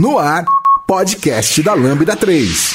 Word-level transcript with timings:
No 0.00 0.18
ar, 0.18 0.46
podcast 0.86 1.62
da 1.62 1.74
Lambda 1.74 2.16
3. 2.16 2.74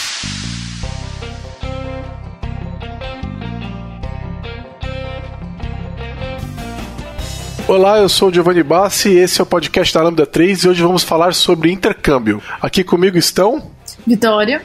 Olá, 7.67 7.97
eu 7.97 8.07
sou 8.07 8.29
o 8.29 8.31
Giovanni 8.31 8.61
Bassi 8.61 9.09
e 9.09 9.17
esse 9.17 9.41
é 9.41 9.43
o 9.43 9.47
podcast 9.47 9.91
da 9.91 10.03
Lambda 10.03 10.27
3 10.27 10.65
e 10.65 10.69
hoje 10.69 10.83
vamos 10.83 11.01
falar 11.01 11.33
sobre 11.33 11.71
intercâmbio. 11.71 12.43
Aqui 12.61 12.83
comigo 12.83 13.17
estão 13.17 13.71
Vitória, 14.05 14.63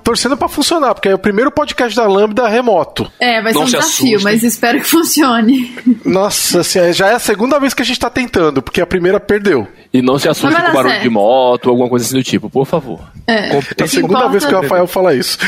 torcendo 0.11 0.35
pra 0.35 0.49
funcionar, 0.49 0.93
porque 0.93 1.07
é 1.07 1.15
o 1.15 1.19
primeiro 1.19 1.49
podcast 1.49 1.95
da 1.95 2.05
Lambda 2.05 2.45
remoto. 2.49 3.09
É, 3.17 3.41
vai 3.41 3.53
ser 3.53 3.59
Não 3.59 3.63
um 3.65 3.67
se 3.67 3.77
desafio, 3.77 4.19
mas 4.21 4.43
espero 4.43 4.79
que 4.79 4.85
funcione. 4.85 5.73
Nossa, 6.03 6.59
assim, 6.59 6.91
já 6.91 7.07
é 7.07 7.13
a 7.13 7.19
segunda 7.19 7.57
vez 7.59 7.73
que 7.73 7.81
a 7.81 7.85
gente 7.85 7.99
tá 7.99 8.09
tentando, 8.09 8.61
porque 8.61 8.81
a 8.81 8.85
primeira 8.85 9.19
perdeu. 9.21 9.65
e 9.93 10.01
não 10.01 10.19
se 10.19 10.27
assuste 10.27 10.61
com 10.61 10.73
barulho 10.73 10.89
certo. 10.89 11.03
de 11.03 11.09
moto, 11.09 11.69
alguma 11.69 11.87
coisa 11.87 12.05
assim 12.05 12.15
do 12.17 12.23
tipo, 12.23 12.49
por 12.49 12.65
favor. 12.65 12.99
É. 13.25 13.55
É 13.55 13.83
a 13.83 13.87
segunda 13.87 14.13
importa- 14.15 14.29
vez 14.29 14.45
que 14.45 14.53
o 14.53 14.61
Rafael 14.61 14.85
fala 14.87 15.13
isso. 15.15 15.37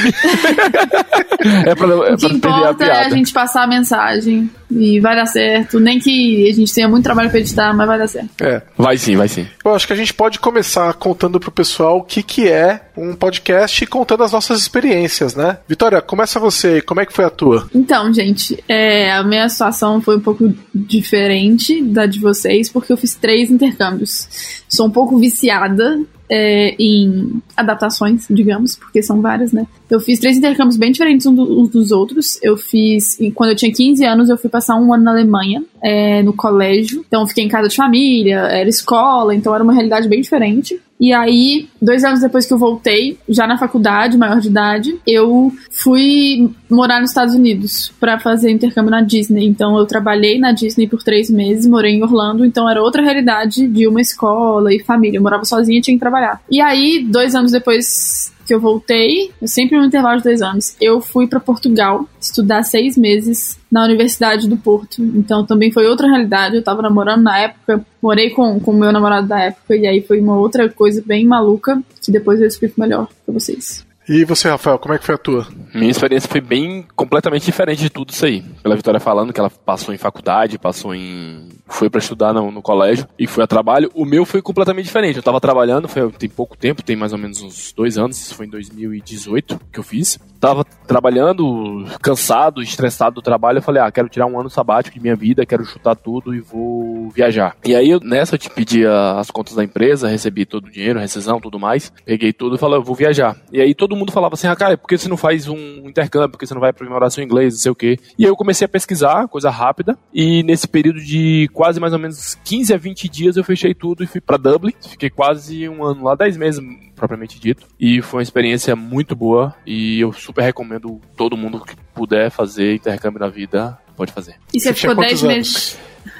É 1.66 1.76
pra, 1.76 1.88
é 1.88 2.14
O 2.14 2.18
que 2.18 2.22
pra 2.22 2.30
perder 2.30 2.48
a 2.48 2.72
importa 2.72 2.86
é 2.86 3.06
a 3.06 3.10
gente 3.10 3.34
passar 3.34 3.64
a 3.64 3.68
mensagem 3.68 4.50
e 4.72 5.00
vai 5.02 5.14
dar 5.14 5.26
certo. 5.26 5.78
Nem 5.78 6.00
que 6.00 6.50
a 6.50 6.54
gente 6.54 6.74
tenha 6.74 6.88
muito 6.88 7.04
trabalho 7.04 7.30
pra 7.30 7.40
editar, 7.40 7.74
mas 7.76 7.86
vai 7.86 7.98
dar 7.98 8.08
certo. 8.08 8.30
É. 8.42 8.62
Vai 8.78 8.98
sim, 8.98 9.18
vai 9.18 9.28
sim. 9.28 9.46
Eu 9.64 9.76
acho 9.76 9.86
que 9.86 9.92
a 9.92 9.96
gente 9.96 10.14
pode 10.14 10.40
começar 10.40 10.94
contando 10.94 11.40
pro 11.42 11.52
pessoal 11.52 11.98
o 11.98 12.04
que, 12.04 12.24
que 12.24 12.48
é 12.48 12.80
um 12.96 13.14
podcast 13.14 13.84
e 13.84 13.88
contando 13.88 14.24
as 14.24 14.32
nossas 14.32 14.53
experiências, 14.62 15.36
né? 15.36 15.58
Vitória, 15.68 16.02
começa 16.02 16.40
você 16.40 16.82
como 16.82 17.02
é 17.02 17.06
que 17.06 17.14
foi 17.14 17.26
a 17.26 17.30
tua? 17.30 17.68
Então, 17.74 18.14
gente, 18.14 18.64
é, 18.68 19.12
a 19.12 19.24
minha 19.24 19.48
situação 19.50 20.02
foi 20.02 20.18
um 20.18 20.22
pouco 20.22 20.54
diferente 20.74 21.82
da 21.82 22.06
de 22.06 22.20
vocês, 22.20 22.70
porque 22.70 22.92
eu 22.92 22.98
fiz 22.98 23.16
três 23.16 23.50
intercâmbios. 23.50 24.28
Sou 24.68 24.88
um 24.88 24.92
pouco 24.92 25.18
viciada 25.18 26.00
é, 26.30 26.76
em 26.80 27.42
adaptações, 27.56 28.26
digamos, 28.30 28.76
porque 28.76 29.04
são 29.04 29.22
várias, 29.22 29.52
né? 29.52 29.68
Eu 29.90 30.00
fiz 30.00 30.20
três 30.20 30.38
intercâmbios 30.38 30.78
bem 30.78 30.92
diferentes 30.92 31.28
uns 31.28 31.70
dos 31.70 31.92
outros. 31.92 32.40
Eu 32.42 32.58
fiz, 32.58 33.18
quando 33.36 33.52
eu 33.52 33.56
tinha 33.56 33.72
15 33.72 34.04
anos, 34.06 34.30
eu 34.30 34.38
fui 34.38 34.50
passar 34.50 34.76
um 34.76 34.92
ano 34.94 35.04
na 35.04 35.12
Alemanha, 35.12 35.64
é, 35.84 36.24
no 36.24 36.34
colégio. 36.34 37.06
Então, 37.08 37.28
fiquei 37.28 37.44
em 37.44 37.50
casa 37.50 37.68
de 37.68 37.76
família, 37.76 38.40
era 38.40 38.68
escola, 38.68 39.36
então 39.36 39.54
era 39.54 39.64
uma 39.64 39.74
realidade 39.74 40.08
bem 40.08 40.22
diferente. 40.22 40.82
E 41.00 41.12
aí, 41.12 41.68
dois 41.82 42.04
anos 42.04 42.22
depois 42.22 42.46
que 42.46 42.54
eu 42.54 42.58
voltei, 42.58 43.18
já 43.28 43.46
na 43.46 43.58
faculdade, 43.58 44.18
maior 44.18 44.40
de 44.40 44.48
idade, 44.48 45.00
eu 45.06 45.52
fui 45.70 46.50
morar 46.70 47.02
nos 47.02 47.10
Estados 47.10 47.36
Unidos 47.36 47.92
pra 48.00 48.20
fazer 48.20 48.52
intercâmbio 48.52 48.92
na 48.92 49.02
Disney. 49.02 49.46
Então, 49.46 49.78
eu 49.78 49.86
trabalhei 49.86 50.40
na 50.40 50.52
Disney 50.52 50.88
por 50.88 51.04
três 51.04 51.30
meses, 51.30 51.68
morei 51.68 51.94
em 51.94 52.04
Orlando, 52.04 52.46
então 52.46 52.70
era 52.70 52.82
outra 52.82 53.02
realidade 53.02 53.68
de 53.68 53.88
uma 53.88 54.02
escola 54.02 54.74
e 54.74 54.80
família. 54.80 55.18
Eu 55.18 55.22
morava 55.22 55.46
sozinha 55.46 55.80
e 55.80 55.82
tinha 55.82 55.96
que 55.96 56.02
trabalhar. 56.02 56.42
E 56.50 56.62
aí, 56.62 57.06
dois 57.08 57.36
anos 57.36 57.52
depois 57.52 58.33
que 58.54 58.56
eu 58.56 58.60
voltei, 58.60 59.32
eu 59.42 59.48
sempre 59.48 59.80
no 59.80 59.86
intervalo 59.86 60.18
de 60.18 60.26
dois 60.26 60.42
anos, 60.44 60.76
eu 60.80 61.02
fui 61.02 61.26
pra 61.26 61.40
Portugal 61.40 62.08
estudar 62.22 62.62
seis 62.62 62.96
meses 62.96 63.58
na 63.72 63.84
Universidade 63.84 64.48
do 64.48 64.56
Porto. 64.56 65.02
Então 65.02 65.44
também 65.44 65.72
foi 65.72 65.88
outra 65.88 66.08
realidade. 66.08 66.56
Eu 66.56 66.64
tava 66.64 66.84
namorando 66.84 67.24
na 67.24 67.40
época, 67.40 67.84
morei 68.00 68.30
com 68.30 68.58
o 68.58 68.74
meu 68.74 68.92
namorado 68.92 69.28
da 69.28 69.40
época, 69.40 69.76
e 69.76 69.88
aí 69.88 70.02
foi 70.02 70.20
uma 70.20 70.38
outra 70.38 70.70
coisa 70.70 71.02
bem 71.04 71.26
maluca, 71.26 71.82
que 72.00 72.12
depois 72.12 72.40
eu 72.40 72.48
explico 72.48 72.80
melhor 72.80 73.08
pra 73.26 73.34
vocês. 73.34 73.84
E 74.08 74.26
você, 74.26 74.50
Rafael, 74.50 74.78
como 74.78 74.94
é 74.94 74.98
que 74.98 75.06
foi 75.06 75.16
a 75.16 75.18
tua? 75.18 75.48
Minha 75.74 75.92
experiência 75.92 76.30
foi 76.30 76.42
bem 76.42 76.86
completamente 76.96 77.46
diferente 77.46 77.84
de 77.84 77.90
tudo 77.90 78.10
isso 78.10 78.26
aí. 78.26 78.42
Pela 78.62 78.76
Vitória 78.76 79.00
falando 79.00 79.32
que 79.32 79.40
ela 79.40 79.50
passou 79.50 79.94
em 79.94 79.98
faculdade, 79.98 80.60
passou 80.60 80.94
em. 80.94 81.48
foi 81.68 81.90
pra 81.90 82.00
estudar 82.00 82.34
no, 82.34 82.52
no 82.52 82.62
colégio 82.62 83.08
e 83.18 83.26
foi 83.26 83.44
a 83.44 83.48
trabalho. 83.48 83.90
O 83.94 84.04
meu 84.04 84.26
foi 84.26 84.42
completamente 84.42 84.86
diferente. 84.86 85.18
Eu 85.18 85.24
tava 85.24 85.40
trabalhando, 85.40 85.88
foi, 85.88 86.12
tem 86.12 86.30
pouco 86.30 86.58
tempo, 86.58 86.84
tem 86.84 86.96
mais 86.96 87.14
ou 87.14 87.18
menos 87.18 87.42
uns 87.42 87.72
dois 87.72 87.98
anos, 87.98 88.20
isso 88.20 88.36
foi 88.36 88.46
em 88.46 88.50
2018 88.50 89.60
que 89.72 89.80
eu 89.80 89.84
fiz. 89.84 90.20
Tava 90.40 90.66
trabalhando, 90.86 91.86
cansado, 92.02 92.62
estressado 92.62 93.16
do 93.16 93.22
trabalho. 93.22 93.60
Eu 93.60 93.64
falei, 93.64 93.82
ah, 93.82 93.92
quero 93.92 94.10
tirar 94.10 94.26
um 94.26 94.38
ano 94.38 94.50
sabático 94.50 94.96
de 94.96 95.02
minha 95.02 95.16
vida, 95.16 95.46
quero 95.46 95.64
chutar 95.64 95.96
tudo 95.96 96.36
e 96.36 96.42
vou 96.42 97.10
viajar. 97.10 97.56
E 97.64 97.74
aí, 97.74 97.98
nessa, 98.04 98.36
eu 98.36 98.40
te 98.40 98.50
pedi 98.50 98.86
as 98.86 99.32
contas 99.32 99.56
da 99.56 99.64
empresa, 99.64 100.10
recebi 100.10 100.46
todo 100.46 100.66
o 100.66 100.72
dinheiro, 100.72 101.00
rescisão, 101.00 101.40
tudo 101.40 101.58
mais. 101.58 101.94
Peguei 102.06 102.34
tudo 102.34 102.58
e 102.58 102.60
falei, 102.60 102.78
eu 102.78 102.84
vou 102.84 102.96
viajar. 102.96 103.38
E 103.52 103.62
aí 103.62 103.74
todo 103.74 103.93
mundo 103.96 104.12
falava 104.12 104.36
assim, 104.36 104.48
ah, 104.48 104.56
cara, 104.56 104.78
por 104.78 104.88
que 104.88 104.98
você 104.98 105.08
não 105.08 105.18
faz 105.18 105.48
um 105.48 105.88
intercâmbio? 105.88 106.30
Por 106.30 106.40
que 106.40 106.48
você 106.48 106.54
não 106.54 106.62
vai 106.62 106.70
aprimorar 106.70 107.12
seu 107.12 107.24
inglês, 107.24 107.54
não 107.54 107.62
sei 107.62 107.72
o 107.72 107.76
quê? 107.76 107.98
E 108.18 108.26
aí 108.26 108.30
eu 108.30 108.36
comecei 108.36 108.66
a 108.66 108.70
pesquisar, 108.70 109.28
coisa 109.28 109.50
rápida. 109.50 109.98
E 110.14 110.44
nesse 110.44 110.68
período 110.68 111.00
de 111.00 111.50
quase 111.54 111.80
mais 111.80 111.94
ou 111.94 112.00
menos 112.00 112.36
15 112.44 112.74
a 112.74 112.78
20 112.78 113.10
dias, 113.10 113.38
eu 113.38 113.44
fechei 113.44 113.74
tudo 113.74 114.04
e 114.04 114.08
fui 114.08 114.22
pra 114.22 114.38
Dublin. 114.38 114.74
Fiquei 114.82 115.10
quase 115.10 115.68
um 115.68 115.84
ano 115.84 116.04
lá, 116.04 116.16
10 116.16 116.38
meses 116.38 116.64
propriamente 116.96 117.40
dito. 117.40 117.68
E 117.80 118.02
foi 118.02 118.20
uma 118.20 118.24
experiência 118.24 118.76
muito 118.76 119.16
boa 119.16 119.56
e 119.66 120.00
eu 120.00 120.14
super 120.14 120.44
recomendo 120.44 121.02
todo 121.18 121.36
mundo 121.38 121.60
que 121.60 121.76
puder 121.94 122.30
fazer 122.30 122.76
intercâmbio 122.76 123.20
na 123.20 123.30
vida, 123.30 123.78
pode 123.96 124.12
fazer. 124.12 124.36
E 124.54 124.60
você, 124.60 124.74
tinha 124.74 124.92
ficou 124.92 125.04
quantos 125.04 125.22
10 125.22 125.24
meses. 125.24 125.78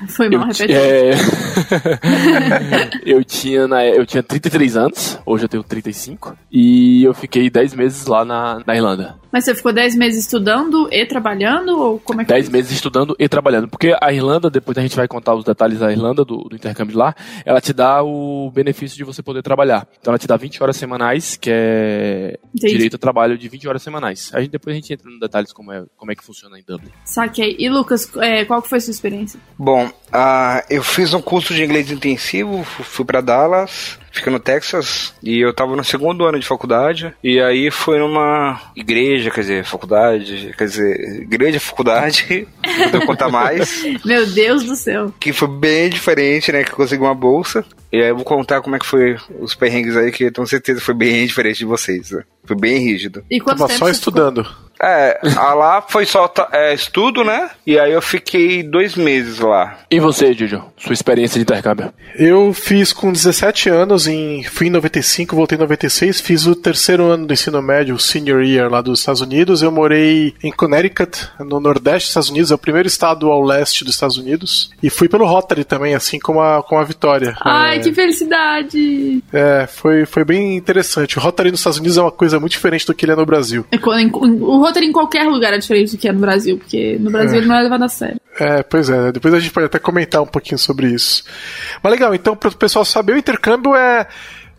Foi 0.08 0.30
mal, 0.30 0.48
Eu, 0.48 0.54
ti- 0.54 0.64
repete. 0.66 0.74
é... 0.80 1.14
eu 3.06 3.24
tinha 3.24 3.68
na... 3.68 3.86
eu 3.86 4.06
tinha 4.06 4.24
33 4.24 4.78
anos, 4.78 5.20
hoje 5.26 5.46
eu 5.46 5.50
tenho 5.50 5.64
35, 5.64 6.36
e 6.52 7.04
eu 7.04 7.14
fiquei 7.14 7.50
10 7.50 7.76
meses 7.76 8.06
lá 8.06 8.24
na, 8.26 8.62
na 8.66 8.76
Irlanda. 8.76 9.16
Mas 9.32 9.46
você 9.46 9.56
ficou 9.56 9.74
10 9.74 9.96
meses 9.96 10.26
estudando 10.26 10.88
e 10.92 11.06
trabalhando? 11.08 11.70
Ou 11.80 12.00
como 12.00 12.22
é 12.22 12.24
que 12.26 12.30
10 12.30 12.50
meses 12.50 12.72
estudando 12.72 13.16
e 13.18 13.28
trabalhando. 13.28 13.68
Porque 13.68 13.96
a 14.00 14.14
Irlanda, 14.14 14.48
depois 14.48 14.78
a 14.78 14.82
gente 14.82 14.96
vai 14.96 15.08
contar 15.08 15.34
os 15.34 15.44
detalhes 15.44 15.80
da 15.80 15.92
Irlanda, 15.92 16.24
do, 16.24 16.38
do 16.44 16.56
intercâmbio 16.56 16.96
lá, 16.98 17.16
ela 17.44 17.60
te 17.60 17.74
dá 17.74 18.04
o 18.04 18.52
benefício 18.54 18.96
de 18.96 19.04
você 19.04 19.24
poder 19.24 19.42
trabalhar. 19.42 19.88
Então 20.00 20.12
ela 20.12 20.20
te 20.20 20.28
dá 20.28 20.38
20 20.38 20.62
horas 20.62 20.78
semanais, 20.78 21.36
que 21.36 21.50
é 21.52 22.38
Entendi. 22.54 22.74
direito 22.74 22.96
a 22.96 23.00
trabalho 23.00 23.36
de 23.36 23.50
20 23.50 23.68
horas 23.68 23.82
semanais. 23.82 24.30
A 24.36 24.40
gente, 24.40 24.52
depois 24.52 24.76
a 24.76 24.80
gente 24.80 24.94
entra 24.94 25.10
nos 25.10 25.20
detalhes 25.20 25.52
como 25.52 25.72
é, 25.72 25.84
como 25.98 26.12
é 26.12 26.16
que 26.16 26.24
funciona 26.24 26.60
em 26.60 26.64
Dublin. 26.68 26.92
Saquei. 27.04 27.56
E 27.58 27.68
Lucas, 27.70 28.08
é, 28.18 28.46
qual 28.46 28.62
que 28.62 28.70
foi 28.70 28.78
a 28.78 28.82
sua 28.82 28.92
experiência? 28.92 29.40
Bom, 29.58 29.73
ah, 30.12 30.64
eu 30.70 30.84
fiz 30.84 31.14
um 31.14 31.22
curso 31.22 31.54
de 31.54 31.64
inglês 31.64 31.90
intensivo, 31.92 32.64
fu- 32.64 32.84
fui 32.84 33.06
pra 33.06 33.22
Dallas, 33.22 33.98
fica 34.14 34.30
no 34.30 34.40
Texas, 34.40 35.14
e 35.22 35.40
eu 35.40 35.54
tava 35.54 35.76
no 35.76 35.84
segundo 35.84 36.24
ano 36.24 36.40
de 36.40 36.46
faculdade, 36.46 37.14
e 37.24 37.42
aí 37.42 37.72
foi 37.72 37.98
numa 37.98 38.62
igreja, 38.76 39.32
quer 39.32 39.42
dizer, 39.42 39.66
faculdade, 39.66 40.54
quer 40.56 40.66
dizer, 40.66 41.22
igreja, 41.24 41.60
faculdade, 41.60 42.48
não 42.64 43.00
vou 43.00 43.08
contar 43.08 43.30
mais, 43.30 43.84
Meu 44.06 44.26
Deus 44.28 44.64
do 44.64 44.76
céu. 44.76 45.12
que 45.20 45.34
foi 45.34 45.48
bem 45.48 45.90
diferente, 45.90 46.52
né, 46.52 46.64
que 46.64 46.72
eu 46.72 46.76
consegui 46.76 47.02
uma 47.04 47.16
bolsa, 47.16 47.66
e 47.92 47.98
aí 47.98 48.10
eu 48.10 48.16
vou 48.16 48.24
contar 48.24 48.62
como 48.62 48.76
é 48.76 48.80
que 48.80 48.86
foi 48.86 49.18
os 49.40 49.56
perrengues 49.56 49.98
aí, 49.98 50.12
que 50.12 50.26
eu 50.26 50.32
tenho 50.32 50.48
certeza 50.48 50.80
foi 50.80 50.94
bem 50.94 51.26
diferente 51.28 51.58
de 51.58 51.66
vocês, 51.66 52.12
né? 52.12 52.24
foi 52.46 52.58
bem 52.58 52.78
rígido. 52.78 53.24
E 53.32 53.40
quanto 53.40 53.60
Tava 53.60 53.70
tempo 53.70 53.80
só 53.80 53.86
você 53.86 53.92
estudando. 53.92 54.46
É, 54.82 55.18
a 55.38 55.54
lá 55.54 55.82
foi 55.82 56.06
só 56.06 56.32
é, 56.52 56.74
estudo, 56.74 57.24
né, 57.24 57.50
e 57.66 57.80
aí 57.80 57.94
eu 57.94 58.02
fiquei 58.02 58.62
dois 58.62 58.96
meses 58.96 59.40
lá. 59.40 59.80
E 59.90 60.00
você, 60.00 60.34
Jojo? 60.34 60.66
Sua 60.78 60.94
experiência 60.94 61.38
de 61.40 61.44
intercâmbio? 61.44 61.94
Eu 62.16 62.54
fiz 62.54 62.92
com 62.92 63.12
17 63.12 63.70
anos, 63.70 64.03
em, 64.08 64.44
fui 64.44 64.68
em 64.68 64.70
95, 64.70 65.36
voltei 65.36 65.58
em 65.58 65.62
96, 65.62 66.22
fiz 66.22 66.46
o 66.46 66.56
terceiro 66.56 67.04
ano 67.06 67.26
do 67.26 67.34
ensino 67.34 67.62
médio, 67.62 67.96
o 67.96 68.00
senior 68.00 68.44
year 68.44 68.70
lá 68.70 68.82
dos 68.82 69.00
Estados 69.00 69.22
Unidos. 69.22 69.62
Eu 69.62 69.72
morei 69.72 70.34
em 70.44 70.52
Connecticut, 70.52 71.30
no 71.40 71.60
nordeste 71.60 72.08
dos 72.08 72.10
Estados 72.10 72.30
Unidos, 72.30 72.52
é 72.52 72.56
o 72.56 72.58
primeiro 72.58 72.88
estado 72.88 73.30
ao 73.30 73.42
leste 73.42 73.84
dos 73.84 73.96
Estados 73.96 74.18
Unidos. 74.18 74.70
E 74.82 74.90
fui 74.90 75.08
pelo 75.08 75.26
Rotary 75.26 75.64
também, 75.64 75.96
assim 75.96 76.20
como 76.20 76.42
a, 76.42 76.64
com 76.64 76.78
a 76.78 76.84
Vitória. 76.84 77.36
Ai, 77.42 77.78
é, 77.78 77.80
que 77.80 77.94
felicidade! 77.94 79.24
é, 79.32 79.68
foi, 79.68 80.06
foi 80.06 80.24
bem 80.24 80.56
interessante. 80.56 81.18
O 81.18 81.22
Rotary 81.22 81.52
nos 81.52 81.60
Estados 81.60 81.80
Unidos 81.80 81.98
é 81.98 82.02
uma 82.02 82.12
coisa 82.12 82.40
muito 82.40 82.52
diferente 82.52 82.86
do 82.86 82.94
que 82.94 83.06
ele 83.06 83.12
é 83.12 83.16
no 83.16 83.26
Brasil. 83.26 83.66
É 83.72 83.78
O 83.78 84.58
roteiro 84.60 84.88
em 84.88 84.92
qualquer 84.92 85.24
lugar 85.24 85.54
é 85.54 85.58
diferente 85.58 85.92
do 85.92 85.98
que 85.98 86.08
é 86.08 86.12
no 86.12 86.20
Brasil, 86.20 86.58
porque 86.58 86.98
no 87.00 87.12
Brasil 87.12 87.38
ele 87.38 87.48
não 87.48 87.56
é 87.56 87.64
levado 87.64 87.84
a 87.84 87.90
sério. 87.90 88.20
É, 88.40 88.64
pois 88.64 88.90
é, 88.90 89.12
depois 89.12 89.34
a 89.34 89.40
gente 89.40 89.52
pode 89.52 89.68
até 89.68 89.78
comentar 89.78 90.22
um 90.22 90.28
pouquinho 90.28 90.58
sobre 90.58 90.88
isso. 90.88 91.24
Mas 91.82 91.92
legal, 91.92 92.16
então, 92.16 92.36
para 92.36 92.50
o 92.50 92.56
pessoal 92.56 92.84
saber, 92.84 93.14
o 93.14 93.18
intercâmbio 93.18 93.76
é. 93.76 93.93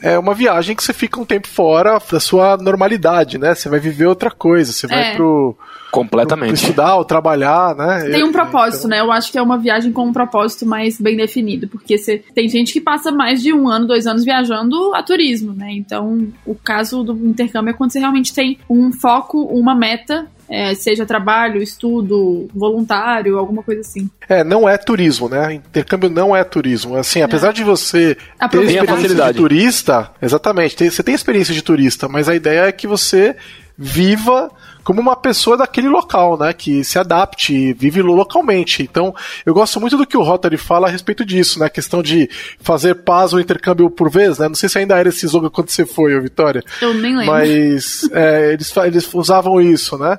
É 0.01 0.19
uma 0.19 0.35
viagem 0.35 0.75
que 0.77 0.83
você 0.85 0.93
fica 0.93 1.19
um 1.21 1.25
tempo 1.25 1.49
fora 1.49 1.99
da 2.13 2.21
sua 2.21 2.57
normalidade, 2.57 3.39
né? 3.39 3.55
Você 3.55 3.69
vai 3.69 3.79
viver 3.81 4.07
outra 4.07 4.31
coisa, 4.31 4.71
você 4.73 4.87
vai 4.87 5.13
É. 5.13 5.17
pro, 5.17 5.57
Completamente. 5.91 6.49
pro 6.49 6.55
estudar 6.57 6.97
ou 6.97 7.05
trabalhar, 7.05 7.75
né? 7.77 8.01
Tem 8.11 8.23
um 8.23 8.27
Eu- 8.27 8.33
propósito, 8.33 8.89
né? 8.89 9.01
Eu 9.01 9.11
acho 9.13 9.31
que 9.33 9.39
é 9.39 9.43
uma 9.43 9.57
viagem 9.57 9.93
com 9.93 10.05
um 10.07 10.13
propósito 10.13 10.67
mais 10.67 11.01
bem 11.01 11.17
definido, 11.17 11.69
porque 11.69 11.97
você, 11.97 12.23
tem 12.35 12.49
gente 12.49 12.73
que 12.73 12.81
passa 12.81 13.11
mais 13.13 13.41
de 13.43 13.53
um 13.53 13.69
ano, 13.69 13.87
dois 13.87 14.07
anos 14.07 14.25
viajando 14.25 14.95
a 14.95 15.03
turismo, 15.03 15.53
né? 15.55 15.69
Então, 15.73 16.27
o 16.45 16.55
caso 16.55 17.03
do 17.05 17.13
intercâmbio 17.27 17.71
é 17.71 17.75
quando 17.75 17.93
você 17.93 18.01
realmente 18.01 18.35
tem 18.35 18.59
um 18.69 18.93
foco, 18.93 19.43
uma 19.45 19.75
meta, 19.75 20.27
é, 20.49 20.75
seja 20.75 21.07
trabalho, 21.07 21.63
estudo, 21.63 22.49
voluntário, 22.55 23.39
alguma 23.39 23.63
coisa 23.63 23.81
assim. 23.81 24.09
É, 24.29 24.45
não 24.45 24.69
é 24.69 24.77
turismo, 24.77 25.29
né? 25.29 25.55
Intercâmbio 25.55 26.11
não 26.11 26.35
é 26.35 26.45
turismo. 26.45 26.97
Assim, 26.97 27.23
apesar 27.23 27.53
de 27.53 27.65
você 27.65 28.15
ter 28.15 28.21
Aproveitar. 28.39 28.85
experiência 28.85 29.33
de 29.33 29.35
turista, 29.35 30.11
exatamente, 30.21 30.91
você 30.91 31.03
tem 31.03 31.15
experiência 31.15 31.55
de 31.55 31.63
turista, 31.63 32.09
mas 32.09 32.29
a 32.29 32.35
ideia 32.35 32.67
é 32.67 32.73
que 32.73 32.87
você 32.87 33.37
viva 33.77 34.51
como 34.85 35.01
uma 35.01 35.17
pessoa 35.17 35.57
daquele 35.57 35.89
local, 35.89 36.39
né? 36.39 36.53
Que 36.53 36.85
se 36.85 36.99
adapte, 36.99 37.73
vive 37.73 38.03
localmente. 38.03 38.83
Então, 38.83 39.15
eu 39.45 39.55
gosto 39.55 39.81
muito 39.81 39.97
do 39.97 40.07
que 40.07 40.17
o 40.17 40.23
Rotary 40.23 40.59
fala 40.59 40.87
a 40.87 40.91
respeito 40.91 41.25
disso, 41.25 41.59
né? 41.59 41.67
A 41.67 41.71
questão 41.71 42.03
de 42.03 42.29
fazer 42.61 42.97
paz 42.97 43.33
ou 43.33 43.41
intercâmbio 43.41 43.91
por 43.91 44.11
vez, 44.11 44.39
né? 44.39 44.47
Não 44.47 44.55
sei 44.55 44.69
se 44.69 44.79
ainda 44.79 44.99
era 44.99 45.09
esse 45.09 45.25
slogan 45.27 45.49
quando 45.49 45.71
você 45.71 45.87
foi, 45.87 46.15
ô 46.15 46.21
Vitória. 46.21 46.63
Eu 46.83 46.93
nem 46.93 47.17
lembro. 47.17 47.33
Mas 47.33 48.09
é, 48.13 48.53
eles, 48.53 48.77
eles 48.77 49.15
usavam 49.15 49.61
isso, 49.61 49.97
né? 49.97 50.19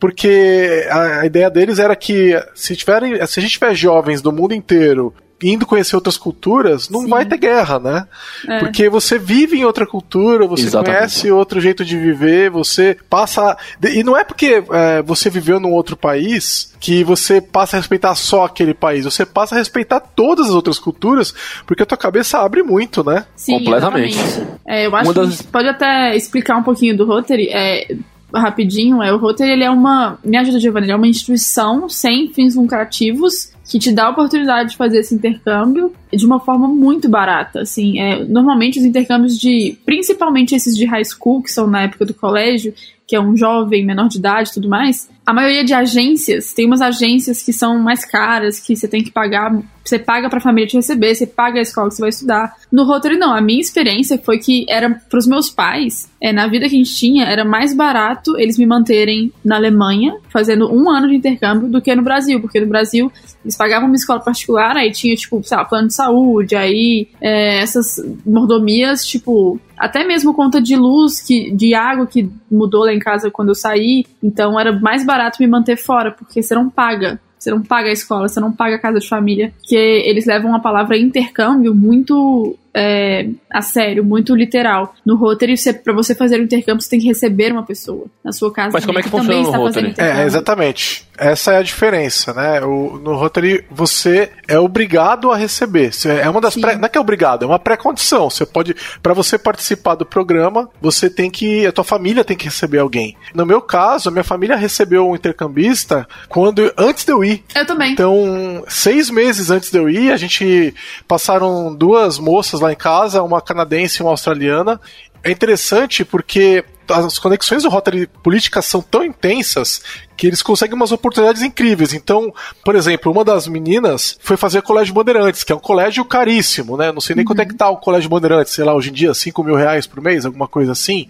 Porque 0.00 0.86
a, 0.90 1.20
a 1.20 1.26
ideia 1.26 1.50
deles 1.50 1.78
era 1.78 1.94
que 1.94 2.40
se, 2.54 2.74
tiverem, 2.74 3.14
se 3.26 3.38
a 3.38 3.42
gente 3.42 3.52
tiver 3.52 3.74
jovens 3.74 4.22
do 4.22 4.32
mundo 4.32 4.54
inteiro 4.54 5.12
indo 5.42 5.64
conhecer 5.66 5.94
outras 5.94 6.16
culturas, 6.16 6.88
não 6.88 7.02
Sim. 7.02 7.08
vai 7.08 7.24
ter 7.24 7.36
guerra, 7.38 7.78
né? 7.78 8.06
É. 8.48 8.58
Porque 8.58 8.88
você 8.88 9.18
vive 9.18 9.58
em 9.58 9.64
outra 9.64 9.86
cultura, 9.86 10.46
você 10.46 10.64
Exatamente. 10.64 10.96
conhece 10.96 11.30
outro 11.30 11.60
jeito 11.60 11.84
de 11.84 11.96
viver, 11.96 12.50
você 12.50 12.96
passa. 13.08 13.56
E 13.82 14.02
não 14.02 14.16
é 14.16 14.24
porque 14.24 14.64
é, 14.70 15.02
você 15.02 15.30
viveu 15.30 15.60
num 15.60 15.70
outro 15.72 15.96
país 15.96 16.74
que 16.80 17.04
você 17.04 17.40
passa 17.40 17.76
a 17.76 17.80
respeitar 17.80 18.14
só 18.14 18.44
aquele 18.44 18.74
país, 18.74 19.04
você 19.04 19.24
passa 19.24 19.54
a 19.54 19.58
respeitar 19.58 20.00
todas 20.00 20.48
as 20.48 20.54
outras 20.54 20.78
culturas, 20.78 21.32
porque 21.66 21.82
a 21.82 21.86
tua 21.86 21.98
cabeça 21.98 22.38
abre 22.38 22.62
muito, 22.62 23.04
né? 23.04 23.24
Sim, 23.36 23.58
Completamente. 23.58 24.18
É, 24.66 24.86
eu 24.86 24.94
acho 24.96 25.08
que 25.12 25.14
das- 25.20 25.30
gente 25.30 25.44
pode 25.44 25.68
até 25.68 26.16
explicar 26.16 26.56
um 26.56 26.62
pouquinho 26.62 26.96
do 26.96 27.04
Rotary. 27.06 27.48
É, 27.52 27.94
rapidinho, 28.34 29.02
é, 29.02 29.12
o 29.12 29.16
Rotary 29.16 29.50
ele 29.52 29.64
é 29.64 29.70
uma. 29.70 30.18
Me 30.24 30.36
ajuda, 30.36 30.60
Giovanni, 30.60 30.86
ele 30.86 30.92
é 30.92 30.96
uma 30.96 31.06
instituição 31.08 31.88
sem 31.88 32.28
fins 32.32 32.54
lucrativos 32.54 33.50
que 33.68 33.78
te 33.78 33.92
dá 33.92 34.06
a 34.06 34.10
oportunidade 34.10 34.70
de 34.70 34.76
fazer 34.76 35.00
esse 35.00 35.14
intercâmbio 35.14 35.92
de 36.10 36.24
uma 36.24 36.40
forma 36.40 36.66
muito 36.66 37.08
barata. 37.08 37.60
Assim, 37.60 38.00
é, 38.00 38.24
normalmente 38.24 38.78
os 38.78 38.84
intercâmbios 38.84 39.38
de. 39.38 39.76
Principalmente 39.84 40.54
esses 40.54 40.74
de 40.74 40.86
high 40.86 41.04
school, 41.04 41.42
que 41.42 41.52
são 41.52 41.66
na 41.66 41.82
época 41.82 42.06
do 42.06 42.14
colégio, 42.14 42.72
que 43.08 43.16
é 43.16 43.20
um 43.20 43.34
jovem 43.34 43.84
menor 43.84 44.08
de 44.08 44.18
idade 44.18 44.50
e 44.50 44.52
tudo 44.52 44.68
mais, 44.68 45.08
a 45.24 45.32
maioria 45.32 45.64
de 45.64 45.72
agências, 45.72 46.52
tem 46.52 46.66
umas 46.66 46.82
agências 46.82 47.42
que 47.42 47.54
são 47.54 47.78
mais 47.78 48.04
caras, 48.04 48.60
que 48.60 48.76
você 48.76 48.86
tem 48.86 49.02
que 49.02 49.10
pagar, 49.10 49.50
você 49.82 49.98
paga 49.98 50.28
pra 50.28 50.40
família 50.40 50.66
te 50.66 50.76
receber, 50.76 51.14
você 51.14 51.26
paga 51.26 51.58
a 51.58 51.62
escola 51.62 51.88
que 51.88 51.96
você 51.96 52.02
vai 52.02 52.10
estudar. 52.10 52.54
No 52.70 52.84
Rotary, 52.84 53.16
não. 53.16 53.34
A 53.34 53.40
minha 53.40 53.60
experiência 53.60 54.18
foi 54.18 54.38
que 54.38 54.66
era 54.68 54.90
pros 55.08 55.26
meus 55.26 55.48
pais, 55.48 56.10
é, 56.20 56.34
na 56.34 56.46
vida 56.46 56.68
que 56.68 56.74
a 56.74 56.78
gente 56.78 56.94
tinha, 56.94 57.24
era 57.24 57.44
mais 57.44 57.74
barato 57.74 58.38
eles 58.38 58.58
me 58.58 58.66
manterem 58.66 59.32
na 59.42 59.56
Alemanha, 59.56 60.16
fazendo 60.30 60.70
um 60.70 60.90
ano 60.90 61.08
de 61.08 61.16
intercâmbio, 61.16 61.68
do 61.68 61.80
que 61.80 61.94
no 61.94 62.02
Brasil, 62.02 62.40
porque 62.40 62.60
no 62.60 62.66
Brasil 62.66 63.10
eles 63.42 63.56
pagavam 63.58 63.88
uma 63.88 63.96
escola 63.96 64.20
particular, 64.20 64.76
aí 64.76 64.92
tinha, 64.92 65.14
tipo, 65.16 65.42
sei 65.42 65.56
lá, 65.56 65.64
plano 65.64 65.88
de 65.88 65.94
saúde, 65.94 66.54
aí 66.54 67.08
é, 67.20 67.60
essas 67.60 68.00
mordomias, 68.24 69.04
tipo, 69.04 69.60
até 69.76 70.04
mesmo 70.06 70.32
conta 70.32 70.60
de 70.60 70.76
luz, 70.76 71.20
que, 71.20 71.50
de 71.50 71.74
água 71.74 72.06
que 72.06 72.30
mudou 72.50 72.84
lá 72.84 72.94
em 72.94 72.98
casa 72.98 73.30
quando 73.30 73.48
eu 73.48 73.54
saí. 73.54 74.06
Então 74.22 74.58
era 74.58 74.72
mais 74.72 75.04
barato 75.04 75.38
me 75.40 75.46
manter 75.46 75.76
fora, 75.76 76.12
porque 76.12 76.42
você 76.42 76.54
não 76.54 76.70
paga. 76.70 77.20
Você 77.38 77.50
não 77.52 77.62
paga 77.62 77.88
a 77.88 77.92
escola, 77.92 78.28
você 78.28 78.40
não 78.40 78.52
paga 78.52 78.76
a 78.76 78.80
casa 78.80 78.98
de 78.98 79.08
família. 79.08 79.52
Porque 79.58 79.76
eles 79.76 80.26
levam 80.26 80.54
a 80.54 80.60
palavra 80.60 80.98
intercâmbio 80.98 81.72
muito 81.74 82.56
é, 82.78 83.28
a 83.50 83.60
sério, 83.62 84.04
muito 84.04 84.34
literal. 84.34 84.94
No 85.04 85.16
Rotary, 85.16 85.56
você, 85.56 85.72
pra 85.72 85.92
você 85.92 86.14
fazer 86.14 86.38
o 86.40 86.42
intercâmbio, 86.44 86.80
você 86.82 86.90
tem 86.90 87.00
que 87.00 87.06
receber 87.06 87.50
uma 87.52 87.64
pessoa 87.64 88.06
na 88.24 88.32
sua 88.32 88.52
casa. 88.52 88.70
Mas 88.72 88.84
como 88.86 88.98
é 88.98 89.02
que 89.02 89.10
também 89.10 89.24
funciona 89.42 89.42
no 89.42 89.46
está 89.48 89.58
fazendo 89.58 89.66
Rotary? 89.66 89.90
intercâmbio. 89.92 90.22
É, 90.22 90.26
exatamente. 90.26 91.08
Essa 91.18 91.52
é 91.54 91.56
a 91.58 91.62
diferença, 91.62 92.32
né? 92.32 92.60
O, 92.64 92.98
no 93.02 93.16
Rotary, 93.16 93.64
você 93.70 94.30
é 94.46 94.58
obrigado 94.58 95.32
a 95.32 95.36
receber. 95.36 95.92
Você- 95.92 96.08
É 96.10 96.28
uma 96.30 96.40
das 96.40 96.54
pré, 96.56 96.76
não 96.76 96.84
é 96.84 96.88
que 96.88 96.96
é 96.96 97.00
obrigado, 97.00 97.42
é 97.42 97.46
uma 97.46 97.58
pré-condição. 97.58 98.30
Você 98.30 98.46
pode, 98.46 98.74
para 99.02 99.12
você 99.14 99.36
participar 99.36 99.96
do 99.96 100.06
programa, 100.06 100.68
você 100.80 101.10
tem 101.10 101.28
que, 101.30 101.66
a 101.66 101.72
tua 101.72 101.82
família 101.84 102.22
tem 102.24 102.36
que 102.36 102.44
receber 102.44 102.78
alguém. 102.78 103.16
No 103.34 103.44
meu 103.44 103.60
caso, 103.60 104.08
a 104.08 104.12
minha 104.12 104.22
família 104.22 104.54
recebeu 104.56 105.08
um 105.08 105.16
intercambista 105.16 106.06
quando 106.28 106.72
antes 106.78 107.04
de 107.04 107.10
eu 107.12 107.24
ir. 107.24 107.42
Eu 107.54 107.66
também. 107.66 107.92
Então, 107.92 108.62
seis 108.68 109.10
meses 109.10 109.50
antes 109.50 109.70
de 109.72 109.78
eu 109.78 109.88
ir, 109.90 110.12
a 110.12 110.16
gente 110.16 110.72
passaram 111.08 111.74
duas 111.74 112.18
moças 112.18 112.60
lá 112.60 112.67
em 112.72 112.76
casa, 112.76 113.22
uma 113.22 113.40
canadense 113.40 114.00
e 114.00 114.02
uma 114.02 114.10
australiana. 114.10 114.80
É 115.22 115.30
interessante 115.30 116.04
porque 116.04 116.64
as 116.88 117.18
conexões 117.18 117.62
do 117.62 117.68
Rotary 117.68 118.06
políticas 118.06 118.64
são 118.64 118.80
tão 118.80 119.04
intensas 119.04 119.82
que 120.16 120.26
eles 120.26 120.42
conseguem 120.42 120.74
umas 120.74 120.90
oportunidades 120.90 121.42
incríveis. 121.42 121.92
Então, 121.92 122.32
por 122.64 122.74
exemplo, 122.74 123.12
uma 123.12 123.24
das 123.24 123.46
meninas 123.46 124.18
foi 124.20 124.36
fazer 124.36 124.62
Colégio 124.62 124.92
Bandeirantes, 124.92 125.44
que 125.44 125.52
é 125.52 125.54
um 125.54 125.60
colégio 125.60 126.04
caríssimo, 126.04 126.76
né? 126.76 126.90
Não 126.90 127.00
sei 127.00 127.14
nem 127.14 127.24
quanto 127.24 127.40
é 127.40 127.46
que 127.46 127.54
tá 127.54 127.70
o 127.70 127.76
Colégio 127.76 128.10
Bandeirantes, 128.10 128.52
sei 128.52 128.64
lá, 128.64 128.74
hoje 128.74 128.90
em 128.90 128.92
dia, 128.92 129.14
5 129.14 129.44
mil 129.44 129.54
reais 129.54 129.86
por 129.86 130.02
mês, 130.02 130.26
alguma 130.26 130.48
coisa 130.48 130.72
assim. 130.72 131.08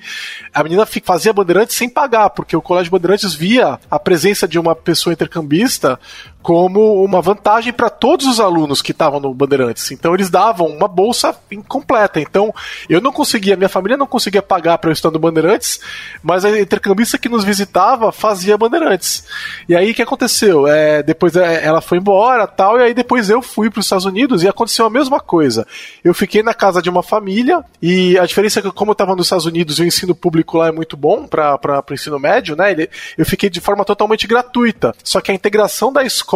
A 0.52 0.62
menina 0.62 0.84
fazia 0.84 1.32
Bandeirantes 1.32 1.75
sem 1.75 1.88
pagar, 1.88 2.31
porque 2.31 2.54
o 2.54 2.61
Colégio 2.61 2.90
Bandeirantes 2.90 3.32
via 3.32 3.78
a 3.90 3.99
presença 3.99 4.46
de 4.46 4.58
uma 4.58 4.75
pessoa 4.75 5.12
intercambista 5.12 5.99
como 6.43 7.05
uma 7.05 7.20
vantagem 7.20 7.73
para 7.73 7.90
todos 7.90 8.26
os 8.26 8.40
alunos 8.40 8.81
que 8.81 8.93
estavam 8.93 9.20
no 9.20 9.35
Bandeirantes. 9.35 9.90
Então 9.90 10.14
eles 10.14 10.31
davam 10.31 10.69
uma 10.69 10.88
bolsa 10.88 11.37
incompleta. 11.50 12.20
Então 12.20 12.55
eu 12.88 13.00
não 13.00 13.12
conseguia, 13.12 13.56
minha 13.56 13.69
família 13.69 13.96
não 13.96 14.06
conseguia 14.06 14.40
pagar 14.40 14.79
para 14.79 14.90
eu 14.90 14.93
estar 14.93 15.11
no 15.11 15.19
Bandeirantes, 15.19 15.81
mas 16.23 16.44
a 16.44 16.58
intercambista 16.58 17.19
que 17.19 17.29
nos 17.29 17.44
visitava 17.44 18.12
fazia 18.12 18.56
Bandeirantes. 18.56 19.25
E 19.69 19.76
aí 19.76 19.90
o 19.90 19.94
que 19.94 20.02
aconteceu? 20.02 20.67
É, 20.67 21.02
depois 21.02 21.37
é, 21.37 21.64
ela 21.64 21.81
foi 21.81 21.99
embora 21.99 22.46
tal, 22.46 22.79
e 22.79 22.82
aí 22.82 22.94
depois 22.94 23.29
eu 23.29 23.43
fui 23.43 23.69
para 23.69 23.81
os 23.81 23.87
Estados 23.87 24.06
Unidos 24.06 24.43
e 24.43 24.49
aconteceu 24.49 24.87
a 24.87 24.90
mesma 24.90 25.20
coisa. 25.20 25.67
Eu 26.02 26.14
fiquei 26.14 26.43
na 26.43 26.55
casa 26.55 26.81
de 26.81 26.88
uma 26.88 27.02
família 27.02 27.62
e 27.82 28.19
a 28.19 28.25
diferença 28.25 28.61
é 28.61 28.62
que, 28.62 28.70
como 28.73 28.93
eu 28.93 28.94
estava 28.94 29.14
nos 29.14 29.26
Estados 29.26 29.46
Unidos 29.46 29.78
o 29.78 29.85
ensino 29.85 30.14
público 30.14 30.57
lá 30.57 30.68
é 30.68 30.73
muito 30.73 30.97
bom 30.97 31.26
para 31.26 31.85
o 31.90 31.95
ensino 31.95 32.18
médio, 32.18 32.57
né? 32.57 32.68
eu 33.16 33.26
fiquei 33.26 33.50
de 33.50 33.61
forma 33.61 33.85
totalmente 33.85 34.26
gratuita. 34.26 34.95
Só 35.02 35.21
que 35.21 35.30
a 35.30 35.35
integração 35.35 35.92
da 35.92 36.02
escola 36.04 36.27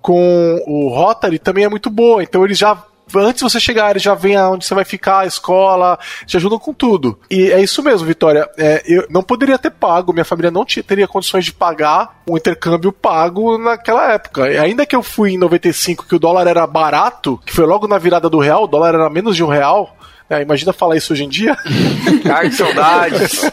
com 0.00 0.62
o 0.66 0.88
Rotary 0.88 1.38
também 1.38 1.64
é 1.64 1.68
muito 1.68 1.90
boa. 1.90 2.22
Então 2.22 2.44
eles 2.44 2.58
já 2.58 2.76
antes 3.16 3.42
de 3.44 3.50
você 3.50 3.60
chegar, 3.60 3.90
eles 3.90 4.02
já 4.02 4.14
vêm 4.14 4.34
aonde 4.34 4.64
você 4.64 4.74
vai 4.74 4.84
ficar, 4.84 5.20
a 5.20 5.26
escola, 5.26 5.96
te 6.26 6.36
ajudam 6.36 6.58
com 6.58 6.72
tudo. 6.72 7.16
E 7.30 7.52
é 7.52 7.60
isso 7.62 7.80
mesmo, 7.82 8.06
Vitória. 8.06 8.48
É, 8.56 8.82
eu 8.86 9.06
não 9.08 9.22
poderia 9.22 9.58
ter 9.58 9.70
pago, 9.70 10.12
minha 10.12 10.24
família 10.24 10.50
não 10.50 10.64
ti- 10.64 10.82
teria 10.82 11.06
condições 11.06 11.44
de 11.44 11.52
pagar 11.52 12.22
um 12.28 12.36
intercâmbio 12.36 12.90
pago 12.90 13.56
naquela 13.58 14.10
época. 14.12 14.50
E 14.50 14.58
ainda 14.58 14.84
que 14.86 14.96
eu 14.96 15.02
fui 15.02 15.32
em 15.34 15.38
95, 15.38 16.06
que 16.08 16.14
o 16.16 16.18
dólar 16.18 16.46
era 16.48 16.66
barato, 16.66 17.38
que 17.44 17.52
foi 17.52 17.66
logo 17.66 17.86
na 17.86 17.98
virada 17.98 18.28
do 18.28 18.38
real, 18.40 18.64
o 18.64 18.66
dólar 18.66 18.94
era 18.94 19.10
menos 19.10 19.36
de 19.36 19.44
um 19.44 19.48
real. 19.48 19.96
É, 20.28 20.40
imagina 20.40 20.72
falar 20.72 20.96
isso 20.96 21.12
hoje 21.12 21.24
em 21.24 21.28
dia. 21.28 21.56
Ai, 22.34 22.48
que 22.48 22.56
saudades. 22.56 23.50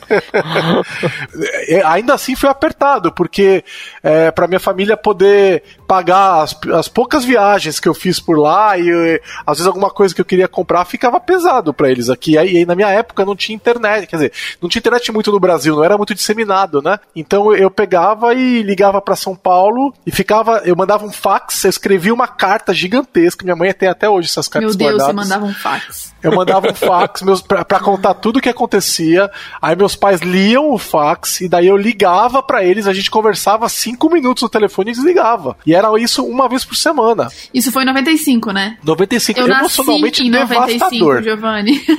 É, 1.67 1.81
ainda 1.85 2.13
assim 2.13 2.35
foi 2.35 2.49
apertado, 2.49 3.11
porque 3.11 3.63
é, 4.01 4.31
para 4.31 4.47
minha 4.47 4.59
família 4.59 4.95
poder 4.95 5.63
pagar 5.91 6.41
as, 6.41 6.55
as 6.73 6.87
poucas 6.87 7.25
viagens 7.25 7.77
que 7.77 7.85
eu 7.85 7.93
fiz 7.93 8.17
por 8.17 8.39
lá 8.39 8.77
e 8.77 8.89
eh, 8.89 9.21
às 9.45 9.57
vezes 9.57 9.67
alguma 9.67 9.89
coisa 9.89 10.15
que 10.15 10.21
eu 10.21 10.25
queria 10.25 10.47
comprar 10.47 10.85
ficava 10.85 11.19
pesado 11.19 11.73
para 11.73 11.91
eles 11.91 12.09
aqui. 12.09 12.37
Aí, 12.37 12.59
aí, 12.59 12.65
na 12.65 12.75
minha 12.75 12.87
época 12.87 13.25
não 13.25 13.35
tinha 13.35 13.57
internet, 13.57 14.07
quer 14.07 14.15
dizer, 14.15 14.31
não 14.61 14.69
tinha 14.69 14.79
internet 14.79 15.11
muito 15.11 15.33
no 15.33 15.37
Brasil, 15.37 15.75
não 15.75 15.83
era 15.83 15.97
muito 15.97 16.15
disseminado, 16.15 16.81
né? 16.81 16.97
Então 17.13 17.53
eu 17.53 17.69
pegava 17.69 18.33
e 18.33 18.63
ligava 18.63 19.01
para 19.01 19.17
São 19.17 19.35
Paulo 19.35 19.93
e 20.07 20.11
ficava, 20.11 20.61
eu 20.63 20.77
mandava 20.77 21.05
um 21.05 21.11
fax, 21.11 21.65
eu 21.65 21.69
escrevia 21.69 22.13
uma 22.13 22.27
carta 22.27 22.73
gigantesca, 22.73 23.43
minha 23.43 23.57
mãe 23.57 23.73
tem 23.73 23.89
até 23.89 24.09
hoje 24.09 24.29
essas 24.29 24.47
cartas 24.47 24.77
Meu 24.77 24.87
Deus, 24.87 24.91
você 24.91 25.11
guardadas. 25.11 25.29
mandava 25.29 25.45
um 25.45 25.53
fax. 25.53 26.13
Eu 26.23 26.33
mandava 26.33 26.71
um 26.71 26.75
fax 26.75 27.21
meus, 27.21 27.41
pra, 27.41 27.65
pra 27.65 27.81
contar 27.81 28.13
tudo 28.13 28.37
o 28.37 28.41
que 28.41 28.47
acontecia. 28.47 29.29
Aí 29.61 29.75
meus 29.75 29.95
pais 29.95 30.21
liam 30.21 30.71
o 30.71 30.77
fax 30.77 31.41
e 31.41 31.49
daí 31.49 31.67
eu 31.67 31.75
ligava 31.75 32.41
pra 32.41 32.63
eles, 32.63 32.87
a 32.87 32.93
gente 32.93 33.11
conversava 33.11 33.67
cinco 33.67 34.09
minutos 34.09 34.43
no 34.43 34.47
telefone 34.47 34.91
e 34.91 34.93
desligava. 34.93 35.57
E 35.65 35.73
era 35.73 35.80
isso 35.97 36.25
uma 36.25 36.47
vez 36.47 36.65
por 36.65 36.75
semana. 36.75 37.29
Isso 37.53 37.71
foi 37.71 37.83
em 37.83 37.85
95, 37.85 38.51
né? 38.51 38.77
95, 38.83 39.39
Eu 39.39 39.47
emocionalmente 39.47 40.23
nasci 40.23 40.27
em 40.27 40.31
95, 40.31 40.67
devastador. 40.67 41.23
Giovanni. 41.23 41.81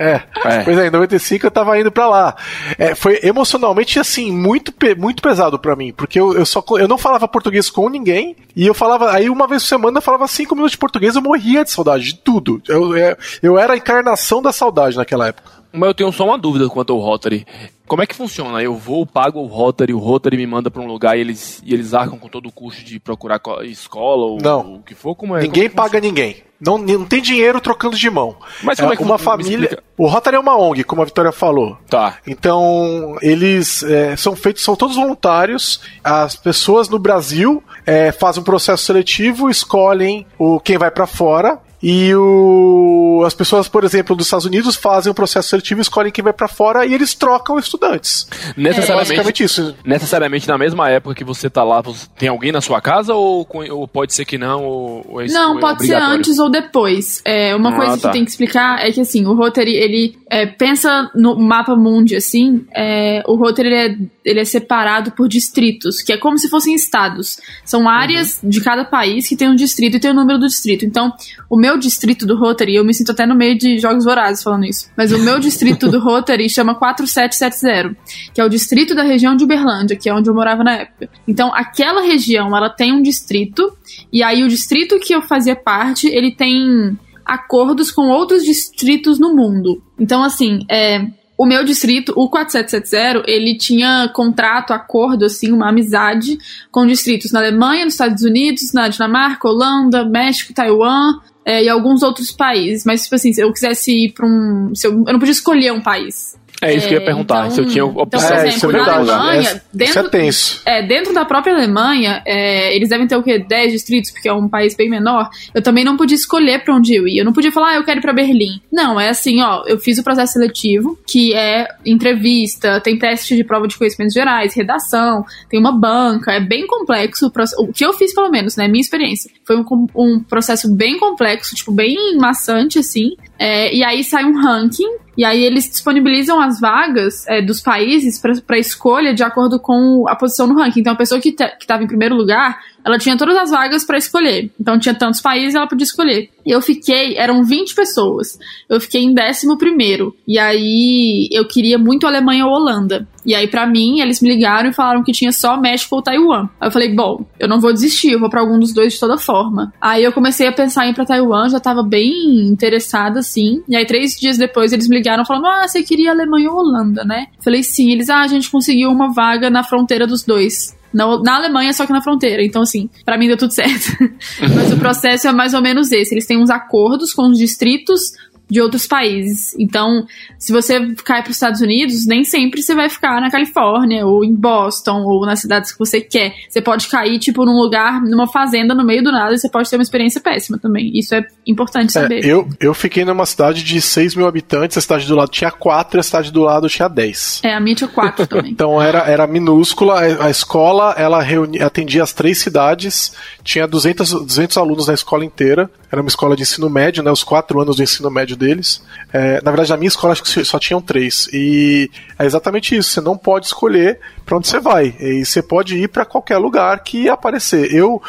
É. 0.00 0.22
É. 0.44 0.62
Pois 0.64 0.78
é, 0.78 0.86
em 0.86 0.90
95 0.90 1.46
eu 1.46 1.50
tava 1.50 1.78
indo 1.78 1.92
pra 1.92 2.08
lá. 2.08 2.34
É, 2.78 2.94
foi 2.94 3.20
emocionalmente, 3.22 3.98
assim, 3.98 4.32
muito, 4.32 4.72
muito 4.96 5.22
pesado 5.22 5.58
pra 5.58 5.76
mim, 5.76 5.92
porque 5.92 6.18
eu, 6.18 6.32
eu 6.32 6.46
só 6.46 6.64
eu 6.78 6.88
não 6.88 6.96
falava 6.96 7.28
português 7.28 7.68
com 7.68 7.88
ninguém, 7.90 8.34
e 8.56 8.66
eu 8.66 8.72
falava, 8.72 9.12
aí 9.12 9.28
uma 9.28 9.46
vez 9.46 9.62
por 9.62 9.68
semana 9.68 9.98
eu 9.98 10.02
falava 10.02 10.26
cinco 10.26 10.54
minutos 10.54 10.72
de 10.72 10.78
português, 10.78 11.16
eu 11.16 11.22
morria 11.22 11.64
de 11.64 11.70
saudade 11.70 12.04
de 12.04 12.14
tudo. 12.14 12.62
Eu, 12.66 12.96
eu, 12.96 13.16
eu 13.42 13.58
era 13.58 13.74
a 13.74 13.76
encarnação 13.76 14.40
da 14.40 14.52
saudade 14.52 14.96
naquela 14.96 15.28
época. 15.28 15.59
Mas 15.72 15.88
eu 15.88 15.94
tenho 15.94 16.12
só 16.12 16.24
uma 16.24 16.38
dúvida 16.38 16.68
quanto 16.68 16.92
ao 16.92 16.98
Rotary. 16.98 17.46
Como 17.86 18.02
é 18.02 18.06
que 18.06 18.14
funciona? 18.14 18.62
Eu 18.62 18.76
vou, 18.76 19.04
pago 19.04 19.40
o 19.40 19.46
Rotary, 19.46 19.92
o 19.92 19.98
Rotary 19.98 20.36
me 20.36 20.46
manda 20.46 20.70
pra 20.70 20.80
um 20.80 20.86
lugar 20.86 21.16
e 21.16 21.20
eles, 21.20 21.60
e 21.64 21.74
eles 21.74 21.92
arcam 21.92 22.18
com 22.18 22.28
todo 22.28 22.46
o 22.48 22.52
custo 22.52 22.84
de 22.84 23.00
procurar 23.00 23.38
co- 23.40 23.62
escola 23.62 24.26
ou 24.26 24.38
Não. 24.40 24.74
o 24.74 24.82
que 24.82 24.94
for? 24.94 25.14
Como 25.16 25.36
é? 25.36 25.42
Ninguém 25.42 25.64
como 25.64 25.70
que 25.70 25.76
paga 25.76 26.00
ninguém. 26.00 26.36
Não, 26.60 26.76
não 26.78 27.04
tem 27.06 27.22
dinheiro 27.22 27.60
trocando 27.60 27.96
de 27.96 28.10
mão. 28.10 28.36
Mas 28.62 28.78
como 28.78 28.92
é 28.92 28.96
que 28.96 29.02
uma 29.02 29.16
família. 29.18 29.82
O 29.96 30.06
Rotary 30.06 30.36
é 30.36 30.38
uma 30.40 30.56
ONG, 30.56 30.84
como 30.84 31.00
a 31.02 31.06
Vitória 31.06 31.32
falou. 31.32 31.78
Tá. 31.88 32.18
Então, 32.26 33.16
eles 33.22 33.82
é, 33.82 34.14
são 34.14 34.36
feitos, 34.36 34.62
são 34.62 34.76
todos 34.76 34.94
voluntários. 34.96 35.80
As 36.04 36.36
pessoas 36.36 36.88
no 36.88 36.98
Brasil 36.98 37.62
é, 37.86 38.12
fazem 38.12 38.42
um 38.42 38.44
processo 38.44 38.84
seletivo, 38.84 39.48
escolhem 39.50 40.26
o 40.38 40.60
quem 40.60 40.76
vai 40.78 40.90
pra 40.90 41.06
fora. 41.06 41.58
E 41.82 42.14
o, 42.14 43.09
as 43.24 43.34
pessoas, 43.34 43.68
por 43.68 43.84
exemplo, 43.84 44.14
dos 44.16 44.26
Estados 44.26 44.46
Unidos 44.46 44.76
fazem 44.76 45.10
um 45.10 45.14
processo 45.14 45.48
seletivo, 45.48 45.80
escolhem 45.80 46.12
quem 46.12 46.22
vai 46.24 46.32
pra 46.32 46.48
fora 46.48 46.84
e 46.86 46.94
eles 46.94 47.14
trocam 47.14 47.58
estudantes. 47.58 48.26
É 48.56 48.60
Necessariamente, 48.60 49.08
basicamente 49.08 49.44
isso. 49.44 49.74
necessariamente 49.84 50.48
na 50.48 50.58
mesma 50.58 50.88
época 50.90 51.14
que 51.14 51.24
você 51.24 51.48
tá 51.50 51.62
lá, 51.64 51.82
tem 52.18 52.28
alguém 52.28 52.52
na 52.52 52.60
sua 52.60 52.80
casa 52.80 53.14
ou, 53.14 53.46
ou 53.70 53.88
pode 53.88 54.14
ser 54.14 54.24
que 54.24 54.38
não? 54.38 54.64
Ou, 54.64 55.06
ou 55.08 55.20
é 55.20 55.26
isso- 55.26 55.34
Não, 55.34 55.52
ou 55.52 55.58
é 55.58 55.60
pode 55.60 55.86
ser 55.86 55.94
antes 55.94 56.38
ou 56.38 56.50
depois. 56.50 57.20
É, 57.24 57.54
uma 57.54 57.70
Ah, 57.70 57.76
coisa 57.76 57.98
tá. 57.98 58.08
que 58.08 58.14
tem 58.14 58.24
que 58.24 58.30
explicar 58.30 58.84
é 58.86 58.90
que 58.92 59.00
assim, 59.00 59.26
o 59.26 59.34
Rotary, 59.34 59.74
ele 59.74 60.16
é, 60.30 60.46
pensa 60.46 61.10
no 61.14 61.36
mapa 61.38 61.74
mundi 61.76 62.14
assim, 62.16 62.64
é, 62.74 63.22
o 63.26 63.36
Rotary 63.36 63.68
ele 63.68 63.76
é, 63.76 63.96
ele 64.24 64.40
é 64.40 64.44
separado 64.44 65.10
por 65.12 65.28
distritos, 65.28 65.96
que 66.02 66.12
é 66.12 66.16
como 66.16 66.38
se 66.38 66.48
fossem 66.48 66.74
estados. 66.74 67.38
São 67.64 67.88
áreas 67.88 68.38
de 68.42 68.60
cada 68.60 68.84
país 68.84 69.28
que 69.28 69.36
tem 69.36 69.48
um 69.48 69.54
distrito 69.54 69.96
e 69.96 70.00
tem 70.00 70.10
o 70.10 70.14
número 70.14 70.38
do 70.38 70.46
distrito. 70.46 70.84
Então, 70.84 71.12
o 71.48 71.56
meu 71.56 71.78
distrito 71.78 72.26
do 72.26 72.36
Rotary, 72.36 72.74
eu 72.76 72.84
me 72.84 72.94
sinto 72.94 73.09
até 73.10 73.26
no 73.26 73.34
meio 73.34 73.56
de 73.56 73.78
jogos 73.78 74.04
vorazes 74.04 74.42
falando 74.42 74.64
isso, 74.64 74.90
mas 74.96 75.12
o 75.12 75.18
meu 75.18 75.38
distrito 75.38 75.88
do 75.90 76.00
Rotary 76.00 76.48
chama 76.48 76.74
4770, 76.74 77.96
que 78.32 78.40
é 78.40 78.44
o 78.44 78.48
distrito 78.48 78.94
da 78.94 79.02
região 79.02 79.36
de 79.36 79.44
Uberlândia, 79.44 79.96
que 79.96 80.08
é 80.08 80.14
onde 80.14 80.28
eu 80.28 80.34
morava 80.34 80.64
na 80.64 80.72
época. 80.72 81.08
Então, 81.26 81.52
aquela 81.54 82.02
região, 82.02 82.56
ela 82.56 82.70
tem 82.70 82.92
um 82.92 83.02
distrito, 83.02 83.76
e 84.12 84.22
aí 84.22 84.42
o 84.42 84.48
distrito 84.48 84.98
que 84.98 85.14
eu 85.14 85.22
fazia 85.22 85.56
parte, 85.56 86.08
ele 86.08 86.34
tem 86.34 86.98
acordos 87.24 87.90
com 87.92 88.08
outros 88.08 88.44
distritos 88.44 89.18
no 89.18 89.34
mundo. 89.34 89.82
Então, 89.98 90.22
assim, 90.22 90.64
é, 90.68 91.06
o 91.40 91.46
meu 91.46 91.64
distrito, 91.64 92.12
o 92.14 92.28
4770, 92.28 93.24
ele 93.26 93.56
tinha 93.56 94.10
contrato, 94.12 94.74
acordo, 94.74 95.24
assim, 95.24 95.50
uma 95.50 95.70
amizade 95.70 96.36
com 96.70 96.86
distritos 96.86 97.32
na 97.32 97.38
Alemanha, 97.38 97.86
nos 97.86 97.94
Estados 97.94 98.22
Unidos, 98.24 98.74
na 98.74 98.88
Dinamarca, 98.88 99.48
Holanda, 99.48 100.04
México, 100.04 100.52
Taiwan 100.52 101.18
é, 101.42 101.64
e 101.64 101.68
alguns 101.70 102.02
outros 102.02 102.30
países. 102.30 102.84
Mas, 102.84 103.04
tipo 103.04 103.14
assim, 103.14 103.32
se 103.32 103.40
eu 103.40 103.50
quisesse 103.54 103.90
ir 103.90 104.12
pra 104.12 104.26
um. 104.26 104.70
Eu, 104.84 104.90
eu 104.90 105.12
não 105.14 105.18
podia 105.18 105.32
escolher 105.32 105.72
um 105.72 105.80
país. 105.80 106.38
É 106.62 106.74
isso 106.74 106.86
que 106.88 106.94
eu 106.94 106.98
ia 106.98 107.02
É, 107.02 107.06
perguntar. 107.06 107.38
então- 107.46 107.50
se 107.50 107.60
eu 107.60 107.66
tinha 107.66 107.84
então, 107.84 108.02
opção 108.02 108.20
é, 108.36 108.42
de 108.44 108.48
isso 108.56 108.66
é 108.66 108.68
exemplo, 108.68 108.86
na. 108.86 108.94
Alemanha, 108.96 109.38
É- 109.38 109.42
isso 109.42 109.60
dentro, 109.72 109.98
é 110.00 110.08
tenso. 110.08 110.62
é, 110.66 110.82
dentro 110.86 111.14
da 111.14 111.24
própria 111.24 111.54
Alemanha, 111.54 112.22
é, 112.26 112.74
eles 112.76 112.88
devem 112.88 113.06
ter 113.06 113.16
o 113.16 113.22
quê? 113.22 113.38
10 113.38 113.72
distritos, 113.72 114.10
porque 114.10 114.28
é 114.28 114.32
um 114.32 114.48
país 114.48 114.74
bem 114.76 114.88
menor. 114.90 115.28
Eu 115.54 115.62
também 115.62 115.84
não 115.84 115.96
podia 115.96 116.14
escolher 116.16 116.62
pra 116.62 116.74
onde 116.74 116.94
eu 116.94 117.08
ia. 117.08 117.22
Eu 117.22 117.24
não 117.24 117.32
podia 117.32 117.50
falar, 117.52 117.70
ah, 117.70 117.76
eu 117.76 117.84
quero 117.84 117.98
ir 117.98 118.02
pra 118.02 118.12
Berlim. 118.12 118.60
Não, 118.72 119.00
é 119.00 119.08
assim, 119.08 119.40
ó, 119.42 119.64
eu 119.66 119.78
fiz 119.78 119.98
o 119.98 120.04
processo 120.04 120.34
seletivo, 120.34 120.98
que 121.06 121.32
é 121.34 121.66
entrevista, 121.84 122.80
tem 122.80 122.98
teste 122.98 123.36
de 123.36 123.44
prova 123.44 123.66
de 123.68 123.76
conhecimentos 123.78 124.12
gerais, 124.14 124.54
redação, 124.54 125.24
tem 125.48 125.58
uma 125.60 125.72
banca, 125.72 126.32
é 126.32 126.40
bem 126.40 126.66
complexo. 126.66 127.26
o 127.26 127.30
proce- 127.30 127.54
O 127.58 127.68
que 127.72 127.84
eu 127.84 127.92
fiz, 127.92 128.14
pelo 128.14 128.30
menos, 128.30 128.56
né, 128.56 128.66
minha 128.68 128.80
experiência, 128.80 129.30
foi 129.46 129.56
um, 129.56 129.64
um 129.94 130.20
processo 130.20 130.72
bem 130.74 130.98
complexo, 130.98 131.54
tipo, 131.54 131.70
bem 131.72 132.16
maçante, 132.16 132.78
assim. 132.78 133.10
É, 133.38 133.74
e 133.74 133.82
aí 133.84 134.02
sai 134.04 134.24
um 134.24 134.40
ranking, 134.40 134.88
e 135.20 135.24
aí 135.26 135.44
eles 135.44 135.68
disponibilizam 135.68 136.40
as 136.40 136.58
vagas 136.58 137.26
é, 137.28 137.42
dos 137.42 137.60
países 137.60 138.18
para 138.18 138.58
escolha 138.58 139.12
de 139.12 139.22
acordo 139.22 139.60
com 139.60 140.06
a 140.08 140.16
posição 140.16 140.46
no 140.46 140.54
ranking. 140.54 140.80
Então 140.80 140.94
a 140.94 140.96
pessoa 140.96 141.20
que 141.20 141.36
estava 141.60 141.82
em 141.82 141.86
primeiro 141.86 142.14
lugar, 142.14 142.58
ela 142.84 142.98
tinha 142.98 143.16
todas 143.16 143.36
as 143.36 143.50
vagas 143.50 143.84
para 143.84 143.98
escolher. 143.98 144.50
Então 144.60 144.78
tinha 144.78 144.94
tantos 144.94 145.20
países, 145.20 145.54
ela 145.54 145.66
podia 145.66 145.84
escolher. 145.84 146.30
Eu 146.44 146.60
fiquei, 146.60 147.16
eram 147.16 147.44
20 147.44 147.74
pessoas. 147.74 148.38
Eu 148.68 148.80
fiquei 148.80 149.02
em 149.02 149.14
décimo 149.14 149.58
primeiro. 149.58 150.16
E 150.26 150.38
aí 150.38 151.28
eu 151.32 151.46
queria 151.46 151.78
muito 151.78 152.06
Alemanha 152.06 152.46
ou 152.46 152.52
Holanda. 152.52 153.06
E 153.24 153.34
aí 153.34 153.46
pra 153.46 153.66
mim, 153.66 154.00
eles 154.00 154.20
me 154.20 154.28
ligaram 154.28 154.70
e 154.70 154.72
falaram 154.72 155.02
que 155.02 155.12
tinha 155.12 155.32
só 155.32 155.60
México 155.60 155.96
ou 155.96 156.02
Taiwan. 156.02 156.48
Aí 156.60 156.68
eu 156.68 156.72
falei, 156.72 156.94
bom, 156.94 157.24
eu 157.38 157.46
não 157.46 157.60
vou 157.60 157.72
desistir, 157.72 158.12
eu 158.12 158.20
vou 158.20 158.30
pra 158.30 158.40
algum 158.40 158.58
dos 158.58 158.72
dois 158.72 158.94
de 158.94 159.00
toda 159.00 159.18
forma. 159.18 159.72
Aí 159.80 160.02
eu 160.02 160.12
comecei 160.12 160.46
a 160.46 160.52
pensar 160.52 160.86
em 160.86 160.90
ir 160.90 160.94
pra 160.94 161.04
Taiwan, 161.04 161.48
já 161.48 161.60
tava 161.60 161.82
bem 161.82 162.48
interessada, 162.48 163.20
assim. 163.20 163.62
E 163.68 163.76
aí 163.76 163.84
três 163.84 164.18
dias 164.18 164.38
depois 164.38 164.72
eles 164.72 164.88
me 164.88 164.96
ligaram 164.96 165.24
falando, 165.24 165.46
ah, 165.46 165.68
você 165.68 165.82
queria 165.82 166.10
Alemanha 166.10 166.50
ou 166.50 166.58
Holanda, 166.58 167.04
né? 167.04 167.26
Eu 167.36 167.42
falei, 167.42 167.62
sim. 167.62 167.90
Eles, 167.90 168.08
ah, 168.08 168.20
a 168.20 168.26
gente 168.26 168.50
conseguiu 168.50 168.90
uma 168.90 169.12
vaga 169.12 169.50
na 169.50 169.62
fronteira 169.62 170.06
dos 170.06 170.24
dois. 170.24 170.74
Na, 170.92 171.18
na 171.20 171.36
Alemanha, 171.36 171.72
só 171.72 171.86
que 171.86 171.92
na 171.92 172.02
fronteira. 172.02 172.42
Então, 172.44 172.62
assim, 172.62 172.88
pra 173.04 173.16
mim 173.16 173.28
deu 173.28 173.36
tudo 173.36 173.52
certo. 173.52 173.96
Mas 174.54 174.72
o 174.72 174.76
processo 174.76 175.28
é 175.28 175.32
mais 175.32 175.54
ou 175.54 175.62
menos 175.62 175.92
esse. 175.92 176.14
Eles 176.14 176.26
têm 176.26 176.42
uns 176.42 176.50
acordos 176.50 177.12
com 177.12 177.28
os 177.30 177.38
distritos 177.38 178.12
de 178.50 178.60
outros 178.60 178.86
países. 178.86 179.54
Então, 179.58 180.04
se 180.38 180.52
você 180.52 180.94
cai 181.04 181.22
para 181.22 181.30
os 181.30 181.36
Estados 181.36 181.60
Unidos, 181.60 182.06
nem 182.06 182.24
sempre 182.24 182.62
você 182.62 182.74
vai 182.74 182.88
ficar 182.88 183.20
na 183.20 183.30
Califórnia 183.30 184.04
ou 184.06 184.24
em 184.24 184.34
Boston 184.34 185.02
ou 185.04 185.24
nas 185.24 185.40
cidades 185.40 185.72
que 185.72 185.78
você 185.78 186.00
quer. 186.00 186.34
Você 186.48 186.60
pode 186.60 186.88
cair 186.88 187.18
tipo 187.18 187.44
num 187.44 187.56
lugar, 187.56 188.00
numa 188.02 188.26
fazenda 188.26 188.74
no 188.74 188.84
meio 188.84 189.02
do 189.04 189.12
nada 189.12 189.34
e 189.34 189.38
você 189.38 189.48
pode 189.48 189.70
ter 189.70 189.76
uma 189.76 189.82
experiência 189.82 190.20
péssima 190.20 190.58
também. 190.58 190.90
Isso 190.98 191.14
é 191.14 191.24
importante 191.46 191.90
É, 191.96 192.02
saber. 192.02 192.24
eu, 192.24 192.48
eu 192.58 192.74
fiquei 192.74 193.04
numa 193.04 193.24
cidade 193.26 193.62
de 193.62 193.80
6 193.80 194.14
mil 194.16 194.26
habitantes, 194.26 194.76
a 194.76 194.80
cidade 194.80 195.06
do 195.06 195.14
lado 195.14 195.30
tinha 195.30 195.50
4 195.50 195.98
e 195.98 196.00
a 196.00 196.02
cidade 196.02 196.32
do 196.32 196.42
lado 196.42 196.68
tinha 196.68 196.88
10. 196.88 197.40
É, 197.44 197.54
a 197.54 197.60
minha 197.60 197.76
tinha 197.76 197.88
quatro 197.88 198.26
também. 198.28 198.50
Então 198.50 198.80
era, 198.82 199.00
era 199.00 199.26
minúscula, 199.26 200.00
a, 200.00 200.26
a 200.26 200.30
escola 200.30 200.94
ela 200.96 201.22
reuni, 201.22 201.60
atendia 201.60 202.02
as 202.02 202.12
três 202.12 202.38
cidades, 202.38 203.12
tinha 203.44 203.66
200, 203.66 204.10
200 204.26 204.56
alunos 204.56 204.88
na 204.88 204.94
escola 204.94 205.24
inteira, 205.24 205.70
era 205.90 206.00
uma 206.00 206.08
escola 206.08 206.36
de 206.36 206.42
ensino 206.42 206.70
médio, 206.70 207.02
né, 207.02 207.10
os 207.10 207.24
quatro 207.24 207.60
anos 207.60 207.76
do 207.76 207.82
ensino 207.82 208.10
médio 208.10 208.36
deles. 208.36 208.82
É, 209.12 209.40
na 209.42 209.50
verdade, 209.50 209.70
na 209.70 209.76
minha 209.76 209.88
escola 209.88 210.12
acho 210.12 210.22
que 210.22 210.44
só 210.44 210.58
tinham 210.58 210.80
três. 210.80 211.28
E 211.32 211.90
é 212.18 212.24
exatamente 212.24 212.76
isso, 212.76 212.90
você 212.90 213.00
não 213.00 213.16
pode 213.16 213.46
escolher 213.46 213.98
para 214.24 214.36
onde 214.36 214.46
você 214.46 214.60
vai, 214.60 214.94
e 215.00 215.24
você 215.24 215.42
pode 215.42 215.76
ir 215.76 215.88
para 215.88 216.04
qualquer 216.04 216.38
lugar 216.38 216.78
que 216.84 217.08
aparecer. 217.08 217.74
Eu 217.74 218.00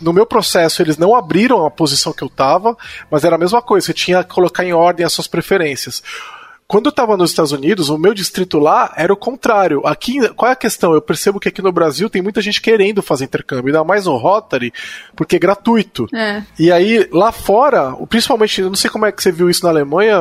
no 0.00 0.12
meu 0.12 0.24
processo 0.24 0.80
eles 0.80 0.96
não 0.96 1.14
abriram 1.14 1.66
a 1.66 1.70
posição 1.70 2.12
que 2.12 2.22
eu 2.22 2.28
tava, 2.28 2.76
mas 3.10 3.24
era 3.24 3.34
a 3.34 3.38
mesma 3.38 3.60
coisa, 3.60 3.86
você 3.86 3.92
tinha 3.92 4.22
que 4.22 4.32
colocar 4.32 4.64
em 4.64 4.72
ordem 4.72 5.04
as 5.04 5.12
suas 5.12 5.26
preferências. 5.26 6.02
Quando 6.66 6.86
eu 6.86 6.90
estava 6.90 7.16
nos 7.16 7.30
Estados 7.30 7.52
Unidos, 7.52 7.88
o 7.88 7.98
meu 7.98 8.14
distrito 8.14 8.58
lá 8.58 8.92
era 8.96 9.12
o 9.12 9.16
contrário. 9.16 9.86
Aqui, 9.86 10.28
qual 10.30 10.48
é 10.48 10.52
a 10.52 10.56
questão? 10.56 10.94
Eu 10.94 11.02
percebo 11.02 11.38
que 11.38 11.48
aqui 11.48 11.60
no 11.60 11.70
Brasil 11.70 12.08
tem 12.08 12.22
muita 12.22 12.40
gente 12.40 12.60
querendo 12.60 13.02
fazer 13.02 13.24
intercâmbio, 13.24 13.66
ainda 13.66 13.84
mais 13.84 14.06
no 14.06 14.16
Rotary, 14.16 14.72
porque 15.14 15.36
é 15.36 15.38
gratuito. 15.38 16.06
É. 16.14 16.42
E 16.58 16.72
aí, 16.72 17.06
lá 17.12 17.32
fora, 17.32 17.94
principalmente, 18.08 18.60
eu 18.60 18.68
não 18.68 18.76
sei 18.76 18.90
como 18.90 19.04
é 19.04 19.12
que 19.12 19.22
você 19.22 19.30
viu 19.30 19.50
isso 19.50 19.64
na 19.64 19.70
Alemanha, 19.70 20.18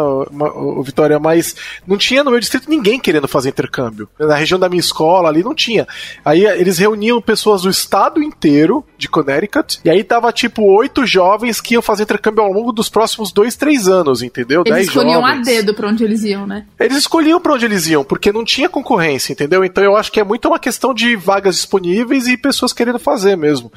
Vitória, 0.83 1.17
mas 1.17 1.55
não 1.87 1.97
tinha 1.97 2.23
no 2.23 2.31
meu 2.31 2.39
distrito 2.39 2.69
ninguém 2.69 2.99
querendo 2.99 3.27
fazer 3.27 3.49
intercâmbio. 3.49 4.09
Na 4.19 4.35
região 4.35 4.59
da 4.59 4.67
minha 4.67 4.79
escola 4.79 5.29
ali 5.29 5.43
não 5.43 5.55
tinha. 5.55 5.87
Aí 6.25 6.45
eles 6.45 6.77
reuniam 6.77 7.21
pessoas 7.21 7.61
do 7.61 7.69
estado 7.69 8.21
inteiro 8.21 8.85
de 8.97 9.07
Connecticut, 9.07 9.79
e 9.83 9.89
aí 9.89 10.03
tava 10.03 10.31
tipo 10.31 10.63
oito 10.77 11.05
jovens 11.05 11.61
que 11.61 11.75
iam 11.75 11.81
fazer 11.81 12.03
intercâmbio 12.03 12.43
ao 12.43 12.51
longo 12.51 12.71
dos 12.71 12.89
próximos 12.89 13.31
dois, 13.31 13.55
três 13.55 13.87
anos, 13.87 14.21
entendeu? 14.21 14.63
Eles 14.65 14.75
Dez 14.75 14.87
escolhiam 14.87 15.25
a 15.25 15.35
dedo 15.35 15.73
pra 15.73 15.87
onde 15.87 16.03
eles 16.03 16.23
iam, 16.23 16.32
né? 16.45 16.65
Eles 16.79 16.97
escolhiam 16.97 17.39
pra 17.39 17.53
onde 17.53 17.65
eles 17.65 17.87
iam, 17.87 18.03
porque 18.03 18.31
não 18.31 18.43
tinha 18.43 18.69
concorrência, 18.69 19.33
entendeu? 19.33 19.63
Então 19.63 19.83
eu 19.83 19.95
acho 19.95 20.11
que 20.11 20.19
é 20.19 20.23
muito 20.23 20.47
uma 20.47 20.59
questão 20.59 20.93
de 20.93 21.15
vagas 21.15 21.55
disponíveis 21.55 22.27
e 22.27 22.37
pessoas 22.37 22.73
querendo 22.73 22.99
fazer 22.99 23.35
mesmo. 23.35 23.71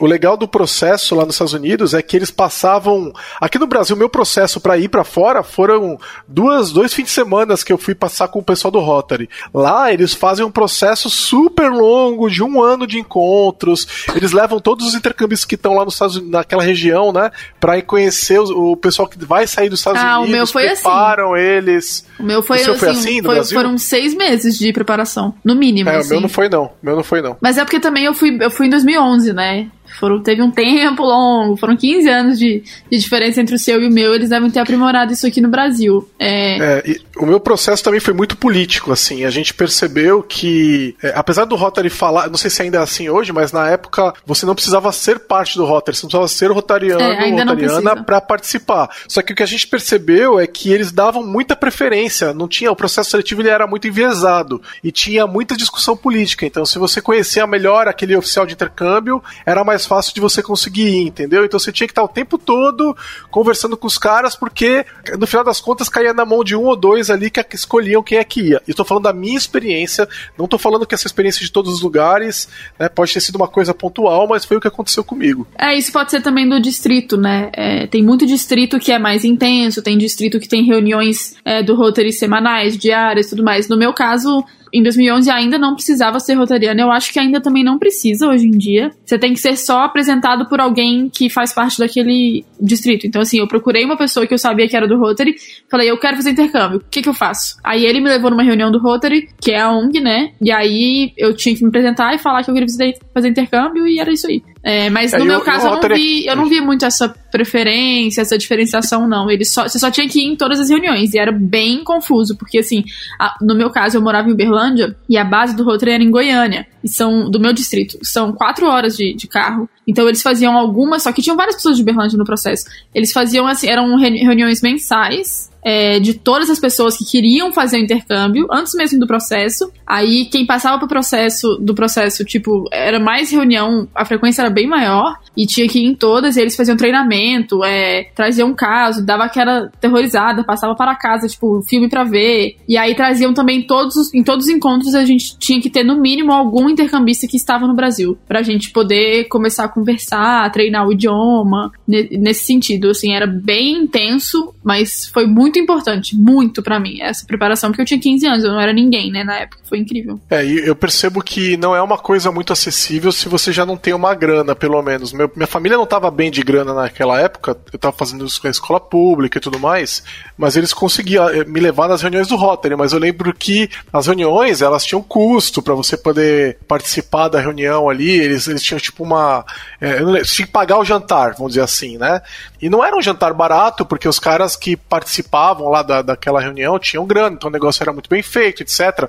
O 0.00 0.06
legal 0.06 0.34
do 0.36 0.48
processo 0.48 1.14
lá 1.14 1.26
nos 1.26 1.34
Estados 1.34 1.52
Unidos 1.52 1.92
é 1.92 2.00
que 2.00 2.16
eles 2.16 2.30
passavam. 2.30 3.12
Aqui 3.40 3.58
no 3.58 3.66
Brasil, 3.66 3.94
meu 3.94 4.08
processo 4.08 4.58
para 4.60 4.78
ir 4.78 4.88
para 4.88 5.04
fora 5.04 5.42
foram 5.42 5.98
duas, 6.26 6.72
dois 6.72 6.94
fins 6.94 7.04
de 7.04 7.10
semana 7.10 7.54
que 7.64 7.72
eu 7.72 7.76
fui 7.78 7.94
passar 7.94 8.28
com 8.28 8.38
o 8.38 8.42
pessoal 8.42 8.70
do 8.72 8.78
Rotary. 8.80 9.28
Lá 9.52 9.92
eles 9.92 10.14
fazem 10.14 10.44
um 10.44 10.50
processo 10.50 11.10
super 11.10 11.70
longo, 11.70 12.30
de 12.30 12.42
um 12.42 12.62
ano 12.62 12.86
de 12.86 12.98
encontros. 12.98 13.86
Eles 14.14 14.32
levam 14.32 14.58
todos 14.60 14.86
os 14.86 14.94
intercâmbios 14.94 15.44
que 15.44 15.54
estão 15.54 15.74
lá 15.74 15.84
nos 15.84 15.94
Estados 15.94 16.16
Unidos, 16.16 16.32
naquela 16.32 16.62
região, 16.62 17.12
né? 17.12 17.30
Pra 17.58 17.76
ir 17.76 17.82
conhecer 17.82 18.38
o, 18.40 18.72
o 18.72 18.76
pessoal 18.76 19.06
que 19.08 19.22
vai 19.24 19.46
sair 19.46 19.68
dos 19.68 19.80
Estados 19.80 20.00
Ah, 20.02 20.16
o 20.18 20.22
Unidos. 20.22 20.36
meu 20.36 20.46
foi 20.46 20.66
assim. 20.68 20.82
preparam 20.82 21.36
eles. 21.36 22.06
O 22.18 22.22
meu 22.22 22.42
foi, 22.42 22.58
O 22.58 22.60
assim, 22.70 22.78
foi 22.78 22.88
assim 22.90 23.20
no 23.20 23.30
foi- 23.30 23.44
foram 23.44 23.76
seis 23.76 24.14
meses 24.14 24.56
de 24.56 24.72
preparação, 24.72 25.34
no 25.44 25.54
mínimo. 25.54 25.90
É, 25.90 25.96
o 25.96 26.00
assim. 26.00 26.10
meu 26.10 26.20
não 26.20 26.28
foi 26.28 26.48
não. 26.48 26.64
O 26.64 26.72
meu 26.82 26.96
não 26.96 27.04
foi 27.04 27.20
não. 27.20 27.36
Mas 27.40 27.58
é 27.58 27.64
porque 27.64 27.80
também 27.80 28.04
eu 28.04 28.14
fui, 28.14 28.38
eu 28.40 28.50
fui 28.50 28.66
em 28.66 28.70
2011, 28.70 29.32
né? 29.32 29.68
Foram, 30.00 30.22
teve 30.22 30.40
um 30.40 30.50
tempo 30.50 31.02
longo, 31.02 31.58
foram 31.58 31.76
15 31.76 32.08
anos 32.08 32.38
de, 32.38 32.62
de 32.90 32.98
diferença 32.98 33.38
entre 33.38 33.54
o 33.54 33.58
seu 33.58 33.82
e 33.82 33.86
o 33.86 33.92
meu. 33.92 34.14
Eles 34.14 34.30
devem 34.30 34.50
ter 34.50 34.60
aprimorado 34.60 35.12
isso 35.12 35.26
aqui 35.26 35.42
no 35.42 35.50
Brasil. 35.50 36.08
É, 36.18 36.80
É, 36.86 36.96
o 37.18 37.26
meu 37.26 37.38
processo 37.38 37.84
também 37.84 38.00
foi 38.00 38.14
muito 38.14 38.34
político, 38.34 38.92
assim. 38.92 39.26
A 39.26 39.30
gente 39.30 39.52
percebeu 39.52 40.22
que, 40.22 40.96
é, 41.02 41.12
apesar 41.14 41.44
do 41.44 41.54
Rotary 41.54 41.90
falar, 41.90 42.30
não 42.30 42.38
sei 42.38 42.48
se 42.48 42.62
ainda 42.62 42.78
é 42.78 42.80
assim 42.80 43.10
hoje, 43.10 43.30
mas 43.30 43.52
na 43.52 43.68
época 43.68 44.14
você 44.24 44.46
não 44.46 44.54
precisava 44.54 44.90
ser 44.90 45.18
parte 45.18 45.58
do 45.58 45.66
Rotary, 45.66 45.96
você 45.96 46.04
não 46.04 46.08
precisava 46.08 46.28
ser 46.28 46.50
rotariano 46.50 47.02
É, 47.02 47.30
não 47.30 47.54
rotariana 47.54 48.02
para 48.02 48.22
participar. 48.22 48.88
Só 49.06 49.20
que 49.20 49.34
o 49.34 49.36
que 49.36 49.42
a 49.42 49.46
gente 49.46 49.66
percebeu 49.66 50.40
é 50.40 50.46
que 50.46 50.72
eles 50.72 50.90
davam 50.90 51.22
muita 51.22 51.54
preferência, 51.54 52.32
não 52.32 52.48
tinha 52.48 52.72
o 52.72 52.76
processo 52.76 53.10
seletivo 53.10 53.42
ele 53.42 53.50
era 53.50 53.66
muito 53.66 53.86
enviesado 53.86 54.62
e 54.82 54.90
tinha 54.90 55.26
muita 55.26 55.56
discussão 55.56 55.96
política. 55.96 56.46
Então, 56.46 56.64
se 56.64 56.78
você 56.78 57.02
conhecia 57.02 57.46
melhor 57.46 57.86
aquele 57.86 58.16
oficial 58.16 58.46
de 58.46 58.54
intercâmbio, 58.54 59.22
era 59.44 59.64
mais 59.64 59.84
fácil 59.90 60.14
de 60.14 60.20
você 60.20 60.40
conseguir 60.40 60.86
ir, 60.86 61.08
entendeu? 61.08 61.44
Então 61.44 61.58
você 61.58 61.72
tinha 61.72 61.88
que 61.88 61.90
estar 61.90 62.04
o 62.04 62.08
tempo 62.08 62.38
todo 62.38 62.96
conversando 63.28 63.76
com 63.76 63.88
os 63.88 63.98
caras, 63.98 64.36
porque 64.36 64.86
no 65.18 65.26
final 65.26 65.44
das 65.44 65.60
contas 65.60 65.88
caía 65.88 66.14
na 66.14 66.24
mão 66.24 66.44
de 66.44 66.54
um 66.54 66.66
ou 66.66 66.76
dois 66.76 67.10
ali 67.10 67.28
que 67.28 67.44
escolhiam 67.52 68.00
quem 68.00 68.18
é 68.18 68.22
que 68.22 68.40
ia. 68.40 68.62
Estou 68.68 68.84
falando 68.84 69.04
da 69.04 69.12
minha 69.12 69.36
experiência, 69.36 70.08
não 70.38 70.44
estou 70.44 70.60
falando 70.60 70.86
que 70.86 70.94
essa 70.94 71.08
experiência 71.08 71.44
de 71.44 71.50
todos 71.50 71.74
os 71.74 71.82
lugares 71.82 72.48
né, 72.78 72.88
pode 72.88 73.12
ter 73.12 73.20
sido 73.20 73.34
uma 73.34 73.48
coisa 73.48 73.74
pontual, 73.74 74.28
mas 74.28 74.44
foi 74.44 74.58
o 74.58 74.60
que 74.60 74.68
aconteceu 74.68 75.02
comigo. 75.02 75.44
É, 75.58 75.76
isso 75.76 75.90
pode 75.90 76.12
ser 76.12 76.22
também 76.22 76.48
do 76.48 76.60
distrito, 76.60 77.16
né? 77.16 77.50
É, 77.52 77.88
tem 77.88 78.00
muito 78.00 78.24
distrito 78.24 78.78
que 78.78 78.92
é 78.92 78.98
mais 78.98 79.24
intenso, 79.24 79.82
tem 79.82 79.98
distrito 79.98 80.38
que 80.38 80.48
tem 80.48 80.64
reuniões 80.64 81.34
é, 81.44 81.64
do 81.64 81.74
Rotary 81.74 82.12
semanais, 82.12 82.78
diárias 82.78 83.28
tudo 83.28 83.42
mais. 83.42 83.68
No 83.68 83.76
meu 83.76 83.92
caso, 83.92 84.44
em 84.72 84.82
2011 84.82 85.30
ainda 85.30 85.58
não 85.58 85.74
precisava 85.74 86.20
ser 86.20 86.34
rotariano. 86.34 86.80
Eu 86.80 86.90
acho 86.90 87.12
que 87.12 87.18
ainda 87.18 87.40
também 87.40 87.64
não 87.64 87.78
precisa 87.78 88.28
hoje 88.28 88.46
em 88.46 88.50
dia. 88.50 88.90
Você 89.04 89.18
tem 89.18 89.32
que 89.32 89.40
ser 89.40 89.56
só 89.56 89.82
apresentado 89.82 90.48
por 90.48 90.60
alguém 90.60 91.08
que 91.08 91.28
faz 91.28 91.52
parte 91.52 91.78
daquele 91.78 92.44
distrito. 92.60 93.06
Então, 93.06 93.22
assim, 93.22 93.38
eu 93.38 93.48
procurei 93.48 93.84
uma 93.84 93.96
pessoa 93.96 94.26
que 94.26 94.34
eu 94.34 94.38
sabia 94.38 94.68
que 94.68 94.76
era 94.76 94.86
do 94.86 94.98
Rotary, 94.98 95.34
falei, 95.70 95.90
eu 95.90 95.98
quero 95.98 96.16
fazer 96.16 96.30
intercâmbio, 96.30 96.78
o 96.78 96.84
que, 96.90 97.02
que 97.02 97.08
eu 97.08 97.14
faço? 97.14 97.56
Aí 97.64 97.84
ele 97.84 98.00
me 98.00 98.08
levou 98.08 98.30
numa 98.30 98.42
reunião 98.42 98.70
do 98.70 98.78
Rotary, 98.78 99.28
que 99.40 99.52
é 99.52 99.60
a 99.60 99.70
ONG, 99.70 100.00
né? 100.00 100.32
E 100.40 100.50
aí 100.50 101.12
eu 101.16 101.34
tinha 101.34 101.54
que 101.54 101.62
me 101.62 101.68
apresentar 101.68 102.14
e 102.14 102.18
falar 102.18 102.42
que 102.44 102.50
eu 102.50 102.54
queria 102.54 102.68
fazer- 103.14 103.28
intercâmbio 103.28 103.86
e 103.86 103.98
era 103.98 104.12
isso 104.12 104.26
aí. 104.26 104.42
É, 104.62 104.90
mas 104.90 105.12
É, 105.14 105.18
no 105.18 105.24
meu 105.24 105.38
o- 105.38 105.42
caso 105.42 105.64
eu 105.66 105.70
não, 105.70 105.76
Rotary- 105.76 105.94
vi, 105.94 106.26
eu 106.26 106.36
não 106.36 106.44
vi 106.46 106.60
muito 106.60 106.84
essa 106.84 107.08
preferência, 107.08 108.20
essa 108.20 108.36
diferenciação, 108.36 109.08
não. 109.08 109.30
Ele 109.30 109.44
só, 109.44 109.66
você 109.66 109.78
só 109.78 109.90
tinha 109.90 110.08
que 110.08 110.20
ir 110.20 110.24
em 110.24 110.36
todas 110.36 110.60
as 110.60 110.68
reuniões. 110.68 111.14
E 111.14 111.18
era 111.18 111.32
bem 111.32 111.82
confuso, 111.82 112.36
porque 112.36 112.58
assim, 112.58 112.84
a- 113.18 113.36
no 113.40 113.54
meu 113.54 113.70
caso, 113.70 113.96
eu 113.96 114.02
morava 114.02 114.28
em 114.28 114.32
Uberlândia 114.32 114.96
e 115.08 115.16
a 115.16 115.24
base 115.24 115.56
do 115.56 115.64
Rotary 115.64 115.92
era 115.92 116.02
em 116.02 116.10
Goiânia. 116.10 116.66
E 116.84 116.88
são 116.88 117.30
do 117.30 117.40
meu 117.40 117.52
distrito. 117.52 117.98
São 118.02 118.32
quatro 118.32 118.66
horas 118.66 118.96
de, 118.96 119.14
de 119.14 119.26
carro. 119.26 119.68
Então 119.86 120.06
eles 120.06 120.22
faziam 120.22 120.56
algumas, 120.56 121.02
só 121.02 121.12
que 121.12 121.22
tinham 121.22 121.36
várias 121.36 121.56
pessoas 121.56 121.76
de 121.76 121.82
Uberlândia 121.82 122.18
no 122.18 122.24
processo. 122.24 122.64
Eles 122.94 123.12
faziam 123.12 123.46
assim, 123.46 123.66
eram 123.68 123.96
reuni- 123.96 124.20
reuniões 124.22 124.60
mensais. 124.62 125.49
É, 125.62 125.98
de 126.00 126.14
todas 126.14 126.48
as 126.50 126.58
pessoas 126.58 126.96
que 126.96 127.04
queriam 127.04 127.52
fazer 127.52 127.78
o 127.78 127.80
intercâmbio 127.80 128.46
antes 128.50 128.74
mesmo 128.74 128.98
do 128.98 129.06
processo. 129.06 129.70
Aí 129.86 130.26
quem 130.26 130.46
passava 130.46 130.78
pro 130.78 130.88
processo 130.88 131.56
do 131.60 131.74
processo, 131.74 132.24
tipo, 132.24 132.68
era 132.72 132.98
mais 133.00 133.30
reunião, 133.30 133.88
a 133.94 134.04
frequência 134.04 134.42
era 134.42 134.50
bem 134.50 134.66
maior 134.66 135.16
e 135.36 135.46
tinha 135.46 135.68
que 135.68 135.78
ir 135.78 135.86
em 135.86 135.94
todas, 135.94 136.36
e 136.36 136.40
eles 136.40 136.56
faziam 136.56 136.76
treinamento, 136.76 137.64
é, 137.64 138.04
traziam 138.14 138.48
um 138.48 138.54
caso, 138.54 139.04
dava 139.04 139.24
aquela 139.24 139.68
terrorizada, 139.80 140.44
passava 140.44 140.74
para 140.74 140.94
casa, 140.94 141.26
tipo, 141.26 141.62
filme 141.62 141.88
pra 141.88 142.04
ver. 142.04 142.56
E 142.68 142.76
aí 142.76 142.94
traziam 142.94 143.32
também 143.34 143.62
todos 143.62 143.96
os, 143.96 144.14
em 144.14 144.22
todos 144.22 144.46
os 144.46 144.50
encontros 144.50 144.94
a 144.94 145.04
gente 145.04 145.38
tinha 145.38 145.60
que 145.60 145.70
ter 145.70 145.84
no 145.84 146.00
mínimo 146.00 146.32
algum 146.32 146.68
intercambista 146.68 147.26
que 147.26 147.36
estava 147.36 147.66
no 147.66 147.74
Brasil, 147.74 148.16
pra 148.26 148.42
gente 148.42 148.70
poder 148.70 149.24
começar 149.28 149.64
a 149.64 149.68
conversar, 149.68 150.50
treinar 150.52 150.86
o 150.86 150.92
idioma, 150.92 151.72
ne- 151.86 152.08
nesse 152.18 152.44
sentido, 152.44 152.90
assim, 152.90 153.12
era 153.12 153.26
bem 153.26 153.82
intenso, 153.82 154.54
mas 154.62 155.06
foi 155.12 155.26
muito 155.26 155.49
importante, 155.58 156.16
muito 156.16 156.62
pra 156.62 156.78
mim, 156.80 157.00
essa 157.00 157.26
preparação, 157.26 157.70
porque 157.70 157.82
eu 157.82 157.86
tinha 157.86 158.00
15 158.00 158.26
anos, 158.26 158.44
eu 158.44 158.52
não 158.52 158.60
era 158.60 158.72
ninguém, 158.72 159.10
né, 159.10 159.24
na 159.24 159.36
época, 159.38 159.62
foi 159.68 159.78
incrível. 159.78 160.20
É, 160.30 160.44
e 160.44 160.66
eu 160.66 160.74
percebo 160.76 161.22
que 161.22 161.56
não 161.56 161.74
é 161.74 161.82
uma 161.82 161.98
coisa 161.98 162.30
muito 162.32 162.52
acessível 162.52 163.10
se 163.12 163.28
você 163.28 163.52
já 163.52 163.64
não 163.66 163.76
tem 163.76 163.92
uma 163.94 164.14
grana, 164.14 164.54
pelo 164.54 164.80
menos. 164.82 165.12
Meu- 165.12 165.30
minha 165.34 165.46
família 165.46 165.76
não 165.76 165.84
estava 165.84 166.10
bem 166.10 166.30
de 166.30 166.42
grana 166.42 166.72
naquela 166.74 167.20
época, 167.20 167.56
eu 167.72 167.76
estava 167.76 167.96
fazendo 167.96 168.24
isso 168.24 168.40
com 168.40 168.46
a 168.48 168.50
escola 168.50 168.80
pública 168.80 169.38
e 169.38 169.40
tudo 169.40 169.58
mais, 169.58 170.02
mas 170.36 170.56
eles 170.56 170.72
conseguiam 170.72 171.28
eh, 171.28 171.44
me 171.44 171.60
levar 171.60 171.88
nas 171.88 172.02
reuniões 172.02 172.28
do 172.28 172.36
Rotary, 172.36 172.76
mas 172.76 172.92
eu 172.92 172.98
lembro 172.98 173.32
que 173.34 173.68
as 173.92 174.06
reuniões, 174.06 174.62
elas 174.62 174.84
tinham 174.84 175.02
custo 175.02 175.62
para 175.62 175.74
você 175.74 175.96
poder 175.96 176.58
participar 176.68 177.28
da 177.28 177.40
reunião 177.40 177.88
ali, 177.88 178.10
eles, 178.10 178.46
eles 178.48 178.62
tinham 178.62 178.78
tipo 178.80 179.02
uma... 179.04 179.44
eh, 179.80 179.98
eu 180.00 180.04
não 180.06 180.12
lembro, 180.12 180.28
tinha 180.28 180.46
que 180.46 180.52
pagar 180.52 180.78
o 180.78 180.84
jantar, 180.84 181.34
vamos 181.34 181.52
dizer 181.52 181.62
assim, 181.62 181.96
né? 181.98 182.20
E 182.60 182.68
não 182.68 182.84
era 182.84 182.96
um 182.96 183.02
jantar 183.02 183.32
barato, 183.32 183.86
porque 183.86 184.08
os 184.08 184.18
caras 184.18 184.54
que 184.56 184.76
participavam 184.76 185.39
lá 185.68 185.82
da, 185.82 186.02
daquela 186.02 186.40
reunião 186.40 186.78
tinham 186.78 187.06
grana, 187.06 187.34
então 187.36 187.48
o 187.48 187.52
negócio 187.52 187.82
era 187.82 187.92
muito 187.92 188.08
bem 188.10 188.22
feito, 188.22 188.62
etc. 188.62 189.08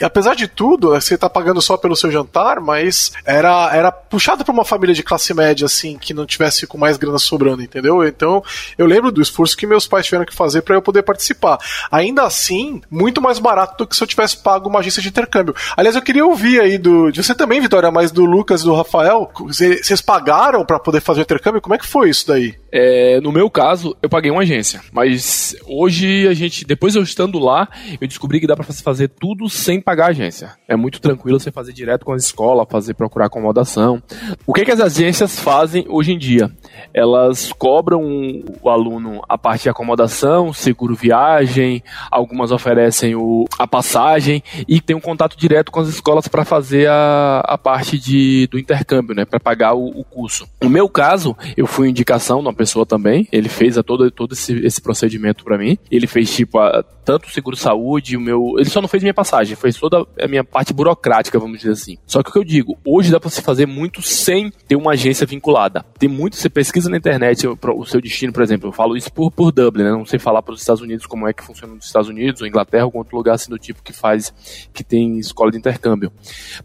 E 0.00 0.04
apesar 0.04 0.34
de 0.34 0.46
tudo, 0.48 0.90
você 0.90 1.16
tá 1.16 1.28
pagando 1.28 1.60
só 1.62 1.76
pelo 1.76 1.96
seu 1.96 2.10
jantar, 2.10 2.60
mas 2.60 3.12
era, 3.24 3.70
era 3.74 3.90
puxado 3.92 4.44
pra 4.44 4.52
uma 4.52 4.64
família 4.64 4.94
de 4.94 5.02
classe 5.02 5.32
média, 5.34 5.66
assim, 5.66 5.96
que 5.98 6.12
não 6.14 6.26
tivesse 6.26 6.66
com 6.66 6.76
mais 6.78 6.96
grana 6.96 7.18
sobrando, 7.18 7.62
entendeu? 7.62 8.06
Então, 8.06 8.42
eu 8.76 8.86
lembro 8.86 9.10
do 9.10 9.22
esforço 9.22 9.56
que 9.56 9.66
meus 9.66 9.86
pais 9.86 10.04
tiveram 10.06 10.24
que 10.24 10.34
fazer 10.34 10.62
para 10.62 10.74
eu 10.76 10.82
poder 10.82 11.02
participar. 11.02 11.58
Ainda 11.90 12.22
assim, 12.24 12.80
muito 12.90 13.20
mais 13.22 13.38
barato 13.38 13.76
do 13.78 13.86
que 13.86 13.96
se 13.96 14.02
eu 14.02 14.06
tivesse 14.06 14.36
pago 14.36 14.68
uma 14.68 14.80
agência 14.80 15.00
de 15.02 15.08
intercâmbio. 15.08 15.54
Aliás, 15.76 15.96
eu 15.96 16.02
queria 16.02 16.24
ouvir 16.26 16.60
aí 16.60 16.78
do. 16.78 17.10
De 17.10 17.22
você 17.22 17.34
também, 17.34 17.60
Vitória, 17.60 17.90
mas 17.90 18.10
do 18.10 18.24
Lucas 18.24 18.60
e 18.62 18.64
do 18.64 18.74
Rafael. 18.74 19.30
cê- 19.52 19.82
Vocês 19.82 20.00
pagaram 20.00 20.64
para 20.64 20.78
poder 20.78 21.00
fazer 21.00 21.20
o 21.20 21.22
intercâmbio? 21.22 21.60
Como 21.60 21.74
é 21.74 21.78
que 21.78 21.86
foi 21.86 22.10
isso 22.10 22.26
daí? 22.26 22.54
É, 22.78 23.22
no 23.22 23.32
meu 23.32 23.48
caso, 23.48 23.96
eu 24.02 24.08
paguei 24.08 24.30
uma 24.30 24.42
agência. 24.42 24.82
Mas 24.92 25.56
hoje 25.66 26.28
a 26.28 26.34
gente, 26.34 26.62
depois 26.62 26.94
eu 26.94 27.02
estando 27.02 27.38
lá, 27.38 27.66
eu 27.98 28.06
descobri 28.06 28.38
que 28.38 28.46
dá 28.46 28.54
pra 28.54 28.66
fazer 28.66 29.08
tudo 29.08 29.48
sem 29.48 29.80
pagar 29.80 30.08
agência. 30.08 30.50
É 30.68 30.76
muito 30.76 31.00
tranquilo 31.00 31.40
você 31.40 31.50
fazer 31.50 31.72
direto 31.72 32.04
com 32.04 32.12
a 32.12 32.16
escola, 32.16 32.66
fazer 32.68 32.92
procurar 32.92 33.26
acomodação. 33.26 34.02
O 34.46 34.52
que, 34.52 34.62
que 34.62 34.70
as 34.70 34.80
agências 34.80 35.40
fazem 35.40 35.86
hoje 35.88 36.12
em 36.12 36.18
dia? 36.18 36.50
Elas 36.92 37.50
cobram 37.50 38.44
o 38.60 38.68
aluno 38.68 39.22
a 39.26 39.38
parte 39.38 39.62
de 39.62 39.68
acomodação, 39.70 40.52
seguro 40.52 40.94
viagem, 40.94 41.82
algumas 42.10 42.52
oferecem 42.52 43.16
o, 43.16 43.46
a 43.58 43.66
passagem 43.66 44.42
e 44.68 44.82
tem 44.82 44.94
um 44.94 45.00
contato 45.00 45.34
direto 45.34 45.72
com 45.72 45.80
as 45.80 45.88
escolas 45.88 46.28
para 46.28 46.44
fazer 46.44 46.90
a, 46.90 47.40
a 47.42 47.56
parte 47.56 47.98
de, 47.98 48.46
do 48.48 48.58
intercâmbio, 48.58 49.14
né, 49.14 49.24
para 49.24 49.40
pagar 49.40 49.72
o, 49.72 49.86
o 49.98 50.04
curso. 50.04 50.46
No 50.60 50.68
meu 50.68 50.90
caso, 50.90 51.34
eu 51.56 51.66
fui 51.66 51.88
indicação 51.88 52.40
de 52.40 52.48
uma 52.48 52.52
pessoa 52.52 52.65
também, 52.86 53.28
ele 53.30 53.48
fez 53.48 53.78
a 53.78 53.82
todo, 53.82 54.10
todo 54.10 54.32
esse, 54.32 54.54
esse 54.64 54.80
procedimento 54.80 55.44
para 55.44 55.58
mim. 55.58 55.78
Ele 55.90 56.06
fez 56.06 56.34
tipo 56.34 56.58
a, 56.58 56.84
tanto 57.04 57.28
o 57.28 57.30
seguro 57.30 57.56
saúde, 57.56 58.16
o 58.16 58.20
meu, 58.20 58.54
ele 58.58 58.68
só 58.68 58.80
não 58.80 58.88
fez 58.88 59.02
minha 59.02 59.14
passagem, 59.14 59.54
fez 59.54 59.76
toda 59.76 60.04
a 60.20 60.26
minha 60.26 60.42
parte 60.42 60.72
burocrática, 60.72 61.38
vamos 61.38 61.58
dizer 61.58 61.72
assim. 61.72 61.96
Só 62.04 62.22
que 62.22 62.30
o 62.30 62.32
que 62.32 62.38
eu 62.38 62.44
digo, 62.44 62.76
hoje 62.84 63.12
dá 63.12 63.20
para 63.20 63.30
se 63.30 63.40
fazer 63.40 63.66
muito 63.66 64.02
sem 64.02 64.50
ter 64.66 64.74
uma 64.74 64.92
agência 64.92 65.24
vinculada. 65.24 65.84
Tem 65.98 66.08
muito, 66.08 66.36
você 66.36 66.50
pesquisa 66.50 66.90
na 66.90 66.96
internet 66.96 67.46
o, 67.46 67.86
seu 67.86 68.00
destino, 68.00 68.32
por 68.32 68.42
exemplo, 68.42 68.68
eu 68.68 68.72
falo 68.72 68.96
isso 68.96 69.12
por, 69.12 69.30
por 69.30 69.52
Dublin, 69.52 69.84
né? 69.84 69.90
Não 69.90 70.04
sei 70.04 70.18
falar 70.18 70.42
para 70.42 70.54
os 70.54 70.60
Estados 70.60 70.82
Unidos 70.82 71.06
como 71.06 71.28
é 71.28 71.32
que 71.32 71.44
funciona 71.44 71.74
nos 71.74 71.86
Estados 71.86 72.08
Unidos, 72.08 72.40
ou 72.40 72.48
Inglaterra, 72.48 72.82
ou 72.82 72.88
algum 72.88 72.98
outro 72.98 73.16
lugar 73.16 73.34
assim 73.34 73.50
do 73.50 73.58
tipo 73.58 73.82
que 73.82 73.92
faz, 73.92 74.34
que 74.74 74.82
tem 74.82 75.18
escola 75.18 75.52
de 75.52 75.58
intercâmbio. 75.58 76.10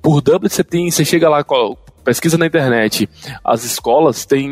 Por 0.02 0.22
Dublin 0.22 0.50
você 0.50 0.64
tem, 0.64 0.90
você 0.90 1.06
chega 1.06 1.30
lá, 1.30 1.44
pesquisa 2.04 2.38
na 2.38 2.46
internet, 2.46 3.10
as 3.44 3.64
escolas, 3.64 4.26
tem 4.26 4.50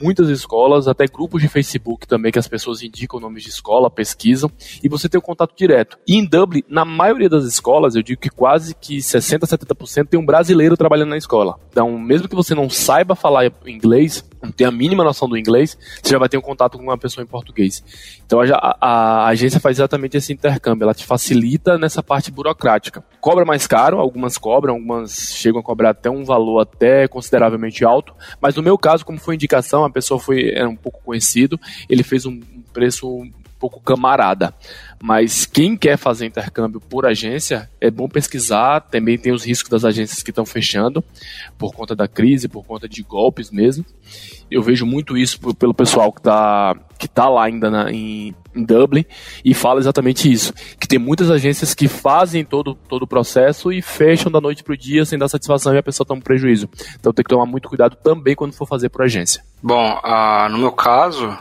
muitas 0.00 0.28
escolas, 0.28 0.88
até 0.88 1.06
grupos 1.06 1.42
de 1.42 1.48
Facebook 1.48 2.06
também, 2.06 2.32
que 2.32 2.38
as 2.38 2.48
pessoas 2.48 2.82
indicam 2.82 3.20
nomes 3.20 3.42
de 3.42 3.50
escola, 3.50 3.90
pesquisam, 3.90 4.50
e 4.82 4.88
você 4.88 5.08
tem 5.08 5.18
o 5.18 5.22
contato 5.22 5.54
direto. 5.56 5.98
E 6.06 6.16
em 6.16 6.24
Dublin, 6.24 6.62
na 6.68 6.84
maioria 6.84 7.28
das 7.28 7.44
escolas, 7.44 7.94
eu 7.94 8.02
digo 8.02 8.20
que 8.20 8.30
quase 8.30 8.74
que 8.74 9.02
60, 9.02 9.46
70% 9.46 10.08
tem 10.08 10.18
um 10.18 10.26
brasileiro 10.26 10.76
trabalhando 10.76 11.10
na 11.10 11.18
escola. 11.18 11.58
Então, 11.70 11.98
mesmo 11.98 12.28
que 12.28 12.34
você 12.34 12.54
não 12.54 12.68
saiba 12.70 13.14
falar 13.14 13.52
inglês, 13.66 14.24
não 14.42 14.50
tem 14.50 14.66
a 14.66 14.70
mínima 14.70 15.04
noção 15.04 15.28
do 15.28 15.38
inglês, 15.38 15.78
você 16.02 16.12
já 16.12 16.18
vai 16.18 16.28
ter 16.28 16.36
um 16.36 16.42
contato 16.42 16.76
com 16.76 16.84
uma 16.84 16.98
pessoa 16.98 17.22
em 17.22 17.26
português. 17.26 17.82
Então 18.26 18.40
a, 18.40 18.46
a, 18.54 18.76
a, 18.80 19.26
agência 19.28 19.60
faz 19.60 19.76
exatamente 19.78 20.16
esse 20.16 20.32
intercâmbio, 20.32 20.84
ela 20.84 20.94
te 20.94 21.06
facilita 21.06 21.78
nessa 21.78 22.02
parte 22.02 22.30
burocrática. 22.30 23.04
Cobra 23.20 23.44
mais 23.44 23.66
caro, 23.66 23.98
algumas 23.98 24.36
cobram, 24.36 24.74
algumas 24.74 25.34
chegam 25.34 25.60
a 25.60 25.62
cobrar 25.62 25.90
até 25.90 26.10
um 26.10 26.24
valor 26.24 26.60
até 26.60 27.06
consideravelmente 27.06 27.84
alto, 27.84 28.14
mas 28.40 28.56
no 28.56 28.62
meu 28.62 28.76
caso, 28.76 29.04
como 29.04 29.18
foi 29.18 29.34
indicação, 29.34 29.84
a 29.84 29.90
pessoa 29.90 30.18
foi 30.18 30.50
era 30.50 30.68
um 30.68 30.76
pouco 30.76 31.00
conhecido, 31.04 31.58
ele 31.88 32.02
fez 32.02 32.26
um 32.26 32.40
preço 32.72 33.22
pouco 33.62 33.80
camarada. 33.80 34.52
Mas 35.00 35.46
quem 35.46 35.76
quer 35.76 35.96
fazer 35.96 36.26
intercâmbio 36.26 36.80
por 36.80 37.06
agência, 37.06 37.70
é 37.80 37.88
bom 37.88 38.08
pesquisar. 38.08 38.80
Também 38.80 39.16
tem 39.16 39.32
os 39.32 39.44
riscos 39.44 39.70
das 39.70 39.84
agências 39.84 40.20
que 40.20 40.30
estão 40.30 40.44
fechando 40.44 41.02
por 41.56 41.72
conta 41.72 41.94
da 41.94 42.08
crise, 42.08 42.48
por 42.48 42.64
conta 42.64 42.88
de 42.88 43.04
golpes 43.04 43.52
mesmo. 43.52 43.84
Eu 44.50 44.62
vejo 44.62 44.84
muito 44.84 45.16
isso 45.16 45.38
pelo 45.54 45.72
pessoal 45.72 46.12
que 46.12 46.18
está 46.18 46.76
que 46.98 47.08
tá 47.08 47.28
lá 47.28 47.44
ainda 47.44 47.68
na, 47.68 47.90
em, 47.90 48.32
em, 48.54 48.64
Dublin 48.64 49.04
e 49.44 49.54
fala 49.54 49.80
exatamente 49.80 50.30
isso. 50.30 50.52
Que 50.78 50.86
tem 50.86 51.00
muitas 51.00 51.30
agências 51.30 51.74
que 51.74 51.88
fazem 51.88 52.44
todo, 52.44 52.74
todo 52.74 53.02
o 53.02 53.08
processo 53.08 53.72
e 53.72 53.82
fecham 53.82 54.30
da 54.30 54.40
noite 54.40 54.62
para 54.62 54.74
o 54.74 54.76
dia 54.76 55.04
sem 55.04 55.18
dar 55.18 55.28
satisfação 55.28 55.74
e 55.74 55.78
a 55.78 55.82
pessoa 55.82 56.06
toma 56.06 56.18
um 56.18 56.22
prejuízo. 56.22 56.68
Então 56.98 57.12
tem 57.12 57.24
que 57.24 57.28
tomar 57.28 57.46
muito 57.46 57.68
cuidado 57.68 57.96
também 57.96 58.36
quando 58.36 58.54
for 58.54 58.66
fazer 58.66 58.88
por 58.88 59.02
agência. 59.02 59.42
Bom, 59.60 60.00
uh, 60.04 60.48
no 60.48 60.58
meu 60.58 60.70
caso, 60.70 61.36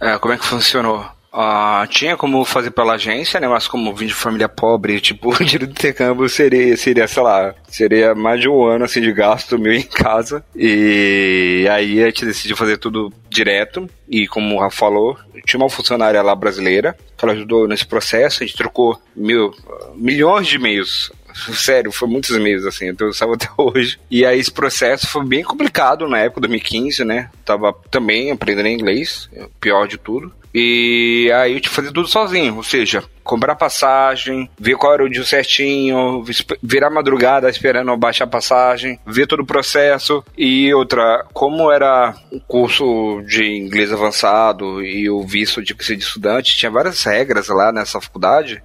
é, 0.00 0.16
como 0.18 0.32
é 0.32 0.38
que 0.38 0.46
funcionou? 0.46 1.04
Uh, 1.34 1.84
tinha 1.88 2.16
como 2.16 2.44
fazer 2.44 2.70
pela 2.70 2.94
agência, 2.94 3.40
né? 3.40 3.48
Mas 3.48 3.66
como 3.66 3.92
vim 3.92 4.06
de 4.06 4.14
família 4.14 4.48
pobre, 4.48 5.00
tipo, 5.02 5.30
o 5.30 5.38
dinheiro 5.38 5.66
do 5.66 5.72
intercâmbio 5.72 6.28
seria, 6.28 6.76
seria, 6.76 7.08
sei 7.08 7.22
lá, 7.24 7.52
seria 7.66 8.14
mais 8.14 8.40
de 8.40 8.48
um 8.48 8.64
ano 8.64 8.84
assim 8.84 9.00
de 9.00 9.12
gasto 9.12 9.58
meu 9.58 9.72
em 9.72 9.82
casa. 9.82 10.44
E 10.54 11.66
aí 11.68 12.00
a 12.02 12.06
gente 12.06 12.24
decidiu 12.24 12.56
fazer 12.56 12.78
tudo 12.78 13.12
direto. 13.28 13.90
E 14.08 14.28
como 14.28 14.54
o 14.54 14.60
Rafa 14.60 14.76
falou, 14.76 15.18
tinha 15.44 15.60
uma 15.60 15.68
funcionária 15.68 16.22
lá 16.22 16.36
brasileira 16.36 16.96
que 17.16 17.24
ela 17.24 17.34
ajudou 17.34 17.66
nesse 17.66 17.84
processo. 17.84 18.44
A 18.44 18.46
gente 18.46 18.56
trocou 18.56 19.00
mil, 19.16 19.52
milhões 19.96 20.46
de 20.46 20.54
e-mails 20.54 21.10
Sério, 21.52 21.90
foi 21.90 22.08
muitos 22.08 22.30
e-mails 22.30 22.64
assim, 22.64 22.86
então 22.86 23.06
eu 23.06 23.10
estava 23.10 23.34
até 23.34 23.48
hoje. 23.56 23.98
E 24.10 24.24
aí 24.24 24.38
esse 24.38 24.52
processo 24.52 25.08
foi 25.08 25.24
bem 25.24 25.42
complicado 25.42 26.08
na 26.08 26.18
época, 26.18 26.42
2015, 26.42 27.04
né? 27.04 27.30
Tava 27.44 27.72
também 27.90 28.30
aprendendo 28.30 28.68
inglês, 28.68 29.28
pior 29.60 29.86
de 29.86 29.98
tudo. 29.98 30.32
E 30.54 31.32
aí 31.34 31.52
eu 31.52 31.60
tinha 31.60 31.70
que 31.70 31.76
fazer 31.76 31.90
tudo 31.90 32.06
sozinho, 32.06 32.56
ou 32.56 32.62
seja, 32.62 33.02
comprar 33.24 33.56
passagem, 33.56 34.48
ver 34.56 34.76
qual 34.76 34.94
era 34.94 35.04
o 35.04 35.10
dia 35.10 35.24
certinho, 35.24 36.24
virar 36.62 36.90
madrugada 36.90 37.50
esperando 37.50 37.96
baixar 37.96 38.24
a 38.24 38.28
passagem, 38.28 39.00
ver 39.04 39.26
todo 39.26 39.40
o 39.40 39.46
processo. 39.46 40.22
E 40.38 40.72
outra, 40.72 41.26
como 41.32 41.72
era 41.72 42.14
um 42.30 42.38
curso 42.38 43.20
de 43.26 43.44
inglês 43.44 43.92
avançado 43.92 44.80
e 44.80 45.10
o 45.10 45.22
visto 45.22 45.60
de 45.60 45.74
de 45.74 46.02
estudante, 46.02 46.56
tinha 46.56 46.70
várias 46.70 47.02
regras 47.02 47.48
lá 47.48 47.70
nessa 47.72 48.00
faculdade 48.00 48.62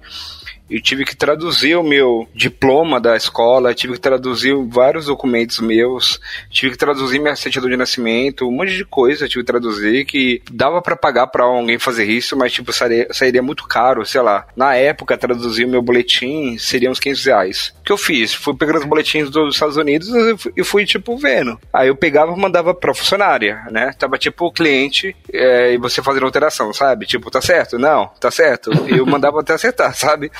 eu 0.70 0.80
tive 0.80 1.04
que 1.04 1.16
traduzir 1.16 1.76
o 1.76 1.82
meu 1.82 2.28
diploma 2.34 3.00
da 3.00 3.16
escola, 3.16 3.74
tive 3.74 3.94
que 3.94 4.00
traduzir 4.00 4.54
vários 4.68 5.06
documentos 5.06 5.60
meus, 5.60 6.20
tive 6.50 6.72
que 6.72 6.78
traduzir 6.78 7.18
minha 7.18 7.36
certidão 7.36 7.68
de 7.68 7.76
nascimento, 7.76 8.46
um 8.46 8.52
monte 8.52 8.76
de 8.76 8.84
coisa 8.84 9.28
tive 9.28 9.44
que 9.44 9.52
traduzir 9.52 10.04
que 10.04 10.42
dava 10.50 10.82
para 10.82 10.96
pagar 10.96 11.26
para 11.28 11.44
alguém 11.44 11.78
fazer 11.78 12.04
isso, 12.04 12.36
mas 12.36 12.52
tipo 12.52 12.72
sairia, 12.72 13.08
sairia, 13.12 13.42
muito 13.42 13.66
caro, 13.66 14.04
sei 14.04 14.20
lá. 14.20 14.46
Na 14.56 14.74
época, 14.74 15.16
traduzir 15.16 15.64
o 15.64 15.68
meu 15.68 15.82
boletim 15.82 16.58
seria 16.58 16.90
uns 16.90 17.00
500 17.00 17.24
reais. 17.24 17.74
O 17.80 17.84
que 17.84 17.92
eu 17.92 17.98
fiz? 17.98 18.34
Fui 18.34 18.54
pegando 18.54 18.78
os 18.78 18.84
boletins 18.84 19.30
dos 19.30 19.54
Estados 19.54 19.76
Unidos 19.76 20.08
e 20.56 20.64
fui, 20.64 20.84
tipo, 20.84 21.16
vendo. 21.16 21.58
Aí 21.72 21.88
eu 21.88 21.96
pegava 21.96 22.32
e 22.32 22.40
mandava 22.40 22.74
pra 22.74 22.94
funcionária, 22.94 23.62
né? 23.70 23.92
Tava 23.98 24.18
tipo 24.18 24.46
o 24.46 24.52
cliente 24.52 25.14
é, 25.32 25.72
e 25.74 25.78
você 25.78 26.02
fazendo 26.02 26.26
alteração, 26.26 26.72
sabe? 26.72 27.06
Tipo, 27.06 27.30
tá 27.30 27.40
certo? 27.40 27.78
Não, 27.78 28.08
tá 28.20 28.30
certo. 28.30 28.70
Eu 28.88 29.06
mandava 29.06 29.40
até 29.40 29.54
acertar, 29.54 29.94
sabe? 29.96 30.30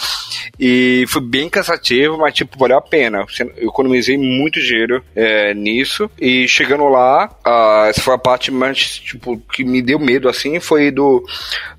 E 0.59 1.05
foi 1.09 1.23
bem 1.23 1.49
cansativo, 1.49 2.19
mas, 2.19 2.35
tipo, 2.35 2.59
valeu 2.59 2.79
a 2.79 2.83
pena. 2.83 3.25
Eu 3.57 3.69
economizei 3.69 4.17
muito 4.17 4.61
dinheiro 4.61 5.03
é, 5.15 5.55
nisso. 5.55 6.11
E 6.21 6.47
chegando 6.47 6.85
lá, 6.89 7.31
essa 7.89 8.01
foi 8.01 8.15
a 8.15 8.19
parte 8.19 8.51
mais, 8.51 8.99
tipo, 8.99 9.39
que 9.53 9.65
me 9.65 9.83
deu 9.83 9.99
medo, 9.99 10.29
assim, 10.29 10.61
foi 10.61 10.91
do, 10.91 11.25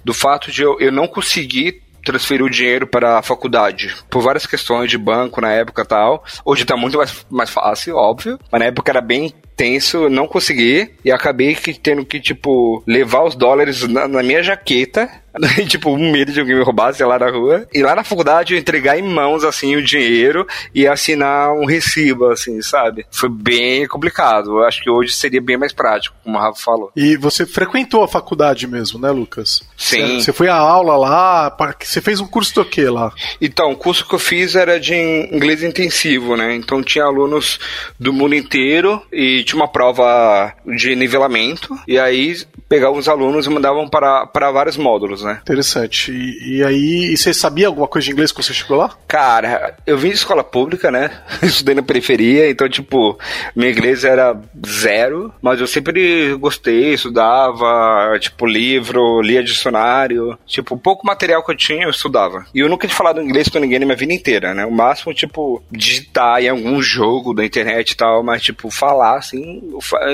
do 0.03 0.13
fato 0.13 0.51
de 0.51 0.61
eu, 0.61 0.79
eu 0.79 0.91
não 0.91 1.07
conseguir 1.07 1.81
transferir 2.03 2.43
o 2.43 2.49
dinheiro 2.49 2.87
para 2.87 3.19
a 3.19 3.21
faculdade 3.21 3.95
por 4.09 4.21
várias 4.21 4.45
questões 4.45 4.89
de 4.89 4.97
banco 4.97 5.39
na 5.39 5.51
época 5.51 5.85
tal. 5.85 6.23
Hoje 6.43 6.63
está 6.63 6.75
muito 6.75 6.97
mais, 6.97 7.25
mais 7.29 7.49
fácil, 7.49 7.95
óbvio, 7.95 8.39
mas 8.51 8.59
na 8.59 8.65
época 8.65 8.91
era 8.91 9.01
bem 9.01 9.33
tenso, 9.61 10.09
não 10.09 10.27
consegui 10.27 10.89
e 11.05 11.11
acabei 11.11 11.53
que 11.53 11.71
tendo 11.71 12.03
que, 12.03 12.19
tipo, 12.19 12.83
levar 12.87 13.23
os 13.23 13.35
dólares 13.35 13.87
na, 13.87 14.07
na 14.07 14.23
minha 14.23 14.41
jaqueta 14.41 15.07
tipo, 15.67 15.89
um 15.89 16.11
medo 16.11 16.31
de 16.31 16.39
alguém 16.39 16.55
me 16.55 16.63
roubasse 16.63 17.03
lá 17.03 17.17
na 17.17 17.29
rua. 17.29 17.67
E 17.73 17.81
lá 17.81 17.95
na 17.95 18.03
faculdade 18.03 18.53
eu 18.53 18.59
entregar 18.59 18.97
em 18.97 19.01
mãos, 19.01 19.43
assim, 19.43 19.75
o 19.75 19.83
dinheiro 19.83 20.45
e 20.73 20.87
assinar 20.87 21.53
um 21.53 21.65
recibo, 21.65 22.27
assim, 22.27 22.61
sabe? 22.61 23.05
Foi 23.11 23.29
bem 23.29 23.87
complicado. 23.87 24.59
Eu 24.59 24.63
acho 24.63 24.81
que 24.81 24.89
hoje 24.89 25.13
seria 25.13 25.41
bem 25.41 25.57
mais 25.57 25.73
prático, 25.73 26.15
como 26.23 26.37
o 26.37 26.41
Rafa 26.41 26.61
falou. 26.61 26.91
E 26.95 27.15
você 27.17 27.45
frequentou 27.45 28.03
a 28.03 28.07
faculdade 28.07 28.67
mesmo, 28.67 28.99
né, 28.99 29.11
Lucas? 29.11 29.61
Sim. 29.77 30.19
Você 30.19 30.33
foi 30.33 30.47
à 30.47 30.55
aula 30.55 30.97
lá, 30.97 31.55
você 31.79 32.01
fez 32.01 32.19
um 32.19 32.27
curso 32.27 32.55
do 32.55 32.65
quê 32.65 32.89
lá? 32.89 33.11
Então, 33.39 33.71
o 33.71 33.75
curso 33.75 34.07
que 34.07 34.15
eu 34.15 34.19
fiz 34.19 34.55
era 34.55 34.79
de 34.79 34.93
inglês 34.93 35.63
intensivo, 35.63 36.35
né? 36.35 36.55
Então 36.55 36.83
tinha 36.83 37.05
alunos 37.05 37.59
do 37.99 38.11
mundo 38.11 38.35
inteiro 38.35 39.01
e 39.11 39.43
tinha 39.51 39.61
uma 39.61 39.67
prova 39.67 40.53
de 40.65 40.95
nivelamento. 40.95 41.77
E 41.87 41.99
aí 41.99 42.35
pegavam 42.67 42.97
os 42.97 43.07
alunos 43.07 43.45
e 43.45 43.49
mandavam 43.49 43.87
para, 43.87 44.25
para 44.25 44.51
vários 44.51 44.77
módulos 44.77 45.21
né? 45.23 45.39
Interessante. 45.41 46.11
E, 46.11 46.57
e 46.57 46.63
aí, 46.63 47.11
e 47.11 47.17
você 47.17 47.33
sabia 47.33 47.67
alguma 47.67 47.87
coisa 47.87 48.05
de 48.05 48.11
inglês 48.11 48.31
quando 48.31 48.45
você 48.45 48.53
chegou 48.53 48.77
lá? 48.77 48.95
Cara, 49.07 49.75
eu 49.85 49.97
vim 49.97 50.09
de 50.09 50.15
escola 50.15 50.43
pública, 50.43 50.91
né? 50.91 51.11
Estudei 51.41 51.75
na 51.75 51.83
periferia, 51.83 52.49
então, 52.49 52.69
tipo, 52.69 53.17
meu 53.55 53.69
inglês 53.69 54.03
era 54.03 54.39
zero, 54.65 55.33
mas 55.41 55.59
eu 55.59 55.67
sempre 55.67 56.33
gostei, 56.35 56.93
estudava, 56.93 58.17
tipo, 58.19 58.45
livro, 58.45 59.21
lia 59.21 59.43
dicionário, 59.43 60.37
tipo, 60.45 60.77
pouco 60.77 61.05
material 61.05 61.43
que 61.43 61.51
eu 61.51 61.57
tinha, 61.57 61.83
eu 61.85 61.89
estudava. 61.89 62.45
E 62.53 62.59
eu 62.59 62.69
nunca 62.69 62.87
tinha 62.87 62.97
falado 62.97 63.21
inglês 63.21 63.49
com 63.49 63.59
ninguém 63.59 63.79
na 63.79 63.85
minha 63.85 63.97
vida 63.97 64.13
inteira, 64.13 64.53
né? 64.53 64.65
O 64.65 64.71
máximo, 64.71 65.13
tipo, 65.13 65.63
digitar 65.71 66.41
em 66.41 66.49
algum 66.49 66.81
jogo 66.81 67.33
da 67.33 67.45
internet 67.45 67.91
e 67.91 67.97
tal, 67.97 68.23
mas, 68.23 68.41
tipo, 68.41 68.69
falar, 68.69 69.17
assim, 69.17 69.40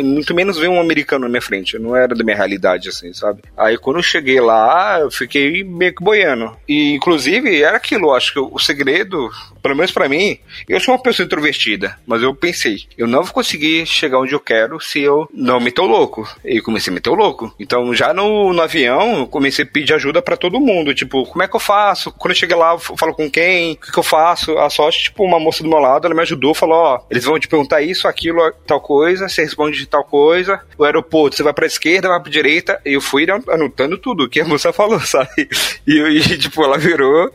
muito 0.04 0.34
menos 0.34 0.58
ver 0.58 0.70
um 0.70 0.80
americano 0.80 1.24
na 1.24 1.30
minha 1.30 1.42
frente, 1.42 1.78
não 1.78 1.96
era 1.96 2.16
da 2.16 2.24
minha 2.24 2.36
realidade, 2.36 2.90
assim, 2.90 3.14
sabe? 3.14 3.42
Aí 3.56 3.78
quando 3.78 3.98
eu 3.98 4.04
cheguei 4.04 4.40
lá, 4.40 5.00
eu 5.00 5.12
fiquei 5.12 5.64
meio 5.64 5.94
que 5.94 6.04
boiando. 6.04 6.56
E, 6.68 6.94
inclusive, 6.94 7.62
era 7.62 7.78
aquilo, 7.78 8.14
acho 8.14 8.34
que 8.34 8.40
o 8.40 8.60
segredo, 8.60 9.30
pelo 9.62 9.76
menos 9.76 9.92
para 9.92 10.10
mim, 10.10 10.38
eu 10.68 10.80
sou 10.80 10.94
uma 10.94 11.02
pessoa 11.02 11.26
introvertida, 11.26 11.98
mas 12.06 12.22
eu 12.22 12.34
pensei, 12.34 12.84
eu 12.98 13.08
não 13.08 13.24
vou 13.24 13.34
conseguir 13.34 13.86
chegar 13.86 14.20
onde 14.20 14.34
eu 14.34 14.40
quero 14.40 14.80
se 14.80 15.02
eu 15.02 15.28
não 15.34 15.60
meter 15.60 15.82
o 15.82 15.86
louco. 15.86 16.28
E 16.44 16.62
comecei 16.62 16.92
a 16.92 16.94
meter 16.94 17.10
o 17.10 17.16
louco. 17.16 17.54
Então, 17.60 17.94
já 17.94 18.14
no, 18.14 18.54
no 18.54 18.62
avião, 18.62 19.20
eu 19.20 19.28
comecei 19.28 19.66
a 19.66 19.68
pedir 19.68 19.94
ajuda 19.94 20.22
para 20.22 20.38
todo 20.38 20.60
mundo, 20.60 20.94
tipo, 20.94 21.26
como 21.26 21.44
é 21.44 21.48
que 21.48 21.56
eu 21.56 21.60
faço? 21.60 22.12
Quando 22.12 22.32
eu 22.32 22.38
cheguei 22.38 22.56
lá, 22.56 22.74
eu 22.74 22.80
falo 22.80 23.14
com 23.14 23.30
quem? 23.30 23.74
O 23.74 23.78
que, 23.78 23.92
que 23.92 24.00
eu 24.00 24.04
faço? 24.04 24.58
A 24.58 24.70
sorte, 24.70 25.04
tipo, 25.04 25.24
uma 25.24 25.40
moça 25.40 25.64
do 25.64 25.70
meu 25.70 25.80
lado, 25.80 26.06
ela 26.06 26.16
me 26.16 26.22
ajudou, 26.22 26.54
falou, 26.54 26.78
ó, 26.78 27.00
eles 27.10 27.26
vão 27.26 27.40
te 27.40 27.48
perguntar 27.48 27.82
isso, 27.82 28.08
aquilo, 28.08 28.40
tal 28.66 28.82
coisa, 28.82 29.07
você 29.16 29.44
responde 29.44 29.78
de 29.78 29.86
tal 29.86 30.04
coisa. 30.04 30.60
O 30.78 30.84
aeroporto, 30.84 31.36
você 31.36 31.44
vai 31.44 31.54
pra 31.54 31.68
esquerda, 31.68 32.10
vai 32.10 32.20
pra 32.20 32.32
direita, 32.32 32.80
e 32.86 32.94
eu 32.94 33.02
fui 33.02 33.26
anotando 33.50 33.98
tudo 33.98 34.30
que 34.30 34.42
a 34.42 34.46
moça 34.46 34.74
falou 34.74 34.88
falou, 34.88 35.00
sabe? 35.02 35.50
E, 35.86 35.98
e, 35.98 36.38
tipo, 36.38 36.64
ela 36.64 36.78
virou 36.78 37.30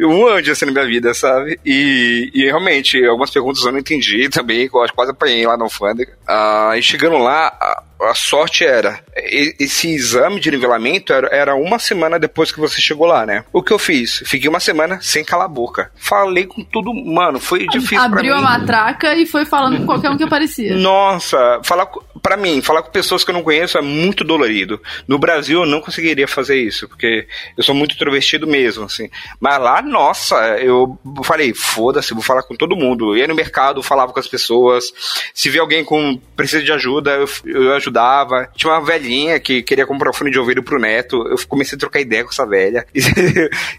um 0.00 0.26
anjo 0.26 0.50
assim 0.50 0.66
na 0.66 0.72
minha 0.72 0.86
vida, 0.86 1.14
sabe? 1.14 1.58
E, 1.64 2.30
e 2.34 2.44
realmente, 2.44 3.02
algumas 3.04 3.30
perguntas 3.30 3.64
eu 3.64 3.72
não 3.72 3.78
entendi 3.78 4.28
também, 4.28 4.64
eu 4.64 4.70
quase 4.70 5.10
apanhei 5.10 5.46
lá 5.46 5.56
na 5.56 5.64
alfândega. 5.64 6.12
Ah, 6.26 6.72
e 6.76 6.82
chegando 6.82 7.18
lá, 7.18 7.84
a 8.00 8.14
sorte 8.14 8.64
era, 8.64 9.00
esse 9.14 9.88
exame 9.88 10.40
de 10.40 10.50
nivelamento 10.50 11.12
era, 11.12 11.28
era, 11.34 11.54
uma 11.54 11.78
semana 11.78 12.18
depois 12.18 12.52
que 12.52 12.60
você 12.60 12.80
chegou 12.80 13.06
lá, 13.06 13.24
né? 13.24 13.44
O 13.52 13.62
que 13.62 13.72
eu 13.72 13.78
fiz? 13.78 14.22
Fiquei 14.26 14.48
uma 14.48 14.60
semana 14.60 14.98
sem 15.00 15.24
calar 15.24 15.46
a 15.46 15.48
boca. 15.48 15.90
Falei 15.96 16.46
com 16.46 16.62
tudo, 16.62 16.92
mano, 16.92 17.40
foi 17.40 17.66
difícil 17.66 18.00
Abriu 18.00 18.34
a 18.34 18.40
matraca 18.40 19.14
e 19.14 19.26
foi 19.26 19.44
falando 19.44 19.78
com 19.78 19.86
qualquer 19.86 20.10
um 20.10 20.16
que 20.16 20.24
aparecia. 20.24 20.76
Nossa, 20.76 21.60
falar 21.64 21.86
para 22.22 22.36
mim, 22.36 22.62
falar 22.62 22.82
com 22.82 22.90
pessoas 22.90 23.24
que 23.24 23.30
eu 23.30 23.34
não 23.34 23.42
conheço 23.42 23.78
é 23.78 23.82
muito 23.82 24.24
dolorido. 24.24 24.80
No 25.06 25.18
Brasil 25.18 25.60
eu 25.60 25.66
não 25.66 25.80
conseguiria 25.80 26.28
fazer 26.28 26.56
isso, 26.56 26.88
porque 26.88 27.26
eu 27.56 27.62
sou 27.62 27.74
muito 27.74 27.94
introvertido 27.94 28.46
mesmo, 28.46 28.84
assim. 28.84 29.08
Mas 29.40 29.60
lá, 29.60 29.82
nossa, 29.82 30.36
eu 30.58 30.98
falei, 31.24 31.54
foda-se, 31.54 32.14
vou 32.14 32.22
falar 32.22 32.42
com 32.42 32.54
todo 32.54 32.76
mundo. 32.76 33.14
Eu 33.14 33.18
ia 33.18 33.28
no 33.28 33.34
mercado, 33.34 33.82
falava 33.82 34.12
com 34.12 34.20
as 34.20 34.28
pessoas. 34.28 34.92
Se 35.34 35.48
vê 35.48 35.58
alguém 35.58 35.84
com 35.84 36.18
precisa 36.36 36.62
de 36.62 36.72
ajuda, 36.72 37.12
eu, 37.12 37.28
eu 37.44 37.74
ajudava. 37.74 38.48
Tinha 38.54 38.72
uma 38.72 38.84
velhinha 38.84 39.38
que 39.40 39.62
queria 39.62 39.86
comprar 39.86 40.10
um 40.10 40.14
fone 40.14 40.30
de 40.30 40.38
ouvido 40.38 40.62
pro 40.62 40.78
neto. 40.78 41.26
Eu 41.26 41.36
comecei 41.48 41.76
a 41.76 41.80
trocar 41.80 42.00
ideia 42.00 42.24
com 42.24 42.30
essa 42.30 42.46
velha. 42.46 42.86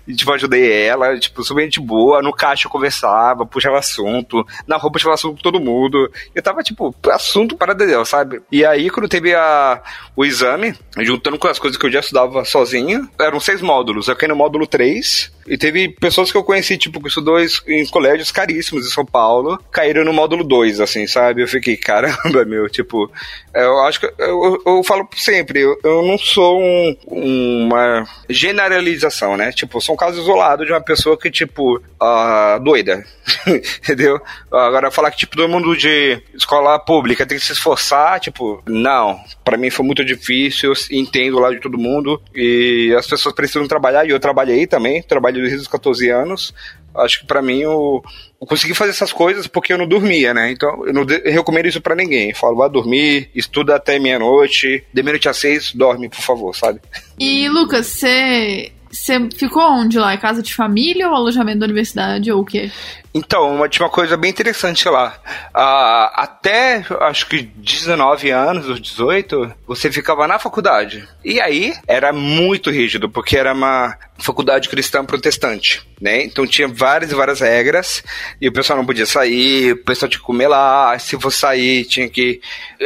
E, 0.07 0.13
tipo, 0.15 0.31
ajudei 0.31 0.71
ela, 0.85 1.17
tipo, 1.19 1.43
super 1.43 1.63
gente 1.63 1.79
boa. 1.79 2.21
No 2.21 2.33
caixa 2.33 2.67
eu 2.67 2.71
conversava, 2.71 3.45
puxava 3.45 3.77
assunto. 3.77 4.45
Na 4.65 4.77
roupa 4.77 4.87
eu 4.87 4.91
puxava 4.91 5.13
assunto 5.15 5.35
com 5.37 5.41
todo 5.41 5.59
mundo. 5.59 6.11
Eu 6.33 6.41
tava, 6.41 6.63
tipo, 6.63 6.95
assunto 7.11 7.57
para 7.57 7.73
Deus, 7.73 8.07
sabe? 8.09 8.26
E 8.51 8.65
aí, 8.65 8.89
quando 8.89 9.09
teve 9.09 9.33
a, 9.33 9.81
o 10.15 10.25
exame, 10.25 10.73
juntando 10.99 11.37
com 11.37 11.47
as 11.47 11.59
coisas 11.59 11.77
que 11.77 11.85
eu 11.85 11.91
já 11.91 11.99
estudava 11.99 12.43
sozinho, 12.45 13.09
eram 13.19 13.39
seis 13.39 13.61
módulos. 13.61 14.07
Eu 14.07 14.15
caí 14.15 14.27
no 14.29 14.35
módulo 14.35 14.67
3, 14.67 15.31
e 15.47 15.57
teve 15.57 15.89
pessoas 15.89 16.29
que 16.31 16.37
eu 16.37 16.43
conheci, 16.43 16.77
tipo, 16.77 17.01
que 17.01 17.07
estudou 17.07 17.39
em 17.39 17.85
colégios 17.87 18.31
caríssimos 18.31 18.85
em 18.85 18.89
São 18.89 19.05
Paulo, 19.05 19.57
caíram 19.71 20.03
no 20.03 20.11
módulo 20.11 20.43
2, 20.43 20.81
assim, 20.81 21.07
sabe? 21.07 21.41
Eu 21.41 21.47
fiquei, 21.47 21.77
caramba, 21.77 22.43
meu, 22.45 22.69
tipo, 22.69 23.09
eu 23.55 23.79
acho 23.83 24.01
que 24.01 24.13
eu, 24.17 24.61
eu 24.65 24.83
falo 24.83 25.07
sempre, 25.15 25.61
eu, 25.61 25.79
eu 25.83 26.05
não 26.05 26.17
sou 26.17 26.59
um, 26.61 26.97
uma 27.07 28.05
generalização, 28.29 29.37
né? 29.37 29.51
Tipo, 29.53 29.79
sou 29.79 29.95
um 29.95 29.97
caso 29.97 30.19
isolado 30.19 30.65
de 30.65 30.71
uma 30.71 30.81
pessoa 30.81 31.17
que, 31.17 31.31
tipo, 31.31 31.77
uh, 31.77 32.59
doida, 32.61 33.05
entendeu? 33.47 34.19
Agora, 34.51 34.91
falar 34.91 35.11
que, 35.11 35.17
tipo, 35.17 35.37
todo 35.37 35.47
mundo 35.47 35.77
de 35.77 36.21
escola 36.33 36.77
pública 36.77 37.25
tem 37.25 37.37
que 37.37 37.45
se 37.45 37.53
esforçar, 37.53 38.16
tipo, 38.19 38.61
não. 38.67 39.19
para 39.43 39.57
mim 39.57 39.69
foi 39.69 39.85
muito 39.85 40.03
difícil, 40.03 40.73
entendo 40.91 41.39
lá 41.39 41.51
de 41.51 41.59
todo 41.59 41.77
mundo, 41.77 42.21
e 42.35 42.93
as 42.97 43.07
pessoas 43.07 43.33
precisam 43.33 43.67
trabalhar, 43.67 44.05
e 44.05 44.11
eu 44.11 44.19
trabalhei 44.19 44.67
também, 44.67 45.01
trabalhei 45.01 45.41
desde 45.41 45.61
os 45.61 45.67
14 45.67 46.09
anos. 46.09 46.53
Acho 46.95 47.19
que 47.19 47.27
para 47.27 47.41
mim 47.41 47.59
eu, 47.59 48.03
eu, 48.41 48.47
consegui 48.47 48.73
fazer 48.73 48.89
essas 48.89 49.13
coisas 49.13 49.45
porque 49.45 49.71
eu 49.71 49.77
não 49.77 49.87
dormia, 49.87 50.33
né? 50.33 50.51
Então 50.51 50.83
eu 50.85 50.93
não 50.93 51.03
eu 51.03 51.31
recomendo 51.31 51.67
isso 51.67 51.79
para 51.79 51.95
ninguém. 51.95 52.29
Eu 52.29 52.35
falo, 52.35 52.55
vá 52.55 52.67
dormir, 52.67 53.29
estuda 53.35 53.75
até 53.75 53.99
meia-noite, 53.99 54.83
de 54.91 55.03
meia-noite 55.03 55.29
às 55.29 55.37
seis, 55.37 55.71
dorme, 55.73 56.09
por 56.09 56.21
favor, 56.21 56.55
sabe? 56.55 56.79
E 57.19 57.47
Lucas, 57.49 57.85
você 57.85 58.71
você 58.91 59.29
ficou 59.35 59.63
onde 59.63 59.99
lá? 59.99 60.17
Casa 60.17 60.41
de 60.41 60.53
família 60.53 61.07
ou 61.07 61.15
alojamento 61.15 61.59
da 61.59 61.65
universidade 61.65 62.31
ou 62.31 62.41
o 62.41 62.45
quê? 62.45 62.71
Então, 63.13 63.55
uma, 63.55 63.69
uma 63.79 63.89
coisa 63.89 64.17
bem 64.17 64.29
interessante 64.29 64.87
lá. 64.87 65.15
Uh, 65.49 66.11
até, 66.13 66.85
acho 67.01 67.27
que 67.27 67.41
19 67.41 68.29
anos, 68.29 68.69
ou 68.69 68.75
18, 68.75 69.53
você 69.67 69.91
ficava 69.91 70.27
na 70.27 70.37
faculdade. 70.37 71.07
E 71.23 71.39
aí, 71.39 71.73
era 71.87 72.13
muito 72.13 72.69
rígido, 72.69 73.09
porque 73.09 73.37
era 73.37 73.53
uma 73.53 73.97
faculdade 74.19 74.67
cristã 74.67 75.05
protestante, 75.05 75.87
né? 76.01 76.23
Então 76.23 76.47
tinha 76.47 76.67
várias 76.67 77.11
e 77.11 77.15
várias 77.15 77.39
regras, 77.39 78.03
e 78.41 78.47
o 78.47 78.51
pessoal 78.51 78.77
não 78.77 78.85
podia 78.85 79.05
sair, 79.05 79.73
o 79.73 79.83
pessoal 79.83 80.09
tinha 80.09 80.19
que 80.19 80.25
comer 80.25 80.47
lá, 80.47 80.97
se 80.97 81.19
fosse 81.19 81.37
sair, 81.37 81.85
tinha 81.85 82.09
que 82.09 82.41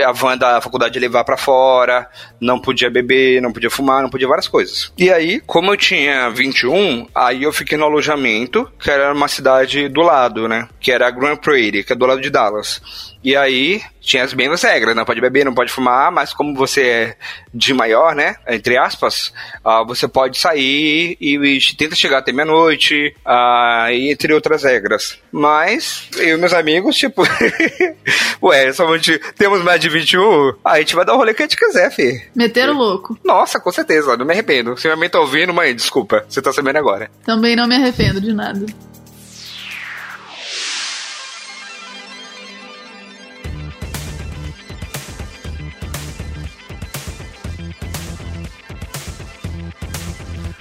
a 0.06 0.12
van 0.12 0.38
da 0.38 0.60
faculdade 0.60 1.00
levar 1.00 1.24
para 1.24 1.38
fora, 1.38 2.06
não 2.40 2.60
podia 2.60 2.90
beber, 2.90 3.42
não 3.42 3.54
podia 3.54 3.70
fumar, 3.70 4.02
não 4.02 4.10
podia 4.10 4.28
várias 4.28 4.50
coisas. 4.50 4.92
E 4.98 5.10
aí, 5.10 5.40
como 5.46 5.72
eu 5.72 5.78
tinha 5.78 6.30
21, 6.32 7.08
aí 7.16 7.44
eu 7.44 7.54
fiquei 7.54 7.78
no 7.78 7.86
alojamento, 7.86 8.70
que 8.78 8.92
era 8.92 9.14
uma 9.14 9.30
cidade 9.30 9.88
do 9.88 10.02
lado 10.02 10.11
lado, 10.12 10.48
né? 10.48 10.68
Que 10.80 10.92
era 10.92 11.08
a 11.08 11.12
Grand 11.12 11.38
Prairie, 11.38 11.84
que 11.84 11.94
é 11.94 11.96
do 11.96 12.06
lado 12.06 12.22
de 12.22 12.30
Dallas. 12.30 12.82
E 13.24 13.36
aí 13.36 13.82
tinha 14.02 14.24
as 14.24 14.34
mesmas 14.34 14.64
regras, 14.64 14.96
não 14.96 15.06
pode 15.06 15.22
beber, 15.22 15.46
não 15.46 15.54
pode 15.54 15.72
fumar, 15.72 16.12
mas 16.12 16.34
como 16.34 16.56
você 16.56 16.82
é 16.82 17.18
de 17.54 17.72
maior, 17.74 18.16
né? 18.16 18.36
Entre 18.48 18.76
aspas, 18.78 19.32
uh, 19.64 19.86
você 19.86 20.08
pode 20.08 20.40
sair 20.40 21.18
e, 21.22 21.38
e 21.38 21.76
tenta 21.78 21.96
chegar 21.96 22.18
até 22.18 22.32
meia-noite, 22.32 23.16
uh, 23.26 23.92
entre 23.92 24.34
outras 24.34 24.64
regras. 24.64 25.20
Mas 25.32 26.10
eu 26.18 26.36
e 26.36 26.40
meus 26.40 26.54
amigos, 26.54 26.98
tipo, 26.98 27.24
ué, 28.42 28.74
somente 28.74 29.20
temos 29.38 29.62
mais 29.62 29.80
de 29.80 29.88
21, 29.88 30.56
a 30.66 30.80
gente 30.80 30.96
vai 30.96 31.06
dar 31.06 31.14
o 31.14 31.18
rolê 31.18 31.34
que 31.34 31.44
a 31.44 31.46
gente 31.46 31.58
quiser, 31.58 31.92
fi. 31.92 32.28
Meteram 32.36 32.74
louco. 32.74 33.18
Nossa, 33.24 33.60
com 33.60 33.72
certeza, 33.72 34.18
não 34.18 34.26
me 34.26 34.34
arrependo. 34.34 34.76
Se 34.78 34.88
minha 34.88 34.98
mãe 34.98 35.10
tá 35.10 35.20
ouvindo, 35.20 35.54
mãe, 35.54 35.76
desculpa, 35.76 36.26
você 36.28 36.42
tá 36.42 36.52
sabendo 36.52 36.78
agora. 36.78 37.12
Também 37.24 37.56
não 37.56 37.68
me 37.68 37.76
arrependo 37.76 38.20
de 38.20 38.34
nada. 38.34 38.66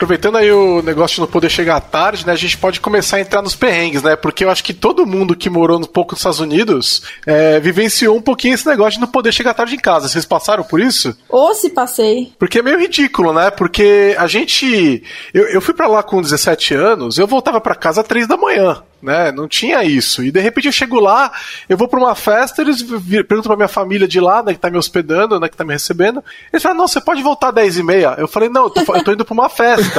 Aproveitando 0.00 0.36
aí 0.36 0.50
o 0.50 0.80
negócio 0.80 1.16
de 1.16 1.20
não 1.20 1.26
poder 1.26 1.50
chegar 1.50 1.78
tarde, 1.78 2.26
né? 2.26 2.32
A 2.32 2.36
gente 2.36 2.56
pode 2.56 2.80
começar 2.80 3.18
a 3.18 3.20
entrar 3.20 3.42
nos 3.42 3.54
perrengues, 3.54 4.02
né? 4.02 4.16
Porque 4.16 4.42
eu 4.42 4.50
acho 4.50 4.64
que 4.64 4.72
todo 4.72 5.04
mundo 5.04 5.36
que 5.36 5.50
morou 5.50 5.78
um 5.78 5.82
pouco 5.82 6.12
nos 6.12 6.20
Estados 6.20 6.40
Unidos 6.40 7.02
é, 7.26 7.60
vivenciou 7.60 8.16
um 8.16 8.22
pouquinho 8.22 8.54
esse 8.54 8.66
negócio 8.66 8.92
de 8.92 9.00
não 9.00 9.06
poder 9.06 9.30
chegar 9.30 9.52
tarde 9.52 9.74
em 9.74 9.78
casa. 9.78 10.08
Vocês 10.08 10.24
passaram 10.24 10.64
por 10.64 10.80
isso? 10.80 11.14
Ou 11.28 11.54
se 11.54 11.68
passei. 11.68 12.32
Porque 12.38 12.60
é 12.60 12.62
meio 12.62 12.78
ridículo, 12.78 13.34
né? 13.34 13.50
Porque 13.50 14.16
a 14.18 14.26
gente. 14.26 15.02
Eu, 15.34 15.48
eu 15.48 15.60
fui 15.60 15.74
para 15.74 15.86
lá 15.86 16.02
com 16.02 16.22
17 16.22 16.72
anos, 16.72 17.18
eu 17.18 17.26
voltava 17.26 17.60
para 17.60 17.74
casa 17.74 18.00
às 18.00 18.06
3 18.06 18.26
da 18.26 18.38
manhã 18.38 18.82
né? 19.02 19.32
Não 19.32 19.48
tinha 19.48 19.82
isso. 19.82 20.22
E 20.22 20.30
de 20.30 20.40
repente 20.40 20.66
eu 20.66 20.72
chego 20.72 21.00
lá, 21.00 21.32
eu 21.68 21.76
vou 21.76 21.88
para 21.88 21.98
uma 21.98 22.14
festa, 22.14 22.62
eles 22.62 22.82
perguntam 22.82 23.42
pra 23.42 23.56
minha 23.56 23.68
família 23.68 24.06
de 24.06 24.20
lá, 24.20 24.42
né, 24.42 24.52
que 24.52 24.60
tá 24.60 24.70
me 24.70 24.76
hospedando, 24.76 25.40
né, 25.40 25.48
que 25.48 25.56
tá 25.56 25.64
me 25.64 25.72
recebendo. 25.72 26.22
Eles 26.52 26.62
falam, 26.62 26.78
não, 26.78 26.88
você 26.88 27.00
pode 27.00 27.22
voltar 27.22 27.48
às 27.48 27.54
10 27.54 27.78
e 27.78 27.82
meia. 27.82 28.14
Eu 28.18 28.28
falei, 28.28 28.48
não, 28.48 28.64
eu 28.64 28.70
tô, 28.70 28.80
eu 28.94 29.04
tô 29.04 29.12
indo 29.12 29.24
pra 29.24 29.34
uma 29.34 29.48
festa. 29.48 29.89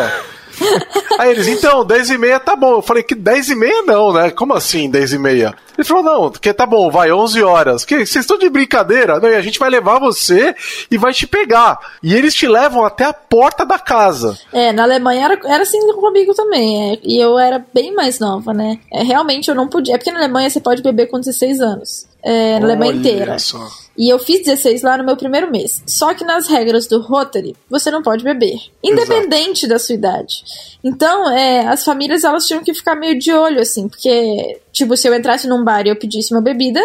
Aí 1.19 1.31
eles, 1.31 1.47
então, 1.47 1.85
10 1.85 2.11
e 2.11 2.17
meia 2.17 2.39
tá 2.39 2.55
bom. 2.55 2.73
Eu 2.73 2.81
falei 2.81 3.03
que 3.03 3.15
10 3.15 3.49
e 3.49 3.55
meia 3.55 3.83
não, 3.83 4.13
né? 4.13 4.31
Como 4.31 4.53
assim 4.53 4.89
10 4.89 5.13
e 5.13 5.17
meia? 5.17 5.53
Ele 5.77 5.87
falou, 5.87 6.03
não, 6.03 6.29
que 6.29 6.53
tá 6.53 6.65
bom, 6.65 6.91
vai, 6.91 7.11
11 7.11 7.43
horas. 7.43 7.85
Que, 7.85 8.05
vocês 8.05 8.23
estão 8.23 8.37
de 8.37 8.49
brincadeira? 8.49 9.19
Não, 9.19 9.29
e 9.29 9.35
a 9.35 9.41
gente 9.41 9.59
vai 9.59 9.69
levar 9.69 9.99
você 9.99 10.55
e 10.89 10.97
vai 10.97 11.13
te 11.13 11.25
pegar. 11.25 11.79
E 12.03 12.13
eles 12.13 12.35
te 12.35 12.47
levam 12.47 12.85
até 12.85 13.05
a 13.05 13.13
porta 13.13 13.65
da 13.65 13.79
casa. 13.79 14.37
É, 14.51 14.71
na 14.71 14.83
Alemanha 14.83 15.25
era, 15.25 15.39
era 15.45 15.63
assim 15.63 15.79
comigo 15.93 16.33
também. 16.33 16.93
É, 16.93 16.99
e 17.03 17.19
eu 17.19 17.39
era 17.39 17.63
bem 17.73 17.93
mais 17.93 18.19
nova, 18.19 18.53
né? 18.53 18.79
É, 18.91 19.03
realmente 19.03 19.49
eu 19.49 19.55
não 19.55 19.67
podia. 19.67 19.95
É 19.95 19.97
porque 19.97 20.11
na 20.11 20.19
Alemanha 20.19 20.49
você 20.49 20.59
pode 20.59 20.83
beber 20.83 21.07
com 21.07 21.19
16 21.19 21.61
anos. 21.61 22.10
É, 22.23 22.59
na 22.59 22.65
Alemanha 22.67 22.93
inteira. 22.93 23.39
Só. 23.39 23.67
E 23.97 24.09
eu 24.09 24.17
fiz 24.17 24.43
16 24.43 24.83
lá 24.83 24.97
no 24.97 25.03
meu 25.03 25.17
primeiro 25.17 25.51
mês. 25.51 25.83
Só 25.85 26.13
que 26.13 26.23
nas 26.23 26.47
regras 26.47 26.87
do 26.87 27.01
Rotary, 27.01 27.55
você 27.69 27.91
não 27.91 28.01
pode 28.01 28.23
beber. 28.23 28.57
Independente 28.83 29.65
Exato. 29.65 29.69
da 29.69 29.79
sua 29.79 29.95
idade. 29.95 30.43
Então, 30.83 31.29
é, 31.29 31.67
as 31.67 31.83
famílias 31.83 32.23
elas 32.23 32.47
tinham 32.47 32.63
que 32.63 32.73
ficar 32.73 32.95
meio 32.95 33.19
de 33.19 33.31
olho, 33.33 33.59
assim, 33.59 33.87
porque, 33.87 34.59
tipo, 34.71 34.95
se 34.95 35.07
eu 35.07 35.13
entrasse 35.13 35.47
num 35.47 35.63
bar 35.63 35.85
e 35.85 35.89
eu 35.89 35.95
pedisse 35.95 36.33
uma 36.33 36.41
bebida, 36.41 36.81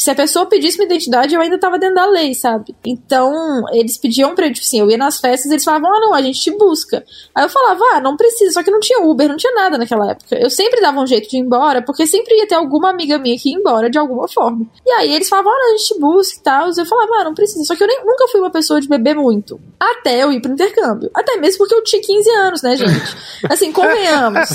se 0.00 0.10
a 0.10 0.14
pessoa 0.14 0.46
pedisse 0.46 0.78
uma 0.78 0.86
identidade, 0.86 1.34
eu 1.34 1.40
ainda 1.42 1.58
tava 1.58 1.78
dentro 1.78 1.96
da 1.96 2.06
lei, 2.06 2.32
sabe? 2.32 2.74
Então, 2.86 3.30
eles 3.70 3.98
pediam 3.98 4.34
pra, 4.34 4.50
tipo 4.50 4.64
assim, 4.64 4.80
eu 4.80 4.90
ia 4.90 4.96
nas 4.96 5.20
festas, 5.20 5.50
eles 5.50 5.62
falavam, 5.62 5.94
ah, 5.94 6.00
não, 6.00 6.14
a 6.14 6.22
gente 6.22 6.40
te 6.40 6.50
busca. 6.56 7.04
Aí 7.34 7.44
eu 7.44 7.50
falava, 7.50 7.84
ah, 7.92 8.00
não 8.00 8.16
precisa, 8.16 8.50
só 8.50 8.62
que 8.62 8.70
não 8.70 8.80
tinha 8.80 8.98
Uber, 9.02 9.28
não 9.28 9.36
tinha 9.36 9.52
nada 9.54 9.76
naquela 9.76 10.12
época. 10.12 10.38
Eu 10.38 10.48
sempre 10.48 10.80
dava 10.80 10.98
um 11.00 11.06
jeito 11.06 11.28
de 11.28 11.36
ir 11.36 11.40
embora, 11.40 11.82
porque 11.82 12.06
sempre 12.06 12.34
ia 12.34 12.48
ter 12.48 12.54
alguma 12.54 12.88
amiga 12.88 13.18
minha 13.18 13.38
que 13.38 13.50
ia 13.50 13.58
embora 13.58 13.90
de 13.90 13.98
alguma 13.98 14.26
forma. 14.26 14.64
E 14.86 14.90
aí 14.92 15.14
eles 15.14 15.28
falavam, 15.28 15.52
ah, 15.52 15.66
a 15.74 15.76
gente 15.76 15.88
te 15.88 16.00
busca 16.00 16.40
e 16.40 16.42
tal. 16.42 16.70
Eu 16.74 16.86
falava, 16.86 17.16
ah, 17.20 17.24
não 17.24 17.34
precisa. 17.34 17.62
Só 17.64 17.76
que 17.76 17.84
eu 17.84 17.86
nem, 17.86 18.00
nunca 18.02 18.26
fui 18.28 18.40
uma 18.40 18.50
pessoa 18.50 18.80
de 18.80 18.88
beber 18.88 19.14
muito. 19.14 19.60
Até 19.78 20.22
eu 20.22 20.32
ir 20.32 20.40
pro 20.40 20.50
intercâmbio. 20.50 21.10
Até 21.14 21.36
mesmo 21.36 21.58
porque 21.58 21.74
eu 21.74 21.84
tinha 21.84 22.00
15 22.00 22.30
anos, 22.30 22.62
né, 22.62 22.74
gente? 22.74 23.16
Assim, 23.50 23.70
convenhamos. 23.70 24.48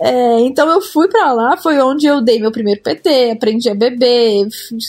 É, 0.00 0.40
então 0.40 0.68
eu 0.68 0.80
fui 0.80 1.08
para 1.08 1.32
lá, 1.32 1.56
foi 1.56 1.80
onde 1.80 2.06
eu 2.06 2.20
dei 2.20 2.40
meu 2.40 2.50
primeiro 2.50 2.80
PT, 2.82 3.30
aprendi 3.32 3.70
a 3.70 3.74
beber. 3.74 4.48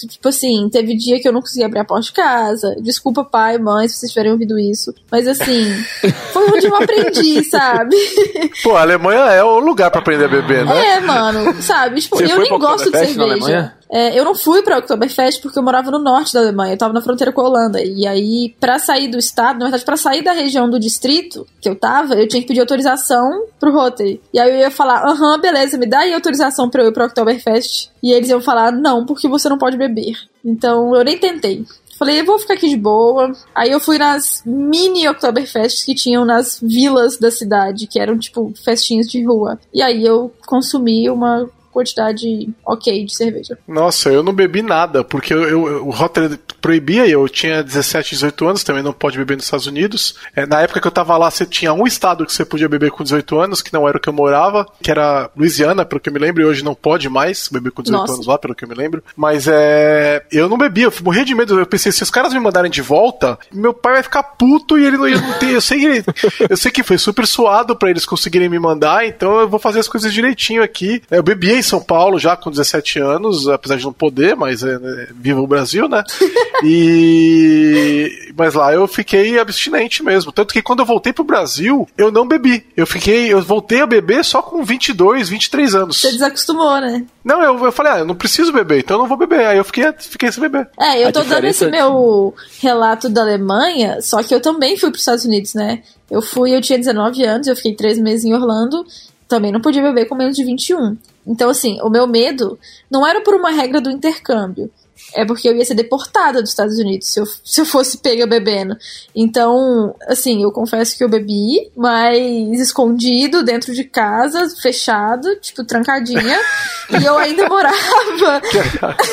Tipo 0.10 0.30
assim, 0.30 0.68
teve 0.72 0.96
dia 0.96 1.20
que 1.20 1.28
eu 1.28 1.34
não 1.34 1.41
conseguia 1.41 1.68
abrir 1.68 1.80
a 1.80 1.86
porta 1.86 2.06
de 2.06 2.12
casa. 2.12 2.76
Desculpa, 2.82 3.24
pai, 3.24 3.58
mãe, 3.58 3.88
se 3.88 3.98
vocês 3.98 4.12
tiverem 4.12 4.32
ouvido 4.32 4.58
isso. 4.58 4.94
Mas 5.12 5.28
assim, 5.28 5.72
foi 6.34 6.50
onde 6.50 6.65
eu 6.65 6.76
aprendi, 6.76 7.44
sabe? 7.44 7.96
Pô, 8.63 8.76
a 8.76 8.82
Alemanha 8.82 9.22
é 9.32 9.44
o 9.44 9.60
lugar 9.60 9.91
para 9.91 10.02
aprender 10.02 10.26
a 10.26 10.30
beber, 10.30 10.65
né? 10.65 10.96
É, 10.96 11.00
mano, 11.00 11.62
sabe? 11.62 12.02
Tipo, 12.02 12.18
Você 12.18 12.32
eu 12.32 12.39
nem 12.39 12.58
gosto 12.58 12.91
de 12.91 12.98
cerveja. 12.98 13.74
É, 13.89 14.17
eu 14.17 14.26
não 14.26 14.34
fui 14.34 14.62
pra 14.62 14.80
Oktoberfest 14.80 15.41
porque 15.41 15.60
eu 15.60 15.63
morava 15.63 15.91
no 15.91 16.00
norte 16.00 16.34
da 16.34 16.39
Alemanha, 16.39 16.74
eu 16.74 16.78
tava 16.78 16.93
na 16.93 17.02
fronteira 17.02 17.32
com 17.32 17.41
a 17.41 17.48
Holanda. 17.48 17.84
E 17.84 18.08
aí, 18.08 18.56
para 18.60 18.80
sair 18.80 19.08
do 19.08 19.17
estado, 19.17 19.60
na 19.60 19.65
verdade, 19.65 19.86
para 19.86 19.98
sair 19.98 20.24
da 20.24 20.32
região 20.32 20.69
do 20.69 20.80
distrito 20.80 21.45
que 21.62 21.69
eu 21.69 21.76
tava, 21.76 22.15
eu 22.15 22.28
tinha 22.28 22.41
que 22.41 22.48
pedir 22.48 22.62
autorização 22.62 23.45
pro 23.60 23.71
Rotary. 23.71 24.21
E 24.34 24.39
aí 24.39 24.52
eu 24.52 24.58
ia 24.58 24.71
falar, 24.71 25.06
aham, 25.06 25.39
beleza, 25.39 25.78
me 25.78 25.86
dá 25.86 26.00
aí 26.00 26.13
autorização 26.13 26.69
pra 26.69 26.84
eu 26.84 26.89
ir 26.89 26.93
pro 26.93 27.06
Oktoberfest. 27.06 27.89
E 28.02 28.12
eles 28.12 28.30
iam 28.30 28.41
falar, 28.41 28.71
não, 28.71 29.06
porque 29.06 29.28
você 29.28 29.48
não 29.50 29.58
pode 29.58 29.78
beber. 29.78 30.15
Então 30.43 30.95
eu 30.95 31.04
nem 31.04 31.17
tentei. 31.17 31.65
Falei, 31.98 32.19
eu 32.19 32.26
vou 32.26 32.38
ficar 32.38 32.56
aqui 32.56 32.67
de 32.67 32.76
boa. 32.76 33.32
Aí 33.54 33.71
eu 33.71 33.80
fui 33.80 33.98
nas 33.98 34.43
mini 34.45 35.08
Oktoberfests 35.08 35.84
que 35.86 35.95
tinham 35.95 36.26
nas 36.26 36.60
vilas 36.62 37.17
da 37.17 37.32
cidade, 37.32 37.88
que 37.88 38.00
eram 38.00 38.17
tipo 38.17 38.54
festinhas 38.63 39.08
de 39.08 39.24
rua. 39.24 39.58
E 39.74 39.82
aí 39.82 40.06
eu 40.06 40.32
consumi 40.45 41.10
uma 41.10 41.50
quantidade 41.75 42.49
ok 42.65 43.05
de 43.05 43.13
cerveja. 43.15 43.57
Nossa, 43.67 44.09
eu 44.09 44.23
não 44.23 44.33
bebi 44.33 44.61
nada, 44.61 45.03
porque 45.03 45.33
eu, 45.33 45.43
eu, 45.43 45.85
o 45.88 45.91
Rotterdam 45.91 46.39
proibia, 46.61 47.05
eu 47.07 47.27
tinha 47.29 47.61
17, 47.61 48.11
18 48.11 48.47
anos, 48.47 48.63
também 48.63 48.81
não 48.81 48.93
pode 48.93 49.17
beber 49.17 49.35
nos 49.35 49.45
Estados 49.45 49.67
Unidos. 49.67 50.15
É, 50.35 50.45
na 50.45 50.61
época 50.61 50.79
que 50.81 50.88
eu 50.88 50.91
tava 50.91 51.17
lá, 51.17 51.29
você 51.29 51.45
tinha 51.45 51.73
um 51.73 51.85
estado 51.85 52.25
que 52.25 52.33
você 52.33 52.43
podia 52.45 52.69
beber 52.69 52.91
com 52.91 53.03
18 53.03 53.39
anos, 53.39 53.61
que 53.61 53.73
não 53.73 53.88
era 53.88 53.97
o 53.97 53.99
que 53.99 54.09
eu 54.09 54.13
morava, 54.13 54.65
que 54.81 54.89
era 54.89 55.29
Louisiana, 55.35 55.85
pelo 55.85 55.99
que 55.99 56.09
eu 56.09 56.13
me 56.13 56.19
lembro, 56.19 56.41
e 56.41 56.45
hoje 56.45 56.63
não 56.63 56.73
pode 56.73 57.09
mais 57.09 57.47
beber 57.49 57.71
com 57.71 57.83
18 57.83 57.99
Nossa. 58.01 58.13
anos 58.13 58.25
lá, 58.25 58.38
pelo 58.38 58.55
que 58.55 58.63
eu 58.63 58.69
me 58.69 58.75
lembro. 58.75 59.03
Mas 59.15 59.47
é. 59.47 60.23
Eu 60.31 60.47
não 60.49 60.57
bebi, 60.57 60.83
eu 60.83 60.93
morria 61.03 61.25
de 61.25 61.35
medo. 61.35 61.59
Eu 61.59 61.65
pensei, 61.65 61.91
se 61.91 62.01
os 62.03 62.09
caras 62.09 62.33
me 62.33 62.39
mandarem 62.39 62.71
de 62.71 62.81
volta, 62.81 63.38
meu 63.53 63.73
pai 63.73 63.93
vai 63.93 64.03
ficar 64.03 64.23
puto 64.23 64.77
e 64.77 64.85
ele 64.85 64.97
não 64.97 65.05
não 65.05 65.33
ter. 65.39 65.51
Eu 65.53 65.61
sei 65.61 65.79
que, 65.79 65.85
ele- 65.85 66.03
eu 66.49 66.57
sei 66.57 66.71
que 66.71 66.83
foi 66.83 66.97
super 66.97 67.27
suado 67.27 67.75
pra 67.75 67.89
eles 67.89 68.05
conseguirem 68.05 68.49
me 68.49 68.57
mandar, 68.59 69.05
então 69.05 69.39
eu 69.39 69.47
vou 69.49 69.59
fazer 69.59 69.79
as 69.79 69.88
coisas 69.88 70.11
direitinho 70.13 70.63
aqui. 70.63 71.01
Eu 71.11 71.21
bebi 71.23 71.51
em 71.53 71.61
São 71.65 71.82
Paulo 71.82 72.19
já 72.19 72.36
com 72.36 72.49
17 72.49 72.99
anos, 72.99 73.47
apesar 73.47 73.78
de 73.78 73.84
não 73.84 73.93
poder, 73.93 74.36
mas 74.36 74.63
é, 74.63 74.78
né, 74.78 75.08
viva 75.15 75.41
o 75.41 75.47
Brasil, 75.47 75.88
né? 75.88 76.04
E. 76.63 78.32
Mas 78.38 78.54
lá 78.54 78.73
eu 78.73 78.88
fiquei 78.88 79.38
abstinente 79.38 80.01
mesmo. 80.01 80.32
Tanto 80.32 80.54
que 80.54 80.62
quando 80.62 80.80
eu 80.80 80.86
voltei 80.86 81.12
pro 81.12 81.23
Brasil, 81.23 81.88
eu 81.97 82.12
não 82.12 82.25
bebi. 82.25 82.65
Eu 82.78 82.88
fiquei. 82.88 83.32
Eu 83.32 83.41
voltei 83.41 83.82
a 83.82 83.86
beber 83.86 84.23
só 84.23 84.41
com 84.41 84.63
22, 84.63 85.30
23 85.30 85.75
anos. 85.75 85.99
Você 85.99 86.12
desacostumou, 86.12 86.80
né? 86.80 87.06
Não, 87.23 87.41
eu, 87.41 87.65
eu 87.65 87.71
falei, 87.71 87.91
ah, 87.91 87.99
eu 87.99 88.06
não 88.06 88.15
preciso 88.15 88.54
beber, 88.54 88.80
então 88.80 88.95
eu 88.95 89.01
não 89.01 89.08
vou 89.08 89.17
beber. 89.17 89.45
Aí 89.45 89.58
eu 89.58 89.65
fiquei, 89.65 89.91
fiquei 89.97 90.32
sem 90.32 90.41
beber. 90.41 90.69
É, 90.80 91.04
eu 91.04 91.10
A 91.10 91.12
tô 91.12 91.23
dando 91.23 91.45
esse 91.45 91.65
meu 91.69 92.34
relato 92.62 93.10
da 93.10 93.21
Alemanha, 93.21 94.01
só 94.01 94.23
que 94.23 94.34
eu 94.34 94.39
também 94.39 94.78
fui 94.78 94.89
pros 94.89 95.01
Estados 95.01 95.25
Unidos, 95.25 95.54
né? 95.54 95.82
Eu 96.10 96.21
fui, 96.21 96.56
eu 96.56 96.62
tinha 96.62 96.78
19 96.78 97.23
anos, 97.23 97.47
eu 97.47 97.56
fiquei 97.56 97.75
três 97.75 97.97
meses 97.97 98.25
em 98.25 98.34
Orlando, 98.34 98.86
também 99.28 99.51
não 99.51 99.60
podia 99.60 99.82
beber 99.82 100.08
com 100.08 100.15
menos 100.15 100.36
de 100.36 100.43
21. 100.43 100.95
Então, 101.25 101.49
assim, 101.49 101.79
o 101.81 101.89
meu 101.89 102.07
medo 102.07 102.59
não 102.89 103.05
era 103.05 103.21
por 103.21 103.33
uma 103.33 103.49
regra 103.49 103.81
do 103.81 103.89
intercâmbio. 103.89 104.69
É 105.13 105.25
porque 105.25 105.47
eu 105.47 105.55
ia 105.55 105.65
ser 105.65 105.75
deportada 105.75 106.41
dos 106.41 106.51
Estados 106.51 106.77
Unidos 106.77 107.08
se 107.08 107.19
eu, 107.19 107.25
se 107.43 107.62
eu 107.62 107.65
fosse 107.65 107.97
pega 107.97 108.25
bebendo. 108.25 108.77
Então, 109.15 109.95
assim, 110.08 110.43
eu 110.43 110.51
confesso 110.51 110.97
que 110.97 111.03
eu 111.03 111.10
bebi, 111.10 111.71
mas 111.75 112.60
escondido, 112.60 113.43
dentro 113.43 113.73
de 113.73 113.84
casa, 113.84 114.49
fechado, 114.62 115.36
tipo, 115.38 115.63
trancadinha. 115.63 116.39
e 116.89 117.03
eu 117.03 117.17
ainda 117.17 117.47
morava 117.47 118.41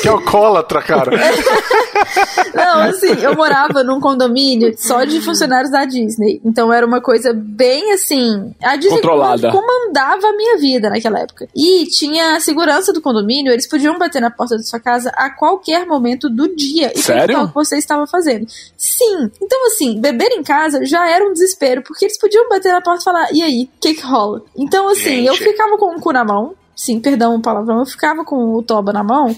Que 0.01 0.07
alcoólatra, 0.07 0.81
cara. 0.81 1.11
Não, 2.53 2.81
assim, 2.81 3.13
eu 3.21 3.35
morava 3.35 3.83
num 3.83 3.99
condomínio 3.99 4.73
só 4.77 5.03
de 5.03 5.21
funcionários 5.21 5.71
da 5.71 5.85
Disney. 5.85 6.41
Então 6.45 6.71
era 6.71 6.85
uma 6.85 7.01
coisa 7.01 7.33
bem 7.33 7.91
assim. 7.93 8.53
A 8.61 8.75
Disney 8.75 8.97
Controlada. 9.01 9.51
comandava 9.51 10.27
a 10.27 10.33
minha 10.35 10.57
vida 10.57 10.89
naquela 10.89 11.19
época. 11.19 11.47
E 11.55 11.85
tinha 11.87 12.35
a 12.35 12.39
segurança 12.39 12.93
do 12.93 13.01
condomínio, 13.01 13.51
eles 13.51 13.67
podiam 13.67 13.97
bater 13.97 14.21
na 14.21 14.31
porta 14.31 14.55
da 14.55 14.63
sua 14.63 14.79
casa 14.79 15.11
a 15.15 15.29
qualquer 15.29 15.72
momento 15.85 16.29
do 16.29 16.55
dia 16.55 16.91
e 16.95 17.01
Sério? 17.01 17.41
o 17.43 17.47
que 17.47 17.53
você 17.53 17.77
estava 17.77 18.05
fazendo. 18.07 18.47
Sim. 18.77 19.31
Então, 19.41 19.67
assim, 19.67 19.99
beber 19.99 20.31
em 20.31 20.43
casa 20.43 20.85
já 20.85 21.09
era 21.09 21.25
um 21.25 21.33
desespero, 21.33 21.81
porque 21.83 22.05
eles 22.05 22.19
podiam 22.19 22.47
bater 22.49 22.71
na 22.71 22.81
porta 22.81 23.01
e 23.01 23.03
falar: 23.03 23.33
e 23.33 23.41
aí, 23.41 23.63
o 23.63 23.79
que, 23.79 23.93
que 23.93 24.01
rola? 24.01 24.43
Então, 24.57 24.87
assim, 24.87 25.25
eu 25.27 25.33
Gente. 25.35 25.51
ficava 25.51 25.77
com 25.77 25.95
o 25.95 25.99
cu 25.99 26.11
na 26.11 26.23
mão. 26.23 26.55
Sim, 26.75 26.99
perdão 26.99 27.35
o 27.35 27.41
palavrão, 27.41 27.79
eu 27.79 27.85
ficava 27.85 28.25
com 28.25 28.55
o 28.55 28.63
toba 28.63 28.91
na 28.91 29.03
mão. 29.03 29.35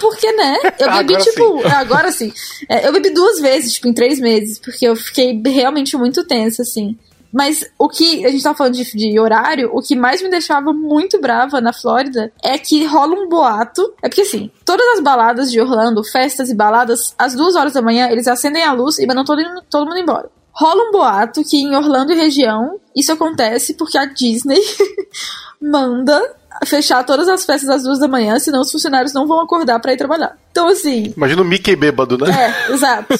Porque, 0.00 0.32
né? 0.32 0.56
Eu 0.80 0.90
bebi, 0.90 1.14
Agora 1.14 1.22
tipo, 1.22 1.66
agora 1.68 2.12
sim. 2.12 2.32
É, 2.66 2.88
eu 2.88 2.92
bebi 2.92 3.10
duas 3.10 3.40
vezes, 3.40 3.74
tipo, 3.74 3.88
em 3.88 3.92
três 3.92 4.18
meses, 4.18 4.58
porque 4.58 4.86
eu 4.86 4.96
fiquei 4.96 5.38
realmente 5.44 5.96
muito 5.98 6.24
tensa, 6.26 6.62
assim. 6.62 6.96
Mas 7.32 7.64
o 7.78 7.88
que 7.88 8.24
a 8.24 8.30
gente 8.30 8.42
tava 8.42 8.56
falando 8.56 8.74
de, 8.74 8.84
de 8.84 9.20
horário, 9.20 9.70
o 9.72 9.80
que 9.80 9.94
mais 9.94 10.22
me 10.22 10.30
deixava 10.30 10.72
muito 10.72 11.20
brava 11.20 11.60
na 11.60 11.72
Flórida 11.72 12.32
é 12.42 12.56
que 12.58 12.84
rola 12.84 13.14
um 13.14 13.28
boato. 13.28 13.94
É 14.02 14.08
porque 14.08 14.22
assim, 14.22 14.50
todas 14.64 14.86
as 14.96 15.00
baladas 15.00 15.50
de 15.50 15.60
Orlando, 15.60 16.02
festas 16.04 16.50
e 16.50 16.54
baladas, 16.54 17.14
às 17.18 17.34
duas 17.34 17.54
horas 17.54 17.74
da 17.74 17.82
manhã, 17.82 18.08
eles 18.10 18.26
acendem 18.26 18.62
a 18.62 18.72
luz 18.72 18.98
e 18.98 19.06
mandam 19.06 19.24
todo, 19.24 19.42
todo 19.68 19.86
mundo 19.86 19.98
embora. 19.98 20.30
Rola 20.52 20.88
um 20.88 20.92
boato 20.92 21.44
que 21.44 21.56
em 21.56 21.76
Orlando 21.76 22.12
e 22.12 22.16
região 22.16 22.80
isso 22.96 23.12
acontece 23.12 23.74
porque 23.74 23.96
a 23.96 24.06
Disney 24.06 24.60
manda 25.60 26.20
fechar 26.66 27.04
todas 27.04 27.28
as 27.28 27.44
festas 27.44 27.68
às 27.70 27.82
duas 27.82 27.98
da 27.98 28.08
manhã, 28.08 28.38
senão 28.38 28.60
os 28.60 28.70
funcionários 28.70 29.12
não 29.12 29.26
vão 29.26 29.40
acordar 29.40 29.78
pra 29.80 29.92
ir 29.92 29.96
trabalhar. 29.96 30.36
Então, 30.50 30.68
assim, 30.68 31.12
Imagina 31.16 31.42
o 31.42 31.44
Mickey 31.44 31.76
bêbado, 31.76 32.18
né? 32.18 32.30
é, 32.68 32.72
exato. 32.72 33.14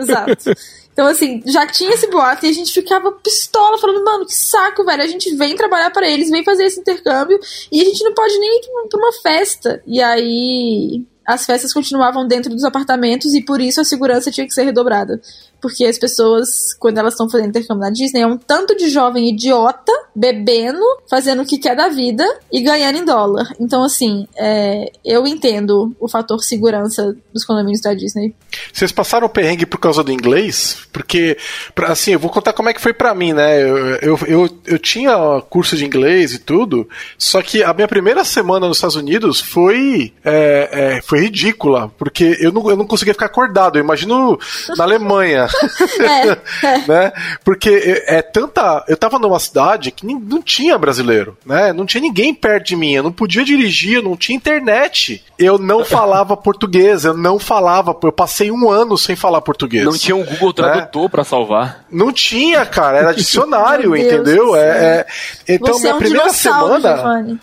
exato. 0.00 0.52
Então, 0.98 1.06
assim, 1.06 1.40
já 1.46 1.64
tinha 1.64 1.94
esse 1.94 2.08
boato 2.08 2.44
e 2.44 2.48
a 2.48 2.52
gente 2.52 2.72
ficava 2.72 3.12
pistola, 3.12 3.78
falando, 3.78 4.04
mano, 4.04 4.26
que 4.26 4.34
saco, 4.34 4.84
velho. 4.84 5.00
A 5.00 5.06
gente 5.06 5.32
vem 5.36 5.54
trabalhar 5.54 5.90
pra 5.90 6.10
eles, 6.10 6.28
vem 6.28 6.42
fazer 6.42 6.64
esse 6.64 6.80
intercâmbio 6.80 7.38
e 7.70 7.80
a 7.80 7.84
gente 7.84 8.02
não 8.02 8.12
pode 8.12 8.36
nem 8.36 8.58
ir 8.58 8.88
pra 8.88 8.98
uma 8.98 9.12
festa. 9.22 9.80
E 9.86 10.02
aí. 10.02 11.04
As 11.24 11.44
festas 11.44 11.74
continuavam 11.74 12.26
dentro 12.26 12.50
dos 12.54 12.64
apartamentos 12.64 13.34
e 13.34 13.42
por 13.42 13.60
isso 13.60 13.82
a 13.82 13.84
segurança 13.84 14.30
tinha 14.30 14.46
que 14.46 14.54
ser 14.54 14.62
redobrada. 14.62 15.20
Porque 15.60 15.84
as 15.84 15.98
pessoas, 15.98 16.72
quando 16.78 16.98
elas 16.98 17.14
estão 17.14 17.28
fazendo 17.28 17.48
intercâmbio 17.48 17.82
na 17.84 17.90
Disney, 17.90 18.20
é 18.20 18.26
um 18.26 18.36
tanto 18.36 18.76
de 18.76 18.88
jovem 18.88 19.28
idiota 19.28 19.92
bebendo, 20.14 20.80
fazendo 21.10 21.42
o 21.42 21.46
que 21.46 21.58
quer 21.58 21.74
da 21.76 21.88
vida 21.88 22.24
e 22.52 22.60
ganhando 22.60 22.98
em 22.98 23.04
dólar. 23.04 23.52
Então, 23.58 23.82
assim, 23.82 24.26
é, 24.36 24.90
eu 25.04 25.26
entendo 25.26 25.94
o 25.98 26.08
fator 26.08 26.42
segurança 26.42 27.16
dos 27.32 27.44
condomínios 27.44 27.80
da 27.80 27.94
Disney. 27.94 28.34
Vocês 28.72 28.92
passaram 28.92 29.26
o 29.26 29.30
perrengue 29.30 29.66
por 29.66 29.78
causa 29.78 30.02
do 30.04 30.12
inglês? 30.12 30.78
Porque, 30.92 31.36
pra- 31.74 31.88
assim, 31.88 32.12
eu 32.12 32.18
vou 32.18 32.30
contar 32.30 32.52
como 32.52 32.68
é 32.68 32.74
que 32.74 32.80
foi 32.80 32.92
pra 32.92 33.14
mim, 33.14 33.32
né? 33.32 33.60
Eu, 33.62 33.76
eu, 33.96 34.18
eu, 34.26 34.48
eu 34.66 34.78
tinha 34.78 35.16
curso 35.50 35.76
de 35.76 35.84
inglês 35.84 36.34
e 36.34 36.38
tudo, 36.38 36.88
só 37.16 37.42
que 37.42 37.62
a 37.62 37.72
minha 37.74 37.88
primeira 37.88 38.24
semana 38.24 38.68
nos 38.68 38.76
Estados 38.76 38.96
Unidos 38.96 39.40
foi, 39.40 40.12
é, 40.24 40.68
é, 40.98 41.02
foi 41.02 41.20
ridícula, 41.20 41.90
porque 41.98 42.36
eu 42.40 42.52
não, 42.52 42.70
eu 42.70 42.76
não 42.76 42.86
conseguia 42.86 43.14
ficar 43.14 43.26
acordado. 43.26 43.76
Eu 43.76 43.82
imagino 43.84 44.38
na 44.76 44.84
Alemanha. 44.84 45.47
né? 46.86 47.12
Porque 47.44 47.68
é, 48.06 48.18
é 48.18 48.22
tanta. 48.22 48.84
Eu 48.88 48.96
tava 48.96 49.18
numa 49.18 49.38
cidade 49.38 49.90
que 49.90 50.04
nem- 50.06 50.18
não 50.18 50.42
tinha 50.42 50.76
brasileiro, 50.78 51.36
né? 51.44 51.72
Não 51.72 51.86
tinha 51.86 52.00
ninguém 52.00 52.34
perto 52.34 52.66
de 52.66 52.76
mim. 52.76 52.92
Eu 52.94 53.02
não 53.02 53.12
podia 53.12 53.44
dirigir, 53.44 53.96
eu 53.96 54.02
não 54.02 54.16
tinha 54.16 54.36
internet. 54.36 55.24
Eu 55.38 55.58
não 55.58 55.84
falava 55.86 56.36
português, 56.36 57.04
eu 57.04 57.14
não 57.14 57.38
falava. 57.38 57.96
Eu 58.02 58.12
passei 58.12 58.50
um 58.50 58.70
ano 58.70 58.96
sem 58.98 59.16
falar 59.16 59.40
português. 59.40 59.84
Não 59.84 59.96
tinha 59.96 60.16
um 60.16 60.24
Google 60.24 60.52
Tradutor 60.52 61.08
pra 61.10 61.24
salvar. 61.24 61.84
Não 61.90 62.12
tinha, 62.12 62.64
cara, 62.66 62.98
era 62.98 63.12
dicionário, 63.14 63.96
entendeu? 63.96 64.54
É, 64.56 65.06
é- 65.48 65.54
então, 65.54 65.74
Você 65.74 65.80
minha 65.82 65.92
é 65.92 65.94
um 65.94 65.98
primeira 65.98 66.30
semana. 66.30 66.96
Giovanni. 66.96 67.40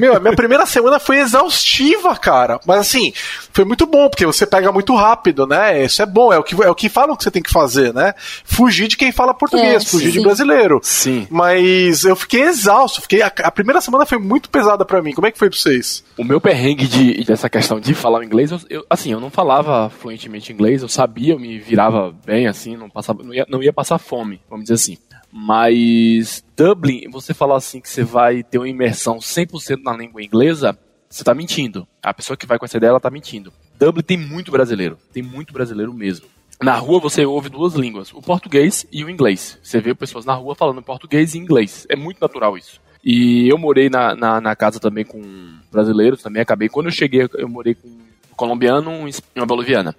Meu, 0.00 0.16
a 0.16 0.20
minha 0.20 0.34
primeira 0.34 0.64
semana 0.66 0.98
foi 0.98 1.18
exaustiva, 1.18 2.16
cara. 2.16 2.60
Mas 2.66 2.80
assim, 2.80 3.12
foi 3.52 3.64
muito 3.64 3.86
bom, 3.86 4.08
porque 4.08 4.26
você 4.26 4.46
pega 4.46 4.70
muito 4.72 4.94
rápido, 4.94 5.46
né? 5.46 5.84
Isso 5.84 6.00
é 6.02 6.06
bom, 6.06 6.32
é 6.32 6.38
o 6.38 6.42
que, 6.42 6.54
é 6.62 6.70
o 6.70 6.74
que 6.74 6.88
falam 6.88 7.16
que 7.16 7.22
você 7.24 7.30
tem 7.30 7.42
que 7.42 7.50
fazer, 7.50 7.92
né? 7.94 8.14
Fugir 8.44 8.88
de 8.88 8.96
quem 8.96 9.12
fala 9.12 9.34
português, 9.34 9.82
É, 9.84 9.86
fugir 9.86 10.10
de 10.12 10.18
sim. 10.18 10.22
brasileiro. 10.24 10.80
Sim. 10.82 11.26
Mas 11.30 12.04
eu 12.04 12.14
fiquei 12.16 12.42
exausto, 12.42 13.02
fiquei, 13.02 13.22
a, 13.22 13.26
a 13.42 13.50
primeira 13.50 13.80
semana 13.80 14.06
foi 14.06 14.18
muito 14.18 14.48
pesada 14.50 14.84
pra 14.84 15.02
mim. 15.02 15.12
Como 15.12 15.26
é 15.26 15.30
que 15.30 15.38
foi 15.38 15.48
pra 15.50 15.58
vocês? 15.58 16.04
O 16.16 16.24
meu 16.24 16.40
perrengue 16.40 16.86
de, 16.86 17.24
dessa 17.24 17.48
questão 17.48 17.80
de 17.80 17.94
falar 17.94 18.24
inglês, 18.24 18.50
eu, 18.50 18.60
eu- 18.68 18.86
assim, 18.88 19.12
eu 19.12 19.20
não 19.20 19.30
falava 19.30 19.90
fluentemente 19.90 20.52
inglês, 20.52 20.82
eu 20.82 20.88
sabia, 20.88 21.34
eu 21.34 21.38
me 21.38 21.58
virava 21.58 22.14
bem, 22.24 22.46
assim, 22.46 22.76
não, 22.76 22.88
passava, 22.90 23.22
não, 23.22 23.32
ia, 23.34 23.46
não 23.48 23.62
ia 23.62 23.72
passar 23.72 23.98
fome, 23.98 24.40
vamos 24.48 24.64
dizer 24.64 24.74
assim. 24.74 24.98
Mas 25.32 26.44
Dublin, 26.56 27.08
você 27.10 27.32
falar 27.32 27.56
assim 27.56 27.80
que 27.80 27.88
você 27.88 28.02
vai 28.02 28.42
ter 28.42 28.58
uma 28.58 28.68
imersão 28.68 29.18
100% 29.18 29.82
na 29.82 29.96
língua 29.96 30.22
inglesa, 30.22 30.76
você 31.08 31.22
tá 31.22 31.34
mentindo. 31.34 31.86
A 32.02 32.12
pessoa 32.12 32.36
que 32.36 32.46
vai 32.46 32.58
com 32.58 32.64
essa 32.64 32.76
ideia, 32.76 32.90
ela 32.90 33.00
tá 33.00 33.10
mentindo. 33.10 33.52
Dublin 33.78 34.02
tem 34.02 34.16
muito 34.16 34.50
brasileiro, 34.50 34.98
tem 35.12 35.22
muito 35.22 35.52
brasileiro 35.52 35.92
mesmo. 35.94 36.26
Na 36.62 36.74
rua 36.74 37.00
você 37.00 37.24
ouve 37.24 37.48
duas 37.48 37.74
línguas, 37.74 38.12
o 38.12 38.20
português 38.20 38.86
e 38.92 39.02
o 39.02 39.08
inglês. 39.08 39.58
Você 39.62 39.80
vê 39.80 39.94
pessoas 39.94 40.26
na 40.26 40.34
rua 40.34 40.54
falando 40.54 40.82
português 40.82 41.34
e 41.34 41.38
inglês. 41.38 41.86
É 41.88 41.96
muito 41.96 42.20
natural 42.20 42.58
isso. 42.58 42.80
E 43.02 43.48
eu 43.48 43.56
morei 43.56 43.88
na, 43.88 44.14
na, 44.14 44.40
na 44.40 44.54
casa 44.54 44.78
também 44.78 45.04
com 45.04 45.22
brasileiros, 45.72 46.22
também 46.22 46.42
acabei. 46.42 46.68
Quando 46.68 46.86
eu 46.86 46.92
cheguei, 46.92 47.26
eu 47.32 47.48
morei 47.48 47.74
com 47.74 47.88
um 47.88 48.00
colombiano 48.36 49.08
e 49.08 49.40
uma 49.40 49.46
boliviana. 49.46 49.96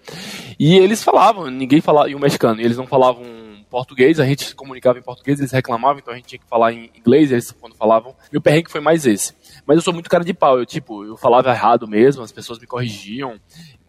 E 0.59 0.77
eles 0.77 1.03
falavam, 1.03 1.49
ninguém 1.49 1.81
falava, 1.81 2.09
e 2.09 2.15
um 2.15 2.19
mexicano, 2.19 2.61
e 2.61 2.63
eles 2.63 2.77
não 2.77 2.85
falavam 2.85 3.23
português, 3.71 4.19
a 4.19 4.25
gente 4.25 4.49
se 4.49 4.53
comunicava 4.53 4.99
em 4.99 5.01
português, 5.01 5.39
eles 5.39 5.51
reclamavam, 5.51 5.99
então 5.99 6.13
a 6.13 6.17
gente 6.17 6.27
tinha 6.27 6.39
que 6.39 6.45
falar 6.45 6.73
em 6.73 6.91
inglês, 6.93 7.31
eles 7.31 7.51
quando 7.53 7.73
falavam. 7.73 8.13
Meu 8.29 8.41
perrengue 8.41 8.69
foi 8.69 8.81
mais 8.81 9.07
esse. 9.07 9.33
Mas 9.65 9.77
eu 9.77 9.81
sou 9.81 9.93
muito 9.93 10.09
cara 10.09 10.25
de 10.25 10.33
pau, 10.33 10.59
eu 10.59 10.65
tipo, 10.65 11.05
eu 11.05 11.15
falava 11.15 11.49
errado 11.49 11.87
mesmo, 11.87 12.21
as 12.21 12.33
pessoas 12.33 12.59
me 12.59 12.67
corrigiam. 12.67 13.39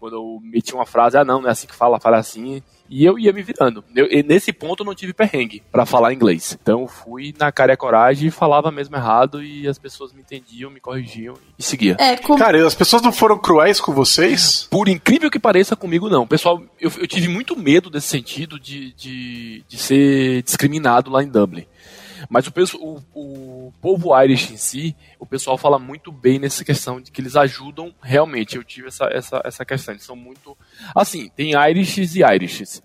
Quando 0.03 0.17
eu 0.17 0.41
metia 0.43 0.75
uma 0.75 0.85
frase, 0.85 1.17
ah 1.17 1.25
não, 1.25 1.41
não 1.43 1.49
é 1.49 1.53
assim 1.53 1.69
que 1.69 1.77
fala, 1.77 2.01
fala 2.01 2.17
assim. 2.17 2.61
E 2.91 3.05
eu 3.05 3.17
ia 3.21 3.33
me 3.33 3.41
virando. 3.41 3.85
Eu- 3.95 4.09
e 4.11 4.21
nesse 4.21 4.53
ponto 4.53 4.83
eu 4.83 4.85
não 4.85 4.97
tive 4.97 5.13
perrengue 5.13 5.63
pra 5.71 5.87
falar 5.87 6.13
inglês. 6.13 6.59
Então 6.61 6.81
eu 6.81 6.89
fui 6.89 7.33
na 7.39 7.53
cara 7.53 7.71
e 7.71 7.75
a 7.75 7.77
coragem 7.77 8.27
e 8.27 8.31
falava 8.33 8.73
mesmo 8.73 8.97
errado 8.97 9.41
e 9.45 9.69
as 9.69 9.79
pessoas 9.79 10.13
me 10.13 10.21
entendiam, 10.21 10.73
me 10.73 10.81
corrigiam 10.81 11.35
e 11.57 11.63
seguia. 11.63 11.97
É, 12.01 12.17
com... 12.17 12.35
Cara, 12.37 12.67
as 12.67 12.75
pessoas 12.75 13.01
não 13.01 13.13
foram 13.13 13.39
cruéis 13.39 13.81
com 13.81 13.93
vocês? 13.95 14.67
Por 14.69 14.89
incrível 14.89 15.31
que 15.31 15.39
pareça 15.39 15.77
comigo, 15.77 16.09
não. 16.11 16.27
Pessoal, 16.27 16.61
eu, 16.81 16.91
eu 16.99 17.07
tive 17.07 17.29
muito 17.29 17.57
medo 17.57 17.89
desse 17.89 18.09
sentido 18.09 18.59
de, 18.59 18.93
de, 18.95 19.65
de 19.69 19.79
ser 19.79 20.43
discriminado 20.43 21.13
lá 21.13 21.23
em 21.23 21.29
Dublin. 21.29 21.65
Mas 22.29 22.47
o, 22.47 22.53
o, 22.79 23.03
o 23.15 23.75
povo 23.81 24.19
Irish 24.23 24.53
em 24.53 24.57
si, 24.57 24.97
o 25.19 25.27
pessoal 25.27 25.57
fala 25.57 25.79
muito 25.79 26.11
bem 26.11 26.39
nessa 26.39 26.65
questão 26.65 27.01
de 27.01 27.11
que 27.11 27.21
eles 27.21 27.37
ajudam 27.37 27.95
realmente. 28.03 28.57
Eu 28.57 28.65
tive 28.65 28.89
essa, 28.89 29.05
essa, 29.07 29.41
essa 29.45 29.65
questão. 29.65 29.95
Eles 29.95 30.05
são 30.05 30.17
muito. 30.17 30.57
Assim, 30.95 31.29
tem 31.35 31.53
Irishes 31.53 32.15
e 32.17 32.23
Irishes. 32.23 32.83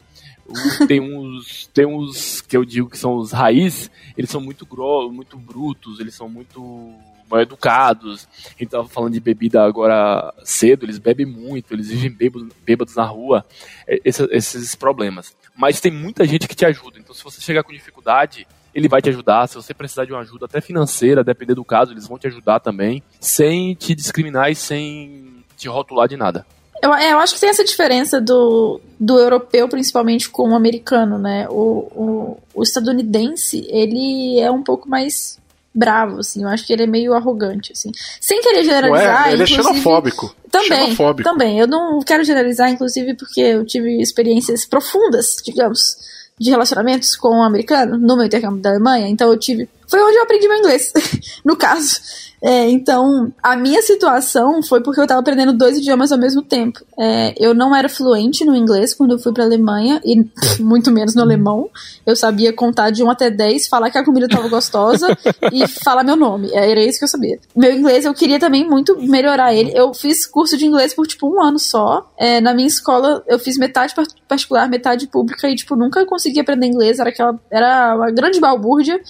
Tem 0.88 1.02
uns, 1.02 1.68
tem 1.74 1.86
uns 1.86 2.40
que 2.40 2.56
eu 2.56 2.64
digo 2.64 2.90
que 2.90 2.98
são 2.98 3.18
os 3.18 3.34
raiz, 3.34 3.92
eles 4.18 4.30
são 4.30 4.40
muito 4.40 4.66
gros, 4.66 5.12
muito 5.12 5.38
brutos, 5.38 6.00
eles 6.00 6.16
são 6.16 6.30
muito 6.30 6.96
mal 7.30 7.42
educados. 7.42 8.28
A 8.46 8.50
gente 8.52 8.70
tava 8.70 8.88
falando 8.88 9.14
de 9.14 9.20
bebida 9.20 9.64
agora 9.64 10.34
cedo, 10.44 10.86
eles 10.86 10.98
bebem 10.98 11.26
muito, 11.26 11.74
eles 11.74 11.90
vivem 11.90 12.10
bêbados, 12.10 12.48
bêbados 12.66 12.96
na 12.96 13.04
rua, 13.04 13.46
é, 13.86 14.00
esses, 14.04 14.28
esses 14.32 14.76
problemas. 14.76 15.36
Mas 15.56 15.82
tem 15.82 15.92
muita 15.92 16.26
gente 16.26 16.48
que 16.48 16.56
te 16.56 16.66
ajuda, 16.66 17.00
então 17.00 17.14
se 17.14 17.24
você 17.24 17.42
chegar 17.42 17.64
com 17.64 17.74
dificuldade, 17.74 18.48
ele 18.78 18.88
vai 18.88 19.02
te 19.02 19.10
ajudar. 19.10 19.48
Se 19.48 19.56
você 19.56 19.74
precisar 19.74 20.06
de 20.06 20.14
uma 20.14 20.22
ajuda, 20.22 20.46
até 20.46 20.62
financeira, 20.62 21.24
depender 21.24 21.56
do 21.56 21.66
caso, 21.66 21.92
eles 21.92 22.08
vão 22.08 22.20
te 22.20 22.28
ajudar 22.28 22.60
também, 22.60 23.02
sem 23.20 23.74
te 23.74 23.96
discriminar 23.96 24.52
e 24.52 24.56
sem 24.56 25.44
te 25.58 25.68
rotular 25.68 26.08
de 26.08 26.16
nada. 26.16 26.46
Eu, 26.80 26.94
é, 26.94 27.12
eu 27.12 27.18
acho 27.18 27.34
que 27.34 27.40
tem 27.40 27.50
essa 27.50 27.64
diferença 27.64 28.22
do, 28.22 28.80
do 29.00 29.18
europeu, 29.18 29.68
principalmente, 29.68 30.30
com 30.30 30.52
o 30.52 30.56
americano, 30.56 31.18
né? 31.18 31.48
O, 31.50 31.58
o, 31.96 32.38
o 32.54 32.62
estadunidense, 32.62 33.66
ele 33.68 34.40
é 34.40 34.52
um 34.52 34.62
pouco 34.62 34.88
mais 34.88 35.40
bravo, 35.74 36.20
assim. 36.20 36.44
Eu 36.44 36.50
acho 36.50 36.68
que 36.68 36.72
ele 36.72 36.84
é 36.84 36.88
meio 36.88 37.16
arrogante, 37.16 37.72
assim. 37.72 37.92
Sem 38.22 38.40
querer 38.42 38.64
generalizar. 38.64 39.30
É, 39.30 39.34
ele 39.34 39.42
é 39.42 39.46
xenofóbico. 39.48 40.36
Também, 40.52 40.86
xenofóbico. 40.86 41.28
também. 41.28 41.60
Eu 41.60 41.66
não 41.66 42.00
quero 42.02 42.24
generalizar, 42.24 42.70
inclusive, 42.70 43.16
porque 43.16 43.42
eu 43.42 43.66
tive 43.66 44.00
experiências 44.00 44.64
profundas, 44.64 45.36
digamos, 45.44 45.98
de 46.40 46.50
relacionamentos 46.50 47.16
com 47.16 47.30
um 47.30 47.44
americano 47.44 47.98
no 47.98 48.16
meu 48.16 48.26
intercâmbio 48.26 48.62
da 48.62 48.70
Alemanha. 48.70 49.08
Então 49.08 49.32
eu 49.32 49.38
tive. 49.38 49.70
Foi 49.90 50.02
onde 50.02 50.18
eu 50.18 50.24
aprendi 50.24 50.48
meu 50.48 50.58
inglês, 50.58 50.92
no 51.44 51.56
caso. 51.56 52.00
É, 52.42 52.70
então, 52.70 53.34
a 53.42 53.56
minha 53.56 53.82
situação 53.82 54.62
foi 54.62 54.82
porque 54.82 55.00
eu 55.00 55.06
estava 55.06 55.20
aprendendo 55.20 55.54
dois 55.54 55.78
idiomas 55.78 56.12
ao 56.12 56.20
mesmo 56.20 56.44
tempo. 56.44 56.80
É, 56.98 57.34
eu 57.38 57.54
não 57.54 57.76
era 57.76 57.90
fluente 57.90 58.46
no 58.46 58.56
inglês 58.56 58.94
quando 58.94 59.12
eu 59.12 59.20
fui 59.20 59.34
para 59.34 59.44
Alemanha, 59.44 60.00
e 60.06 60.24
muito 60.62 60.92
menos 60.92 61.16
no 61.16 61.22
alemão. 61.22 61.70
Eu 62.06 62.16
sabia 62.16 62.54
contar 62.54 62.92
de 62.92 63.04
1 63.04 63.10
até 63.10 63.30
10, 63.30 63.68
falar 63.68 63.90
que 63.90 63.98
a 63.98 64.06
comida 64.06 64.28
estava 64.28 64.48
gostosa 64.48 65.08
e 65.52 65.68
falar 65.68 66.04
meu 66.04 66.16
nome. 66.16 66.50
Era 66.54 66.80
isso 66.84 67.00
que 67.00 67.06
eu 67.06 67.10
sabia. 67.10 67.40
Meu 67.56 67.72
inglês, 67.72 68.06
eu 68.06 68.14
queria 68.14 68.40
também 68.40 68.68
muito 68.68 68.96
melhorar 69.02 69.54
ele. 69.54 69.72
Eu 69.74 69.94
fiz 69.94 70.28
curso 70.28 70.58
de 70.58 70.66
inglês 70.66 70.94
por, 70.94 71.08
tipo, 71.08 71.28
um 71.28 71.42
ano 71.42 71.58
só. 71.58 72.08
É, 72.18 72.40
na 72.40 72.54
minha 72.54 72.68
escola, 72.68 73.24
eu 73.28 73.40
fiz 73.40 73.58
metade 73.58 73.96
particular, 74.28 74.70
metade 74.70 75.08
pública, 75.08 75.50
e, 75.50 75.56
tipo, 75.56 75.76
nunca 75.76 76.06
consegui 76.06 76.40
aprender 76.40 76.68
inglês. 76.68 77.00
Era, 77.00 77.10
aquela, 77.10 77.40
era 77.50 77.96
uma 77.96 78.12
grande 78.12 78.40
balbúrdia. 78.40 79.02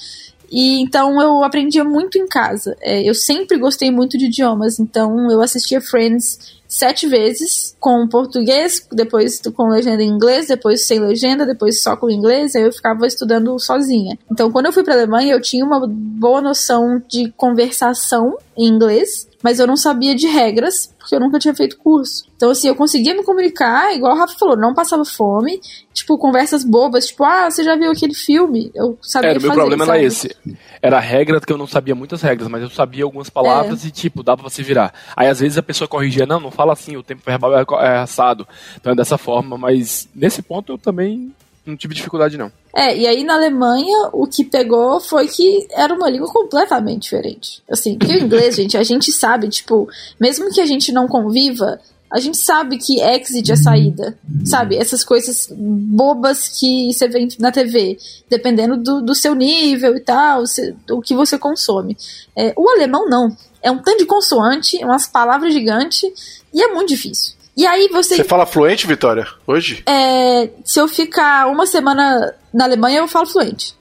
E 0.50 0.82
então 0.82 1.22
eu 1.22 1.44
aprendia 1.44 1.84
muito 1.84 2.18
em 2.18 2.28
casa. 2.28 2.76
É, 2.82 3.08
eu 3.08 3.14
sempre 3.14 3.58
gostei 3.58 3.92
muito 3.92 4.18
de 4.18 4.26
idiomas, 4.26 4.80
então 4.80 5.30
eu 5.32 5.42
assistia 5.42 5.82
Friends 5.82 6.58
sete 6.68 7.08
vezes 7.08 7.76
com 7.80 8.08
português, 8.08 8.86
depois 8.92 9.42
com 9.56 9.70
legenda 9.70 10.04
em 10.04 10.10
inglês, 10.10 10.48
depois 10.48 10.86
sem 10.86 11.00
legenda, 11.00 11.46
depois 11.46 11.82
só 11.82 11.96
com 11.96 12.10
inglês, 12.10 12.56
aí 12.56 12.64
eu 12.64 12.74
ficava 12.74 13.08
estudando 13.08 13.58
sozinha. 13.60 14.18
Então, 14.30 14.52
quando 14.52 14.66
eu 14.66 14.74
fui 14.74 14.84
para 14.84 14.94
Alemanha, 14.94 15.34
eu 15.34 15.42
tinha 15.42 15.66
uma 15.66 15.88
boa 15.88 16.42
noção 16.42 17.02
de 17.08 17.32
conversação 17.38 18.38
em 18.58 18.68
inglês, 18.68 19.28
mas 19.44 19.60
eu 19.60 19.68
não 19.68 19.78
sabia 19.78 20.16
de 20.16 20.28
regras, 20.28 20.94
porque 20.98 21.16
eu 21.16 21.20
nunca 21.20 21.38
tinha 21.40 21.54
feito 21.54 21.78
curso. 21.78 22.26
Então, 22.36 22.50
assim, 22.50 22.68
eu 22.68 22.76
conseguia 22.76 23.14
me 23.14 23.24
comunicar, 23.24 23.94
igual 23.96 24.16
o 24.16 24.18
Rafa 24.18 24.38
falou, 24.38 24.58
não 24.58 24.74
passava 24.74 25.06
fome, 25.06 25.60
tipo, 25.94 26.18
conversas 26.18 26.64
bobas, 26.64 27.08
tipo, 27.08 27.24
ah, 27.24 27.50
você 27.50 27.64
já 27.64 27.76
viu 27.76 27.92
aquele 27.92 28.14
filme? 28.14 28.72
Eu 28.74 28.98
sabia 29.02 29.32
Era, 29.32 29.40
fazer, 29.40 29.48
o 29.48 29.50
meu 29.50 29.60
problema 29.60 29.86
sabe? 29.86 29.98
era 29.98 30.08
esse. 30.08 30.36
Era 30.82 31.00
regra 31.00 31.40
que 31.40 31.52
eu 31.54 31.58
não 31.58 31.68
sabia 31.68 31.96
muitas 31.96 32.22
regras, 32.22 32.48
mas 32.48 32.62
eu 32.62 32.70
sabia 32.70 33.04
algumas 33.04 33.30
palavras 33.30 33.84
É. 33.84 33.88
e, 33.88 33.92
tipo, 33.92 34.24
dava 34.24 34.42
pra 34.42 34.50
se 34.50 34.64
virar. 34.64 34.94
Aí, 35.16 35.28
às 35.28 35.40
vezes, 35.40 35.58
a 35.58 35.64
pessoa 35.64 35.88
corrigia, 35.88 36.26
não, 36.26 36.40
não 36.40 36.52
fala 36.52 36.74
assim, 36.74 36.98
o 36.98 37.04
tempo 37.04 37.22
verbal 37.26 37.58
é, 37.58 37.66
é 37.82 37.98
assado. 37.98 38.48
Então, 38.80 38.92
é 38.92 38.96
dessa 38.96 39.18
forma, 39.18 39.58
mas 39.58 40.08
nesse 40.16 40.42
ponto 40.42 40.74
eu 40.74 40.78
também 40.78 41.34
não 41.68 41.78
tive 41.78 41.94
dificuldade, 41.94 42.38
não. 42.38 42.52
É, 42.74 42.96
e 42.98 43.08
aí 43.08 43.24
na 43.24 43.36
Alemanha 43.36 44.10
o 44.14 44.26
que 44.28 44.44
pegou 44.44 45.00
foi 45.00 45.28
que 45.28 45.68
era 45.72 45.94
uma 45.94 46.10
língua 46.10 46.32
completamente 46.32 47.04
diferente. 47.04 47.62
Assim, 47.70 47.98
porque 47.98 48.14
o 48.14 48.20
inglês, 48.24 48.56
gente, 48.56 48.78
a 48.78 48.84
gente 48.84 49.12
sabe, 49.12 49.50
tipo, 49.50 49.88
mesmo 50.20 50.50
que 50.52 50.62
a 50.62 50.66
gente 50.66 50.92
não 50.92 51.08
conviva, 51.08 51.80
a 52.10 52.20
gente 52.20 52.38
sabe 52.38 52.78
que 52.78 53.02
exit 53.02 53.52
é 53.52 53.56
saída, 53.56 54.18
sabe? 54.46 54.78
Essas 54.78 55.04
coisas 55.04 55.50
bobas 55.52 56.48
que 56.48 56.94
você 56.94 57.08
vê 57.08 57.28
na 57.38 57.52
TV, 57.52 57.98
dependendo 58.30 58.78
do, 58.78 59.02
do 59.02 59.14
seu 59.14 59.36
nível 59.36 59.96
e 59.96 60.00
tal, 60.00 60.44
do 60.86 61.02
que 61.02 61.14
você 61.14 61.38
consome. 61.38 61.98
É, 62.36 62.54
o 62.56 62.70
alemão 62.70 63.10
não. 63.10 63.36
É 63.62 63.70
um 63.70 63.80
tanto 63.80 64.00
de 64.00 64.06
consoante, 64.06 64.78
umas 64.78 65.08
palavras 65.08 65.54
gigantes, 65.54 66.10
e 66.54 66.62
é 66.62 66.74
muito 66.74 66.90
difícil. 66.90 67.34
E 67.58 67.66
aí 67.66 67.90
você 67.92 68.16
Você 68.18 68.24
fala 68.24 68.46
fluente, 68.46 68.86
Vitória? 68.86 69.26
Hoje? 69.48 69.82
é, 69.88 70.48
se 70.64 70.80
eu 70.80 70.88
ficar 70.88 71.48
uma 71.48 71.66
semana 71.66 72.36
na 72.54 72.66
Alemanha, 72.66 73.00
eu 73.00 73.08
falo 73.08 73.26
fluente. 73.26 73.76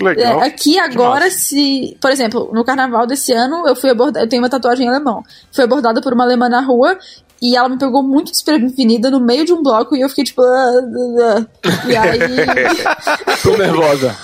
Legal. 0.00 0.40
É, 0.42 0.46
aqui 0.46 0.78
agora, 0.78 1.28
se. 1.30 1.96
Por 2.00 2.10
exemplo, 2.10 2.50
no 2.52 2.64
carnaval 2.64 3.06
desse 3.06 3.32
ano, 3.32 3.66
eu 3.66 3.74
fui 3.76 3.90
abordada. 3.90 4.24
Eu 4.24 4.28
tenho 4.28 4.42
uma 4.42 4.48
tatuagem 4.48 4.86
em 4.86 4.88
alemão. 4.90 5.22
Fui 5.52 5.64
abordada 5.64 6.00
por 6.00 6.12
uma 6.12 6.24
alemã 6.24 6.48
na 6.48 6.60
rua 6.60 6.98
e 7.42 7.56
ela 7.56 7.68
me 7.68 7.78
pegou 7.78 8.02
muito 8.02 8.30
desprevenida 8.30 9.10
no 9.10 9.20
meio 9.20 9.44
de 9.44 9.52
um 9.52 9.62
bloco 9.62 9.94
e 9.96 10.00
eu 10.00 10.08
fiquei 10.08 10.24
tipo. 10.24 10.42
"Ah, 10.42 10.72
ah, 11.20 11.46
ah". 11.64 11.88
E 11.88 11.96
aí. 11.96 12.18
Tô 13.42 13.56
nervosa. 13.56 14.16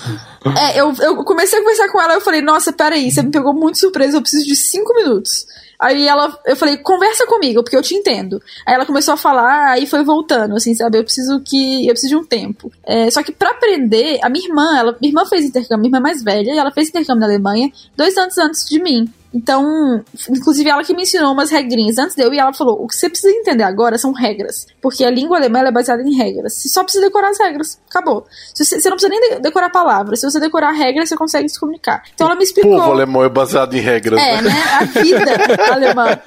É, 0.57 0.79
eu, 0.79 0.93
eu 1.01 1.15
comecei 1.23 1.59
a 1.59 1.61
conversar 1.61 1.89
com 1.91 2.01
ela 2.01 2.15
eu 2.15 2.21
falei, 2.21 2.41
nossa, 2.41 2.73
peraí, 2.73 3.11
você 3.11 3.21
me 3.21 3.29
pegou 3.29 3.53
muito 3.53 3.77
surpresa, 3.77 4.17
eu 4.17 4.21
preciso 4.21 4.45
de 4.45 4.55
cinco 4.55 4.93
minutos. 4.95 5.45
Aí 5.81 6.07
ela, 6.07 6.37
eu 6.45 6.55
falei, 6.55 6.77
conversa 6.77 7.25
comigo, 7.25 7.63
porque 7.63 7.75
eu 7.75 7.81
te 7.81 7.95
entendo. 7.95 8.39
Aí 8.67 8.75
ela 8.75 8.85
começou 8.85 9.15
a 9.15 9.17
falar, 9.17 9.71
aí 9.71 9.87
foi 9.87 10.03
voltando, 10.03 10.55
assim, 10.55 10.75
sabe? 10.75 10.99
Eu 10.99 11.03
preciso 11.03 11.41
que. 11.41 11.87
Eu 11.87 11.93
preciso 11.93 12.15
de 12.15 12.15
um 12.15 12.25
tempo. 12.25 12.71
É, 12.85 13.09
só 13.09 13.23
que 13.23 13.31
pra 13.31 13.49
aprender, 13.49 14.19
a 14.23 14.29
minha 14.29 14.47
irmã, 14.47 14.77
ela, 14.77 14.95
minha 15.01 15.09
irmã 15.11 15.25
fez 15.25 15.43
intercâmbio, 15.43 15.79
minha 15.79 15.89
irmã 15.89 15.97
é 15.97 16.01
mais 16.01 16.23
velha, 16.23 16.53
e 16.53 16.57
ela 16.57 16.71
fez 16.71 16.89
intercâmbio 16.89 17.21
na 17.21 17.25
Alemanha 17.25 17.71
dois 17.97 18.15
anos 18.17 18.37
antes 18.37 18.69
de 18.69 18.81
mim. 18.81 19.11
Então, 19.33 20.03
inclusive 20.29 20.69
ela 20.69 20.83
que 20.83 20.93
me 20.93 21.03
ensinou 21.03 21.31
umas 21.31 21.49
regrinhas 21.49 21.97
antes 21.97 22.15
de 22.15 22.21
eu, 22.21 22.33
e 22.33 22.37
ela 22.39 22.53
falou: 22.53 22.83
o 22.83 22.87
que 22.87 22.95
você 22.95 23.09
precisa 23.09 23.33
entender 23.33 23.63
agora 23.63 23.97
são 23.97 24.11
regras. 24.11 24.67
Porque 24.81 25.05
a 25.05 25.09
língua 25.09 25.37
alemã 25.37 25.59
é 25.59 25.71
baseada 25.71 26.03
em 26.03 26.13
regras. 26.13 26.55
Você 26.55 26.67
só 26.67 26.83
precisa 26.83 27.05
decorar 27.05 27.29
as 27.29 27.39
regras. 27.39 27.79
Acabou. 27.89 28.25
Você, 28.53 28.65
você 28.65 28.89
não 28.89 28.97
precisa 28.97 29.09
nem 29.09 29.29
de- 29.35 29.41
decorar 29.41 29.69
palavras. 29.69 30.19
Se 30.19 30.29
você 30.29 30.37
decorar 30.39 30.71
regras, 30.71 31.07
você 31.07 31.15
consegue 31.15 31.47
se 31.47 31.57
comunicar. 31.57 32.03
Então 32.13 32.27
ela 32.27 32.35
me 32.35 32.43
explicou. 32.43 32.77
Povo 32.77 32.91
alemão 32.91 33.23
é 33.23 33.29
baseado 33.29 33.73
em 33.73 33.79
regras. 33.79 34.19
É, 34.21 34.41
né? 34.41 34.49
né? 34.49 34.63
A 34.81 34.83
vida 34.83 35.31
alemã. 35.73 36.17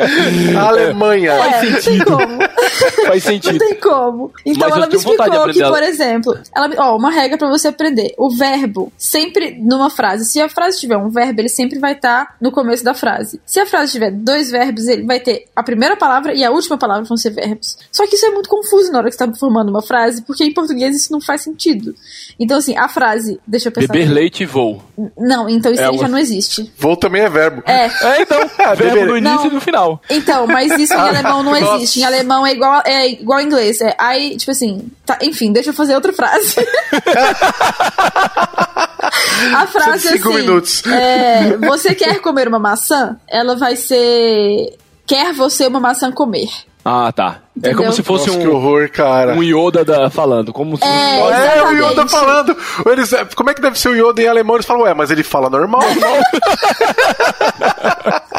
A 0.57 0.68
Alemanha. 0.68 1.32
É, 1.32 1.62
não 1.62 1.80
tem 1.80 2.01
Faz 3.07 3.24
Não 3.24 3.32
sentido. 3.32 3.59
tem 3.59 3.74
como. 3.76 4.32
Então 4.45 4.68
Mas 4.68 4.76
ela 4.76 4.87
me 4.87 4.95
explicou 4.97 5.53
que, 5.53 5.62
por 5.62 5.82
exemplo, 5.82 6.39
ela, 6.55 6.70
ó, 6.78 6.97
uma 6.97 7.11
regra 7.11 7.37
pra 7.39 7.49
você 7.49 7.68
aprender. 7.68 8.14
O 8.18 8.30
verbo, 8.35 8.93
sempre 8.99 9.57
numa 9.61 9.91
frase, 9.91 10.24
se 10.24 10.41
a 10.41 10.49
frase 10.49 10.80
tiver 10.80 10.97
um 10.97 11.09
verbo, 11.11 11.41
ele 11.41 11.49
sempre 11.49 11.78
vai 11.78 11.93
estar 11.93 12.37
no 12.41 12.51
começo 12.51 12.85
da 12.85 12.95
frase. 12.95 13.41
Se 13.47 13.61
a 13.61 13.66
frase 13.66 13.93
tiver 13.93 14.11
dois 14.11 14.51
verbos, 14.51 14.87
ele 14.89 15.05
vai 15.05 15.20
ter 15.20 15.47
a 15.55 15.62
primeira 15.62 15.97
palavra 15.97 16.32
e 16.35 16.45
a 16.45 16.51
última 16.51 16.76
palavra 16.78 17.05
vão 17.05 17.16
ser 17.16 17.30
verbos. 17.30 17.76
Só 17.93 18.07
que 18.07 18.16
isso 18.16 18.26
é 18.26 18.30
muito 18.30 18.49
confuso 18.49 18.91
na 18.93 18.99
hora 18.99 19.09
que 19.11 19.16
você 19.16 19.26
tá 19.26 19.32
formando 19.35 19.68
uma 19.70 19.82
frase, 19.82 20.22
porque 20.22 20.45
em 20.45 20.53
português 20.53 20.97
isso 20.97 21.12
não 21.12 21.20
faz 21.20 21.43
sentido. 21.43 21.95
Então, 22.39 22.59
assim, 22.59 22.76
a 22.76 22.89
frase, 22.89 23.41
deixa 23.47 23.68
eu 23.68 23.72
pensar. 23.72 23.93
Beber 23.93 24.11
leite 24.11 24.43
e 24.43 24.47
voo. 24.47 24.82
Não, 25.16 25.49
então 25.49 25.72
isso 25.72 25.82
É 25.82 25.87
aí 25.89 25.99
já 25.99 26.09
não 26.09 26.18
existe. 26.18 26.72
Voo 26.78 26.97
também 26.97 27.22
é 27.22 27.28
verbo. 27.28 27.62
É, 27.66 27.87
É, 27.87 28.22
então. 28.22 28.39
verbo 28.76 29.05
no 29.07 29.16
início 29.18 29.37
Não. 29.39 29.47
e 29.47 29.55
no 29.55 29.61
final. 29.61 30.01
Então, 30.11 30.47
mas 30.47 30.72
isso 30.78 30.93
em 30.95 30.97
alemão 30.97 31.43
não 31.43 31.57
existe. 31.57 32.01
Em 32.01 32.05
alemão 32.05 32.47
é 32.47 32.53
igual, 32.53 32.74
é 32.85 33.09
igual 33.09 33.41
em 33.41 33.45
inglês. 33.47 33.79
É 33.81 33.97
I, 34.18 34.37
tipo 34.37 34.51
assim, 34.51 34.91
tá, 35.05 35.18
enfim, 35.22 35.53
deixa 35.53 35.70
eu 35.70 35.75
fazer 35.75 35.95
outra 35.95 36.12
frase. 36.12 36.57
A 39.57 39.66
frase 39.66 40.09
é 40.09 40.12
Cinco 40.12 40.31
assim: 40.31 40.39
minutos. 40.41 40.83
é, 40.87 41.57
você 41.59 41.95
quer 41.95 42.20
comer 42.20 42.49
uma 42.49 42.59
maçã? 42.59 43.16
Ela 43.29 43.55
vai 43.57 43.77
ser 43.77 44.77
quer 45.07 45.33
você 45.35 45.66
uma 45.66 45.79
maçã 45.81 46.11
comer. 46.11 46.49
Ah, 46.87 47.11
tá. 47.12 47.39
É 47.57 47.59
Entendeu? 47.61 47.79
como 47.79 47.93
se 47.95 48.03
fosse 48.03 48.27
Nossa, 48.27 48.41
que 48.41 48.47
um, 48.47 48.55
horror, 48.55 48.91
cara. 48.91 49.33
um 49.35 49.43
Yoda 49.43 49.83
da- 49.85 50.11
falando. 50.11 50.53
Como 50.53 50.77
se 50.77 50.85
É, 50.85 51.57
É, 51.59 51.62
o. 51.64 51.70
Yoda 51.72 52.07
falando. 52.07 52.55
Eles, 52.87 53.11
como 53.35 53.49
é 53.49 53.55
que 53.55 53.62
deve 53.62 53.79
ser 53.79 53.89
o 53.89 53.95
Yoda 54.11 54.20
em 54.20 54.29
alemão? 54.29 54.57
Eles 54.57 54.66
falam, 54.66 54.83
ué, 54.83 54.93
mas 54.93 55.11
ele 55.11 55.22
fala 55.22 55.49
normal. 55.49 55.81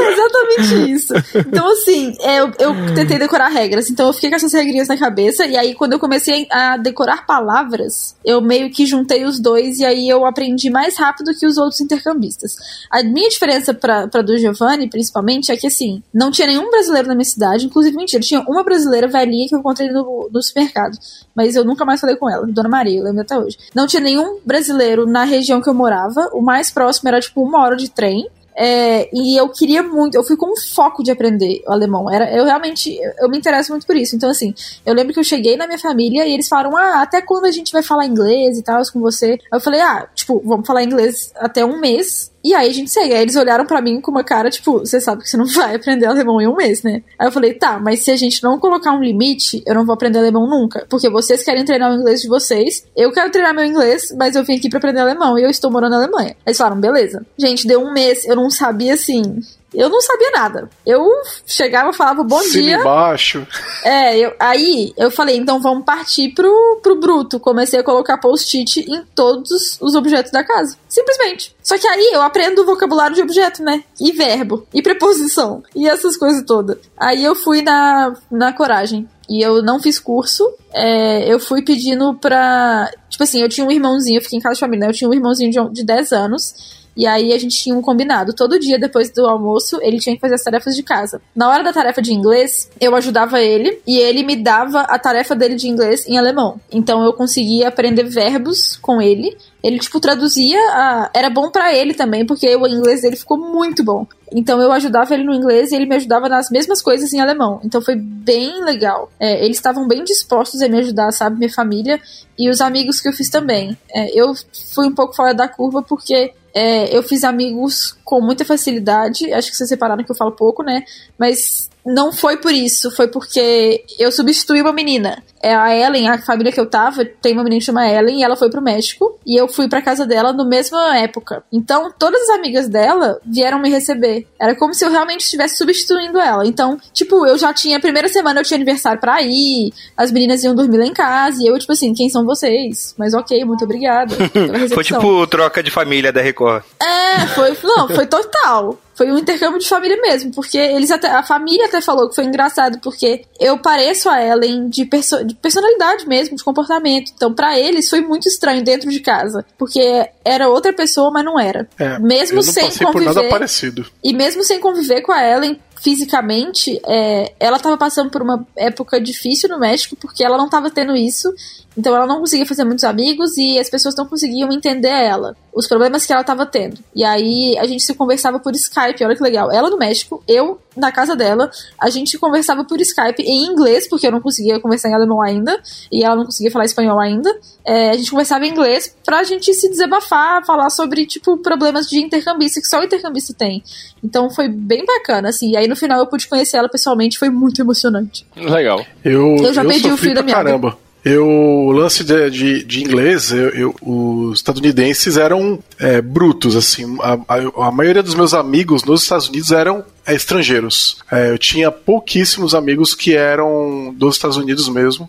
Exatamente. 0.00 0.36
exatamente 0.56 0.90
isso. 0.90 1.14
Então, 1.36 1.70
assim, 1.72 2.14
é, 2.20 2.40
eu, 2.40 2.50
eu 2.58 2.94
tentei 2.94 3.18
decorar 3.18 3.48
regras. 3.48 3.90
Então, 3.90 4.06
eu 4.06 4.12
fiquei 4.12 4.30
com 4.30 4.36
essas 4.36 4.52
regrinhas 4.52 4.88
na 4.88 4.96
cabeça. 4.96 5.46
E 5.46 5.56
aí, 5.56 5.74
quando 5.74 5.94
eu 5.94 5.98
comecei 5.98 6.46
a 6.50 6.76
decorar 6.76 7.26
palavras, 7.26 8.16
eu 8.24 8.40
meio 8.40 8.70
que 8.70 8.86
juntei 8.86 9.24
os 9.24 9.40
dois. 9.40 9.78
E 9.78 9.84
aí, 9.84 10.08
eu 10.08 10.24
aprendi 10.24 10.70
mais 10.70 10.96
rápido 10.96 11.32
que 11.38 11.46
os 11.46 11.56
outros 11.56 11.80
intercambistas. 11.80 12.56
A 12.90 13.02
minha 13.02 13.28
diferença 13.28 13.72
pra, 13.74 14.08
pra 14.08 14.22
do 14.22 14.36
Giovanni, 14.36 14.88
principalmente, 14.88 15.50
é 15.50 15.56
que, 15.56 15.66
assim, 15.66 16.02
não 16.12 16.30
tinha 16.30 16.46
nenhum 16.46 16.70
brasileiro 16.70 17.08
na 17.08 17.14
minha 17.14 17.24
cidade. 17.24 17.66
Inclusive, 17.66 17.96
mentira, 17.96 18.22
tinha 18.22 18.40
uma 18.40 18.62
brasileira 18.62 19.08
velhinha 19.08 19.48
que 19.48 19.54
eu 19.54 19.58
encontrei 19.58 19.88
no, 19.90 20.28
no 20.32 20.42
supermercado. 20.42 20.98
Mas 21.34 21.54
eu 21.54 21.64
nunca 21.64 21.84
mais 21.84 22.00
falei 22.00 22.16
com 22.16 22.28
ela, 22.30 22.46
Dona 22.46 22.68
Maria, 22.68 22.98
eu 22.98 23.04
lembro 23.04 23.20
até 23.20 23.38
hoje. 23.38 23.58
Não 23.74 23.86
tinha 23.86 24.00
nenhum 24.00 24.38
brasileiro 24.44 25.06
na 25.06 25.24
região 25.24 25.60
que 25.60 25.68
eu 25.68 25.74
morava. 25.74 26.30
O 26.32 26.40
mais 26.40 26.70
próximo 26.70 27.08
era, 27.08 27.20
tipo, 27.20 27.42
uma 27.42 27.62
hora 27.62 27.76
de 27.76 27.90
trem. 27.90 28.28
É, 28.56 29.08
e 29.12 29.38
eu 29.38 29.48
queria 29.50 29.82
muito, 29.82 30.14
eu 30.14 30.24
fui 30.24 30.36
com 30.36 30.52
um 30.52 30.56
foco 30.56 31.02
de 31.02 31.10
aprender 31.10 31.62
o 31.66 31.72
alemão. 31.72 32.10
Era, 32.10 32.34
eu 32.34 32.44
realmente, 32.44 32.98
eu, 33.18 33.28
me 33.28 33.36
interesso 33.36 33.70
muito 33.70 33.86
por 33.86 33.96
isso. 33.96 34.16
Então, 34.16 34.30
assim, 34.30 34.54
eu 34.84 34.94
lembro 34.94 35.12
que 35.12 35.20
eu 35.20 35.24
cheguei 35.24 35.56
na 35.56 35.66
minha 35.66 35.78
família 35.78 36.26
e 36.26 36.32
eles 36.32 36.48
falaram: 36.48 36.76
Ah, 36.76 37.02
até 37.02 37.20
quando 37.20 37.44
a 37.44 37.50
gente 37.50 37.72
vai 37.72 37.82
falar 37.82 38.06
inglês 38.06 38.58
e 38.58 38.62
tal 38.62 38.80
com 38.92 39.00
você? 39.00 39.32
Aí 39.32 39.40
eu 39.52 39.60
falei: 39.60 39.80
Ah, 39.80 40.08
tipo, 40.14 40.40
vamos 40.44 40.66
falar 40.66 40.82
inglês 40.82 41.32
até 41.36 41.64
um 41.64 41.78
mês. 41.80 42.32
E 42.46 42.54
aí 42.54 42.70
a 42.70 42.72
gente 42.72 42.92
segue. 42.92 43.12
Aí 43.12 43.22
eles 43.22 43.34
olharam 43.34 43.66
para 43.66 43.82
mim 43.82 44.00
com 44.00 44.12
uma 44.12 44.22
cara, 44.22 44.48
tipo, 44.48 44.78
você 44.78 45.00
sabe 45.00 45.24
que 45.24 45.28
você 45.28 45.36
não 45.36 45.46
vai 45.52 45.74
aprender 45.74 46.06
alemão 46.06 46.40
em 46.40 46.46
um 46.46 46.54
mês, 46.54 46.80
né? 46.84 47.02
Aí 47.18 47.26
eu 47.26 47.32
falei, 47.32 47.54
tá, 47.54 47.80
mas 47.80 48.04
se 48.04 48.12
a 48.12 48.16
gente 48.16 48.40
não 48.40 48.56
colocar 48.60 48.92
um 48.92 49.02
limite, 49.02 49.64
eu 49.66 49.74
não 49.74 49.84
vou 49.84 49.94
aprender 49.94 50.20
alemão 50.20 50.48
nunca. 50.48 50.86
Porque 50.88 51.10
vocês 51.10 51.42
querem 51.42 51.64
treinar 51.64 51.90
o 51.90 51.96
inglês 51.96 52.20
de 52.20 52.28
vocês, 52.28 52.86
eu 52.96 53.10
quero 53.10 53.32
treinar 53.32 53.52
meu 53.52 53.64
inglês, 53.64 54.14
mas 54.16 54.36
eu 54.36 54.44
vim 54.44 54.58
aqui 54.58 54.68
pra 54.68 54.78
aprender 54.78 55.00
alemão 55.00 55.36
e 55.36 55.42
eu 55.42 55.50
estou 55.50 55.72
morando 55.72 55.90
na 55.90 55.98
Alemanha. 55.98 56.30
Aí 56.30 56.36
eles 56.46 56.58
falaram, 56.58 56.80
beleza. 56.80 57.26
Gente, 57.36 57.66
deu 57.66 57.82
um 57.82 57.92
mês, 57.92 58.24
eu 58.24 58.36
não 58.36 58.48
sabia 58.48 58.94
assim 58.94 59.40
eu 59.74 59.88
não 59.88 60.00
sabia 60.00 60.30
nada. 60.30 60.70
Eu 60.84 61.04
chegava, 61.46 61.92
falava 61.92 62.22
bom 62.22 62.40
Cima 62.40 62.62
dia. 62.62 62.76
embaixo. 62.78 63.46
É, 63.84 64.18
eu, 64.18 64.34
aí 64.38 64.92
eu 64.96 65.10
falei, 65.10 65.36
então 65.36 65.60
vamos 65.60 65.84
partir 65.84 66.32
pro, 66.34 66.80
pro 66.82 66.98
bruto. 66.98 67.40
Comecei 67.40 67.80
a 67.80 67.84
colocar 67.84 68.18
post-it 68.18 68.80
em 68.80 69.02
todos 69.14 69.78
os 69.80 69.94
objetos 69.94 70.32
da 70.32 70.44
casa. 70.44 70.76
Simplesmente. 70.88 71.54
Só 71.62 71.76
que 71.76 71.86
aí 71.86 72.10
eu 72.12 72.22
aprendo 72.22 72.62
o 72.62 72.66
vocabulário 72.66 73.16
de 73.16 73.22
objeto, 73.22 73.62
né? 73.62 73.84
E 74.00 74.12
verbo, 74.12 74.66
e 74.72 74.80
preposição, 74.80 75.62
e 75.74 75.88
essas 75.88 76.16
coisas 76.16 76.44
todas. 76.44 76.78
Aí 76.96 77.24
eu 77.24 77.34
fui 77.34 77.62
na, 77.62 78.14
na 78.30 78.52
coragem. 78.52 79.08
E 79.28 79.44
eu 79.44 79.60
não 79.60 79.80
fiz 79.80 79.98
curso. 79.98 80.48
É, 80.72 81.32
eu 81.32 81.40
fui 81.40 81.60
pedindo 81.60 82.14
pra. 82.14 82.88
Tipo 83.08 83.24
assim, 83.24 83.42
eu 83.42 83.48
tinha 83.48 83.66
um 83.66 83.72
irmãozinho, 83.72 84.18
eu 84.18 84.22
fiquei 84.22 84.38
em 84.38 84.42
casa 84.42 84.54
de 84.54 84.60
família, 84.60 84.86
né? 84.86 84.90
Eu 84.90 84.94
tinha 84.94 85.10
um 85.10 85.14
irmãozinho 85.14 85.50
de, 85.50 85.72
de 85.72 85.84
10 85.84 86.12
anos. 86.12 86.85
E 86.96 87.06
aí 87.06 87.32
a 87.32 87.38
gente 87.38 87.56
tinha 87.56 87.76
um 87.76 87.82
combinado. 87.82 88.32
Todo 88.32 88.58
dia, 88.58 88.78
depois 88.78 89.10
do 89.10 89.26
almoço, 89.26 89.78
ele 89.82 89.98
tinha 89.98 90.14
que 90.14 90.20
fazer 90.20 90.34
as 90.34 90.42
tarefas 90.42 90.74
de 90.74 90.82
casa. 90.82 91.20
Na 91.34 91.50
hora 91.50 91.62
da 91.62 91.72
tarefa 91.72 92.00
de 92.00 92.12
inglês, 92.12 92.70
eu 92.80 92.94
ajudava 92.96 93.40
ele 93.40 93.80
e 93.86 93.98
ele 93.98 94.22
me 94.22 94.36
dava 94.36 94.80
a 94.80 94.98
tarefa 94.98 95.34
dele 95.34 95.56
de 95.56 95.68
inglês 95.68 96.06
em 96.06 96.16
alemão. 96.16 96.58
Então 96.72 97.04
eu 97.04 97.12
conseguia 97.12 97.68
aprender 97.68 98.04
verbos 98.04 98.76
com 98.76 99.02
ele. 99.02 99.36
Ele, 99.62 99.78
tipo, 99.78 100.00
traduzia. 100.00 100.58
A... 100.70 101.10
Era 101.12 101.28
bom 101.28 101.50
para 101.50 101.74
ele 101.74 101.92
também, 101.92 102.24
porque 102.24 102.54
o 102.56 102.66
inglês 102.66 103.02
dele 103.02 103.16
ficou 103.16 103.36
muito 103.36 103.84
bom. 103.84 104.06
Então 104.32 104.60
eu 104.60 104.72
ajudava 104.72 105.14
ele 105.14 105.24
no 105.24 105.34
inglês 105.34 105.70
e 105.70 105.76
ele 105.76 105.86
me 105.86 105.96
ajudava 105.96 106.28
nas 106.28 106.50
mesmas 106.50 106.82
coisas 106.82 107.12
em 107.12 107.20
alemão. 107.20 107.60
Então 107.64 107.80
foi 107.80 107.96
bem 107.96 108.64
legal. 108.64 109.10
É, 109.20 109.44
eles 109.44 109.56
estavam 109.56 109.86
bem 109.86 110.02
dispostos 110.02 110.62
a 110.62 110.68
me 110.68 110.78
ajudar, 110.78 111.12
sabe? 111.12 111.38
Minha 111.38 111.52
família 111.52 112.00
e 112.38 112.48
os 112.48 112.60
amigos 112.60 113.00
que 113.00 113.08
eu 113.08 113.12
fiz 113.12 113.28
também. 113.28 113.76
É, 113.92 114.18
eu 114.18 114.32
fui 114.74 114.86
um 114.86 114.94
pouco 114.94 115.14
fora 115.14 115.32
da 115.32 115.48
curva 115.48 115.82
porque 115.82 116.32
é, 116.56 116.96
eu 116.96 117.02
fiz 117.02 117.22
amigos 117.22 117.94
com 118.02 118.18
muita 118.18 118.42
facilidade. 118.42 119.30
Acho 119.30 119.50
que 119.50 119.56
vocês 119.58 119.68
separaram 119.68 120.02
que 120.02 120.10
eu 120.10 120.16
falo 120.16 120.32
pouco, 120.32 120.62
né? 120.62 120.84
Mas 121.18 121.68
não 121.84 122.10
foi 122.10 122.38
por 122.38 122.50
isso, 122.50 122.90
foi 122.90 123.08
porque 123.08 123.84
eu 123.98 124.10
substituí 124.10 124.62
uma 124.62 124.72
menina. 124.72 125.22
É 125.42 125.54
a 125.54 125.74
Ellen, 125.74 126.08
a 126.08 126.18
família 126.18 126.52
que 126.52 126.60
eu 126.60 126.66
tava, 126.66 127.04
tem 127.04 127.32
uma 127.32 127.44
menina 127.44 127.60
que 127.60 127.66
chama 127.66 127.88
Ellen 127.88 128.20
e 128.20 128.22
ela 128.22 128.36
foi 128.36 128.50
pro 128.50 128.62
México 128.62 129.18
e 129.26 129.40
eu 129.40 129.48
fui 129.48 129.68
pra 129.68 129.82
casa 129.82 130.06
dela 130.06 130.32
na 130.32 130.44
mesma 130.44 130.98
época. 130.98 131.42
Então, 131.52 131.92
todas 131.98 132.22
as 132.22 132.30
amigas 132.30 132.68
dela 132.68 133.20
vieram 133.24 133.58
me 133.58 133.70
receber. 133.70 134.26
Era 134.40 134.54
como 134.54 134.74
se 134.74 134.84
eu 134.84 134.90
realmente 134.90 135.22
estivesse 135.22 135.56
substituindo 135.56 136.18
ela. 136.18 136.46
Então, 136.46 136.78
tipo, 136.92 137.26
eu 137.26 137.38
já 137.38 137.52
tinha, 137.52 137.80
primeira 137.80 138.08
semana 138.08 138.40
eu 138.40 138.44
tinha 138.44 138.56
aniversário 138.56 139.00
pra 139.00 139.22
ir, 139.22 139.72
as 139.96 140.10
meninas 140.10 140.42
iam 140.42 140.54
dormir 140.54 140.78
lá 140.78 140.86
em 140.86 140.94
casa 140.94 141.42
e 141.42 141.46
eu, 141.46 141.58
tipo 141.58 141.72
assim, 141.72 141.94
quem 141.94 142.08
são 142.08 142.24
vocês? 142.24 142.94
Mas 142.98 143.14
ok, 143.14 143.44
muito 143.44 143.64
obrigada. 143.64 144.14
foi 144.72 144.84
tipo 144.84 145.26
troca 145.26 145.62
de 145.62 145.70
família 145.70 146.12
da 146.12 146.20
Record. 146.20 146.62
É, 146.80 147.26
foi, 147.28 147.56
não, 147.62 147.88
foi 147.88 148.06
total 148.06 148.78
foi 148.96 149.12
um 149.12 149.18
intercâmbio 149.18 149.60
de 149.60 149.68
família 149.68 149.98
mesmo, 150.00 150.32
porque 150.32 150.56
eles 150.56 150.90
até, 150.90 151.08
a 151.08 151.22
família 151.22 151.66
até 151.66 151.82
falou 151.82 152.08
que 152.08 152.14
foi 152.14 152.24
engraçado, 152.24 152.80
porque 152.80 153.24
eu 153.38 153.58
pareço 153.58 154.08
a 154.08 154.24
Ellen 154.24 154.70
de, 154.70 154.86
perso 154.86 155.22
de 155.26 155.34
personalidade 155.34 156.06
mesmo, 156.06 156.36
de 156.36 156.44
comportamento. 156.44 157.12
Então, 157.14 157.34
para 157.34 157.58
eles 157.58 157.88
foi 157.88 158.00
muito 158.00 158.28
estranho 158.28 158.62
dentro 158.62 158.88
de 158.90 159.00
casa, 159.00 159.44
porque 159.58 160.08
era 160.24 160.48
outra 160.48 160.72
pessoa, 160.72 161.10
mas 161.10 161.24
não 161.24 161.38
era. 161.38 161.68
É, 161.78 161.98
mesmo 161.98 162.38
eu 162.38 162.44
não 162.44 162.52
sem 162.52 162.64
passei 162.64 162.86
conviver. 162.86 163.04
por 163.08 163.14
nada 163.14 163.28
parecido. 163.28 163.86
E 164.02 164.12
mesmo 164.12 164.42
sem 164.42 164.60
conviver 164.60 165.02
com 165.02 165.12
a 165.12 165.22
Ellen, 165.22 165.60
fisicamente, 165.86 166.80
é, 166.84 167.32
ela 167.38 167.58
estava 167.58 167.76
passando 167.76 168.10
por 168.10 168.20
uma 168.20 168.44
época 168.56 169.00
difícil 169.00 169.48
no 169.48 169.56
México 169.56 169.94
porque 169.94 170.24
ela 170.24 170.36
não 170.36 170.46
estava 170.46 170.68
tendo 170.68 170.96
isso. 170.96 171.32
Então 171.78 171.94
ela 171.94 172.08
não 172.08 172.18
conseguia 172.18 172.44
fazer 172.44 172.64
muitos 172.64 172.82
amigos 172.82 173.36
e 173.36 173.56
as 173.56 173.70
pessoas 173.70 173.94
não 173.94 174.04
conseguiam 174.04 174.50
entender 174.50 174.88
ela, 174.88 175.36
os 175.54 175.68
problemas 175.68 176.04
que 176.04 176.12
ela 176.12 176.22
estava 176.22 176.44
tendo. 176.44 176.78
E 176.92 177.04
aí 177.04 177.56
a 177.58 177.66
gente 177.66 177.84
se 177.84 177.94
conversava 177.94 178.40
por 178.40 178.52
Skype, 178.54 179.04
olha 179.04 179.14
que 179.14 179.22
legal. 179.22 179.52
Ela 179.52 179.70
no 179.70 179.76
México, 179.76 180.20
eu 180.26 180.58
na 180.76 180.92
casa 180.92 181.16
dela, 181.16 181.50
a 181.80 181.88
gente 181.88 182.18
conversava 182.18 182.64
por 182.64 182.80
Skype 182.80 183.22
em 183.22 183.46
inglês, 183.46 183.88
porque 183.88 184.06
eu 184.06 184.12
não 184.12 184.20
conseguia 184.20 184.60
conversar 184.60 184.90
em 184.90 184.94
alemão 184.94 185.22
ainda, 185.22 185.58
e 185.90 186.04
ela 186.04 186.14
não 186.14 186.24
conseguia 186.24 186.50
falar 186.50 186.66
espanhol 186.66 187.00
ainda. 187.00 187.34
É, 187.64 187.90
a 187.90 187.96
gente 187.96 188.10
conversava 188.10 188.46
em 188.46 188.50
inglês 188.50 188.94
pra 189.04 189.24
gente 189.24 189.52
se 189.54 189.70
desabafar, 189.70 190.44
falar 190.44 190.68
sobre, 190.70 191.06
tipo, 191.06 191.38
problemas 191.38 191.88
de 191.88 191.98
intercambista 191.98 192.60
que 192.60 192.66
só 192.66 192.80
o 192.80 192.84
intercambista 192.84 193.34
tem. 193.34 193.62
Então 194.04 194.30
foi 194.30 194.48
bem 194.48 194.84
bacana, 194.84 195.30
assim. 195.30 195.52
E 195.52 195.56
aí 195.56 195.66
no 195.66 195.75
final 195.76 195.98
eu 196.00 196.06
pude 196.06 196.26
conhecer 196.26 196.56
ela 196.56 196.68
pessoalmente, 196.68 197.18
foi 197.18 197.30
muito 197.30 197.60
emocionante. 197.60 198.26
Legal. 198.36 198.84
Eu, 199.04 199.36
Eu 199.36 199.54
já 199.54 199.64
perdi 199.64 199.88
o 199.92 199.96
fio 199.96 200.14
da 200.14 200.22
meada. 200.22 200.44
caramba. 200.44 200.78
Eu, 201.04 201.24
o 201.24 201.70
lance 201.70 202.02
de, 202.02 202.28
de, 202.30 202.64
de 202.64 202.82
inglês, 202.82 203.30
eu, 203.30 203.50
eu- 203.50 203.74
os 203.80 204.38
estadunidenses 204.40 205.16
eram 205.16 205.60
é, 205.78 206.02
brutos, 206.02 206.56
assim. 206.56 206.96
A, 207.00 207.12
a- 207.28 207.68
a 207.68 207.70
maioria 207.70 208.02
dos 208.02 208.16
meus 208.16 208.34
amigos 208.34 208.82
nos 208.82 209.02
Estados 209.04 209.28
Unidos 209.28 209.52
eram 209.52 209.84
é, 210.04 210.14
estrangeiros. 210.16 210.98
É, 211.08 211.30
eu 211.30 211.38
tinha 211.38 211.70
pouquíssimos 211.70 212.56
amigos 212.56 212.92
que 212.92 213.14
eram 213.14 213.94
dos 213.96 214.16
Estados 214.16 214.36
Unidos 214.36 214.68
mesmo. 214.68 215.08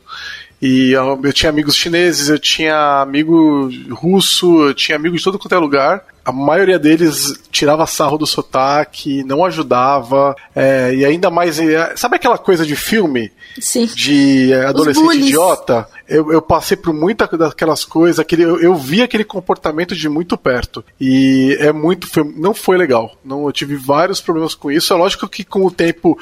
E 0.62 0.92
eu, 0.92 1.20
eu 1.24 1.34
tinha 1.34 1.50
amigos 1.50 1.76
chineses, 1.76 2.30
eu 2.30 2.38
tinha 2.40 3.02
amigo 3.02 3.70
russo, 3.90 4.66
eu 4.68 4.74
tinha 4.76 4.96
amigo 4.96 5.18
de 5.18 5.24
todo 5.24 5.40
quanto 5.40 5.56
é 5.56 5.58
lugar. 5.58 6.04
A 6.28 6.32
maioria 6.34 6.78
deles 6.78 7.40
tirava 7.50 7.88
sarro 7.88 8.18
do 8.18 8.28
sotaque, 8.28 9.24
não 9.24 9.46
ajudava, 9.46 10.36
é, 10.54 10.94
e 10.94 11.06
ainda 11.06 11.32
mais. 11.32 11.58
é, 11.58 11.96
Sabe 11.96 12.18
aquela 12.18 12.38
coisa 12.38 12.66
de 12.66 12.76
filme? 12.76 13.32
Sim. 13.62 13.86
de 13.86 14.54
adolescente 14.54 15.20
idiota, 15.20 15.88
eu, 16.06 16.30
eu 16.34 16.42
passei 16.42 16.76
por 16.76 16.94
muita 16.94 17.26
daquelas 17.38 17.86
coisas, 17.86 18.20
aquele, 18.20 18.44
eu, 18.44 18.60
eu 18.60 18.76
vi 18.76 19.02
aquele 19.02 19.24
comportamento 19.24 19.96
de 19.96 20.10
muito 20.10 20.38
perto. 20.38 20.84
E 21.00 21.56
é 21.62 21.72
muito. 21.72 22.08
Foi, 22.08 22.24
não 22.36 22.54
foi 22.54 22.78
legal. 22.78 23.16
Não, 23.24 23.46
eu 23.46 23.52
tive 23.54 23.78
vários 23.78 24.20
problemas 24.20 24.54
com 24.54 24.70
isso. 24.70 24.92
É 24.92 24.98
lógico 24.98 25.30
que 25.30 25.46
com 25.46 25.66
o 25.66 25.72
tempo. 25.72 26.20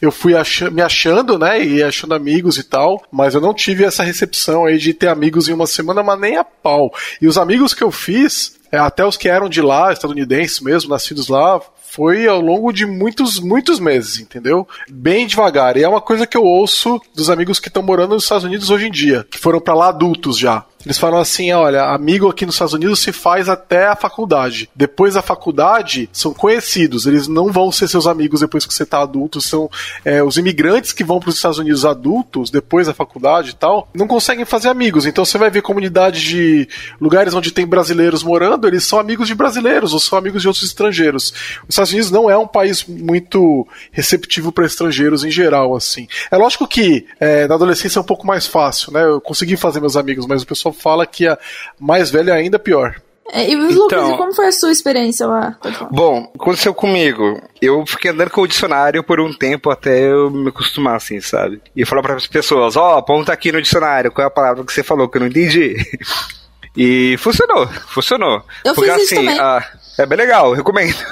Eu 0.00 0.12
fui 0.12 0.34
me 0.72 0.82
achando, 0.82 1.38
né, 1.38 1.62
e 1.62 1.82
achando 1.82 2.14
amigos 2.14 2.58
e 2.58 2.62
tal, 2.62 3.02
mas 3.10 3.34
eu 3.34 3.40
não 3.40 3.54
tive 3.54 3.84
essa 3.84 4.02
recepção 4.02 4.66
aí 4.66 4.78
de 4.78 4.92
ter 4.92 5.08
amigos 5.08 5.48
em 5.48 5.52
uma 5.52 5.66
semana, 5.66 6.02
mas 6.02 6.20
nem 6.20 6.36
a 6.36 6.44
pau. 6.44 6.92
E 7.20 7.26
os 7.26 7.38
amigos 7.38 7.72
que 7.72 7.82
eu 7.82 7.90
fiz, 7.90 8.56
é, 8.70 8.78
até 8.78 9.06
os 9.06 9.16
que 9.16 9.28
eram 9.28 9.48
de 9.48 9.62
lá, 9.62 9.92
estadunidenses 9.92 10.60
mesmo, 10.60 10.90
nascidos 10.90 11.28
lá, 11.28 11.60
foi 11.96 12.26
ao 12.26 12.42
longo 12.42 12.72
de 12.72 12.84
muitos, 12.84 13.40
muitos 13.40 13.80
meses, 13.80 14.20
entendeu? 14.20 14.68
Bem 14.86 15.26
devagar. 15.26 15.78
E 15.78 15.82
é 15.82 15.88
uma 15.88 16.00
coisa 16.00 16.26
que 16.26 16.36
eu 16.36 16.44
ouço 16.44 17.00
dos 17.14 17.30
amigos 17.30 17.58
que 17.58 17.68
estão 17.68 17.82
morando 17.82 18.14
nos 18.14 18.24
Estados 18.24 18.44
Unidos 18.44 18.68
hoje 18.68 18.86
em 18.86 18.90
dia, 18.90 19.26
que 19.30 19.38
foram 19.38 19.58
para 19.58 19.72
lá 19.74 19.88
adultos 19.88 20.36
já. 20.36 20.62
Eles 20.86 20.98
falam 20.98 21.18
assim: 21.18 21.52
olha, 21.52 21.82
amigo 21.86 22.28
aqui 22.28 22.46
nos 22.46 22.54
Estados 22.54 22.72
Unidos 22.72 23.00
se 23.00 23.12
faz 23.12 23.48
até 23.48 23.88
a 23.88 23.96
faculdade. 23.96 24.70
Depois 24.74 25.14
da 25.14 25.20
faculdade, 25.20 26.08
são 26.12 26.32
conhecidos. 26.32 27.06
Eles 27.06 27.26
não 27.26 27.50
vão 27.50 27.72
ser 27.72 27.88
seus 27.88 28.06
amigos 28.06 28.40
depois 28.40 28.64
que 28.64 28.72
você 28.72 28.84
está 28.84 29.02
adulto. 29.02 29.40
São 29.40 29.68
é, 30.04 30.22
os 30.22 30.36
imigrantes 30.36 30.92
que 30.92 31.02
vão 31.02 31.18
para 31.18 31.30
os 31.30 31.34
Estados 31.34 31.58
Unidos 31.58 31.84
adultos, 31.84 32.50
depois 32.50 32.86
da 32.86 32.94
faculdade 32.94 33.50
e 33.50 33.54
tal, 33.54 33.88
não 33.92 34.06
conseguem 34.06 34.44
fazer 34.44 34.68
amigos. 34.68 35.06
Então 35.06 35.24
você 35.24 35.36
vai 35.36 35.50
ver 35.50 35.60
comunidades 35.60 36.22
de 36.22 36.68
lugares 37.00 37.34
onde 37.34 37.50
tem 37.50 37.66
brasileiros 37.66 38.22
morando, 38.22 38.68
eles 38.68 38.84
são 38.84 39.00
amigos 39.00 39.26
de 39.26 39.34
brasileiros 39.34 39.92
ou 39.92 39.98
são 39.98 40.16
amigos 40.16 40.40
de 40.40 40.46
outros 40.46 40.64
estrangeiros. 40.64 41.32
Os 41.64 41.70
Estados 41.70 41.90
Unidos 41.90 42.12
não 42.12 42.30
é 42.30 42.38
um 42.38 42.46
país 42.46 42.84
muito 42.84 43.66
receptivo 43.90 44.52
para 44.52 44.66
estrangeiros 44.66 45.24
em 45.24 45.32
geral, 45.32 45.74
assim. 45.74 46.06
É 46.30 46.36
lógico 46.36 46.68
que 46.68 47.06
é, 47.18 47.48
na 47.48 47.56
adolescência 47.56 47.98
é 47.98 48.02
um 48.02 48.06
pouco 48.06 48.24
mais 48.24 48.46
fácil, 48.46 48.92
né? 48.92 49.02
Eu 49.04 49.20
consegui 49.20 49.56
fazer 49.56 49.80
meus 49.80 49.96
amigos, 49.96 50.26
mas 50.26 50.42
o 50.42 50.46
pessoal 50.46 50.75
fala 50.76 51.06
que 51.06 51.26
a 51.26 51.38
mais 51.78 52.10
velha 52.10 52.32
é 52.32 52.36
ainda 52.36 52.58
pior. 52.58 52.94
É, 53.32 53.50
e 53.50 53.56
Lucas, 53.56 53.98
então, 53.98 54.14
e 54.14 54.16
como 54.16 54.32
foi 54.32 54.46
a 54.46 54.52
sua 54.52 54.70
experiência 54.70 55.26
lá? 55.26 55.58
Bom, 55.90 56.30
aconteceu 56.34 56.72
comigo. 56.72 57.42
Eu 57.60 57.84
fiquei 57.84 58.12
andando 58.12 58.30
com 58.30 58.42
o 58.42 58.46
dicionário 58.46 59.02
por 59.02 59.20
um 59.20 59.32
tempo 59.32 59.68
até 59.68 59.98
eu 59.98 60.30
me 60.30 60.48
acostumar, 60.48 60.96
assim, 60.96 61.20
sabe? 61.20 61.60
E 61.74 61.84
falar 61.84 62.02
para 62.02 62.14
as 62.14 62.26
pessoas, 62.26 62.76
ó, 62.76 62.94
oh, 62.94 62.98
aponta 62.98 63.32
aqui 63.32 63.50
no 63.50 63.60
dicionário, 63.60 64.12
qual 64.12 64.24
é 64.24 64.28
a 64.28 64.30
palavra 64.30 64.64
que 64.64 64.72
você 64.72 64.82
falou 64.82 65.08
que 65.08 65.16
eu 65.16 65.20
não 65.20 65.28
entendi. 65.28 65.74
E 66.76 67.16
funcionou, 67.16 67.66
funcionou. 67.88 68.44
Eu 68.62 68.74
Porque 68.74 68.92
fiz 68.92 69.12
assim, 69.12 69.26
a, 69.30 69.66
é 69.98 70.06
bem 70.06 70.18
legal, 70.18 70.52
recomendo. 70.52 70.96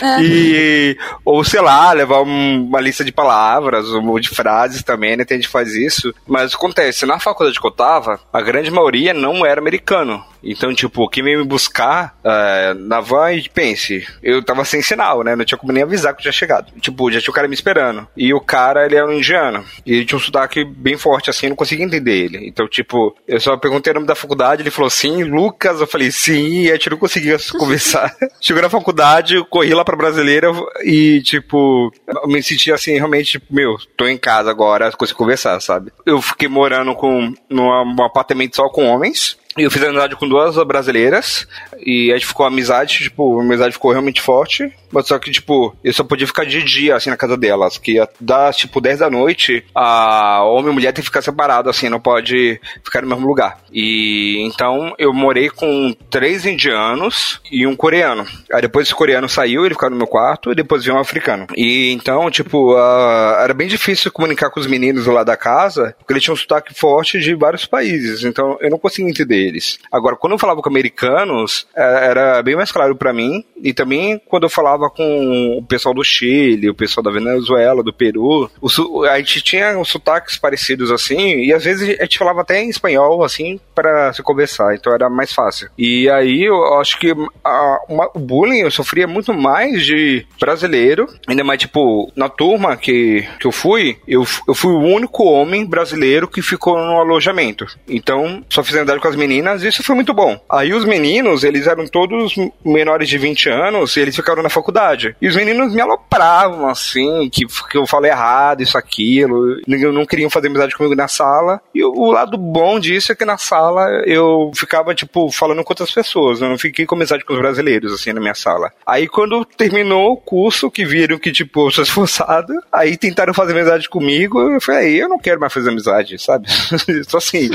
É. 0.00 0.22
E, 0.22 0.98
ou 1.24 1.42
sei 1.44 1.60
lá, 1.60 1.92
levar 1.92 2.20
uma 2.20 2.80
lista 2.80 3.04
de 3.04 3.12
palavras 3.12 3.88
ou 3.88 4.20
de 4.20 4.28
frases 4.28 4.82
também, 4.82 5.16
né? 5.16 5.24
Tem 5.24 5.38
gente 5.38 5.48
faz 5.48 5.74
isso. 5.74 6.14
Mas 6.26 6.54
acontece, 6.54 7.04
na 7.04 7.18
faculdade 7.18 7.60
que 7.60 7.66
eu 7.66 7.70
tava, 7.70 8.20
a 8.32 8.40
grande 8.40 8.70
maioria 8.70 9.12
não 9.12 9.44
era 9.44 9.60
americano. 9.60 10.22
Então, 10.42 10.74
tipo, 10.74 11.08
quem 11.08 11.22
veio 11.22 11.40
me 11.40 11.44
buscar 11.44 12.16
uh, 12.24 12.74
na 12.74 13.00
van 13.00 13.32
e 13.32 13.48
pense, 13.48 14.06
eu 14.22 14.42
tava 14.42 14.64
sem 14.64 14.82
sinal, 14.82 15.22
né? 15.22 15.34
Não 15.34 15.44
tinha 15.44 15.58
como 15.58 15.72
nem 15.72 15.82
avisar 15.82 16.14
que 16.14 16.20
eu 16.20 16.22
tinha 16.22 16.32
chegado. 16.32 16.72
Tipo, 16.80 17.10
já 17.10 17.20
tinha 17.20 17.30
o 17.30 17.34
cara 17.34 17.48
me 17.48 17.54
esperando. 17.54 18.06
E 18.16 18.32
o 18.32 18.40
cara, 18.40 18.86
ele 18.86 18.96
era 18.96 19.06
um 19.06 19.12
indiano. 19.12 19.64
E 19.84 19.94
ele 19.94 20.04
tinha 20.04 20.16
um 20.16 20.20
sotaque 20.20 20.64
bem 20.64 20.96
forte, 20.96 21.30
assim, 21.30 21.46
eu 21.46 21.50
não 21.50 21.56
conseguia 21.56 21.84
entender 21.84 22.16
ele. 22.16 22.48
Então, 22.48 22.68
tipo, 22.68 23.16
eu 23.26 23.40
só 23.40 23.56
perguntei 23.56 23.90
o 23.90 23.94
nome 23.94 24.06
da 24.06 24.14
faculdade, 24.14 24.62
ele 24.62 24.70
falou 24.70 24.90
sim, 24.90 25.24
Lucas. 25.24 25.80
Eu 25.80 25.86
falei 25.86 26.10
sim, 26.10 26.62
e 26.62 26.70
a 26.70 26.74
gente 26.74 26.90
não 26.90 26.98
conseguia 26.98 27.36
conversar. 27.58 28.14
Chegou 28.40 28.62
na 28.62 28.70
faculdade, 28.70 29.36
eu 29.36 29.44
corri 29.44 29.74
lá 29.74 29.84
pra 29.84 29.96
brasileira 29.96 30.48
e, 30.82 31.20
tipo, 31.22 31.92
eu 32.06 32.28
me 32.28 32.42
senti 32.42 32.72
assim, 32.72 32.94
realmente, 32.94 33.32
tipo, 33.32 33.54
meu, 33.54 33.76
tô 33.96 34.06
em 34.06 34.18
casa 34.18 34.50
agora, 34.50 34.90
consigo 34.92 35.18
conversar, 35.18 35.60
sabe? 35.60 35.92
Eu 36.06 36.20
fiquei 36.20 36.48
morando 36.48 36.94
com, 36.94 37.32
num 37.48 38.02
apartamento 38.02 38.56
só 38.56 38.68
com 38.68 38.86
homens. 38.86 39.36
Eu 39.64 39.70
fiz 39.70 39.82
amizade 39.82 40.14
com 40.16 40.28
duas 40.28 40.56
brasileiras 40.64 41.46
e 41.84 42.10
a 42.10 42.14
gente 42.16 42.26
ficou 42.26 42.46
amizade, 42.46 42.98
tipo, 42.98 43.38
a 43.38 43.42
amizade 43.42 43.72
ficou 43.72 43.92
realmente 43.92 44.20
forte. 44.20 44.72
Mas 44.90 45.06
só 45.06 45.18
que, 45.18 45.30
tipo, 45.30 45.76
eu 45.84 45.92
só 45.92 46.02
podia 46.02 46.26
ficar 46.26 46.44
de 46.44 46.62
dia, 46.62 46.96
assim, 46.96 47.10
na 47.10 47.16
casa 47.16 47.36
delas. 47.36 47.76
Que 47.76 48.02
dá, 48.18 48.50
tipo, 48.52 48.80
10 48.80 49.00
da 49.00 49.10
noite, 49.10 49.64
a 49.74 50.42
homem 50.44 50.72
e 50.72 50.74
mulher 50.74 50.92
tem 50.92 51.02
que 51.02 51.08
ficar 51.08 51.20
separado, 51.20 51.68
assim, 51.68 51.90
não 51.90 52.00
pode 52.00 52.58
ficar 52.82 53.02
no 53.02 53.08
mesmo 53.08 53.26
lugar. 53.26 53.60
E 53.70 54.42
então 54.46 54.94
eu 54.98 55.12
morei 55.12 55.50
com 55.50 55.94
três 56.08 56.46
indianos 56.46 57.40
e 57.52 57.66
um 57.66 57.76
coreano. 57.76 58.24
Aí 58.52 58.62
depois 58.62 58.86
esse 58.86 58.94
coreano 58.94 59.28
saiu, 59.28 59.64
ele 59.66 59.74
ficou 59.74 59.90
no 59.90 59.96
meu 59.96 60.06
quarto, 60.06 60.50
e 60.50 60.54
depois 60.54 60.84
veio 60.84 60.96
um 60.96 61.00
africano. 61.00 61.46
E 61.54 61.90
então, 61.92 62.30
tipo, 62.30 62.74
era 62.76 63.52
bem 63.52 63.68
difícil 63.68 64.10
comunicar 64.10 64.50
com 64.50 64.58
os 64.58 64.66
meninos 64.66 65.06
lá 65.06 65.22
da 65.22 65.36
casa, 65.36 65.94
porque 65.98 66.14
eles 66.14 66.22
tinham 66.22 66.34
um 66.34 66.38
sotaque 66.38 66.72
forte 66.72 67.18
de 67.18 67.34
vários 67.34 67.66
países. 67.66 68.24
Então 68.24 68.56
eu 68.60 68.70
não 68.70 68.78
conseguia 68.78 69.10
entender 69.10 69.36
eles. 69.36 69.78
Agora, 69.92 70.16
quando 70.16 70.32
eu 70.32 70.38
falava 70.38 70.62
com 70.62 70.68
americanos, 70.70 71.66
era 71.74 72.42
bem 72.42 72.56
mais 72.56 72.72
claro 72.72 72.96
para 72.96 73.12
mim. 73.12 73.44
E 73.62 73.72
também 73.72 74.20
quando 74.26 74.44
eu 74.44 74.50
falava 74.50 74.88
com 74.90 75.58
o 75.58 75.62
pessoal 75.62 75.94
do 75.94 76.04
Chile, 76.04 76.70
o 76.70 76.74
pessoal 76.74 77.02
da 77.02 77.10
Venezuela, 77.10 77.82
do 77.82 77.92
Peru, 77.92 78.50
o, 78.60 79.04
a 79.04 79.18
gente 79.18 79.42
tinha 79.42 79.78
uns 79.78 79.88
sotaques 79.88 80.36
parecidos 80.36 80.90
assim, 80.90 81.44
e 81.44 81.52
às 81.52 81.64
vezes 81.64 81.98
a 81.98 82.02
gente 82.02 82.18
falava 82.18 82.40
até 82.40 82.62
em 82.62 82.68
espanhol, 82.68 83.24
assim, 83.24 83.60
para 83.74 84.12
se 84.12 84.22
conversar, 84.22 84.74
então 84.74 84.92
era 84.92 85.08
mais 85.08 85.32
fácil. 85.32 85.68
E 85.76 86.08
aí 86.10 86.44
eu 86.44 86.78
acho 86.78 86.98
que 86.98 87.12
a, 87.44 87.78
uma, 87.88 88.10
o 88.14 88.18
bullying 88.18 88.60
eu 88.60 88.70
sofria 88.70 89.06
muito 89.06 89.32
mais 89.32 89.84
de 89.84 90.26
brasileiro, 90.40 91.06
ainda 91.26 91.44
mais 91.44 91.60
tipo, 91.60 92.12
na 92.14 92.28
turma 92.28 92.76
que, 92.76 93.26
que 93.40 93.46
eu 93.46 93.52
fui, 93.52 93.98
eu, 94.06 94.24
eu 94.46 94.54
fui 94.54 94.72
o 94.72 94.80
único 94.80 95.24
homem 95.24 95.64
brasileiro 95.64 96.28
que 96.28 96.42
ficou 96.42 96.76
no 96.76 96.98
alojamento. 96.98 97.66
Então, 97.88 98.44
só 98.48 98.62
fiz 98.62 98.76
andar 98.76 98.98
com 99.00 99.08
as 99.08 99.16
meninas, 99.16 99.62
e 99.62 99.68
isso 99.68 99.82
foi 99.82 99.94
muito 99.94 100.14
bom. 100.14 100.40
Aí 100.50 100.72
os 100.72 100.84
meninos, 100.84 101.44
eles 101.44 101.57
eram 101.66 101.86
todos 101.86 102.34
menores 102.64 103.08
de 103.08 103.18
20 103.18 103.48
anos, 103.48 103.96
e 103.96 104.00
eles 104.00 104.16
ficaram 104.16 104.42
na 104.42 104.48
faculdade. 104.48 105.16
E 105.20 105.28
os 105.28 105.36
meninos 105.36 105.74
me 105.74 105.80
alopravam, 105.80 106.68
assim, 106.68 107.28
que, 107.30 107.46
que 107.70 107.76
eu 107.76 107.86
falei 107.86 108.10
errado, 108.10 108.62
isso, 108.62 108.76
aquilo. 108.76 109.56
Não 109.66 110.06
queriam 110.06 110.30
fazer 110.30 110.48
amizade 110.48 110.76
comigo 110.76 110.94
na 110.94 111.08
sala. 111.08 111.60
E 111.74 111.82
o 111.84 112.10
lado 112.10 112.36
bom 112.36 112.78
disso 112.78 113.12
é 113.12 113.14
que 113.14 113.24
na 113.24 113.38
sala 113.38 114.02
eu 114.06 114.50
ficava, 114.54 114.94
tipo, 114.94 115.30
falando 115.30 115.62
com 115.64 115.72
outras 115.72 115.92
pessoas. 115.92 116.40
Eu 116.40 116.48
não 116.48 116.58
fiquei 116.58 116.86
com 116.86 116.94
amizade 116.94 117.24
com 117.24 117.32
os 117.32 117.38
brasileiros, 117.38 117.92
assim, 117.92 118.12
na 118.12 118.20
minha 118.20 118.34
sala. 118.34 118.72
Aí 118.86 119.06
quando 119.08 119.44
terminou 119.44 120.12
o 120.12 120.16
curso, 120.16 120.70
que 120.70 120.84
viram 120.84 121.18
que, 121.18 121.32
tipo, 121.32 121.66
eu 121.66 121.70
sou 121.70 121.84
esforçado, 121.84 122.52
aí 122.72 122.96
tentaram 122.96 123.34
fazer 123.34 123.52
amizade 123.52 123.88
comigo. 123.88 124.40
Eu 124.40 124.60
falei, 124.60 125.02
eu 125.02 125.08
não 125.08 125.18
quero 125.18 125.40
mais 125.40 125.52
fazer 125.52 125.70
amizade, 125.70 126.18
sabe? 126.18 126.46
Só 127.08 127.18
assim. 127.18 127.50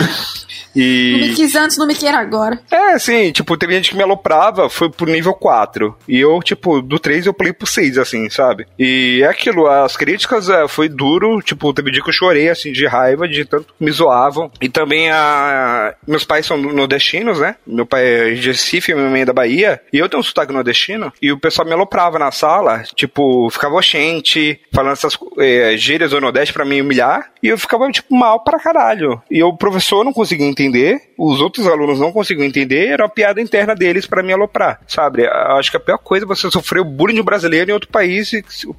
E... 0.76 1.12
Não 1.12 1.28
me 1.28 1.36
quis 1.36 1.56
antes, 1.56 1.78
não 1.78 1.88
me 1.88 1.96
quer 1.96 2.14
agora. 2.14 2.60
É, 2.72 2.98
sim, 2.98 3.32
tipo, 3.32 3.58
teve 3.58 3.76
gente 3.76 3.93
que 3.94 3.98
me 3.98 4.04
aloprava, 4.04 4.70
foi 4.70 4.90
pro 4.90 5.06
nível 5.06 5.34
4. 5.34 5.96
E 6.08 6.20
eu, 6.20 6.42
tipo, 6.42 6.82
do 6.82 7.00
3 7.00 7.28
eu 7.28 7.34
pulei 7.34 7.54
pro 7.54 7.68
6, 7.68 7.98
assim, 7.98 8.30
sabe? 8.30 8.66
E 8.78 9.22
é 9.24 9.28
aquilo, 9.28 9.68
as 9.68 9.96
críticas 9.96 10.50
é, 10.50 10.68
foi 10.68 10.90
duro, 10.90 11.42
tipo, 11.42 11.74
teve 11.74 11.92
dia 11.92 12.02
que 12.02 12.10
eu 12.10 12.14
chorei, 12.14 12.50
assim, 12.50 12.72
de 12.72 12.86
raiva, 12.88 13.28
de 13.28 13.46
tanto 13.46 13.74
me 13.80 13.92
zoavam. 13.92 14.52
E 14.60 14.68
também 14.68 15.12
a... 15.12 15.94
meus 16.08 16.26
pais 16.26 16.46
são 16.46 16.58
nordestinos, 16.58 17.40
né? 17.40 17.56
Meu 17.66 17.86
pai 17.86 18.06
é 18.06 18.34
de 18.34 18.48
Recife, 18.48 18.94
minha 18.94 19.10
mãe 19.10 19.22
é 19.22 19.26
da 19.26 19.34
Bahia. 19.34 19.80
E 19.92 19.98
eu 19.98 20.10
tenho 20.10 20.20
um 20.20 20.24
sotaque 20.24 20.52
nordestino. 20.52 21.14
E 21.22 21.32
o 21.32 21.40
pessoal 21.40 21.68
me 21.68 21.74
aloprava 21.74 22.18
na 22.18 22.32
sala, 22.32 22.84
tipo, 22.96 23.50
ficava 23.52 23.76
oxente, 23.76 24.60
falando 24.74 24.94
essas 24.94 25.18
é, 25.38 25.78
gírias 25.78 26.12
do 26.12 26.22
Nordeste 26.22 26.54
pra 26.54 26.66
me 26.66 26.82
humilhar. 26.82 27.32
E 27.42 27.48
eu 27.48 27.58
ficava, 27.58 27.90
tipo, 27.92 28.16
mal 28.16 28.44
pra 28.44 28.60
caralho. 28.60 29.22
E 29.30 29.44
o 29.44 29.56
professor 29.56 30.04
não 30.04 30.14
conseguia 30.14 30.48
entender, 30.48 31.02
os 31.18 31.42
outros 31.42 31.68
alunos 31.68 32.00
não 32.00 32.12
conseguiam 32.12 32.48
entender, 32.48 32.88
era 32.88 33.04
uma 33.04 33.10
piada 33.10 33.42
interna 33.42 33.76
deles 33.84 34.06
para 34.06 34.24
me 34.24 34.32
aloprar, 34.32 34.80
sabe? 34.88 35.28
Acho 35.28 35.70
que 35.70 35.78
a 35.78 35.80
pior 35.80 35.98
coisa 35.98 36.26
é 36.26 36.28
você 36.28 36.50
sofrer 36.50 36.80
o 36.80 36.86
bullying 36.86 37.16
de 37.16 37.22
um 37.22 37.26
brasileiro 37.26 37.70
em 37.70 37.74
outro 37.74 37.90
país, 37.90 38.32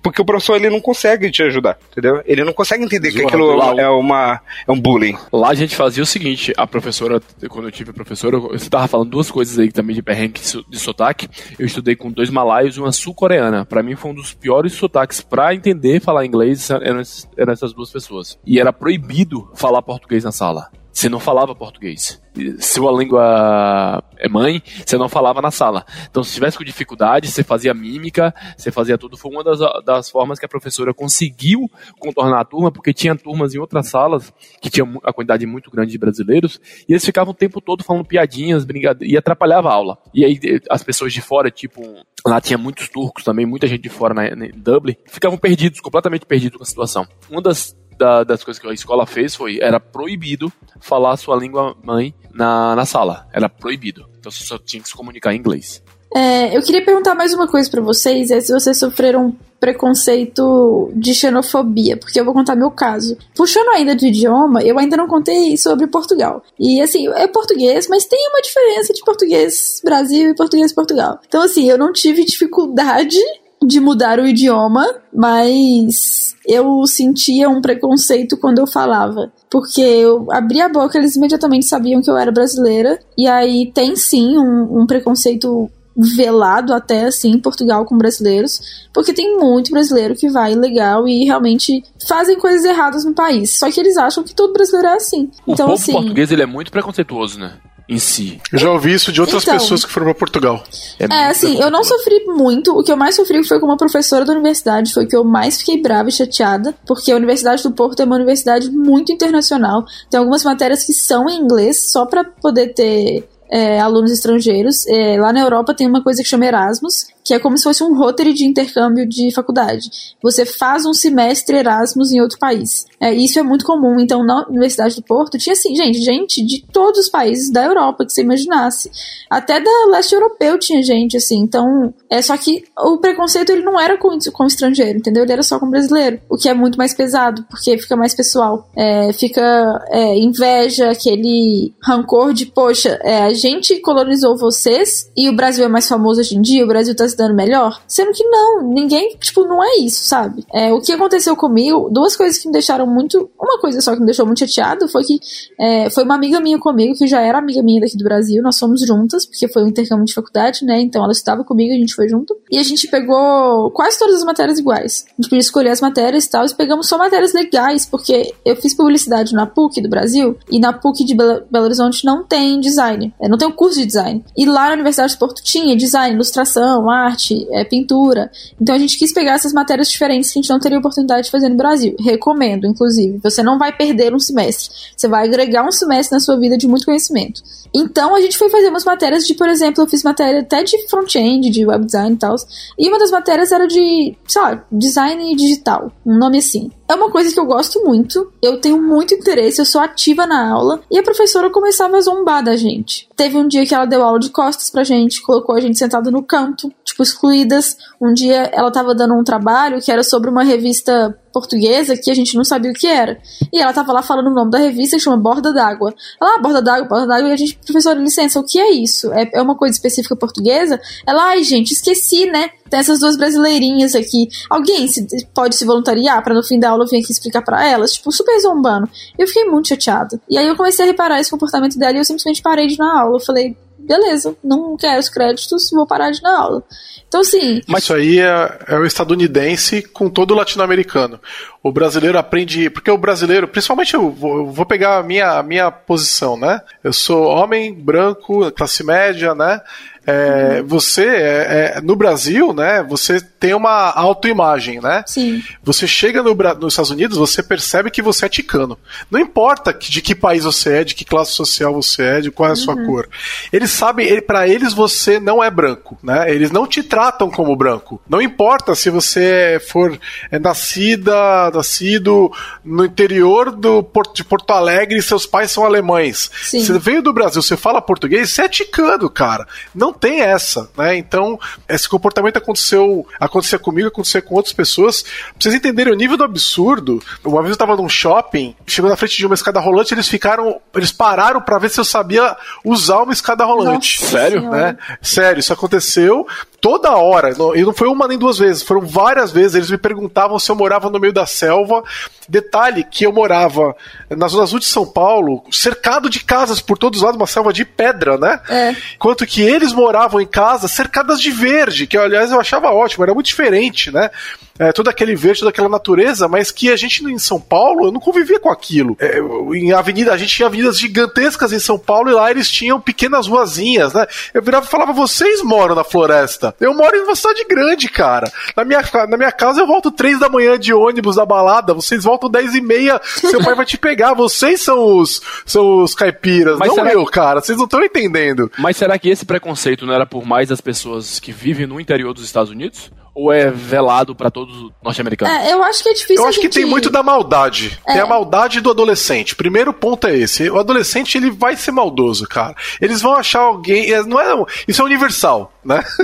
porque 0.02 0.22
o 0.22 0.24
professor 0.24 0.56
ele 0.56 0.70
não 0.70 0.80
consegue 0.80 1.30
te 1.30 1.42
ajudar, 1.42 1.78
entendeu? 1.92 2.22
Ele 2.24 2.42
não 2.42 2.52
consegue 2.52 2.84
entender 2.84 3.12
que 3.12 3.22
aquilo 3.22 3.54
lá, 3.54 3.74
é, 3.78 3.88
uma, 3.88 4.40
é 4.66 4.72
um 4.72 4.80
bullying. 4.80 5.16
Lá 5.30 5.50
a 5.50 5.54
gente 5.54 5.76
fazia 5.76 6.02
o 6.02 6.06
seguinte, 6.06 6.52
a 6.56 6.66
professora, 6.66 7.20
quando 7.48 7.68
eu 7.68 7.72
tive 7.72 7.92
professora, 7.92 8.38
você 8.38 8.70
tava 8.70 8.88
falando 8.88 9.10
duas 9.10 9.30
coisas 9.30 9.58
aí 9.58 9.70
também 9.70 9.94
de 9.94 10.02
perrengue 10.02 10.40
de 10.68 10.78
sotaque, 10.78 11.28
eu 11.58 11.66
estudei 11.66 11.94
com 11.94 12.10
dois 12.10 12.30
malaios 12.30 12.76
e 12.76 12.80
uma 12.80 12.92
sul-coreana. 12.92 13.64
Para 13.66 13.82
mim 13.82 13.94
foi 13.94 14.10
um 14.10 14.14
dos 14.14 14.32
piores 14.32 14.72
sotaques 14.72 15.20
para 15.20 15.54
entender 15.54 16.00
falar 16.00 16.24
inglês, 16.24 16.70
eram, 16.70 17.02
eram 17.36 17.52
essas 17.52 17.72
duas 17.72 17.90
pessoas. 17.90 18.38
E 18.46 18.58
era 18.58 18.72
proibido 18.72 19.50
falar 19.54 19.82
português 19.82 20.24
na 20.24 20.32
sala. 20.32 20.70
Você 20.94 21.08
não 21.08 21.18
falava 21.18 21.56
português. 21.56 22.22
Sua 22.60 22.92
língua 22.92 24.02
é 24.16 24.28
mãe, 24.28 24.62
você 24.86 24.96
não 24.96 25.08
falava 25.08 25.42
na 25.42 25.50
sala. 25.50 25.84
Então, 26.08 26.22
se 26.22 26.32
tivesse 26.32 26.56
com 26.56 26.62
dificuldade, 26.62 27.28
você 27.28 27.42
fazia 27.42 27.74
mímica, 27.74 28.32
você 28.56 28.70
fazia 28.70 28.96
tudo. 28.96 29.16
Foi 29.16 29.32
uma 29.32 29.42
das, 29.42 29.58
das 29.84 30.08
formas 30.08 30.38
que 30.38 30.46
a 30.46 30.48
professora 30.48 30.94
conseguiu 30.94 31.68
contornar 31.98 32.40
a 32.40 32.44
turma, 32.44 32.70
porque 32.70 32.92
tinha 32.92 33.16
turmas 33.16 33.54
em 33.54 33.58
outras 33.58 33.88
salas 33.88 34.32
que 34.62 34.70
tinha 34.70 34.86
a 35.02 35.12
quantidade 35.12 35.44
muito 35.46 35.68
grande 35.68 35.90
de 35.90 35.98
brasileiros, 35.98 36.60
e 36.88 36.92
eles 36.92 37.04
ficavam 37.04 37.32
o 37.32 37.36
tempo 37.36 37.60
todo 37.60 37.82
falando 37.82 38.04
piadinhas, 38.04 38.64
brincadeiras, 38.64 39.12
e 39.12 39.16
atrapalhava 39.16 39.70
a 39.70 39.74
aula. 39.74 39.98
E 40.14 40.24
aí, 40.24 40.38
as 40.70 40.84
pessoas 40.84 41.12
de 41.12 41.20
fora, 41.20 41.50
tipo, 41.50 41.82
lá 42.24 42.40
tinha 42.40 42.56
muitos 42.56 42.88
turcos 42.88 43.24
também, 43.24 43.44
muita 43.44 43.66
gente 43.66 43.82
de 43.82 43.88
fora 43.88 44.14
na, 44.14 44.34
na 44.34 44.46
Dublin, 44.54 44.96
ficavam 45.06 45.36
perdidos, 45.36 45.80
completamente 45.80 46.24
perdidos 46.24 46.56
com 46.56 46.62
a 46.62 46.66
situação. 46.66 47.06
Uma 47.28 47.42
das 47.42 47.76
da, 47.98 48.24
das 48.24 48.42
coisas 48.44 48.60
que 48.60 48.68
a 48.68 48.72
escola 48.72 49.06
fez 49.06 49.34
foi, 49.34 49.58
era 49.60 49.78
proibido 49.80 50.52
falar 50.80 51.12
a 51.12 51.16
sua 51.16 51.36
língua 51.36 51.76
mãe 51.82 52.14
na, 52.32 52.74
na 52.74 52.84
sala. 52.84 53.26
Era 53.32 53.48
proibido. 53.48 54.06
Então 54.18 54.30
você 54.30 54.44
só 54.44 54.58
tinha 54.58 54.82
que 54.82 54.88
se 54.88 54.94
comunicar 54.94 55.34
em 55.34 55.38
inglês. 55.38 55.82
É, 56.14 56.56
eu 56.56 56.62
queria 56.62 56.84
perguntar 56.84 57.14
mais 57.16 57.34
uma 57.34 57.48
coisa 57.48 57.68
para 57.68 57.80
vocês, 57.80 58.30
é 58.30 58.40
se 58.40 58.52
vocês 58.52 58.78
sofreram 58.78 59.34
preconceito 59.58 60.92
de 60.94 61.12
xenofobia, 61.12 61.96
porque 61.96 62.20
eu 62.20 62.24
vou 62.24 62.32
contar 62.32 62.54
meu 62.54 62.70
caso. 62.70 63.16
Puxando 63.34 63.70
ainda 63.70 63.96
de 63.96 64.08
idioma, 64.08 64.62
eu 64.62 64.78
ainda 64.78 64.96
não 64.96 65.08
contei 65.08 65.56
sobre 65.56 65.88
Portugal. 65.88 66.44
E 66.56 66.80
assim, 66.80 67.08
é 67.08 67.26
português, 67.26 67.88
mas 67.88 68.04
tem 68.04 68.28
uma 68.28 68.42
diferença 68.42 68.92
de 68.92 69.02
português 69.02 69.80
Brasil 69.82 70.30
e 70.30 70.36
português 70.36 70.72
Portugal. 70.72 71.18
Então 71.26 71.42
assim, 71.42 71.68
eu 71.68 71.76
não 71.76 71.92
tive 71.92 72.24
dificuldade 72.24 73.18
de 73.62 73.80
mudar 73.80 74.18
o 74.18 74.26
idioma, 74.26 74.86
mas 75.12 76.34
eu 76.46 76.86
sentia 76.86 77.48
um 77.48 77.60
preconceito 77.60 78.36
quando 78.36 78.58
eu 78.58 78.66
falava. 78.66 79.32
Porque 79.50 79.80
eu 79.80 80.30
abria 80.30 80.66
a 80.66 80.68
boca, 80.68 80.98
eles 80.98 81.16
imediatamente 81.16 81.66
sabiam 81.66 82.02
que 82.02 82.10
eu 82.10 82.16
era 82.16 82.30
brasileira. 82.30 82.98
E 83.16 83.26
aí 83.26 83.70
tem 83.72 83.96
sim 83.96 84.36
um, 84.38 84.82
um 84.82 84.86
preconceito 84.86 85.70
velado 85.96 86.74
até 86.74 87.04
assim 87.04 87.30
em 87.30 87.38
Portugal 87.38 87.84
com 87.84 87.96
brasileiros, 87.96 88.88
porque 88.92 89.12
tem 89.12 89.38
muito 89.38 89.70
brasileiro 89.70 90.16
que 90.16 90.28
vai 90.28 90.52
ilegal 90.52 91.06
e 91.06 91.24
realmente 91.24 91.84
fazem 92.08 92.36
coisas 92.38 92.64
erradas 92.64 93.04
no 93.04 93.14
país. 93.14 93.56
Só 93.58 93.70
que 93.70 93.78
eles 93.78 93.96
acham 93.96 94.24
que 94.24 94.34
todo 94.34 94.52
brasileiro 94.52 94.88
é 94.88 94.96
assim. 94.96 95.30
O 95.46 95.52
então, 95.52 95.66
povo 95.66 95.80
assim, 95.80 95.92
português 95.92 96.30
ele 96.32 96.42
é 96.42 96.46
muito 96.46 96.72
preconceituoso, 96.72 97.38
né? 97.38 97.54
Em 97.88 97.98
si. 97.98 98.40
Eu 98.52 98.58
já 98.58 98.70
ouvi 98.70 98.94
isso 98.94 99.12
de 99.12 99.20
outras 99.20 99.42
então, 99.42 99.58
pessoas 99.58 99.84
que 99.84 99.92
foram 99.92 100.06
para 100.06 100.14
Portugal. 100.14 100.64
É, 100.98 101.04
é 101.04 101.26
assim, 101.26 101.60
eu 101.60 101.70
não 101.70 101.84
sofri 101.84 102.24
muito. 102.26 102.72
O 102.72 102.82
que 102.82 102.90
eu 102.90 102.96
mais 102.96 103.14
sofri 103.14 103.44
foi 103.46 103.60
com 103.60 103.66
uma 103.66 103.76
professora 103.76 104.24
da 104.24 104.32
universidade. 104.32 104.92
Foi 104.92 105.06
que 105.06 105.14
eu 105.14 105.24
mais 105.24 105.58
fiquei 105.58 105.80
brava 105.80 106.08
e 106.08 106.12
chateada, 106.12 106.74
porque 106.86 107.12
a 107.12 107.16
Universidade 107.16 107.62
do 107.62 107.72
Porto 107.72 108.00
é 108.00 108.04
uma 108.04 108.16
universidade 108.16 108.70
muito 108.70 109.12
internacional. 109.12 109.84
Tem 110.10 110.18
algumas 110.18 110.42
matérias 110.44 110.84
que 110.84 110.92
são 110.92 111.28
em 111.28 111.38
inglês 111.38 111.90
só 111.90 112.06
para 112.06 112.24
poder 112.24 112.68
ter 112.74 113.28
é, 113.50 113.80
alunos 113.80 114.10
estrangeiros. 114.10 114.86
É, 114.86 115.18
lá 115.20 115.32
na 115.32 115.40
Europa 115.40 115.74
tem 115.74 115.86
uma 115.86 116.02
coisa 116.02 116.22
que 116.22 116.28
chama 116.28 116.46
Erasmus, 116.46 117.06
que 117.24 117.32
é 117.32 117.38
como 117.38 117.56
se 117.56 117.64
fosse 117.64 117.82
um 117.82 117.96
roteiro 117.96 118.34
de 118.34 118.44
intercâmbio 118.44 119.06
de 119.08 119.32
faculdade. 119.32 119.88
Você 120.22 120.44
faz 120.44 120.84
um 120.84 120.92
semestre 120.92 121.56
Erasmus 121.56 122.12
em 122.12 122.20
outro 122.20 122.38
país. 122.38 122.86
É, 123.00 123.12
isso 123.14 123.38
é 123.38 123.42
muito 123.42 123.64
comum. 123.64 123.98
Então, 123.98 124.24
na 124.24 124.46
Universidade 124.48 124.96
do 124.96 125.02
Porto, 125.02 125.38
tinha 125.38 125.54
assim, 125.54 125.74
gente, 125.74 125.98
gente 126.02 126.44
de 126.44 126.64
todos 126.72 127.00
os 127.00 127.08
países 127.08 127.50
da 127.50 127.64
Europa 127.64 128.04
que 128.04 128.12
você 128.12 128.20
imaginasse. 128.20 128.90
Até 129.30 129.60
da 129.60 129.86
leste 129.90 130.14
europeu 130.14 130.58
tinha 130.58 130.82
gente, 130.82 131.16
assim. 131.16 131.38
Então, 131.38 131.94
é 132.10 132.20
só 132.20 132.36
que 132.36 132.64
o 132.78 132.98
preconceito 132.98 133.50
ele 133.50 133.62
não 133.62 133.80
era 133.80 133.96
com, 133.96 134.18
com 134.32 134.46
estrangeiro, 134.46 134.98
entendeu? 134.98 135.22
Ele 135.22 135.32
era 135.32 135.42
só 135.42 135.58
com 135.58 135.70
brasileiro. 135.70 136.20
O 136.28 136.36
que 136.36 136.48
é 136.48 136.54
muito 136.54 136.76
mais 136.76 136.92
pesado, 136.92 137.44
porque 137.48 137.78
fica 137.78 137.96
mais 137.96 138.14
pessoal. 138.14 138.68
É, 138.76 139.12
fica 139.12 139.84
é, 139.90 140.16
inveja, 140.16 140.90
aquele 140.90 141.74
rancor 141.82 142.34
de, 142.34 142.46
poxa, 142.46 142.98
é, 143.02 143.22
a 143.22 143.32
gente 143.48 143.80
colonizou 143.80 144.36
vocês 144.36 145.10
e 145.16 145.28
o 145.28 145.36
Brasil 145.36 145.64
é 145.64 145.68
mais 145.68 145.86
famoso 145.86 146.20
hoje 146.20 146.36
em 146.36 146.40
dia, 146.40 146.64
o 146.64 146.68
Brasil 146.68 146.94
tá 146.96 147.06
se 147.08 147.16
dando 147.16 147.34
melhor? 147.34 147.80
Sendo 147.86 148.12
que 148.12 148.24
não, 148.24 148.62
ninguém, 148.62 149.16
tipo, 149.18 149.44
não 149.44 149.62
é 149.62 149.78
isso, 149.80 150.04
sabe? 150.04 150.44
É, 150.52 150.72
o 150.72 150.80
que 150.80 150.92
aconteceu 150.92 151.36
comigo, 151.36 151.88
duas 151.90 152.16
coisas 152.16 152.38
que 152.38 152.46
me 152.46 152.52
deixaram 152.52 152.86
muito. 152.86 153.30
Uma 153.38 153.58
coisa 153.60 153.80
só 153.80 153.94
que 153.94 154.00
me 154.00 154.06
deixou 154.06 154.26
muito 154.26 154.38
chateado 154.38 154.88
foi 154.88 155.04
que 155.04 155.20
é, 155.60 155.90
foi 155.90 156.04
uma 156.04 156.14
amiga 156.14 156.40
minha 156.40 156.58
comigo, 156.58 156.94
que 156.94 157.06
já 157.06 157.20
era 157.20 157.38
amiga 157.38 157.62
minha 157.62 157.80
daqui 157.80 157.96
do 157.96 158.04
Brasil, 158.04 158.42
nós 158.42 158.58
fomos 158.58 158.80
juntas, 158.80 159.26
porque 159.26 159.46
foi 159.48 159.62
um 159.64 159.68
intercâmbio 159.68 160.06
de 160.06 160.14
faculdade, 160.14 160.64
né? 160.64 160.80
Então 160.80 161.02
ela 161.02 161.12
estava 161.12 161.44
comigo, 161.44 161.72
a 161.72 161.76
gente 161.76 161.94
foi 161.94 162.08
junto. 162.08 162.36
E 162.50 162.58
a 162.58 162.62
gente 162.62 162.88
pegou 162.88 163.70
quase 163.72 163.98
todas 163.98 164.16
as 164.16 164.24
matérias 164.24 164.58
iguais. 164.58 165.04
A 165.08 165.22
gente 165.22 165.30
podia 165.30 165.40
escolher 165.40 165.70
as 165.70 165.80
matérias 165.80 166.24
e 166.24 166.30
tal, 166.30 166.46
e 166.46 166.54
pegamos 166.54 166.88
só 166.88 166.96
matérias 166.96 167.32
legais, 167.32 167.86
porque 167.86 168.32
eu 168.44 168.56
fiz 168.56 168.74
publicidade 168.74 169.34
na 169.34 169.46
PUC 169.46 169.82
do 169.82 169.88
Brasil, 169.88 170.36
e 170.50 170.58
na 170.58 170.72
PUC 170.72 171.04
de 171.04 171.14
Belo 171.14 171.64
Horizonte 171.64 172.04
não 172.04 172.24
tem 172.24 172.60
design, 172.60 173.12
não 173.28 173.38
tem 173.38 173.48
um 173.48 173.52
curso 173.52 173.78
de 173.78 173.86
design. 173.86 174.24
E 174.36 174.44
lá 174.46 174.68
na 174.68 174.74
Universidade 174.74 175.12
de 175.12 175.18
Porto 175.18 175.42
tinha 175.42 175.76
design, 175.76 176.14
ilustração, 176.14 176.90
arte, 176.90 177.46
é, 177.52 177.64
pintura. 177.64 178.30
Então 178.60 178.74
a 178.74 178.78
gente 178.78 178.98
quis 178.98 179.12
pegar 179.12 179.32
essas 179.32 179.52
matérias 179.52 179.88
diferentes 179.88 180.32
que 180.32 180.38
a 180.38 180.42
gente 180.42 180.50
não 180.50 180.58
teria 180.58 180.78
oportunidade 180.78 181.26
de 181.26 181.30
fazer 181.30 181.48
no 181.48 181.56
Brasil. 181.56 181.94
Recomendo, 182.00 182.66
inclusive. 182.66 183.18
Você 183.22 183.42
não 183.42 183.58
vai 183.58 183.72
perder 183.76 184.14
um 184.14 184.18
semestre. 184.18 184.74
Você 184.96 185.08
vai 185.08 185.24
agregar 185.26 185.66
um 185.66 185.72
semestre 185.72 186.14
na 186.14 186.20
sua 186.20 186.38
vida 186.38 186.56
de 186.56 186.66
muito 186.66 186.84
conhecimento. 186.84 187.42
Então 187.74 188.14
a 188.14 188.20
gente 188.20 188.38
foi 188.38 188.48
fazer 188.48 188.68
umas 188.68 188.84
matérias 188.84 189.26
de, 189.26 189.34
por 189.34 189.48
exemplo, 189.48 189.82
eu 189.82 189.88
fiz 189.88 190.02
matéria 190.04 190.40
até 190.40 190.62
de 190.62 190.88
front-end, 190.88 191.50
de 191.50 191.66
web 191.66 191.84
design 191.84 192.14
e 192.14 192.18
tal. 192.18 192.36
E 192.78 192.88
uma 192.88 192.98
das 192.98 193.10
matérias 193.10 193.50
era 193.50 193.66
de, 193.66 194.16
sei 194.28 194.42
lá, 194.42 194.64
design 194.70 195.34
digital. 195.34 195.90
Um 196.06 196.18
nome 196.18 196.38
assim. 196.38 196.70
É 196.88 196.94
uma 196.94 197.10
coisa 197.10 197.32
que 197.32 197.40
eu 197.40 197.46
gosto 197.46 197.82
muito, 197.82 198.30
eu 198.42 198.60
tenho 198.60 198.80
muito 198.80 199.14
interesse, 199.14 199.60
eu 199.60 199.64
sou 199.64 199.80
ativa 199.80 200.26
na 200.26 200.50
aula, 200.50 200.80
e 200.90 200.98
a 200.98 201.02
professora 201.02 201.48
começava 201.48 201.96
a 201.96 202.00
zombar 202.00 202.44
da 202.44 202.56
gente. 202.56 203.08
Teve 203.16 203.38
um 203.38 203.48
dia 203.48 203.64
que 203.64 203.74
ela 203.74 203.86
deu 203.86 204.02
aula 204.02 204.18
de 204.18 204.30
costas 204.30 204.68
pra 204.68 204.84
gente, 204.84 205.22
colocou 205.22 205.54
a 205.54 205.60
gente 205.60 205.78
sentado 205.78 206.10
no 206.10 206.22
canto, 206.22 206.70
tipo, 206.84 207.02
excluídas. 207.02 207.76
Um 208.00 208.12
dia 208.12 208.50
ela 208.52 208.70
tava 208.70 208.94
dando 208.94 209.14
um 209.14 209.24
trabalho 209.24 209.80
que 209.80 209.90
era 209.90 210.02
sobre 210.02 210.28
uma 210.28 210.44
revista 210.44 211.18
portuguesa 211.34 211.96
que 211.96 212.10
a 212.10 212.14
gente 212.14 212.36
não 212.36 212.44
sabia 212.44 212.70
o 212.70 212.74
que 212.74 212.86
era. 212.86 213.18
E 213.52 213.60
ela 213.60 213.72
tava 213.72 213.92
lá 213.92 214.02
falando 214.02 214.28
o 214.28 214.34
nome 214.34 214.52
da 214.52 214.58
revista 214.58 214.96
que 214.96 215.02
chama 215.02 215.16
Borda 215.16 215.52
d'Água. 215.52 215.92
Ela, 216.22 216.36
ah, 216.36 216.40
Borda 216.40 216.62
d'Água, 216.62 216.88
Borda 216.88 217.06
d'Água, 217.08 217.28
e 217.28 217.32
a 217.32 217.36
gente, 217.36 217.58
professora, 217.58 217.98
licença, 217.98 218.38
o 218.38 218.44
que 218.44 218.58
é 218.58 218.70
isso? 218.70 219.12
É, 219.12 219.28
é 219.34 219.42
uma 219.42 219.56
coisa 219.56 219.74
específica 219.74 220.14
portuguesa? 220.14 220.80
Ela, 221.04 221.30
ai, 221.30 221.42
gente, 221.42 221.72
esqueci, 221.72 222.26
né? 222.26 222.50
Tem 222.70 222.78
essas 222.80 223.00
duas 223.00 223.16
brasileirinhas 223.16 223.94
aqui. 223.94 224.28
Alguém 224.48 224.86
se, 224.86 225.06
pode 225.34 225.56
se 225.56 225.64
voluntariar 225.64 226.22
para 226.22 226.34
no 226.34 226.42
fim 226.42 226.58
da 226.58 226.70
aula 226.70 226.84
eu 226.84 226.88
vir 226.88 227.02
aqui 227.02 227.12
explicar 227.12 227.42
para 227.42 227.66
elas? 227.66 227.92
Tipo, 227.92 228.12
super 228.12 228.38
zombando. 228.40 228.88
Eu 229.18 229.26
fiquei 229.26 229.44
muito 229.44 229.68
chateada. 229.68 230.20
E 230.28 230.38
aí 230.38 230.46
eu 230.46 230.56
comecei 230.56 230.84
a 230.84 230.88
reparar 230.88 231.20
esse 231.20 231.30
comportamento 231.30 231.78
dela 231.78 231.94
e 231.94 231.98
eu 231.98 232.04
simplesmente 232.04 232.40
parei 232.40 232.66
de 232.68 232.74
ir 232.74 232.78
na 232.78 233.02
aula. 233.02 233.16
Eu 233.16 233.20
falei, 233.20 233.56
beleza, 233.84 234.36
não 234.42 234.76
quero 234.76 234.98
os 234.98 235.08
créditos, 235.08 235.70
vou 235.72 235.86
parar 235.86 236.10
de 236.10 236.22
na 236.22 236.38
aula. 236.38 236.62
Então, 237.06 237.20
assim. 237.20 237.60
Mas 237.68 237.84
isso 237.84 237.94
aí 237.94 238.18
é, 238.18 238.58
é 238.68 238.76
o 238.76 238.84
estadunidense 238.84 239.82
com 239.82 240.10
todo 240.10 240.32
o 240.32 240.34
latino-americano. 240.34 241.20
O 241.64 241.72
brasileiro 241.72 242.18
aprende. 242.18 242.68
Porque 242.68 242.90
o 242.90 242.98
brasileiro, 242.98 243.48
principalmente 243.48 243.94
eu 243.94 244.10
vou, 244.10 244.36
eu 244.36 244.50
vou 244.50 244.66
pegar 244.66 244.98
a 244.98 245.02
minha, 245.02 245.38
a 245.38 245.42
minha 245.42 245.70
posição, 245.70 246.36
né? 246.36 246.60
Eu 246.82 246.92
sou 246.92 247.24
homem, 247.24 247.72
branco, 247.72 248.52
classe 248.52 248.84
média, 248.84 249.34
né? 249.34 249.62
É, 250.06 250.62
você, 250.62 251.06
é, 251.06 251.74
é, 251.76 251.80
no 251.80 251.96
Brasil, 251.96 252.52
né, 252.52 252.84
você 252.86 253.20
tem 253.20 253.54
uma 253.54 253.90
autoimagem, 253.90 254.80
né? 254.80 255.02
Sim. 255.06 255.42
Você 255.62 255.86
chega 255.86 256.22
no, 256.22 256.34
nos 256.34 256.74
Estados 256.74 256.90
Unidos, 256.90 257.16
você 257.16 257.42
percebe 257.42 257.90
que 257.90 258.02
você 258.02 258.26
é 258.26 258.28
ticano. 258.28 258.78
Não 259.10 259.18
importa 259.18 259.72
de 259.72 260.02
que 260.02 260.14
país 260.14 260.44
você 260.44 260.80
é, 260.80 260.84
de 260.84 260.94
que 260.94 261.04
classe 261.04 261.32
social 261.32 261.72
você 261.72 262.02
é, 262.02 262.20
de 262.20 262.30
qual 262.30 262.50
é 262.50 262.52
a 262.52 262.56
sua 262.56 262.74
uhum. 262.74 262.86
cor. 262.86 263.08
Eles 263.52 263.70
sabem, 263.70 264.06
ele, 264.06 264.20
para 264.20 264.46
eles 264.46 264.74
você 264.74 265.18
não 265.18 265.42
é 265.42 265.50
branco, 265.50 265.98
né? 266.02 266.30
Eles 266.30 266.50
não 266.50 266.66
te 266.66 266.82
tratam 266.82 267.30
como 267.30 267.56
branco. 267.56 268.00
Não 268.08 268.20
importa 268.20 268.74
se 268.74 268.90
você 268.90 269.60
for 269.68 269.98
é, 270.30 270.38
nascida, 270.38 271.50
nascido 271.54 272.30
no 272.64 272.84
interior 272.84 273.50
do 273.50 273.82
Porto, 273.82 274.14
de 274.14 274.24
Porto 274.24 274.50
Alegre 274.50 274.98
e 274.98 275.02
seus 275.02 275.26
pais 275.26 275.50
são 275.50 275.64
alemães. 275.64 276.30
Sim. 276.42 276.64
Você 276.64 276.78
veio 276.78 277.02
do 277.02 277.12
Brasil, 277.12 277.40
você 277.42 277.56
fala 277.56 277.80
português, 277.80 278.30
você 278.30 278.42
é 278.42 278.48
ticano, 278.48 279.08
cara. 279.08 279.46
Não 279.74 279.92
tem 279.92 280.20
essa, 280.20 280.70
né? 280.76 280.96
Então, 280.96 281.38
esse 281.68 281.88
comportamento 281.88 282.36
aconteceu, 282.36 283.06
acontecia 283.18 283.58
comigo, 283.58 283.88
acontecia 283.88 284.22
com 284.22 284.34
outras 284.34 284.52
pessoas. 284.52 285.02
Pra 285.02 285.12
vocês 285.38 285.54
entenderem 285.54 285.92
o 285.92 285.96
nível 285.96 286.16
do 286.16 286.24
absurdo, 286.24 287.02
uma 287.24 287.42
vez 287.42 287.52
eu 287.52 287.58
tava 287.58 287.76
num 287.76 287.88
shopping, 287.88 288.54
chegou 288.66 288.90
na 288.90 288.96
frente 288.96 289.16
de 289.16 289.26
uma 289.26 289.34
escada 289.34 289.60
rolante, 289.60 289.94
eles 289.94 290.08
ficaram, 290.08 290.60
eles 290.74 290.92
pararam 290.92 291.40
para 291.40 291.58
ver 291.58 291.70
se 291.70 291.80
eu 291.80 291.84
sabia 291.84 292.36
usar 292.64 293.02
uma 293.02 293.12
escada 293.12 293.44
rolante. 293.44 294.02
Nossa 294.02 294.14
Sério? 294.14 294.50
Né? 294.50 294.76
Sério, 295.02 295.40
isso 295.40 295.52
aconteceu 295.52 296.26
toda 296.64 296.96
hora, 296.96 297.34
e 297.54 297.62
não 297.62 297.74
foi 297.74 297.88
uma 297.88 298.08
nem 298.08 298.16
duas 298.16 298.38
vezes, 298.38 298.62
foram 298.62 298.80
várias 298.80 299.30
vezes. 299.30 299.54
Eles 299.54 299.70
me 299.70 299.76
perguntavam 299.76 300.38
se 300.38 300.50
eu 300.50 300.56
morava 300.56 300.88
no 300.88 300.98
meio 300.98 301.12
da 301.12 301.26
selva. 301.26 301.84
Detalhe 302.26 302.82
que 302.82 303.04
eu 303.04 303.12
morava 303.12 303.76
na 304.08 304.28
zona 304.28 304.46
sul 304.46 304.58
de 304.58 304.64
São 304.64 304.86
Paulo, 304.86 305.44
cercado 305.52 306.08
de 306.08 306.24
casas 306.24 306.62
por 306.62 306.78
todos 306.78 307.00
os 307.00 307.04
lados, 307.04 307.20
uma 307.20 307.26
selva 307.26 307.52
de 307.52 307.66
pedra, 307.66 308.16
né? 308.16 308.40
É. 308.48 308.74
Enquanto 308.94 309.26
que 309.26 309.42
eles 309.42 309.74
moravam 309.74 310.22
em 310.22 310.26
casas 310.26 310.70
cercadas 310.70 311.20
de 311.20 311.30
verde, 311.30 311.86
que 311.86 311.98
aliás 311.98 312.30
eu 312.30 312.40
achava 312.40 312.70
ótimo, 312.70 313.04
era 313.04 313.12
muito 313.12 313.26
diferente, 313.26 313.90
né? 313.90 314.10
é, 314.58 314.72
todo 314.72 314.88
aquele 314.88 315.16
verde, 315.16 315.40
toda 315.40 315.50
aquela 315.50 315.68
natureza, 315.68 316.28
mas 316.28 316.50
que 316.50 316.70
a 316.70 316.76
gente 316.76 317.04
em 317.04 317.18
São 317.18 317.40
Paulo, 317.40 317.86
eu 317.86 317.92
não 317.92 318.00
convivia 318.00 318.38
com 318.38 318.50
aquilo. 318.50 318.96
É, 319.00 319.18
em 319.56 319.72
avenida, 319.72 320.12
a 320.12 320.16
gente 320.16 320.34
tinha 320.34 320.46
avenidas 320.46 320.78
gigantescas 320.78 321.52
em 321.52 321.58
São 321.58 321.78
Paulo 321.78 322.10
e 322.10 322.14
lá 322.14 322.30
eles 322.30 322.48
tinham 322.48 322.80
pequenas 322.80 323.26
ruazinhas, 323.26 323.94
né? 323.94 324.06
Eu 324.32 324.42
virava 324.42 324.66
e 324.66 324.68
falava, 324.68 324.92
vocês 324.92 325.42
moram 325.42 325.74
na 325.74 325.82
floresta. 325.82 326.53
Eu 326.60 326.74
moro 326.74 326.96
em 326.96 327.02
uma 327.02 327.14
cidade 327.14 327.44
grande, 327.48 327.88
cara. 327.88 328.30
Na 328.56 328.64
minha, 328.64 328.82
na 329.08 329.16
minha 329.16 329.32
casa 329.32 329.60
eu 329.60 329.66
volto 329.66 329.90
três 329.90 330.18
da 330.18 330.28
manhã 330.28 330.58
de 330.58 330.72
ônibus 330.72 331.16
da 331.16 331.26
balada, 331.26 331.74
vocês 331.74 332.04
voltam 332.04 332.30
dez 332.30 332.54
e 332.54 332.60
meia, 332.60 333.00
seu 333.04 333.42
pai 333.42 333.54
vai 333.54 333.66
te 333.66 333.76
pegar. 333.76 334.14
Vocês 334.14 334.60
são 334.60 334.98
os, 334.98 335.20
são 335.44 335.82
os 335.82 335.94
caipiras, 335.94 336.58
mas 336.58 336.74
não 336.74 336.86
eu, 336.88 337.04
que... 337.04 337.12
cara. 337.12 337.40
Vocês 337.40 337.58
não 337.58 337.64
estão 337.64 337.82
entendendo. 337.82 338.50
Mas 338.58 338.76
será 338.76 338.98
que 338.98 339.08
esse 339.08 339.24
preconceito 339.24 339.86
não 339.86 339.94
era 339.94 340.06
por 340.06 340.24
mais 340.24 340.48
das 340.48 340.60
pessoas 340.60 341.18
que 341.18 341.32
vivem 341.32 341.66
no 341.66 341.80
interior 341.80 342.12
dos 342.12 342.24
Estados 342.24 342.50
Unidos? 342.50 342.90
Ou 343.14 343.32
é 343.32 343.50
velado 343.50 344.14
para 344.14 344.30
todos 344.30 344.56
os 344.56 344.72
norte-americanos? 344.82 345.34
É, 345.34 345.52
eu 345.52 345.62
acho 345.62 345.82
que 345.82 345.88
é 345.88 345.92
difícil. 345.92 346.16
Eu 346.16 346.26
acho 346.26 346.40
gente... 346.40 346.50
que 346.50 346.60
tem 346.60 346.64
muito 346.64 346.90
da 346.90 347.02
maldade. 347.02 347.78
É. 347.86 347.92
Tem 347.92 348.02
a 348.02 348.06
maldade 348.06 348.60
do 348.60 348.70
adolescente. 348.70 349.36
Primeiro 349.36 349.72
ponto 349.72 350.06
é 350.06 350.16
esse. 350.16 350.50
O 350.50 350.58
adolescente 350.58 351.16
ele 351.16 351.30
vai 351.30 351.56
ser 351.56 351.70
maldoso, 351.70 352.26
cara. 352.26 352.54
Eles 352.80 353.00
vão 353.00 353.14
achar 353.14 353.40
alguém. 353.40 353.92
É, 353.92 354.02
não 354.02 354.20
é, 354.20 354.44
isso 354.66 354.82
é 354.82 354.84
universal, 354.84 355.52
né? 355.64 355.82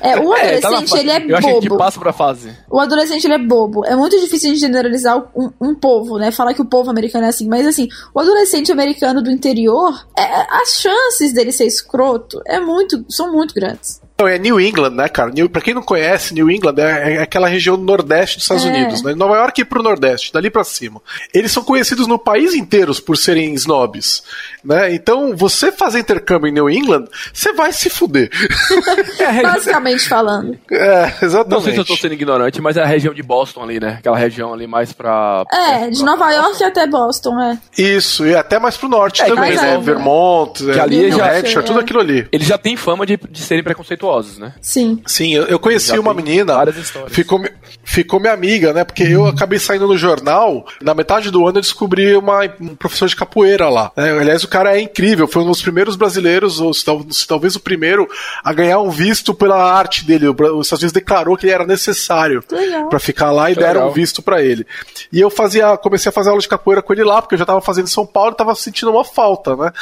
É, 0.00 0.16
o 0.18 0.32
adolescente 0.32 0.92
é, 0.94 0.96
tá 0.96 0.98
ele 1.00 1.10
é 1.10 1.20
bobo. 1.20 1.30
Eu 1.30 1.36
acho 1.36 1.60
que 1.60 1.68
passa 1.76 2.00
pra 2.00 2.12
fase. 2.12 2.56
O 2.70 2.78
adolescente 2.78 3.24
ele 3.24 3.34
é 3.34 3.38
bobo. 3.38 3.84
É 3.84 3.94
muito 3.94 4.18
difícil 4.20 4.52
de 4.52 4.58
generalizar 4.58 5.18
um, 5.36 5.50
um, 5.60 5.74
povo, 5.74 6.18
né? 6.18 6.30
Falar 6.30 6.54
que 6.54 6.62
o 6.62 6.64
povo 6.64 6.90
americano 6.90 7.26
é 7.26 7.28
assim. 7.28 7.48
Mas 7.48 7.66
assim, 7.66 7.88
o 8.14 8.20
adolescente 8.20 8.70
americano 8.72 9.22
do 9.22 9.30
interior, 9.30 10.06
é, 10.16 10.22
as 10.50 10.80
chances 10.80 11.32
dele 11.32 11.52
ser 11.52 11.66
escroto 11.66 12.40
é 12.46 12.60
muito, 12.60 13.04
são 13.08 13.32
muito 13.32 13.54
grandes. 13.54 14.00
É 14.28 14.38
New 14.38 14.60
England, 14.60 14.90
né, 14.90 15.08
cara? 15.08 15.30
New, 15.30 15.48
pra 15.48 15.62
quem 15.62 15.74
não 15.74 15.82
conhece, 15.82 16.34
New 16.34 16.50
England 16.50 16.74
é, 16.78 17.14
é 17.14 17.22
aquela 17.22 17.48
região 17.48 17.76
do 17.76 17.84
nordeste 17.84 18.36
dos 18.36 18.44
Estados 18.44 18.64
é. 18.64 18.68
Unidos, 18.68 19.02
né? 19.02 19.14
Nova 19.14 19.36
York 19.36 19.60
e 19.60 19.64
pro 19.64 19.82
nordeste, 19.82 20.32
dali 20.32 20.50
para 20.50 20.64
cima. 20.64 21.00
Eles 21.32 21.52
são 21.52 21.62
conhecidos 21.62 22.06
no 22.06 22.18
país 22.18 22.54
inteiro 22.54 22.94
por 23.02 23.16
serem 23.16 23.54
snobs, 23.54 24.22
né? 24.64 24.92
Então, 24.94 25.34
você 25.36 25.72
fazer 25.72 26.00
intercâmbio 26.00 26.48
em 26.48 26.52
New 26.52 26.68
England, 26.68 27.06
você 27.32 27.52
vai 27.52 27.72
se 27.72 27.88
fuder. 27.88 28.30
é, 29.18 29.42
Basicamente 29.42 30.08
falando. 30.08 30.58
É, 30.70 31.12
exatamente. 31.22 31.50
Não 31.50 31.60
sei 31.62 31.72
se 31.72 31.78
eu 31.78 31.84
tô 31.84 31.96
sendo 31.96 32.14
ignorante, 32.14 32.60
mas 32.60 32.76
é 32.76 32.82
a 32.82 32.86
região 32.86 33.14
de 33.14 33.22
Boston 33.22 33.62
ali, 33.62 33.80
né? 33.80 33.96
Aquela 33.98 34.18
região 34.18 34.52
ali 34.52 34.66
mais 34.66 34.92
pra... 34.92 35.44
É, 35.52 35.88
de 35.88 36.04
Nova 36.04 36.26
Boston. 36.26 36.42
York 36.42 36.64
até 36.64 36.86
Boston, 36.86 37.40
é. 37.40 37.58
Isso, 37.76 38.26
e 38.26 38.34
até 38.34 38.58
mais 38.58 38.76
pro 38.76 38.88
norte 38.88 39.22
é, 39.22 39.26
também, 39.26 39.54
né? 39.54 39.74
É, 39.74 39.78
Vermont, 39.78 40.64
que 40.64 40.78
ali 40.78 41.10
New 41.10 41.18
já, 41.18 41.38
Hampshire, 41.38 41.64
tudo 41.64 41.78
aquilo 41.78 42.00
ali. 42.00 42.28
Eles 42.30 42.46
já 42.46 42.58
têm 42.58 42.76
fama 42.76 43.06
de, 43.06 43.16
de 43.16 43.40
serem 43.40 43.62
preconceituosos 43.62 44.09
incestuosos, 44.18 44.38
né? 44.38 44.54
Sim. 44.60 45.02
Sim, 45.06 45.34
eu, 45.34 45.44
eu 45.44 45.58
conheci 45.58 45.88
Já 45.88 46.00
uma 46.00 46.12
menina, 46.14 46.54
várias 46.54 46.76
histórias. 46.76 47.12
ficou, 47.12 47.42
ficou 47.84 48.20
minha 48.20 48.32
amiga, 48.32 48.72
né? 48.72 48.84
Porque 48.84 49.02
eu 49.02 49.26
acabei 49.26 49.58
saindo 49.58 49.86
no 49.86 49.96
jornal, 49.96 50.66
na 50.80 50.94
metade 50.94 51.30
do 51.30 51.46
ano 51.46 51.58
eu 51.58 51.62
descobri 51.62 52.16
uma, 52.16 52.40
um 52.60 52.74
professor 52.74 53.08
de 53.08 53.16
capoeira 53.16 53.68
lá. 53.68 53.92
né? 53.96 54.10
Aliás, 54.18 54.42
o 54.44 54.48
cara 54.48 54.76
é 54.76 54.80
incrível, 54.80 55.26
foi 55.28 55.42
um 55.42 55.46
dos 55.46 55.62
primeiros 55.62 55.96
brasileiros, 55.96 56.60
ou 56.60 56.72
se 56.74 56.84
tal- 56.84 57.04
se 57.10 57.26
talvez 57.26 57.56
o 57.56 57.60
primeiro, 57.60 58.08
a 58.44 58.52
ganhar 58.52 58.78
um 58.80 58.90
visto 58.90 59.32
pela 59.34 59.72
arte 59.72 60.04
dele. 60.04 60.28
Os 60.28 60.66
Estados 60.66 60.82
Unidos 60.82 60.92
declarou 60.92 61.36
que 61.36 61.46
ele 61.46 61.52
era 61.52 61.66
necessário 61.66 62.42
pra 62.88 62.98
ficar 62.98 63.30
lá 63.30 63.50
e 63.50 63.54
Que 63.54 63.60
deram 63.60 63.74
legal. 63.74 63.90
um 63.90 63.92
visto 63.92 64.22
pra 64.22 64.42
ele. 64.42 64.66
E 65.12 65.20
eu 65.20 65.30
fazia, 65.30 65.76
comecei 65.76 66.08
a 66.10 66.12
fazer 66.12 66.30
aula 66.30 66.40
de 66.40 66.48
capoeira 66.48 66.82
com 66.82 66.92
ele 66.92 67.04
lá, 67.04 67.20
porque 67.22 67.34
eu 67.34 67.38
já 67.38 67.46
tava 67.46 67.60
fazendo 67.60 67.84
em 67.84 67.90
São 67.90 68.06
Paulo 68.06 68.32
e 68.32 68.36
tava 68.36 68.54
sentindo 68.54 68.90
uma 68.90 69.04
falta, 69.04 69.54
né? 69.56 69.72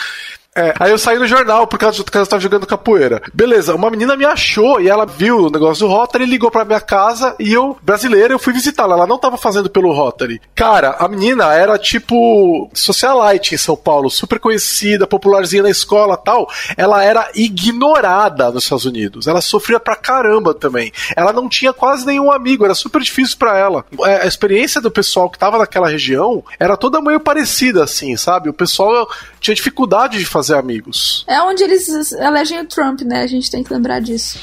É, 0.59 0.75
aí 0.81 0.91
eu 0.91 0.99
saí 0.99 1.19
no 1.19 1.27
jornal 1.27 1.69
por 1.69 1.79
causa 1.79 1.99
de 1.99 2.05
que 2.11 2.19
eu 2.19 2.27
tava 2.27 2.43
jogando 2.43 2.67
capoeira. 2.67 3.23
Beleza, 3.33 3.77
uma 3.77 3.91
menina 3.91 4.17
me 4.17 4.25
achou 4.25 4.81
e 4.81 4.89
ela 4.89 5.07
viu 5.07 5.47
o 5.47 5.51
negócio 5.51 5.87
do 5.87 5.93
Rotary, 5.93 6.27
ligou 6.27 6.51
pra 6.51 6.65
minha 6.65 6.81
casa 6.81 7.37
e 7.39 7.53
eu, 7.53 7.79
brasileira, 7.81 8.35
eu 8.35 8.41
fui 8.41 8.53
visitá-la. 8.53 8.97
Ela 8.97 9.07
não 9.07 9.19
tava 9.19 9.37
fazendo 9.37 9.71
pelo 9.71 9.93
Rotary. 9.93 10.41
Cara, 10.57 10.97
a 10.99 11.07
menina 11.07 11.55
era 11.55 11.79
tipo 11.79 12.69
socialite 12.75 13.55
em 13.55 13.59
São 13.59 13.77
Paulo, 13.77 14.11
super 14.11 14.41
conhecida, 14.41 15.07
popularzinha 15.07 15.63
na 15.63 15.71
escola 15.71 16.17
tal. 16.17 16.51
Ela 16.77 17.05
era 17.05 17.31
ignorada 17.35 18.51
nos 18.51 18.65
Estados 18.65 18.85
Unidos. 18.85 19.29
Ela 19.29 19.41
sofria 19.41 19.79
pra 19.79 19.95
caramba 19.95 20.53
também. 20.53 20.93
Ela 21.15 21.33
não 21.33 21.49
tinha 21.49 21.73
quase 21.73 22.05
nenhum 22.05 22.33
amigo, 22.33 22.65
era 22.65 22.75
super 22.75 23.01
difícil 23.01 23.37
pra 23.39 23.57
ela. 23.57 23.85
É, 24.05 24.23
A 24.23 24.27
experiência 24.27 24.81
do 24.81 24.91
pessoal 24.91 25.31
que 25.31 25.39
tava 25.39 25.59
naquela 25.59 25.89
região 25.89 26.43
era 26.59 26.77
toda 26.77 27.01
meio 27.01 27.21
parecida, 27.21 27.85
assim, 27.85 28.17
sabe? 28.17 28.49
O 28.49 28.53
pessoal 28.53 29.09
tinha 29.41 29.55
dificuldade 29.55 30.19
de 30.19 30.27
fazer 30.27 30.48
amigos. 30.51 31.25
É 31.29 31.41
onde 31.43 31.63
eles 31.63 32.13
elegem 32.13 32.61
o 32.61 32.67
Trump, 32.67 33.01
né? 33.03 33.23
A 33.23 33.27
gente 33.27 33.51
tem 33.51 33.63
que 33.63 33.73
lembrar 33.73 34.01
disso. 34.01 34.39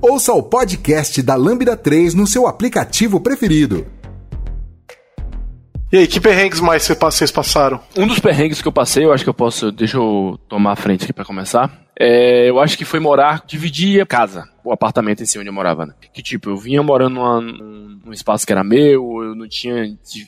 Ouça 0.00 0.32
o 0.32 0.42
podcast 0.42 1.22
da 1.22 1.36
Lambda 1.36 1.76
3 1.76 2.14
no 2.14 2.26
seu 2.26 2.46
aplicativo 2.48 3.20
preferido. 3.20 3.86
E 5.92 5.98
aí, 5.98 6.06
que 6.08 6.18
perrengues 6.20 6.58
mais 6.60 6.82
cê- 6.84 6.94
vocês 6.94 7.30
passaram? 7.30 7.78
Um 7.96 8.06
dos 8.06 8.18
perrengues 8.18 8.62
que 8.62 8.68
eu 8.68 8.72
passei, 8.72 9.04
eu 9.04 9.12
acho 9.12 9.22
que 9.24 9.28
eu 9.28 9.34
posso. 9.34 9.70
Deixa 9.70 9.98
eu 9.98 10.40
tomar 10.48 10.72
a 10.72 10.76
frente 10.76 11.04
aqui 11.04 11.12
pra 11.12 11.24
começar. 11.24 11.82
É, 12.00 12.48
eu 12.48 12.58
acho 12.58 12.78
que 12.78 12.84
foi 12.86 12.98
morar, 12.98 13.44
dividir 13.46 14.04
casa, 14.06 14.48
o 14.64 14.72
apartamento 14.72 15.22
em 15.22 15.26
si 15.26 15.38
onde 15.38 15.48
eu 15.50 15.52
morava, 15.52 15.84
né? 15.84 15.92
Que 16.14 16.22
tipo, 16.22 16.48
eu 16.48 16.56
vinha 16.56 16.82
morando 16.82 17.16
numa- 17.16 17.40
num, 17.42 18.00
num 18.06 18.12
espaço 18.12 18.46
que 18.46 18.52
era 18.52 18.64
meu, 18.64 19.22
eu 19.22 19.34
não 19.34 19.46
tinha, 19.46 19.84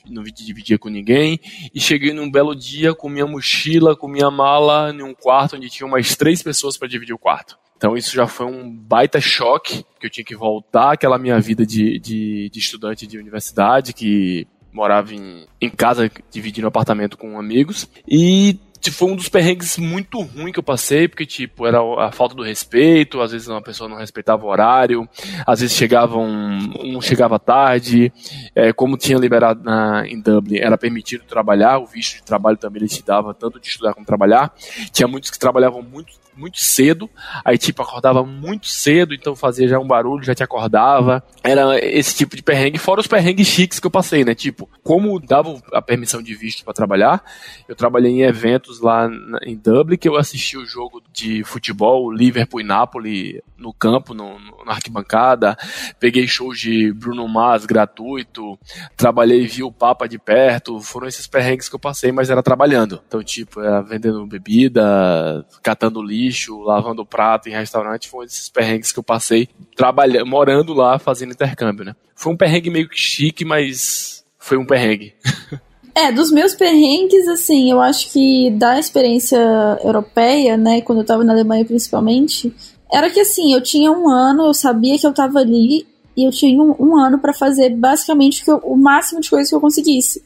não 0.08 0.22
dividia 0.22 0.78
com 0.78 0.90
ninguém, 0.90 1.40
e 1.74 1.80
cheguei 1.80 2.12
num 2.12 2.30
belo 2.30 2.54
dia 2.54 2.94
com 2.94 3.08
minha 3.08 3.26
mochila, 3.26 3.96
com 3.96 4.06
minha 4.06 4.30
mala, 4.30 4.92
em 4.94 5.02
um 5.02 5.14
quarto 5.14 5.56
onde 5.56 5.70
tinha 5.70 5.86
umas 5.86 6.14
três 6.14 6.42
pessoas 6.42 6.76
pra 6.76 6.86
dividir 6.86 7.14
o 7.14 7.18
quarto. 7.18 7.56
Então 7.76 7.96
isso 7.96 8.14
já 8.14 8.26
foi 8.26 8.46
um 8.46 8.70
baita 8.70 9.20
choque, 9.20 9.84
que 9.98 10.06
eu 10.06 10.10
tinha 10.10 10.24
que 10.24 10.36
voltar 10.36 10.92
àquela 10.92 11.18
minha 11.18 11.40
vida 11.40 11.66
de, 11.66 11.98
de, 11.98 12.48
de 12.50 12.58
estudante 12.58 13.06
de 13.06 13.18
universidade, 13.18 13.92
que 13.92 14.46
morava 14.74 15.14
em, 15.14 15.46
em 15.60 15.70
casa, 15.70 16.10
dividindo 16.30 16.66
apartamento 16.66 17.16
com 17.16 17.38
amigos. 17.38 17.88
E 18.06 18.58
tipo, 18.84 18.96
foi 18.96 19.10
um 19.10 19.16
dos 19.16 19.28
perrengues 19.28 19.78
muito 19.78 20.20
ruim 20.20 20.52
que 20.52 20.58
eu 20.58 20.62
passei, 20.62 21.08
porque, 21.08 21.24
tipo, 21.24 21.66
era 21.66 21.78
a 22.04 22.12
falta 22.12 22.34
do 22.34 22.42
respeito, 22.42 23.20
às 23.20 23.32
vezes 23.32 23.48
uma 23.48 23.62
pessoa 23.62 23.88
não 23.88 23.96
respeitava 23.96 24.44
o 24.44 24.48
horário, 24.48 25.08
às 25.46 25.60
vezes 25.60 25.74
chegava 25.74 26.18
um, 26.18 26.96
um 26.96 27.00
chegava 27.00 27.38
tarde, 27.38 28.12
é, 28.54 28.72
como 28.72 28.98
tinha 28.98 29.18
liberado 29.18 29.62
na, 29.64 30.06
em 30.06 30.20
Dublin, 30.20 30.58
era 30.58 30.76
permitido 30.76 31.24
trabalhar, 31.24 31.78
o 31.78 31.86
visto 31.86 32.16
de 32.16 32.22
trabalho 32.22 32.58
também 32.58 32.82
ele 32.82 32.88
te 32.88 33.02
dava 33.02 33.32
tanto 33.32 33.58
de 33.58 33.68
estudar 33.68 33.94
como 33.94 34.04
trabalhar. 34.04 34.52
Tinha 34.92 35.08
muitos 35.08 35.30
que 35.30 35.38
trabalhavam 35.38 35.82
muito 35.82 36.12
muito 36.36 36.58
cedo, 36.58 37.08
aí 37.44 37.56
tipo 37.56 37.82
acordava 37.82 38.24
muito 38.24 38.66
cedo, 38.66 39.14
então 39.14 39.36
fazia 39.36 39.68
já 39.68 39.78
um 39.78 39.86
barulho, 39.86 40.24
já 40.24 40.34
te 40.34 40.42
acordava. 40.42 41.22
Era 41.42 41.78
esse 41.84 42.14
tipo 42.16 42.36
de 42.36 42.42
perrengue, 42.42 42.78
fora 42.78 43.00
os 43.00 43.06
perrengues 43.06 43.46
chiques 43.46 43.78
que 43.78 43.86
eu 43.86 43.90
passei, 43.90 44.24
né? 44.24 44.34
Tipo, 44.34 44.68
como 44.82 45.20
dava 45.20 45.60
a 45.72 45.80
permissão 45.80 46.22
de 46.22 46.34
visto 46.34 46.64
para 46.64 46.74
trabalhar, 46.74 47.24
eu 47.68 47.76
trabalhei 47.76 48.10
em 48.10 48.22
eventos 48.22 48.73
lá 48.80 49.08
em 49.42 49.56
Dublin 49.56 49.96
que 49.96 50.08
eu 50.08 50.16
assisti 50.16 50.56
o 50.56 50.66
jogo 50.66 51.02
de 51.12 51.42
futebol 51.44 52.10
Liverpool 52.12 52.60
e 52.60 52.64
Napoli 52.64 53.42
no 53.56 53.72
campo, 53.72 54.12
no, 54.14 54.38
no- 54.38 54.64
na 54.64 54.72
arquibancada, 54.72 55.56
peguei 55.98 56.26
shows 56.26 56.58
de 56.58 56.92
Bruno 56.92 57.26
Mars 57.28 57.64
gratuito, 57.66 58.58
trabalhei 58.96 59.46
vi 59.46 59.62
o 59.62 59.72
Papa 59.72 60.06
de 60.08 60.18
perto, 60.18 60.80
foram 60.80 61.06
esses 61.06 61.26
perrengues 61.26 61.68
que 61.68 61.74
eu 61.74 61.78
passei, 61.80 62.12
mas 62.12 62.30
era 62.30 62.42
trabalhando. 62.42 63.00
Então, 63.06 63.22
tipo, 63.22 63.60
era 63.60 63.80
vendendo 63.82 64.26
bebida, 64.26 65.46
catando 65.62 66.02
lixo, 66.02 66.60
lavando 66.62 67.04
prato 67.06 67.48
em 67.48 67.52
restaurante, 67.52 68.08
foram 68.08 68.24
esses 68.26 68.48
perrengues 68.48 68.92
que 68.92 68.98
eu 68.98 69.02
passei 69.04 69.48
trabalhando, 69.76 70.26
morando 70.26 70.72
lá, 70.74 70.98
fazendo 70.98 71.32
intercâmbio, 71.32 71.84
né? 71.84 71.94
Foi 72.14 72.32
um 72.32 72.36
perrengue 72.36 72.70
meio 72.70 72.88
que 72.88 72.98
chique, 72.98 73.44
mas 73.44 74.24
foi 74.38 74.56
um 74.58 74.66
perrengue. 74.66 75.14
É, 75.96 76.10
dos 76.10 76.32
meus 76.32 76.54
perrengues, 76.54 77.28
assim, 77.28 77.70
eu 77.70 77.80
acho 77.80 78.10
que 78.10 78.50
da 78.50 78.78
experiência 78.78 79.38
europeia, 79.82 80.56
né, 80.56 80.80
quando 80.80 80.98
eu 80.98 81.06
tava 81.06 81.22
na 81.22 81.32
Alemanha 81.32 81.64
principalmente, 81.64 82.52
era 82.92 83.08
que 83.08 83.20
assim, 83.20 83.54
eu 83.54 83.62
tinha 83.62 83.92
um 83.92 84.08
ano, 84.08 84.46
eu 84.46 84.54
sabia 84.54 84.98
que 84.98 85.06
eu 85.06 85.14
tava 85.14 85.38
ali 85.38 85.86
e 86.16 86.24
eu 86.24 86.30
tinha 86.32 86.60
um, 86.60 86.74
um 86.80 86.96
ano 86.96 87.18
pra 87.18 87.32
fazer 87.32 87.70
basicamente 87.70 88.48
o, 88.50 88.56
o 88.58 88.76
máximo 88.76 89.20
de 89.20 89.30
coisas 89.30 89.48
que 89.48 89.54
eu 89.54 89.60
conseguisse. 89.60 90.22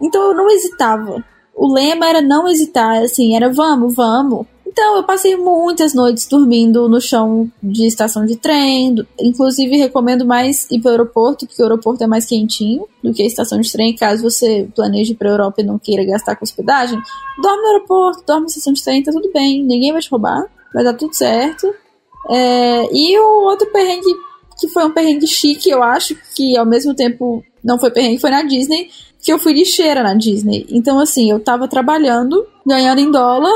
Então 0.00 0.22
eu 0.22 0.34
não 0.34 0.48
hesitava. 0.50 1.24
O 1.54 1.72
lema 1.72 2.06
era 2.08 2.22
não 2.22 2.48
hesitar, 2.48 3.02
assim, 3.02 3.34
era 3.34 3.52
vamos, 3.52 3.94
vamos. 3.94 4.46
Então 4.78 4.98
eu 4.98 5.02
passei 5.02 5.34
muitas 5.34 5.92
noites 5.92 6.28
dormindo 6.28 6.88
no 6.88 7.00
chão 7.00 7.50
de 7.60 7.84
estação 7.84 8.24
de 8.24 8.36
trem. 8.36 8.94
Inclusive 9.20 9.76
recomendo 9.76 10.24
mais 10.24 10.70
ir 10.70 10.80
para 10.80 10.90
o 10.90 10.92
aeroporto, 10.92 11.48
porque 11.48 11.60
o 11.60 11.64
aeroporto 11.64 12.04
é 12.04 12.06
mais 12.06 12.24
quentinho 12.24 12.86
do 13.02 13.12
que 13.12 13.24
a 13.24 13.26
estação 13.26 13.60
de 13.60 13.72
trem. 13.72 13.96
Caso 13.96 14.22
você 14.22 14.68
planeje 14.76 15.16
para 15.16 15.30
a 15.30 15.32
Europa 15.32 15.60
e 15.60 15.64
não 15.64 15.80
queira 15.80 16.04
gastar 16.04 16.36
com 16.36 16.44
hospedagem, 16.44 16.96
dorme 17.42 17.60
no 17.60 17.68
aeroporto, 17.70 18.22
dorme 18.24 18.42
na 18.42 18.46
estação 18.46 18.72
de 18.72 18.84
trem, 18.84 19.02
tá 19.02 19.10
tudo 19.10 19.28
bem, 19.32 19.64
ninguém 19.64 19.90
vai 19.90 20.00
te 20.00 20.08
roubar, 20.08 20.44
vai 20.72 20.84
dar 20.84 20.94
tudo 20.94 21.12
certo. 21.12 21.74
É, 22.30 22.88
e 22.92 23.18
o 23.18 23.46
outro 23.46 23.66
perrengue, 23.72 24.14
que 24.60 24.68
foi 24.68 24.84
um 24.84 24.92
perrengue 24.92 25.26
chique, 25.26 25.68
eu 25.68 25.82
acho, 25.82 26.16
que 26.36 26.56
ao 26.56 26.64
mesmo 26.64 26.94
tempo 26.94 27.42
não 27.64 27.80
foi 27.80 27.90
perrengue, 27.90 28.20
foi 28.20 28.30
na 28.30 28.44
Disney, 28.44 28.88
que 29.20 29.32
eu 29.32 29.40
fui 29.40 29.54
lixeira 29.54 30.04
na 30.04 30.14
Disney. 30.14 30.66
Então, 30.70 31.00
assim, 31.00 31.28
eu 31.28 31.40
tava 31.40 31.66
trabalhando, 31.66 32.46
ganhando 32.64 33.00
em 33.00 33.10
dólar, 33.10 33.52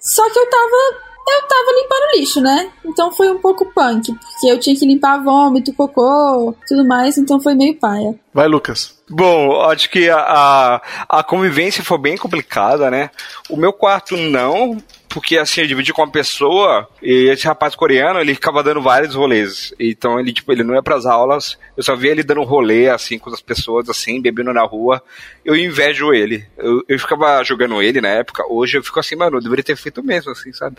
só 0.00 0.28
que 0.30 0.38
eu 0.38 0.48
tava. 0.48 1.08
Eu 1.30 1.46
tava 1.46 1.72
limpando 1.76 2.16
lixo, 2.16 2.40
né? 2.40 2.72
Então 2.86 3.12
foi 3.12 3.30
um 3.30 3.38
pouco 3.38 3.66
punk, 3.66 4.14
porque 4.14 4.46
eu 4.46 4.58
tinha 4.58 4.74
que 4.74 4.86
limpar 4.86 5.22
vômito, 5.22 5.74
cocô, 5.74 6.54
tudo 6.66 6.86
mais, 6.86 7.18
então 7.18 7.38
foi 7.38 7.54
meio 7.54 7.78
paia. 7.78 8.18
Vai, 8.32 8.48
Lucas. 8.48 8.96
Bom, 9.10 9.60
acho 9.60 9.90
que 9.90 10.08
a, 10.08 10.16
a, 10.18 10.82
a 11.06 11.22
convivência 11.22 11.84
foi 11.84 11.98
bem 11.98 12.16
complicada, 12.16 12.90
né? 12.90 13.10
O 13.50 13.58
meu 13.58 13.74
quarto 13.74 14.16
não, 14.16 14.78
porque 15.08 15.38
assim, 15.38 15.62
eu 15.62 15.66
dividi 15.66 15.92
com 15.92 16.02
uma 16.02 16.10
pessoa 16.10 16.88
e 17.02 17.28
esse 17.30 17.46
rapaz 17.46 17.74
coreano, 17.74 18.20
ele 18.20 18.34
ficava 18.34 18.62
dando 18.62 18.82
vários 18.82 19.14
rolês. 19.14 19.74
Então 19.78 20.20
ele, 20.20 20.32
tipo, 20.32 20.52
ele 20.52 20.62
não 20.62 20.74
ia 20.74 20.82
pras 20.82 21.06
aulas, 21.06 21.58
eu 21.76 21.82
só 21.82 21.96
via 21.96 22.10
ele 22.10 22.22
dando 22.22 22.42
rolê, 22.42 22.88
assim, 22.88 23.18
com 23.18 23.30
as 23.30 23.40
pessoas, 23.40 23.88
assim, 23.88 24.20
bebendo 24.20 24.52
na 24.52 24.62
rua. 24.62 25.02
Eu 25.44 25.56
invejo 25.56 26.12
ele. 26.12 26.44
Eu, 26.56 26.82
eu 26.88 26.98
ficava 26.98 27.42
jogando 27.42 27.82
ele 27.82 28.00
na 28.00 28.08
época, 28.08 28.44
hoje 28.48 28.76
eu 28.76 28.82
fico 28.82 29.00
assim, 29.00 29.16
mano, 29.16 29.38
eu 29.38 29.42
deveria 29.42 29.64
ter 29.64 29.76
feito 29.76 30.02
mesmo, 30.02 30.30
assim, 30.30 30.52
sabe? 30.52 30.76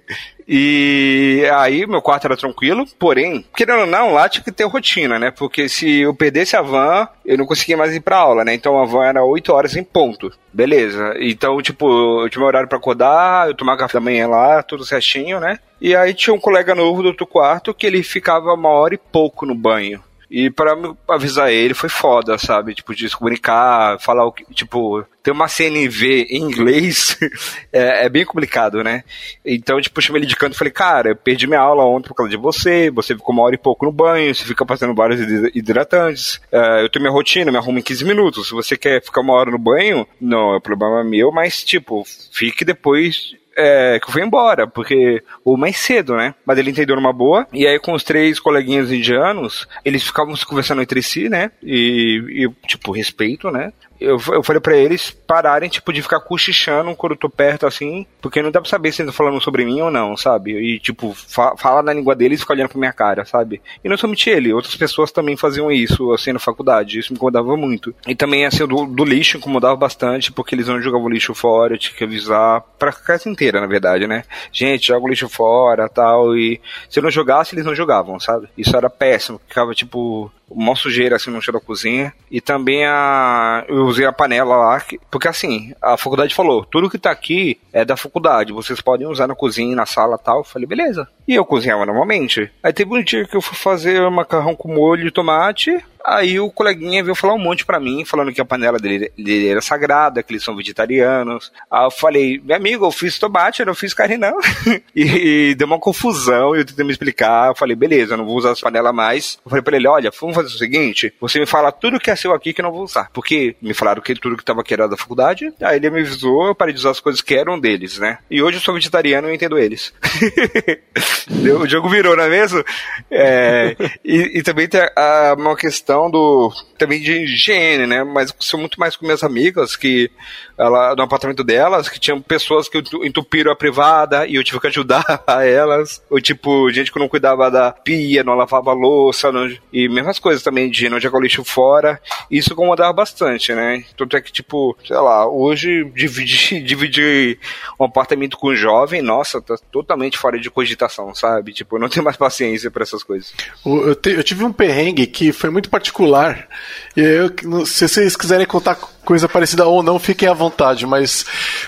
e 0.46 1.42
aí 1.54 1.86
meu 1.86 2.02
quarto 2.02 2.26
era 2.26 2.36
tranquilo, 2.36 2.86
porém, 2.98 3.44
querendo 3.56 3.80
ou 3.80 3.86
não, 3.86 4.12
lá 4.12 4.28
tinha 4.28 4.44
que 4.44 4.52
ter 4.52 4.64
rotina, 4.64 5.18
né? 5.18 5.30
Porque 5.30 5.68
se 5.68 6.00
eu 6.00 6.14
perdesse 6.14 6.56
a 6.56 6.62
van, 6.62 7.08
eu 7.24 7.38
não 7.38 7.46
conseguia 7.46 7.76
mais 7.76 7.94
ir 7.94 8.00
pra 8.00 8.18
aula, 8.18 8.44
né? 8.44 8.54
Então 8.54 8.80
a 8.80 8.84
van 8.84 9.04
era 9.04 9.24
8 9.24 9.52
horas 9.52 9.76
em 9.76 9.84
ponto. 9.84 10.30
Beleza. 10.52 11.14
Então, 11.20 11.62
tipo, 11.62 12.22
eu 12.22 12.28
tinha 12.28 12.40
meu 12.40 12.48
horário 12.48 12.68
pra 12.68 12.78
acordar, 12.78 13.48
eu 13.48 13.54
tomava 13.54 13.69
café 13.76 13.94
da 13.94 14.00
manhã 14.00 14.26
lá, 14.26 14.62
tudo 14.62 14.84
certinho, 14.84 15.40
né? 15.40 15.58
E 15.80 15.94
aí 15.96 16.14
tinha 16.14 16.34
um 16.34 16.40
colega 16.40 16.74
novo 16.74 17.02
do 17.02 17.08
outro 17.08 17.26
quarto 17.26 17.74
que 17.74 17.86
ele 17.86 18.02
ficava 18.02 18.52
uma 18.54 18.68
hora 18.68 18.94
e 18.94 18.98
pouco 18.98 19.46
no 19.46 19.54
banho. 19.54 20.02
E 20.30 20.48
me 20.48 20.96
avisar 21.08 21.50
ele 21.50 21.74
foi 21.74 21.88
foda, 21.88 22.38
sabe? 22.38 22.72
Tipo, 22.72 22.94
de 22.94 23.08
se 23.08 23.16
comunicar, 23.16 23.98
falar 23.98 24.24
o 24.24 24.30
que. 24.30 24.44
Tipo, 24.54 25.04
ter 25.24 25.32
uma 25.32 25.48
CNV 25.48 26.28
em 26.30 26.42
inglês 26.42 27.18
é, 27.72 28.06
é 28.06 28.08
bem 28.08 28.24
complicado, 28.24 28.84
né? 28.84 29.02
Então, 29.44 29.80
tipo, 29.80 30.00
chamei 30.00 30.20
ele 30.20 30.28
de 30.28 30.36
canto 30.36 30.54
e 30.54 30.56
falei, 30.56 30.72
cara, 30.72 31.08
eu 31.10 31.16
perdi 31.16 31.48
minha 31.48 31.58
aula 31.58 31.84
ontem 31.84 32.06
por 32.06 32.14
causa 32.14 32.30
de 32.30 32.36
você, 32.36 32.92
você 32.92 33.12
ficou 33.16 33.34
uma 33.34 33.42
hora 33.42 33.56
e 33.56 33.58
pouco 33.58 33.84
no 33.84 33.90
banho, 33.90 34.32
você 34.32 34.44
fica 34.44 34.64
passando 34.64 34.94
vários 34.94 35.20
hid- 35.20 35.50
hidratantes. 35.52 36.40
É, 36.52 36.84
eu 36.84 36.88
tenho 36.88 37.02
minha 37.02 37.12
rotina, 37.12 37.50
me 37.50 37.58
arrumo 37.58 37.80
em 37.80 37.82
15 37.82 38.04
minutos. 38.04 38.46
Se 38.46 38.54
você 38.54 38.76
quer 38.76 39.02
ficar 39.02 39.22
uma 39.22 39.34
hora 39.34 39.50
no 39.50 39.58
banho, 39.58 40.06
não, 40.20 40.54
é 40.54 40.60
problema 40.60 41.02
meu, 41.02 41.32
mas, 41.32 41.64
tipo, 41.64 42.04
fique 42.30 42.64
depois 42.64 43.34
é, 43.56 43.98
que 44.00 44.08
eu 44.08 44.12
fui 44.12 44.22
embora, 44.22 44.66
porque. 44.66 45.22
Ou 45.44 45.56
mais 45.56 45.76
cedo, 45.76 46.16
né? 46.16 46.34
Mas 46.44 46.58
ele 46.58 46.70
entendeu 46.70 46.96
numa 46.96 47.12
boa. 47.12 47.46
E 47.52 47.66
aí, 47.66 47.78
com 47.78 47.92
os 47.92 48.04
três 48.04 48.38
coleguinhas 48.38 48.90
indianos, 48.90 49.66
eles 49.84 50.02
ficavam 50.02 50.34
se 50.36 50.46
conversando 50.46 50.82
entre 50.82 51.02
si, 51.02 51.28
né? 51.28 51.50
E, 51.62 52.44
e 52.44 52.66
tipo, 52.66 52.92
respeito, 52.92 53.50
né? 53.50 53.72
eu, 54.00 54.18
eu 54.32 54.42
falei 54.42 54.60
para 54.60 54.76
eles 54.76 55.10
pararem, 55.10 55.68
tipo, 55.68 55.92
de 55.92 56.00
ficar 56.00 56.20
cochichando 56.20 56.96
quando 56.96 57.12
eu 57.12 57.18
tô 57.18 57.28
perto, 57.28 57.66
assim, 57.66 58.06
porque 58.20 58.40
não 58.40 58.50
dá 58.50 58.60
pra 58.60 58.70
saber 58.70 58.90
se 58.92 59.02
eles 59.02 59.12
estão 59.12 59.26
falando 59.26 59.40
sobre 59.42 59.64
mim 59.64 59.82
ou 59.82 59.90
não, 59.90 60.16
sabe? 60.16 60.52
E, 60.52 60.80
tipo, 60.80 61.12
fa 61.14 61.54
fala 61.56 61.82
na 61.82 61.92
língua 61.92 62.16
deles 62.16 62.38
e 62.38 62.42
fica 62.42 62.54
olhando 62.54 62.70
pra 62.70 62.78
minha 62.78 62.92
cara, 62.92 63.24
sabe? 63.26 63.60
E 63.84 63.88
não 63.88 63.98
somente 63.98 64.30
ele, 64.30 64.54
outras 64.54 64.74
pessoas 64.74 65.12
também 65.12 65.36
faziam 65.36 65.70
isso, 65.70 66.12
assim, 66.12 66.32
na 66.32 66.38
faculdade, 66.38 66.98
isso 66.98 67.12
me 67.12 67.16
incomodava 67.16 67.56
muito. 67.56 67.94
E 68.06 68.14
também, 68.14 68.46
assim, 68.46 68.66
do, 68.66 68.86
do 68.86 69.04
lixo 69.04 69.36
incomodava 69.36 69.76
bastante, 69.76 70.32
porque 70.32 70.54
eles 70.54 70.66
não 70.66 70.80
jogavam 70.80 71.08
lixo 71.08 71.34
fora, 71.34 71.74
eu 71.74 71.78
tinha 71.78 71.94
que 71.94 72.04
avisar 72.04 72.62
pra 72.78 72.92
casa 72.92 73.28
inteira, 73.40 73.60
na 73.60 73.66
verdade, 73.66 74.06
né? 74.06 74.24
Gente, 74.52 74.88
joga 74.88 75.06
o 75.06 75.08
lixo 75.08 75.28
fora, 75.28 75.88
tal, 75.88 76.36
e 76.36 76.60
se 76.88 76.98
eu 76.98 77.02
não 77.02 77.10
jogasse, 77.10 77.54
eles 77.54 77.64
não 77.64 77.74
jogavam, 77.74 78.20
sabe? 78.20 78.48
Isso 78.56 78.76
era 78.76 78.90
péssimo, 78.90 79.40
ficava, 79.48 79.74
tipo, 79.74 80.30
uma 80.50 80.74
sujeira 80.74 81.16
assim 81.16 81.30
no 81.30 81.40
chão 81.40 81.54
da 81.54 81.60
cozinha. 81.60 82.12
E 82.30 82.40
também 82.40 82.84
a. 82.84 83.64
Eu 83.68 83.86
usei 83.86 84.04
a 84.04 84.12
panela 84.12 84.56
lá, 84.56 84.82
porque 85.10 85.28
assim, 85.28 85.72
a 85.80 85.96
faculdade 85.96 86.34
falou: 86.34 86.64
tudo 86.64 86.90
que 86.90 86.98
tá 86.98 87.10
aqui 87.10 87.58
é 87.72 87.84
da 87.84 87.96
faculdade, 87.96 88.52
vocês 88.52 88.80
podem 88.80 89.06
usar 89.06 89.28
na 89.28 89.34
cozinha, 89.34 89.76
na 89.76 89.86
sala 89.86 90.18
tal. 90.18 90.38
Eu 90.38 90.44
falei, 90.44 90.66
beleza. 90.66 91.08
E 91.30 91.36
eu 91.36 91.44
cozinhava 91.44 91.86
normalmente. 91.86 92.50
Aí 92.60 92.72
teve 92.72 92.92
um 92.92 93.00
dia 93.00 93.24
que 93.24 93.36
eu 93.36 93.40
fui 93.40 93.56
fazer 93.56 94.00
macarrão 94.10 94.56
com 94.56 94.74
molho 94.74 95.04
de 95.04 95.12
tomate. 95.12 95.80
Aí 96.04 96.40
o 96.40 96.50
coleguinha 96.50 97.04
veio 97.04 97.14
falar 97.14 97.34
um 97.34 97.38
monte 97.38 97.64
pra 97.64 97.78
mim, 97.78 98.04
falando 98.04 98.32
que 98.32 98.40
a 98.40 98.44
panela 98.44 98.78
dele, 98.78 99.12
dele, 99.16 99.48
era 99.48 99.60
sagrada, 99.60 100.22
que 100.22 100.32
eles 100.32 100.42
são 100.42 100.56
vegetarianos. 100.56 101.52
Aí 101.70 101.84
eu 101.84 101.90
falei, 101.90 102.40
meu 102.42 102.56
amigo, 102.56 102.84
eu 102.84 102.90
fiz 102.90 103.18
tomate, 103.18 103.60
eu 103.60 103.66
não 103.66 103.74
fiz 103.74 103.94
carne 103.94 104.16
não. 104.16 104.36
e, 104.96 105.50
e, 105.50 105.54
deu 105.54 105.66
uma 105.66 105.78
confusão, 105.78 106.56
eu 106.56 106.64
tentei 106.64 106.84
me 106.84 106.92
explicar. 106.92 107.48
Eu 107.48 107.54
falei, 107.54 107.76
beleza, 107.76 108.14
eu 108.14 108.18
não 108.18 108.24
vou 108.24 108.36
usar 108.36 108.52
as 108.52 108.60
panelas 108.60 108.94
mais. 108.94 109.38
Eu 109.44 109.50
falei 109.50 109.62
pra 109.62 109.76
ele, 109.76 109.86
olha, 109.86 110.10
vamos 110.20 110.34
fazer 110.34 110.48
o 110.48 110.58
seguinte, 110.58 111.12
você 111.20 111.38
me 111.38 111.46
fala 111.46 111.70
tudo 111.70 112.00
que 112.00 112.10
é 112.10 112.16
seu 112.16 112.32
aqui 112.32 112.52
que 112.52 112.60
eu 112.60 112.64
não 112.64 112.72
vou 112.72 112.82
usar. 112.82 113.10
Porque 113.12 113.54
me 113.60 113.74
falaram 113.74 114.02
que 114.02 114.14
tudo 114.14 114.36
que 114.36 114.44
tava 114.44 114.62
aqui 114.62 114.74
era 114.74 114.88
da 114.88 114.96
faculdade. 114.96 115.52
Aí 115.62 115.76
ele 115.76 115.90
me 115.90 116.00
avisou, 116.00 116.46
eu 116.46 116.54
parei 116.54 116.74
de 116.74 116.80
usar 116.80 116.90
as 116.90 117.00
coisas 117.00 117.20
que 117.20 117.34
eram 117.34 117.60
deles, 117.60 117.98
né? 117.98 118.18
E 118.30 118.42
hoje 118.42 118.56
eu 118.56 118.62
sou 118.62 118.74
vegetariano 118.74 119.30
e 119.30 119.34
entendo 119.34 119.58
eles. 119.58 119.92
o 121.28 121.68
jogo 121.68 121.88
virou, 121.88 122.16
não 122.16 122.24
é 122.24 122.28
mesmo? 122.28 122.64
É, 123.10 123.76
e, 124.04 124.38
e 124.38 124.42
também 124.42 124.68
tem 124.68 124.80
a, 124.96 125.34
uma 125.38 125.56
questão 125.56 126.10
do 126.10 126.52
também 126.78 127.00
de 127.00 127.12
higiene, 127.12 127.86
né? 127.86 128.04
Mas 128.04 128.34
sou 128.38 128.58
muito 128.58 128.80
mais 128.80 128.96
com 128.96 129.04
minhas 129.04 129.22
amigas 129.22 129.76
que 129.76 130.10
ela 130.56 130.94
no 130.94 131.02
apartamento 131.02 131.42
delas 131.42 131.88
que 131.88 131.98
tinham 131.98 132.20
pessoas 132.20 132.68
que 132.68 132.82
entupiram 133.02 133.50
a 133.52 133.56
privada 133.56 134.26
e 134.26 134.34
eu 134.34 134.44
tive 134.44 134.60
que 134.60 134.66
ajudar 134.66 135.04
a 135.26 135.44
elas. 135.44 136.02
Ou 136.10 136.20
tipo, 136.20 136.70
gente 136.70 136.92
que 136.92 136.98
não 136.98 137.08
cuidava 137.08 137.50
da 137.50 137.72
pia, 137.72 138.24
não 138.24 138.34
lavava 138.34 138.72
louça, 138.72 139.32
não, 139.32 139.50
e 139.72 139.88
mesmas 139.88 140.18
coisas 140.18 140.42
também 140.42 140.70
de 140.70 140.88
não 140.88 141.00
jogar 141.00 141.18
o 141.18 141.22
lixo 141.22 141.44
fora. 141.44 142.00
Isso 142.30 142.52
incomodava 142.52 142.92
bastante, 142.92 143.54
né? 143.54 143.84
Tanto 143.96 144.16
é 144.16 144.20
que, 144.20 144.32
tipo, 144.32 144.76
sei 144.84 144.96
lá, 144.96 145.26
hoje 145.28 145.84
dividir, 145.94 146.62
dividir 146.64 147.38
um 147.78 147.84
apartamento 147.84 148.36
com 148.36 148.48
um 148.48 148.56
jovem, 148.56 149.02
nossa, 149.02 149.40
tá 149.40 149.56
totalmente 149.70 150.18
fora 150.18 150.38
de 150.38 150.50
cogitação, 150.50 150.99
sabe? 151.14 151.52
Tipo, 151.52 151.76
eu 151.76 151.80
não 151.80 151.88
tenho 151.88 152.04
mais 152.04 152.16
paciência 152.16 152.70
para 152.70 152.82
essas 152.82 153.02
coisas. 153.02 153.32
Eu, 153.64 153.94
te, 153.94 154.10
eu 154.10 154.22
tive 154.22 154.44
um 154.44 154.52
perrengue 154.52 155.06
que 155.06 155.32
foi 155.32 155.50
muito 155.50 155.70
particular. 155.70 156.48
E 156.96 157.00
eu, 157.00 157.66
se 157.66 157.88
vocês 157.88 158.16
quiserem 158.16 158.46
contar 158.46 158.76
coisa 159.04 159.28
parecida 159.28 159.66
ou 159.66 159.82
não, 159.82 159.98
fiquem 159.98 160.28
à 160.28 160.34
vontade. 160.34 160.86
Mas 160.86 161.24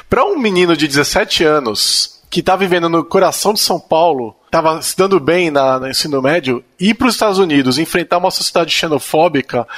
para 0.09 0.25
um 0.25 0.39
menino 0.39 0.77
de 0.77 0.87
17 0.87 1.45
anos 1.45 2.21
que 2.33 2.41
está 2.41 2.57
vivendo 2.57 2.89
no 2.89 3.05
coração 3.05 3.53
de 3.53 3.61
São 3.61 3.79
Paulo, 3.79 4.35
estava 4.47 4.81
se 4.81 4.97
dando 4.97 5.21
bem 5.21 5.51
na, 5.51 5.79
no 5.79 5.87
ensino 5.87 6.23
médio, 6.23 6.65
ir 6.81 6.95
para 6.95 7.07
os 7.07 7.15
Estados 7.15 7.39
Unidos, 7.39 7.79
enfrentar 7.79 8.17
uma 8.17 8.31
sociedade 8.31 8.73
xenofóbica, 8.73 9.69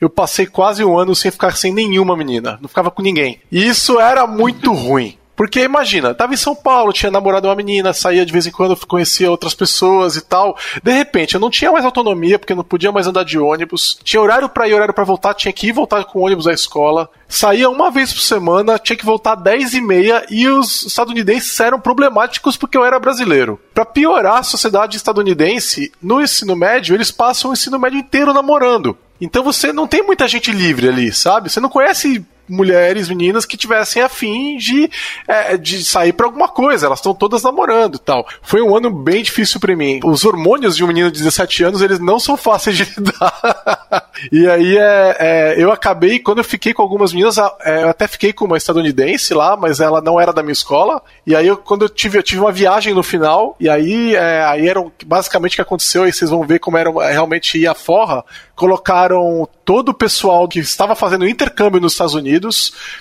eu 0.00 0.10
passei 0.10 0.44
quase 0.44 0.84
um 0.84 0.98
ano 0.98 1.14
sem 1.14 1.30
ficar 1.30 1.56
sem 1.56 1.72
nenhuma 1.72 2.16
menina. 2.16 2.58
Não 2.60 2.68
ficava 2.68 2.90
com 2.90 3.00
ninguém. 3.00 3.40
E 3.50 3.64
isso 3.64 4.00
era 4.00 4.26
muito 4.26 4.72
ruim. 4.74 5.16
Porque 5.40 5.62
imagina, 5.62 6.12
tava 6.12 6.34
em 6.34 6.36
São 6.36 6.54
Paulo, 6.54 6.92
tinha 6.92 7.10
namorado 7.10 7.48
uma 7.48 7.54
menina, 7.54 7.94
saía 7.94 8.26
de 8.26 8.32
vez 8.32 8.46
em 8.46 8.50
quando, 8.50 8.76
conhecia 8.86 9.30
outras 9.30 9.54
pessoas 9.54 10.14
e 10.14 10.20
tal. 10.20 10.54
De 10.82 10.92
repente, 10.92 11.34
eu 11.34 11.40
não 11.40 11.48
tinha 11.48 11.72
mais 11.72 11.82
autonomia, 11.82 12.38
porque 12.38 12.54
não 12.54 12.62
podia 12.62 12.92
mais 12.92 13.06
andar 13.06 13.24
de 13.24 13.38
ônibus. 13.38 13.98
Tinha 14.04 14.20
horário 14.20 14.50
para 14.50 14.68
ir, 14.68 14.74
horário 14.74 14.92
para 14.92 15.02
voltar, 15.02 15.32
tinha 15.32 15.50
que 15.50 15.68
ir 15.68 15.72
voltar 15.72 16.04
com 16.04 16.20
ônibus 16.20 16.46
à 16.46 16.52
escola. 16.52 17.08
Saía 17.26 17.70
uma 17.70 17.90
vez 17.90 18.12
por 18.12 18.20
semana, 18.20 18.78
tinha 18.78 18.98
que 18.98 19.06
voltar 19.06 19.34
10 19.34 19.72
e 19.72 19.80
meia 19.80 20.26
e 20.28 20.46
os 20.46 20.84
estadunidenses 20.84 21.58
eram 21.58 21.80
problemáticos 21.80 22.58
porque 22.58 22.76
eu 22.76 22.84
era 22.84 23.00
brasileiro. 23.00 23.58
Para 23.72 23.86
piorar 23.86 24.40
a 24.40 24.42
sociedade 24.42 24.98
estadunidense, 24.98 25.90
no 26.02 26.20
ensino 26.20 26.54
médio, 26.54 26.94
eles 26.94 27.10
passam 27.10 27.50
o 27.50 27.54
ensino 27.54 27.78
médio 27.78 27.98
inteiro 27.98 28.34
namorando. 28.34 28.94
Então 29.18 29.42
você 29.42 29.72
não 29.72 29.86
tem 29.86 30.02
muita 30.02 30.28
gente 30.28 30.52
livre 30.52 30.86
ali, 30.86 31.10
sabe? 31.12 31.50
Você 31.50 31.60
não 31.60 31.70
conhece 31.70 32.22
mulheres, 32.50 33.08
meninas 33.08 33.44
que 33.44 33.56
tivessem 33.56 34.02
afim 34.02 34.56
de, 34.56 34.90
é, 35.26 35.56
de 35.56 35.84
sair 35.84 36.12
para 36.12 36.26
alguma 36.26 36.48
coisa. 36.48 36.86
Elas 36.86 36.98
estão 36.98 37.14
todas 37.14 37.42
namorando 37.42 37.96
e 37.96 37.98
tal. 37.98 38.26
Foi 38.42 38.60
um 38.60 38.76
ano 38.76 38.90
bem 38.90 39.22
difícil 39.22 39.60
para 39.60 39.74
mim. 39.76 40.00
Os 40.04 40.24
hormônios 40.24 40.76
de 40.76 40.84
um 40.84 40.88
menino 40.88 41.10
de 41.10 41.18
17 41.18 41.64
anos, 41.64 41.82
eles 41.82 41.98
não 41.98 42.18
são 42.18 42.36
fáceis 42.36 42.76
de 42.76 42.84
lidar. 42.98 44.10
e 44.32 44.46
aí 44.48 44.76
é, 44.76 45.16
é, 45.18 45.54
eu 45.56 45.72
acabei, 45.72 46.18
quando 46.18 46.38
eu 46.38 46.44
fiquei 46.44 46.74
com 46.74 46.82
algumas 46.82 47.12
meninas, 47.12 47.36
é, 47.38 47.82
eu 47.82 47.88
até 47.88 48.06
fiquei 48.06 48.32
com 48.32 48.44
uma 48.44 48.56
estadunidense 48.56 49.32
lá, 49.34 49.56
mas 49.56 49.80
ela 49.80 50.00
não 50.00 50.20
era 50.20 50.32
da 50.32 50.42
minha 50.42 50.52
escola. 50.52 51.02
E 51.26 51.34
aí 51.34 51.46
eu, 51.46 51.56
quando 51.56 51.82
eu 51.82 51.88
tive, 51.88 52.18
eu 52.18 52.22
tive 52.22 52.40
uma 52.40 52.52
viagem 52.52 52.94
no 52.94 53.02
final, 53.02 53.56
e 53.60 53.68
aí, 53.68 54.14
é, 54.14 54.44
aí 54.44 54.68
era 54.68 54.84
basicamente 55.06 55.52
o 55.52 55.56
que 55.56 55.62
aconteceu, 55.62 56.06
e 56.06 56.12
vocês 56.12 56.30
vão 56.30 56.46
ver 56.46 56.58
como 56.58 56.76
era 56.76 56.90
realmente 57.12 57.58
ia 57.58 57.72
a 57.72 57.74
forra. 57.74 58.24
Colocaram 58.54 59.48
todo 59.64 59.90
o 59.90 59.94
pessoal 59.94 60.48
que 60.48 60.58
estava 60.58 60.94
fazendo 60.94 61.26
intercâmbio 61.26 61.80
nos 61.80 61.92
Estados 61.92 62.14
Unidos 62.14 62.39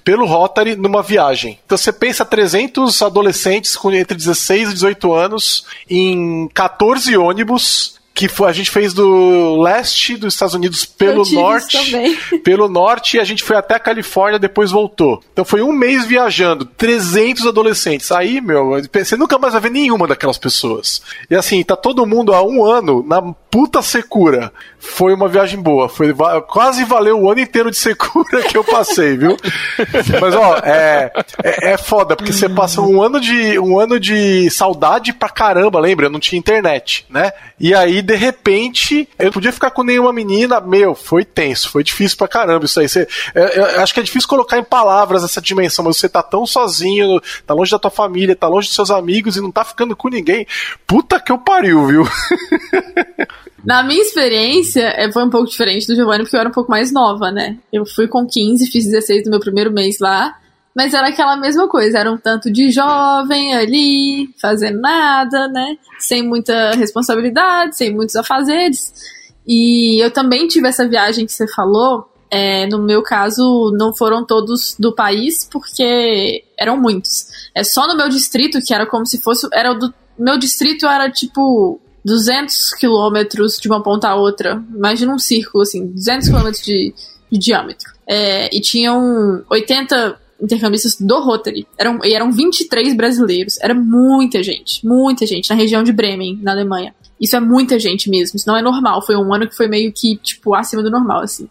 pelo 0.04 0.26
Rotary 0.26 0.76
numa 0.76 1.04
viagem. 1.04 1.60
Então 1.66 1.78
você 1.78 1.92
pensa 1.92 2.26
300 2.26 3.02
adolescentes 3.02 3.76
com 3.76 3.92
entre 3.92 4.18
16 4.18 4.70
e 4.70 4.74
18 4.74 5.14
anos 5.14 5.66
em 5.90 6.48
14 6.54 7.16
ônibus 7.18 7.99
que 8.20 8.28
foi, 8.28 8.50
a 8.50 8.52
gente 8.52 8.70
fez 8.70 8.94
do 8.94 9.62
leste 9.62 10.18
dos 10.18 10.34
Estados 10.34 10.54
Unidos 10.54 10.84
pelo 10.84 11.24
norte, 11.32 11.78
pelo 12.44 12.68
norte 12.68 13.16
e 13.16 13.20
a 13.22 13.24
gente 13.24 13.42
foi 13.42 13.56
até 13.56 13.76
a 13.76 13.80
Califórnia, 13.80 14.38
depois 14.38 14.72
voltou. 14.72 15.24
Então 15.32 15.46
foi 15.46 15.62
um 15.62 15.72
mês 15.72 16.06
viajando, 16.06 16.66
300 16.66 17.48
adolescentes. 17.48 18.12
Aí, 18.12 18.42
meu, 18.42 18.72
você 18.92 19.16
nunca 19.16 19.38
mais 19.38 19.54
vai 19.54 19.62
ver 19.62 19.72
nenhuma 19.72 20.06
daquelas 20.06 20.38
pessoas. 20.38 21.02
E 21.30 21.36
assim, 21.36 21.64
tá 21.64 21.78
todo 21.78 22.06
mundo 22.06 22.34
há 22.34 22.44
um 22.44 22.66
ano 22.66 23.06
na 23.08 23.22
puta 23.50 23.82
secura. 23.82 24.52
Foi 24.78 25.14
uma 25.14 25.28
viagem 25.28 25.62
boa. 25.62 25.88
Foi, 25.88 26.14
quase 26.48 26.84
valeu 26.84 27.22
o 27.22 27.32
ano 27.32 27.40
inteiro 27.40 27.72
de 27.72 27.78
secura 27.78 28.44
que 28.44 28.58
eu 28.58 28.64
passei, 28.64 29.18
viu? 29.18 29.38
Mas, 30.22 30.36
ó, 30.36 30.58
é, 30.58 31.12
é, 31.44 31.72
é 31.72 31.78
foda, 31.78 32.16
porque 32.16 32.34
você 32.34 32.50
passa 32.50 32.82
um 32.82 33.02
ano, 33.02 33.20
de, 33.20 33.58
um 33.60 33.80
ano 33.80 34.00
de 34.00 34.50
saudade 34.50 35.14
pra 35.14 35.30
caramba, 35.30 35.80
lembra? 35.80 36.08
Eu 36.08 36.12
não 36.12 36.20
tinha 36.20 36.40
internet, 36.40 37.06
né? 37.10 37.32
E 37.60 37.74
aí, 37.74 38.02
de 38.02 38.16
repente, 38.16 39.08
eu 39.20 39.32
podia 39.32 39.52
ficar 39.52 39.72
com 39.72 39.84
nenhuma 39.84 40.14
menina. 40.14 40.62
Meu, 40.62 40.96
foi 40.96 41.26
tenso, 41.26 41.70
foi 41.70 41.84
difícil 41.84 42.18
pra 42.18 42.28
caramba 42.28 42.66
isso 42.66 42.80
aí. 42.80 42.88
Você, 42.88 43.08
é, 43.36 43.60
eu 43.78 43.82
acho 43.82 43.94
que 43.94 44.00
é 44.00 44.04
difícil 44.04 44.30
colocar 44.30 44.58
em 44.58 44.64
palavras 44.64 45.24
essa 45.24 45.42
dimensão, 45.42 45.84
mas 45.84 45.98
você 45.98 46.08
tá 46.08 46.24
tão 46.24 46.46
sozinho, 46.46 47.20
tá 47.46 47.54
longe 47.54 47.72
da 47.72 47.80
tua 47.80 47.92
família, 47.92 48.36
tá 48.36 48.48
longe 48.48 48.68
dos 48.68 48.76
seus 48.76 48.90
amigos 48.90 49.36
e 49.36 49.42
não 49.42 49.52
tá 49.52 49.66
ficando 49.66 49.96
com 49.96 50.08
ninguém. 50.08 50.48
Puta 50.88 51.20
que 51.20 51.32
eu 51.32 51.38
pariu, 51.38 51.86
viu? 51.86 52.04
Na 53.64 53.84
minha 53.84 54.02
experiência, 54.02 54.94
é, 54.96 55.12
foi 55.12 55.24
um 55.24 55.30
pouco 55.30 55.50
diferente 55.50 55.86
do 55.86 55.96
Giovanni, 55.96 56.24
porque 56.24 56.36
eu 56.36 56.40
era 56.40 56.50
um 56.50 56.54
pouco 56.54 56.72
mais 56.72 56.94
nova, 56.94 57.30
né? 57.30 57.58
Eu 57.74 57.86
fui 57.86 58.08
com 58.08 58.26
15, 58.26 58.72
fiz 58.72 58.86
16 58.86 59.26
no 59.26 59.32
meu 59.32 59.40
primeiro 59.40 59.72
mês 59.72 60.00
lá, 60.00 60.34
mas 60.76 60.94
era 60.94 61.08
aquela 61.08 61.36
mesma 61.36 61.68
coisa, 61.68 62.00
era 62.00 62.12
um 62.12 62.18
tanto 62.18 62.52
de 62.52 62.72
jovem 62.72 63.56
ali, 63.56 64.30
fazendo 64.42 64.80
nada, 64.80 65.48
né? 65.48 65.78
Sem 66.00 66.24
muita 66.24 66.72
responsabilidade, 66.72 67.76
sem 67.76 67.94
muitos 67.94 68.16
afazeres. 68.16 68.94
E 69.48 70.04
eu 70.04 70.12
também 70.12 70.48
tive 70.48 70.68
essa 70.68 70.88
viagem 70.88 71.26
que 71.26 71.34
você 71.34 71.48
falou. 71.48 72.08
É, 72.32 72.68
no 72.68 72.80
meu 72.80 73.02
caso, 73.02 73.76
não 73.76 73.92
foram 73.92 74.24
todos 74.24 74.76
do 74.78 74.94
país, 74.94 75.50
porque 75.52 76.44
eram 76.58 76.80
muitos. 76.80 77.50
É 77.56 77.64
só 77.64 77.88
no 77.88 77.98
meu 77.98 78.08
distrito, 78.08 78.62
que 78.62 78.74
era 78.74 78.86
como 78.86 79.06
se 79.06 79.20
fosse. 79.20 79.48
Era 79.52 79.74
do, 79.74 79.92
meu 80.18 80.38
distrito 80.38 80.86
era 80.86 81.10
tipo 81.10 81.82
200 82.06 82.76
quilômetros 82.76 83.58
de 83.60 83.68
uma 83.68 83.82
ponta 83.82 84.10
a 84.10 84.16
outra. 84.16 84.64
Imagina 84.74 85.14
um 85.14 85.20
círculo, 85.20 85.64
assim, 85.64 85.88
200 85.88 86.28
quilômetros 86.28 86.64
de, 86.64 86.94
de 87.32 87.40
diâmetro. 87.40 87.92
É, 88.08 88.56
e 88.56 88.62
tinham 88.62 89.44
80 89.50 90.20
intercambistas 90.42 90.98
do 91.00 91.20
Rotary. 91.20 91.68
Eram, 91.78 92.00
e 92.04 92.14
eram 92.14 92.32
23 92.32 92.96
brasileiros. 92.96 93.58
Era 93.62 93.74
muita 93.74 94.42
gente, 94.42 94.86
muita 94.86 95.26
gente, 95.26 95.50
na 95.50 95.56
região 95.56 95.84
de 95.84 95.92
Bremen, 95.92 96.40
na 96.42 96.52
Alemanha. 96.52 96.94
Isso 97.20 97.36
é 97.36 97.40
muita 97.40 97.78
gente 97.78 98.10
mesmo, 98.10 98.38
isso 98.38 98.48
não 98.48 98.56
é 98.56 98.62
normal. 98.62 99.02
Foi 99.02 99.16
um 99.16 99.34
ano 99.34 99.48
que 99.48 99.56
foi 99.56 99.68
meio 99.68 99.92
que, 99.92 100.18
tipo, 100.18 100.54
acima 100.54 100.82
do 100.82 100.90
normal, 100.90 101.22
assim. 101.22 101.50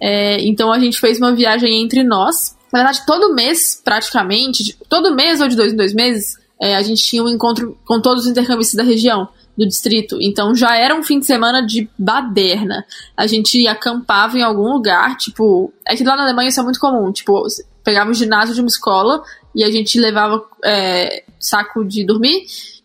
É, 0.00 0.40
então 0.46 0.72
a 0.72 0.78
gente 0.78 0.98
fez 1.00 1.18
uma 1.18 1.34
viagem 1.34 1.82
entre 1.82 2.04
nós. 2.04 2.56
Na 2.72 2.80
verdade, 2.80 3.04
todo 3.06 3.34
mês, 3.34 3.80
praticamente, 3.82 4.76
todo 4.88 5.14
mês 5.14 5.40
ou 5.40 5.48
de 5.48 5.56
dois 5.56 5.72
em 5.72 5.76
dois 5.76 5.92
meses, 5.92 6.36
é, 6.60 6.76
a 6.76 6.82
gente 6.82 7.02
tinha 7.02 7.22
um 7.22 7.28
encontro 7.28 7.76
com 7.84 8.00
todos 8.00 8.24
os 8.24 8.30
intercambistas 8.30 8.76
da 8.76 8.82
região 8.82 9.28
do 9.56 9.66
distrito. 9.66 10.18
Então 10.20 10.54
já 10.54 10.76
era 10.76 10.94
um 10.94 11.02
fim 11.02 11.18
de 11.18 11.26
semana 11.26 11.60
de 11.60 11.90
baderna. 11.98 12.84
A 13.16 13.26
gente 13.26 13.66
acampava 13.66 14.38
em 14.38 14.42
algum 14.42 14.72
lugar, 14.72 15.16
tipo. 15.16 15.72
É 15.86 15.96
que 15.96 16.04
lá 16.04 16.16
na 16.16 16.22
Alemanha 16.22 16.48
isso 16.48 16.60
é 16.60 16.62
muito 16.62 16.78
comum. 16.78 17.10
Tipo, 17.10 17.44
pegava 17.88 18.10
o 18.10 18.14
ginásio 18.14 18.54
de 18.54 18.60
uma 18.60 18.68
escola 18.68 19.22
e 19.54 19.64
a 19.64 19.70
gente 19.70 19.98
levava 19.98 20.44
é, 20.62 21.24
saco 21.40 21.82
de 21.82 22.04
dormir 22.04 22.44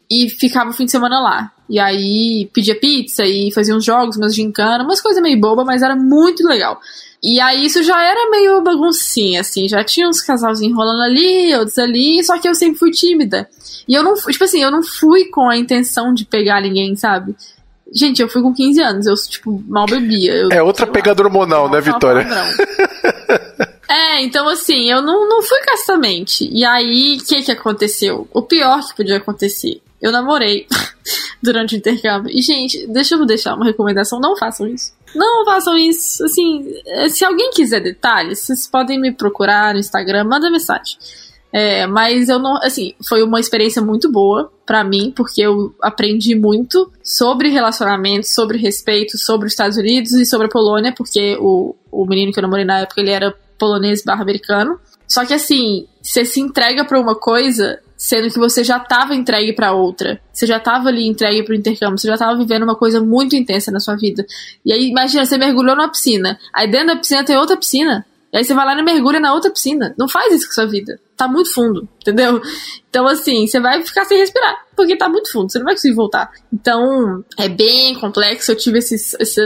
e 0.10 0.30
ficava 0.30 0.70
o 0.70 0.74
fim 0.74 0.86
de 0.86 0.91
semana 0.91 1.20
lá. 1.20 1.51
E 1.70 1.78
aí 1.78 2.49
pedia 2.54 2.80
pizza 2.80 3.26
e 3.26 3.51
fazia 3.51 3.76
uns 3.76 3.84
jogos, 3.84 4.16
umas 4.16 4.34
gincanas, 4.34 4.86
umas 4.86 5.01
coisas 5.01 5.22
meio 5.22 5.38
boba, 5.38 5.66
mas 5.66 5.82
era 5.82 5.93
muito 5.93 6.47
legal. 6.47 6.80
E 7.22 7.38
aí 7.41 7.66
isso 7.66 7.84
já 7.84 8.01
era 8.01 8.30
meio 8.30 8.62
baguncinha, 8.62 9.41
assim, 9.41 9.68
já 9.68 9.84
tinha 9.84 10.08
uns 10.08 10.22
casalzinhos 10.22 10.76
rolando 10.76 11.01
ali, 11.01 11.54
outros 11.56 11.78
ali, 11.78 12.24
só 12.24 12.39
que 12.39 12.47
eu 12.47 12.56
sempre 12.56 12.80
fui 12.80 12.91
tímida. 12.91 13.49
E 13.86 13.93
eu 13.93 14.04
não, 14.04 14.14
tipo 14.14 14.43
assim, 14.45 14.64
eu 14.64 14.72
não 14.72 14.84
fui 14.84 15.26
com 15.26 15.49
a 15.49 15.58
intenção 15.58 16.14
de 16.14 16.24
pegar 16.24 16.62
ninguém, 16.62 16.95
sabe? 16.95 17.36
Gente, 17.94 18.22
eu 18.22 18.28
fui 18.28 18.41
com 18.41 18.54
15 18.54 18.82
anos, 18.82 19.06
eu, 19.06 19.14
tipo, 19.16 19.64
mal 19.68 19.86
bebia. 19.86 20.34
Eu, 20.34 20.50
é 20.52 20.64
outra 20.64 20.88
pegada 20.88 21.22
hormonal, 21.22 21.70
né, 21.70 21.80
Vitória? 21.80 22.26
é, 23.88 24.24
então 24.24 24.48
assim, 24.50 24.89
eu 24.89 25.02
não, 25.02 25.30
não 25.30 25.41
fui 25.44 25.60
castamente. 25.60 26.50
E 26.52 26.66
aí, 26.66 27.18
o 27.22 27.26
que 27.26 27.44
que 27.44 27.52
aconteceu? 27.52 28.28
O 28.34 28.41
pior 28.41 28.82
que 28.88 28.96
podia 28.96 29.18
acontecer. 29.18 29.80
Eu 30.02 30.12
namorei 30.12 30.68
durante 31.41 31.76
o 31.76 31.78
intercâmbio. 31.78 32.30
E, 32.30 32.41
gente, 32.41 32.88
deixa 32.88 33.16
eu 33.16 33.26
deixar 33.26 33.56
uma 33.56 33.66
recomendação: 33.66 34.20
não 34.20 34.36
façam 34.36 34.68
isso. 34.68 34.91
Não 35.16 35.46
façam 35.46 35.78
isso. 35.78 36.26
Assim, 36.26 36.66
eh, 36.86 37.10
se 37.10 37.24
alguém 37.24 37.52
quiser 37.52 37.80
detalhes, 37.80 38.39
vocês 38.39 38.68
podem 38.68 39.00
me 39.00 39.12
procurar 39.12 39.74
no 39.74 39.80
Instagram, 39.80 40.24
manda 40.24 40.50
mensagem. 40.50 40.98
É, 41.54 41.86
mas 41.86 42.30
eu 42.30 42.39
não, 42.39 42.58
assim, 42.64 42.95
foi 43.08 43.22
uma 43.22 43.39
experiência 43.39 43.80
muito 43.80 44.12
boa 44.12 44.51
para 44.66 44.84
mim, 44.84 45.14
porque 45.16 45.39
eu 45.39 45.76
aprendi 45.84 46.34
muito 46.34 46.91
sobre 47.04 47.49
relacionamentos, 47.49 48.34
sobre 48.34 48.58
respeito, 48.58 49.20
sobre 49.20 49.45
os 49.45 49.54
Estados 49.54 49.78
Unidos 49.78 50.14
e 50.14 50.26
sobre 50.26 50.47
a 50.47 50.49
Polônia, 50.49 50.91
porque 50.97 51.38
o, 51.39 51.76
o 51.91 52.06
menino 52.08 52.32
que 52.32 52.39
eu 52.39 52.41
namorei 52.41 52.66
na 52.66 52.80
época, 52.80 52.99
ele 52.99 53.12
era 53.12 53.36
polonês 53.60 54.04
barra 54.04 54.24
americano. 54.24 54.80
Só 55.08 55.24
que 55.26 55.34
assim, 55.34 55.86
você 56.01 56.26
se 56.26 56.39
entrega 56.39 56.84
pra 56.84 56.99
uma 56.99 57.14
coisa 57.14 57.80
sendo 57.95 58.30
que 58.30 58.39
você 58.39 58.64
já 58.64 58.78
estava 58.78 59.16
entregue 59.16 59.54
para 59.54 59.72
outra. 59.72 60.20
Você 60.34 60.45
já 60.45 60.58
estava 60.58 60.89
ali 60.89 61.08
entregue 61.08 61.43
para 61.43 61.54
o 61.54 61.56
intercâmbio, 61.56 61.97
você 61.97 62.08
já 62.08 62.16
estava 62.16 62.36
vivendo 62.36 62.64
uma 62.64 62.76
coisa 62.76 62.99
muito 62.99 63.36
intensa 63.36 63.72
na 63.72 63.80
sua 63.80 63.95
vida. 63.95 64.26
E 64.66 64.74
aí, 64.74 64.89
imagina, 64.89 65.26
você 65.26 65.38
mergulhou 65.38 65.76
numa 65.76 65.89
piscina. 65.89 66.38
Aí 66.54 66.70
dentro 66.70 66.88
da 66.88 66.95
piscina 66.97 67.24
tem 67.24 67.38
outra 67.38 67.56
piscina. 67.56 68.06
E 68.34 68.38
aí 68.38 68.44
você 68.44 68.56
vai 68.56 68.66
lá 68.66 68.78
e 68.78 68.82
mergulha 68.82 69.20
na 69.20 69.32
outra 69.32 69.52
piscina. 69.52 69.94
Não 69.96 70.10
faz 70.10 70.34
isso 70.34 70.48
com 70.48 70.54
sua 70.54 70.66
vida. 70.66 71.00
Tá 71.16 71.28
muito 71.28 71.54
fundo, 71.54 71.88
entendeu? 72.02 72.42
Então, 72.90 73.08
assim, 73.08 73.46
você 73.46 73.60
vai 73.60 73.86
ficar 73.86 74.06
sem 74.06 74.18
respirar, 74.18 74.66
porque 74.76 74.98
tá 74.98 75.08
muito 75.08 75.32
fundo, 75.32 75.52
você 75.52 75.60
não 75.60 75.66
vai 75.66 75.76
conseguir 75.76 75.94
voltar. 75.94 76.32
Então, 76.52 77.24
é 77.38 77.48
bem 77.48 77.94
complexo. 77.94 78.52
Eu 78.52 78.56
tive 78.56 78.80
esse. 78.80 78.96
esse 79.20 79.42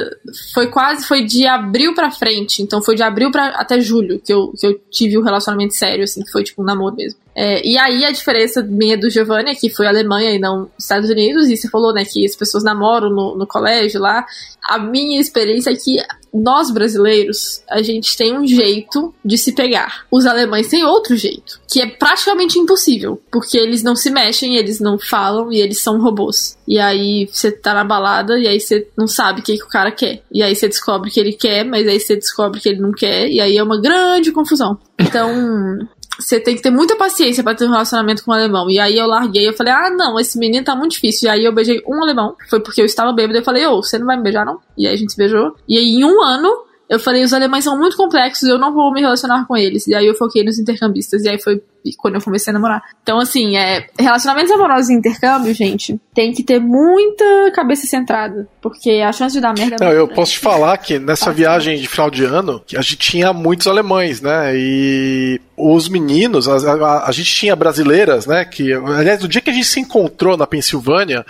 foi 0.54 0.68
quase, 0.68 1.06
foi 1.06 1.26
de 1.26 1.46
abril 1.46 1.94
pra 1.94 2.12
frente. 2.12 2.62
Então, 2.62 2.82
foi 2.82 2.96
de 2.96 3.04
abril 3.04 3.30
pra, 3.30 3.48
até 3.50 3.78
julho 3.82 4.22
que 4.24 4.32
eu, 4.32 4.54
que 4.58 4.66
eu 4.66 4.80
tive 4.90 5.18
um 5.18 5.24
relacionamento 5.24 5.74
sério, 5.74 6.06
assim, 6.06 6.24
que 6.24 6.32
foi 6.32 6.44
tipo 6.44 6.62
um 6.62 6.66
namoro 6.66 6.96
mesmo. 6.96 7.20
É, 7.40 7.64
e 7.64 7.78
aí 7.78 8.04
a 8.04 8.10
diferença 8.10 8.64
minha 8.64 8.98
do 8.98 9.12
Giovanni 9.12 9.52
é 9.52 9.56
que 9.56 9.70
foi 9.70 9.86
Alemanha 9.86 10.32
e 10.32 10.40
não 10.40 10.72
Estados 10.76 11.08
Unidos, 11.08 11.48
e 11.48 11.56
você 11.56 11.70
falou, 11.70 11.94
né, 11.94 12.04
que 12.04 12.26
as 12.26 12.36
pessoas 12.36 12.64
namoram 12.64 13.12
no, 13.12 13.38
no 13.38 13.46
colégio 13.46 14.02
lá. 14.02 14.26
A 14.68 14.80
minha 14.80 15.22
experiência 15.22 15.70
é 15.70 15.76
que 15.76 15.98
nós 16.34 16.72
brasileiros, 16.72 17.62
a 17.70 17.82
gente 17.84 18.18
tem 18.18 18.36
um 18.36 18.46
jeito 18.46 19.14
de 19.24 19.38
se 19.38 19.54
pegar. 19.54 20.06
Os 20.12 20.26
alemães 20.26 20.68
têm 20.68 20.84
outro 20.84 21.16
jeito, 21.16 21.62
que 21.72 21.80
é 21.80 21.86
praticamente 21.86 22.58
impossível, 22.58 23.22
porque 23.32 23.56
eles 23.56 23.84
não 23.84 23.96
se 23.96 24.10
mexem, 24.10 24.56
eles 24.56 24.80
não 24.80 24.98
falam 24.98 25.52
e 25.52 25.62
eles 25.62 25.82
são 25.82 26.02
robôs. 26.02 26.58
E 26.68 26.80
aí 26.80 27.30
você 27.32 27.52
tá 27.52 27.72
na 27.74 27.84
balada 27.84 28.40
e 28.40 28.48
aí 28.48 28.60
você 28.60 28.88
não 28.98 29.08
sabe 29.08 29.42
o 29.42 29.44
que, 29.44 29.58
que 29.58 29.64
o 29.64 29.70
cara 29.70 29.92
quer. 29.92 30.24
E 30.32 30.42
aí 30.42 30.56
você 30.56 30.68
descobre 30.68 31.12
que 31.12 31.20
ele 31.20 31.34
quer, 31.34 31.64
mas 31.64 31.88
aí 31.88 32.00
você 32.00 32.16
descobre 32.16 32.60
que 32.60 32.70
ele 32.70 32.82
não 32.82 32.92
quer, 32.92 33.30
e 33.30 33.40
aí 33.40 33.58
é 33.58 33.64
uma 33.64 33.80
grande 33.80 34.32
confusão. 34.32 34.80
Então, 35.00 35.88
você 36.20 36.40
tem 36.40 36.56
que 36.56 36.62
ter 36.62 36.72
muita 36.72 36.96
paciência 36.96 37.44
para 37.44 37.56
ter 37.56 37.66
um 37.66 37.72
relacionamento 37.72 38.24
com 38.24 38.32
um 38.32 38.34
alemão. 38.34 38.70
E 38.70 38.80
aí 38.80 38.98
eu 38.98 39.06
larguei, 39.08 39.48
eu 39.48 39.54
falei, 39.54 39.74
ah, 39.74 39.90
não, 39.90 40.20
esse 40.20 40.38
menino 40.38 40.66
tá 40.66 40.76
muito 40.76 40.92
difícil. 40.92 41.28
E 41.28 41.32
aí 41.32 41.46
eu 41.46 41.54
beijei 41.54 41.82
um 41.88 42.02
alemão, 42.02 42.36
foi 42.50 42.60
porque 42.60 42.82
eu 42.82 42.86
estava 42.86 43.14
bêbado. 43.14 43.38
Eu 43.38 43.44
falei, 43.44 43.66
ô, 43.66 43.78
oh, 43.78 43.84
você 43.84 43.98
não 43.98 44.06
vai 44.06 44.18
me 44.18 44.24
beijar, 44.24 44.46
não? 44.46 44.60
E 44.78 44.88
aí 44.88 44.94
a 44.94 44.98
gente 44.98 45.12
se 45.12 45.18
beijou. 45.18 45.56
E 45.68 45.78
aí 45.78 45.86
em 45.86 46.04
um 46.04 46.22
ano, 46.24 46.67
eu 46.90 47.00
falei, 47.00 47.24
os 47.24 47.34
alemães 47.34 47.64
são 47.64 47.78
muito 47.78 47.98
complexos, 47.98 48.48
eu 48.48 48.58
não 48.58 48.74
vou 48.74 48.94
me 48.94 49.02
relacionar 49.02 49.46
com 49.46 49.58
eles. 49.58 49.88
E 49.88 49.96
aí 49.96 50.08
eu 50.08 50.16
foquei 50.16 50.44
nos 50.44 50.58
intercambistas. 50.58 51.24
E 51.24 51.30
aí 51.30 51.42
foi 51.42 51.62
quando 51.98 52.16
eu 52.16 52.22
comecei 52.22 52.52
a 52.52 52.54
namorar. 52.54 52.82
Então, 53.02 53.20
assim, 53.20 53.56
é, 53.56 53.88
relacionamentos 53.98 54.52
amorosos 54.52 54.90
e 54.90 54.94
intercâmbio, 54.94 55.54
gente, 55.54 56.00
tem 56.14 56.34
que 56.34 56.44
ter 56.44 56.60
muita 56.60 57.52
cabeça 57.54 57.86
centrada. 57.88 58.48
Porque 58.62 59.02
a 59.06 59.12
chance 59.12 59.36
de 59.36 59.42
dar 59.42 59.54
merda 59.54 59.76
é 59.76 59.86
Não, 59.86 59.92
eu 59.92 60.08
posso 60.08 60.34
te 60.34 60.40
falar 60.40 60.78
que 60.78 61.00
nessa 61.00 61.32
viagem 61.32 61.78
de 61.78 61.88
final 61.88 62.10
de 62.10 62.26
ano, 62.26 62.62
a 62.76 62.82
gente 62.82 62.98
tinha 62.98 63.32
muitos 63.32 63.68
alemães, 63.68 64.22
né? 64.22 64.54
E 64.56 65.40
os 65.56 65.88
meninos, 65.88 66.48
a, 66.48 66.56
a, 66.56 67.08
a 67.08 67.12
gente 67.12 67.34
tinha 67.34 67.56
brasileiras, 67.56 68.26
né? 68.26 68.44
Que, 68.44 68.74
aliás, 68.74 69.22
no 69.22 69.28
dia 69.28 69.42
que 69.42 69.50
a 69.50 69.54
gente 69.54 69.68
se 69.68 69.80
encontrou 69.80 70.36
na 70.36 70.48
Pensilvânia, 70.48 71.26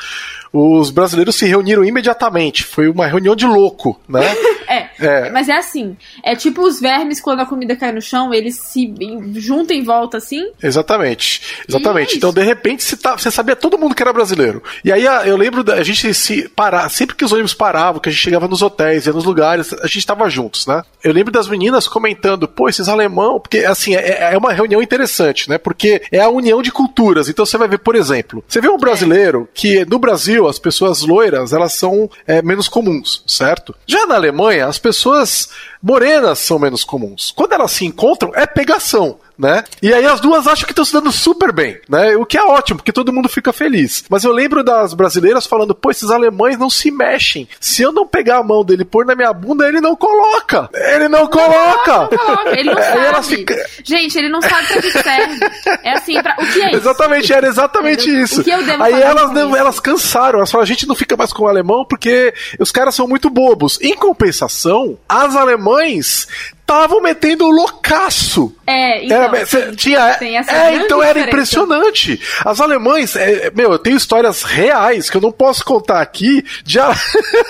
os 0.51 0.89
brasileiros 0.89 1.35
se 1.35 1.45
reuniram 1.45 1.83
imediatamente. 1.83 2.63
Foi 2.63 2.87
uma 2.87 3.05
reunião 3.05 3.35
de 3.35 3.45
louco, 3.45 3.99
né? 4.07 4.23
é, 4.77 5.27
é, 5.27 5.29
Mas 5.31 5.49
é 5.49 5.57
assim. 5.57 5.95
É 6.23 6.35
tipo 6.35 6.61
os 6.61 6.79
vermes 6.79 7.21
quando 7.21 7.39
a 7.39 7.45
comida 7.45 7.75
cai 7.75 7.91
no 7.91 8.01
chão, 8.01 8.33
eles 8.33 8.55
se 8.55 8.93
juntam 9.35 9.75
em 9.75 9.83
volta 9.83 10.17
assim. 10.17 10.51
Exatamente. 10.61 11.41
Exatamente. 11.67 12.17
Então, 12.17 12.33
de 12.33 12.43
repente, 12.43 12.83
você, 12.83 12.97
tá, 12.97 13.17
você 13.17 13.31
sabia 13.31 13.55
todo 13.55 13.77
mundo 13.77 13.95
que 13.95 14.01
era 14.01 14.13
brasileiro. 14.13 14.61
E 14.83 14.91
aí 14.91 15.05
eu 15.25 15.37
lembro 15.37 15.63
da 15.63 15.75
a 15.75 15.83
gente 15.83 16.13
se 16.13 16.49
parar, 16.49 16.89
sempre 16.89 17.15
que 17.15 17.23
os 17.23 17.31
ônibus 17.31 17.53
paravam, 17.53 17.99
que 17.99 18.09
a 18.09 18.11
gente 18.11 18.21
chegava 18.21 18.47
nos 18.47 18.61
hotéis, 18.61 19.05
ia 19.05 19.13
nos 19.13 19.25
lugares, 19.25 19.73
a 19.73 19.87
gente 19.87 19.99
estava 19.99 20.29
juntos, 20.29 20.65
né? 20.65 20.81
Eu 21.03 21.13
lembro 21.13 21.31
das 21.31 21.47
meninas 21.47 21.87
comentando, 21.87 22.47
pô, 22.47 22.67
esses 22.67 22.89
alemão, 22.89 23.39
porque 23.39 23.59
assim, 23.59 23.95
é, 23.95 24.33
é 24.33 24.37
uma 24.37 24.51
reunião 24.51 24.81
interessante, 24.81 25.49
né? 25.49 25.57
Porque 25.57 26.01
é 26.11 26.19
a 26.19 26.29
união 26.29 26.61
de 26.61 26.71
culturas. 26.71 27.29
Então 27.29 27.45
você 27.45 27.57
vai 27.57 27.67
ver, 27.67 27.79
por 27.79 27.95
exemplo, 27.95 28.43
você 28.47 28.59
vê 28.59 28.69
um 28.69 28.77
brasileiro 28.77 29.43
é. 29.43 29.47
que 29.53 29.85
no 29.85 29.99
Brasil 29.99 30.47
as 30.47 30.59
pessoas 30.59 31.01
loiras 31.01 31.53
elas 31.53 31.73
são 31.73 32.09
é, 32.25 32.41
menos 32.41 32.67
comuns, 32.67 33.23
certo? 33.27 33.75
Já 33.85 34.05
na 34.05 34.15
Alemanha, 34.15 34.66
as 34.67 34.77
pessoas 34.77 35.49
morenas 35.81 36.39
são 36.39 36.59
menos 36.59 36.83
comuns. 36.83 37.31
Quando 37.31 37.53
elas 37.53 37.71
se 37.71 37.85
encontram, 37.85 38.31
é 38.35 38.45
pegação 38.45 39.19
né? 39.37 39.63
E 39.81 39.93
aí 39.93 40.05
as 40.05 40.19
duas 40.19 40.47
acham 40.47 40.65
que 40.65 40.71
estão 40.71 40.85
se 40.85 40.93
dando 40.93 41.11
super 41.11 41.51
bem, 41.51 41.79
né? 41.87 42.15
O 42.15 42.25
que 42.25 42.37
é 42.37 42.43
ótimo, 42.43 42.79
porque 42.79 42.91
todo 42.91 43.13
mundo 43.13 43.29
fica 43.29 43.53
feliz. 43.53 44.03
Mas 44.09 44.23
eu 44.23 44.31
lembro 44.31 44.63
das 44.63 44.93
brasileiras 44.93 45.45
falando, 45.45 45.75
pô, 45.75 45.91
esses 45.91 46.09
alemães 46.09 46.57
não 46.57 46.69
se 46.69 46.89
mexem. 46.89 47.47
Se 47.59 47.81
eu 47.81 47.91
não 47.91 48.07
pegar 48.07 48.37
a 48.37 48.43
mão 48.43 48.63
dele 48.63 48.81
e 48.81 48.85
pôr 48.85 49.05
na 49.05 49.15
minha 49.15 49.31
bunda, 49.31 49.67
ele 49.67 49.79
não 49.79 49.95
coloca. 49.95 50.69
Ele 50.73 51.07
não, 51.07 51.27
coloca. 51.27 51.97
Não, 51.97 52.07
coloca. 52.07 52.59
Ele 52.59 52.73
não 52.73 52.81
sabe. 52.81 53.27
Fica... 53.27 53.69
Gente, 53.83 54.17
ele 54.17 54.29
não 54.29 54.41
sabe 54.41 54.67
pra 54.67 54.81
que 54.81 54.91
serve. 54.91 55.39
É 55.83 55.91
assim, 55.93 56.21
pra... 56.21 56.35
o 56.39 56.45
que 56.45 56.61
é 56.61 56.67
isso? 56.67 56.77
Exatamente, 56.77 57.33
era 57.33 57.47
exatamente 57.47 58.09
isso. 58.09 58.43
aí 58.79 59.01
elas, 59.01 59.31
não, 59.31 59.55
elas 59.55 59.79
cansaram, 59.79 60.39
elas 60.39 60.49
falaram, 60.51 60.65
a 60.65 60.67
gente 60.67 60.87
não 60.87 60.95
fica 60.95 61.15
mais 61.15 61.31
com 61.31 61.43
o 61.43 61.47
alemão 61.47 61.85
porque 61.85 62.33
os 62.59 62.71
caras 62.71 62.95
são 62.95 63.07
muito 63.07 63.29
bobos. 63.29 63.79
Em 63.81 63.95
compensação, 63.95 64.97
as 65.07 65.35
alemães 65.35 66.27
estavam 66.67 66.99
metendo 67.01 67.49
loucaço. 67.49 68.53
É, 68.67 69.05
então, 69.05 69.17
era, 69.17 69.45
tem, 69.45 69.71
tinha, 69.71 70.13
tem 70.15 70.37
essa 70.37 70.51
é, 70.51 70.75
então 70.75 71.01
era 71.01 71.21
impressionante. 71.21 72.19
As 72.43 72.59
alemães, 72.59 73.15
é, 73.15 73.49
meu, 73.55 73.71
eu 73.71 73.79
tenho 73.79 73.95
histórias 73.95 74.43
reais 74.43 75.09
que 75.09 75.15
eu 75.15 75.21
não 75.21 75.31
posso 75.31 75.63
contar 75.63 76.01
aqui 76.01 76.43
de, 76.65 76.77
a... 76.77 76.93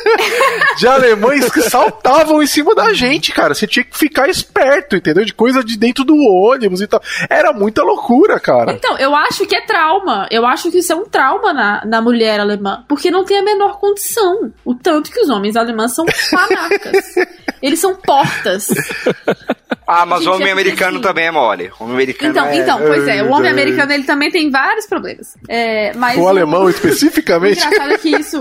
de 0.78 0.88
alemães 0.88 1.51
que 1.51 1.63
saltavam 1.63 2.43
em 2.43 2.45
cima 2.45 2.76
da 2.76 2.93
gente, 2.93 3.32
cara. 3.32 3.55
Você 3.55 3.65
tinha 3.65 3.84
que 3.84 3.97
ficar 3.97 4.30
esperto, 4.30 4.95
entendeu? 4.95 5.26
De 5.26 5.34
coisa 5.34 5.63
de 5.63 5.76
dentro 5.76 6.03
do 6.03 6.15
ônibus 6.15 6.82
e 6.82 6.88
tal. 6.88 7.01
Era 7.28 7.51
muita 7.51 7.82
loucura, 7.82 8.39
cara. 8.39 8.72
Então, 8.72 8.99
eu 8.99 9.15
acho 9.15 9.47
que 9.47 9.55
é 9.55 9.61
trauma. 9.61 10.28
Eu 10.30 10.45
acho 10.45 10.70
que 10.70 10.78
isso 10.78 10.93
é 10.93 10.95
um 10.95 11.05
trauma 11.05 11.51
na, 11.51 11.84
na 11.84 12.01
mulher 12.01 12.39
alemã. 12.39 12.84
Porque 12.88 13.09
não 13.09 13.26
tem 13.26 13.39
a 13.39 13.43
menor 13.43 13.80
condição. 13.80 14.51
O 14.63 14.76
tanto 14.76 15.09
que 15.09 15.20
os 15.20 15.30
homens 15.30 15.55
alemães 15.55 15.95
são 15.95 16.05
panacas. 16.30 17.15
Eles 17.63 17.80
são 17.80 17.95
portas. 17.95 18.68
Ah, 19.89 20.05
mas 20.05 20.28
o 20.28 20.34
homem 20.34 20.51
americano 20.51 20.97
assim. 20.97 21.01
também 21.01 21.28
é 21.28 21.32
mole. 21.32 21.72
O 21.80 21.86
homem 21.86 21.95
americano 21.95 22.32
então, 22.32 22.45
é... 22.45 22.58
então, 22.58 22.78
pois 22.78 23.08
é, 23.08 23.24
o 23.24 23.32
homem 23.32 23.49
americano 23.49 23.93
ele 23.93 24.03
também 24.03 24.30
tem 24.30 24.51
vários 24.51 24.86
problemas. 24.86 25.38
É, 25.47 25.93
mas 25.93 26.18
o, 26.18 26.24
o 26.24 26.28
alemão 26.28 26.68
especificamente. 26.70 27.64
O 27.64 27.68
engraçado 27.68 27.93
é 27.93 27.97
que 27.97 28.10
isso 28.10 28.38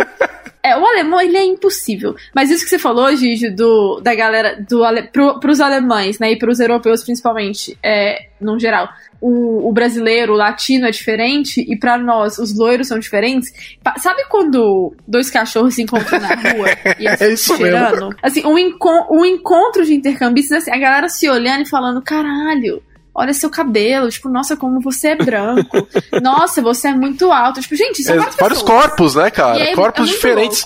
é, 0.67 0.77
o 0.77 0.85
alemão, 0.85 1.21
ele 1.21 1.37
é 1.37 1.45
impossível. 1.45 2.17
Mas 2.35 2.51
isso 2.51 2.65
que 2.65 2.71
você 2.71 2.79
falou, 2.79 3.15
Gigi, 3.15 3.49
do, 3.51 4.01
da 4.01 4.13
galera, 4.17 4.61
do, 4.69 4.83
pro, 5.13 5.39
pros 5.39 5.61
alemães, 5.61 6.19
né, 6.19 6.33
e 6.33 6.37
pros 6.37 6.59
europeus 6.59 7.05
principalmente, 7.05 7.79
é, 7.81 8.27
no 8.41 8.59
geral, 8.59 8.89
o, 9.21 9.69
o 9.69 9.73
brasileiro, 9.73 10.33
o 10.33 10.37
latino 10.37 10.87
é 10.87 10.91
diferente, 10.91 11.61
e 11.61 11.77
para 11.79 11.99
nós, 11.99 12.39
os 12.39 12.57
loiros 12.57 12.89
são 12.89 12.99
diferentes. 12.99 13.53
Sabe 13.99 14.25
quando 14.29 14.95
dois 15.07 15.31
cachorros 15.31 15.75
se 15.75 15.83
encontram 15.83 16.21
na 16.21 16.29
rua 16.29 16.69
e 16.99 17.07
é 17.07 17.33
isso 17.33 17.57
cheirando? 17.57 18.07
Mesmo. 18.07 18.15
Assim, 18.23 18.45
um, 18.47 18.59
enco 18.59 19.07
um 19.11 19.25
encontro 19.25 19.85
de 19.85 19.95
intercambistas, 19.95 20.63
assim, 20.63 20.71
a 20.71 20.79
galera 20.79 21.09
se 21.09 21.29
olhando 21.29 21.63
e 21.63 21.69
falando, 21.69 22.03
caralho, 22.03 22.83
olha 23.17 23.33
seu 23.33 23.49
cabelo, 23.49 24.11
tipo, 24.11 24.29
nossa, 24.29 24.57
como 24.57 24.79
você 24.81 25.09
é 25.09 25.17
branco, 25.17 25.89
nossa, 26.23 26.61
você 26.61 26.89
é 26.89 26.95
muito 26.95 27.33
alto. 27.33 27.61
Tipo, 27.61 27.75
gente, 27.75 28.05
são 28.05 28.15
é, 28.15 28.31
vários 28.39 28.63
corpos, 28.63 29.15
né, 29.15 29.31
cara? 29.31 29.63
Aí, 29.63 29.75
corpos 29.75 30.09
é 30.09 30.13
diferentes. 30.13 30.65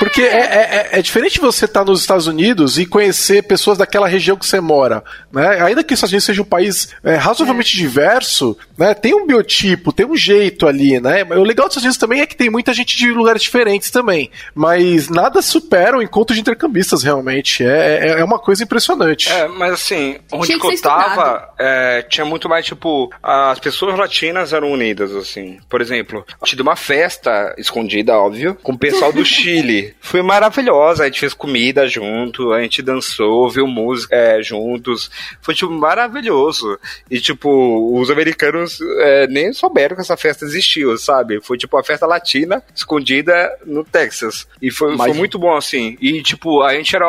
Porque 0.00 0.22
é, 0.22 0.38
é, 0.38 0.88
é, 0.92 1.02
diferente 1.02 1.38
você 1.38 1.66
estar 1.66 1.80
tá 1.80 1.90
nos 1.90 2.00
Estados 2.00 2.26
Unidos 2.26 2.78
e 2.78 2.86
conhecer 2.86 3.42
pessoas 3.42 3.76
daquela 3.76 4.08
região 4.08 4.34
que 4.34 4.46
você 4.46 4.58
mora, 4.58 5.04
né? 5.30 5.62
Ainda 5.62 5.84
que 5.84 5.92
os 5.92 5.98
Estados 5.98 6.12
Unidos 6.12 6.24
seja 6.24 6.40
um 6.40 6.46
país 6.46 6.88
é, 7.04 7.16
razoavelmente 7.16 7.76
diverso, 7.76 8.56
né? 8.78 8.94
Tem 8.94 9.14
um 9.14 9.26
biotipo, 9.26 9.92
tem 9.92 10.06
um 10.06 10.16
jeito 10.16 10.66
ali, 10.66 10.98
né? 10.98 11.22
O 11.24 11.42
legal 11.42 11.66
dos 11.66 11.76
Estados 11.76 11.84
Unidos 11.84 11.98
também 11.98 12.20
é 12.22 12.26
que 12.26 12.34
tem 12.34 12.48
muita 12.48 12.72
gente 12.72 12.96
de 12.96 13.10
lugares 13.10 13.42
diferentes 13.42 13.90
também. 13.90 14.30
Mas 14.54 15.10
nada 15.10 15.42
supera 15.42 15.98
o 15.98 16.02
encontro 16.02 16.34
de 16.34 16.40
intercambistas, 16.40 17.02
realmente. 17.02 17.62
É, 17.62 18.08
é, 18.08 18.20
é 18.20 18.24
uma 18.24 18.38
coisa 18.38 18.64
impressionante. 18.64 19.30
É, 19.30 19.48
mas 19.48 19.74
assim, 19.74 20.18
onde 20.32 20.58
que 20.58 20.66
eu 20.66 20.80
tava, 20.80 21.52
é, 21.58 22.02
tinha 22.08 22.24
muito 22.24 22.48
mais, 22.48 22.64
tipo, 22.64 23.10
as 23.22 23.58
pessoas 23.58 23.98
latinas 23.98 24.54
eram 24.54 24.72
unidas, 24.72 25.14
assim. 25.14 25.58
Por 25.68 25.82
exemplo, 25.82 26.24
tive 26.44 26.62
uma 26.62 26.76
festa 26.76 27.54
escondida, 27.58 28.16
óbvio, 28.16 28.56
com 28.62 28.72
o 28.72 28.78
pessoal 28.78 29.12
do 29.12 29.24
Chile. 29.26 29.69
Foi 30.00 30.22
maravilhosa, 30.22 31.02
a 31.02 31.06
gente 31.06 31.20
fez 31.20 31.34
comida 31.34 31.86
junto, 31.86 32.52
a 32.52 32.62
gente 32.62 32.82
dançou, 32.82 33.48
viu 33.50 33.66
música 33.66 34.14
é, 34.14 34.42
juntos. 34.42 35.10
Foi, 35.40 35.54
tipo, 35.54 35.70
maravilhoso. 35.70 36.78
E, 37.10 37.20
tipo, 37.20 37.98
os 37.98 38.10
americanos 38.10 38.80
é, 38.98 39.26
nem 39.26 39.52
souberam 39.52 39.96
que 39.96 40.02
essa 40.02 40.16
festa 40.16 40.44
existiu, 40.44 40.96
sabe? 40.96 41.40
Foi, 41.40 41.56
tipo, 41.56 41.76
uma 41.76 41.84
festa 41.84 42.06
latina 42.06 42.62
escondida 42.74 43.50
no 43.64 43.84
Texas. 43.84 44.46
E 44.60 44.70
foi, 44.70 44.96
Mas... 44.96 45.10
foi 45.10 45.16
muito 45.16 45.38
bom, 45.38 45.56
assim. 45.56 45.96
E, 46.00 46.22
tipo, 46.22 46.62
a 46.62 46.74
gente 46.74 46.94
era 46.94 47.06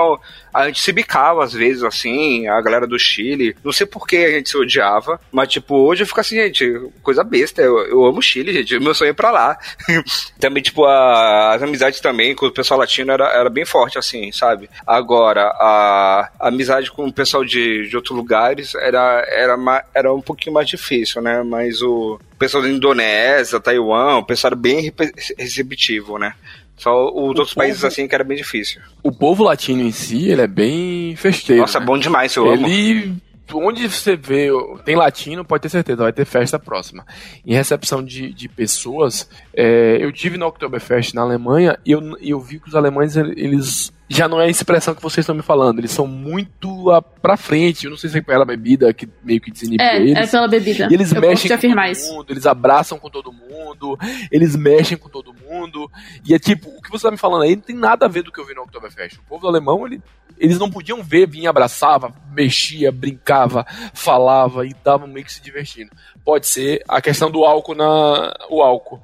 a 0.54 0.68
gente 0.68 0.82
se 0.82 0.92
bicava 0.92 1.44
às 1.44 1.54
vezes, 1.54 1.84
assim, 1.84 2.48
a 2.48 2.60
galera 2.62 2.88
do 2.88 3.00
Chile. 3.00 3.56
Não 3.64 3.72
sei 3.72 3.86
por 3.86 4.08
que 4.08 4.18
a 4.18 4.32
gente 4.32 4.50
se 4.50 4.58
odiava, 4.58 5.20
mas, 5.32 5.50
tipo, 5.50 5.76
hoje 5.76 6.04
eu 6.04 6.08
fico 6.08 6.20
assim, 6.20 6.36
gente, 6.36 6.90
coisa 7.02 7.24
besta. 7.24 7.62
Eu, 7.62 7.80
eu 7.88 8.06
amo 8.06 8.20
o 8.20 8.22
Chile, 8.22 8.54
gente. 8.54 8.80
Meu 8.80 8.94
sonho 8.94 9.12
é 9.12 9.14
pra 9.14 9.32
lá. 9.32 9.58
também, 10.40 10.62
tipo, 10.62 10.86
a, 10.86 11.54
as 11.54 11.64
amizades 11.64 12.00
também 12.00 12.36
com 12.36 12.46
o 12.46 12.52
pessoal 12.52 12.80
latino 12.80 13.12
era, 13.12 13.28
era 13.30 13.50
bem 13.50 13.66
forte, 13.66 13.98
assim, 13.98 14.32
sabe? 14.32 14.70
Agora, 14.86 15.44
a, 15.44 16.30
a 16.40 16.48
amizade 16.48 16.92
com 16.92 17.06
o 17.08 17.14
pessoal 17.14 17.44
de, 17.44 17.88
de 17.88 17.96
outros 17.96 18.16
lugares 18.16 18.76
era, 18.76 19.26
era, 19.30 19.86
era 19.94 20.14
um 20.14 20.22
pouquinho 20.22 20.54
mais 20.54 20.68
difícil, 20.68 21.22
né? 21.22 21.44
Mas 21.44 21.82
o 21.82 22.20
pessoal 22.38 22.64
da 22.64 22.70
Indonésia, 22.70 23.60
Taiwan, 23.60 24.18
o 24.18 24.26
pessoal 24.26 24.50
era 24.50 24.56
bem 24.56 24.92
receptivo, 25.38 26.18
né? 26.18 26.34
Só 26.82 27.10
os 27.10 27.14
o 27.14 27.26
outros 27.28 27.54
povo, 27.54 27.60
países 27.60 27.84
assim 27.84 28.08
que 28.08 28.16
era 28.16 28.24
bem 28.24 28.36
difícil. 28.36 28.82
O 29.04 29.12
povo 29.12 29.44
latino 29.44 29.84
em 29.84 29.92
si, 29.92 30.30
ele 30.30 30.42
é 30.42 30.48
bem 30.48 31.16
festeiro. 31.16 31.62
Nossa, 31.62 31.80
né? 31.80 31.86
bom 31.86 31.96
demais, 31.96 32.36
eu 32.36 32.52
ele... 32.52 33.04
amo 33.04 33.22
onde 33.54 33.88
você 33.88 34.16
vê, 34.16 34.50
tem 34.86 34.96
latino, 34.96 35.46
pode 35.46 35.64
ter 35.64 35.70
certeza, 35.70 36.04
vai 36.04 36.14
ter 36.14 36.26
festa 36.26 36.60
próxima. 36.60 37.06
Em 37.46 37.54
recepção 37.54 38.04
de, 38.04 38.34
de 38.34 38.48
pessoas, 38.48 39.30
é, 39.54 39.98
eu 40.00 40.12
tive 40.12 40.38
no 40.38 40.46
Oktoberfest 40.48 41.14
na 41.14 41.22
Alemanha 41.22 41.78
e 41.86 41.92
eu, 41.92 42.02
eu 42.20 42.40
vi 42.40 42.60
que 42.60 42.68
os 42.68 42.76
alemães, 42.76 43.16
eles 43.16 43.92
já 44.12 44.28
não 44.28 44.42
é 44.42 44.46
a 44.46 44.50
expressão 44.50 44.94
que 44.94 45.02
vocês 45.02 45.24
estão 45.24 45.34
me 45.34 45.42
falando. 45.42 45.80
Eles 45.80 45.92
são 45.92 46.06
muito 46.06 46.92
a, 46.92 47.02
pra 47.02 47.38
frente. 47.38 47.86
Eu 47.86 47.92
não 47.92 47.98
sei 47.98 48.10
se 48.10 48.18
é 48.18 48.22
pela 48.22 48.44
bebida 48.44 48.94
que 48.94 49.08
meio 49.24 49.40
que 49.40 49.50
desinibe 49.50 49.82
é, 49.82 49.96
eles. 49.96 50.18
É 50.18 50.28
pela 50.28 50.48
bebida. 50.48 50.88
E 50.92 50.94
eles 50.94 51.12
Eu 51.14 51.22
mexem 51.22 51.50
com 51.50 51.58
todo 51.58 51.86
isso. 51.86 52.14
mundo, 52.14 52.26
eles 52.30 52.46
abraçam 52.46 53.00
com 53.00 53.10
todo 53.10 53.32
mundo, 53.32 53.98
eles 54.30 54.56
mexem 54.56 54.98
com 54.98 55.08
todo 55.08 55.34
mundo. 55.34 55.90
E 56.26 56.34
é 56.34 56.40
tipo, 56.40 56.70
o 56.70 56.82
que 56.82 56.92
você 56.92 57.08
tá 57.08 57.12
me 57.12 57.18
falando 57.18 57.44
aí 57.44 57.56
não 57.56 57.64
tem 57.64 57.76
nada 57.76 58.06
a 58.06 58.10
ver 58.10 58.24
do 58.24 58.32
que 58.32 58.40
eu 58.40 58.46
vi 58.46 58.54
no 58.54 58.64
Oktoberfest. 58.64 59.18
O 59.18 59.24
povo 59.24 59.48
alemão, 59.48 59.86
ele, 59.88 60.02
eles 60.42 60.58
não 60.58 60.72
podiam 60.72 61.04
ver, 61.04 61.30
vinha, 61.30 61.52
abraçava, 61.52 62.12
mexia, 62.34 62.92
brincava, 62.92 63.64
falava 63.94 64.66
e 64.66 64.70
estavam 64.70 65.08
meio 65.08 65.24
que 65.24 65.32
se 65.32 65.42
divertindo. 65.42 65.92
Pode 66.26 66.48
ser 66.48 66.84
a 66.88 67.00
questão 67.00 67.30
do 67.30 67.46
álcool 67.46 67.76
na. 67.76 68.34
o 68.50 68.62
álcool. 68.64 69.00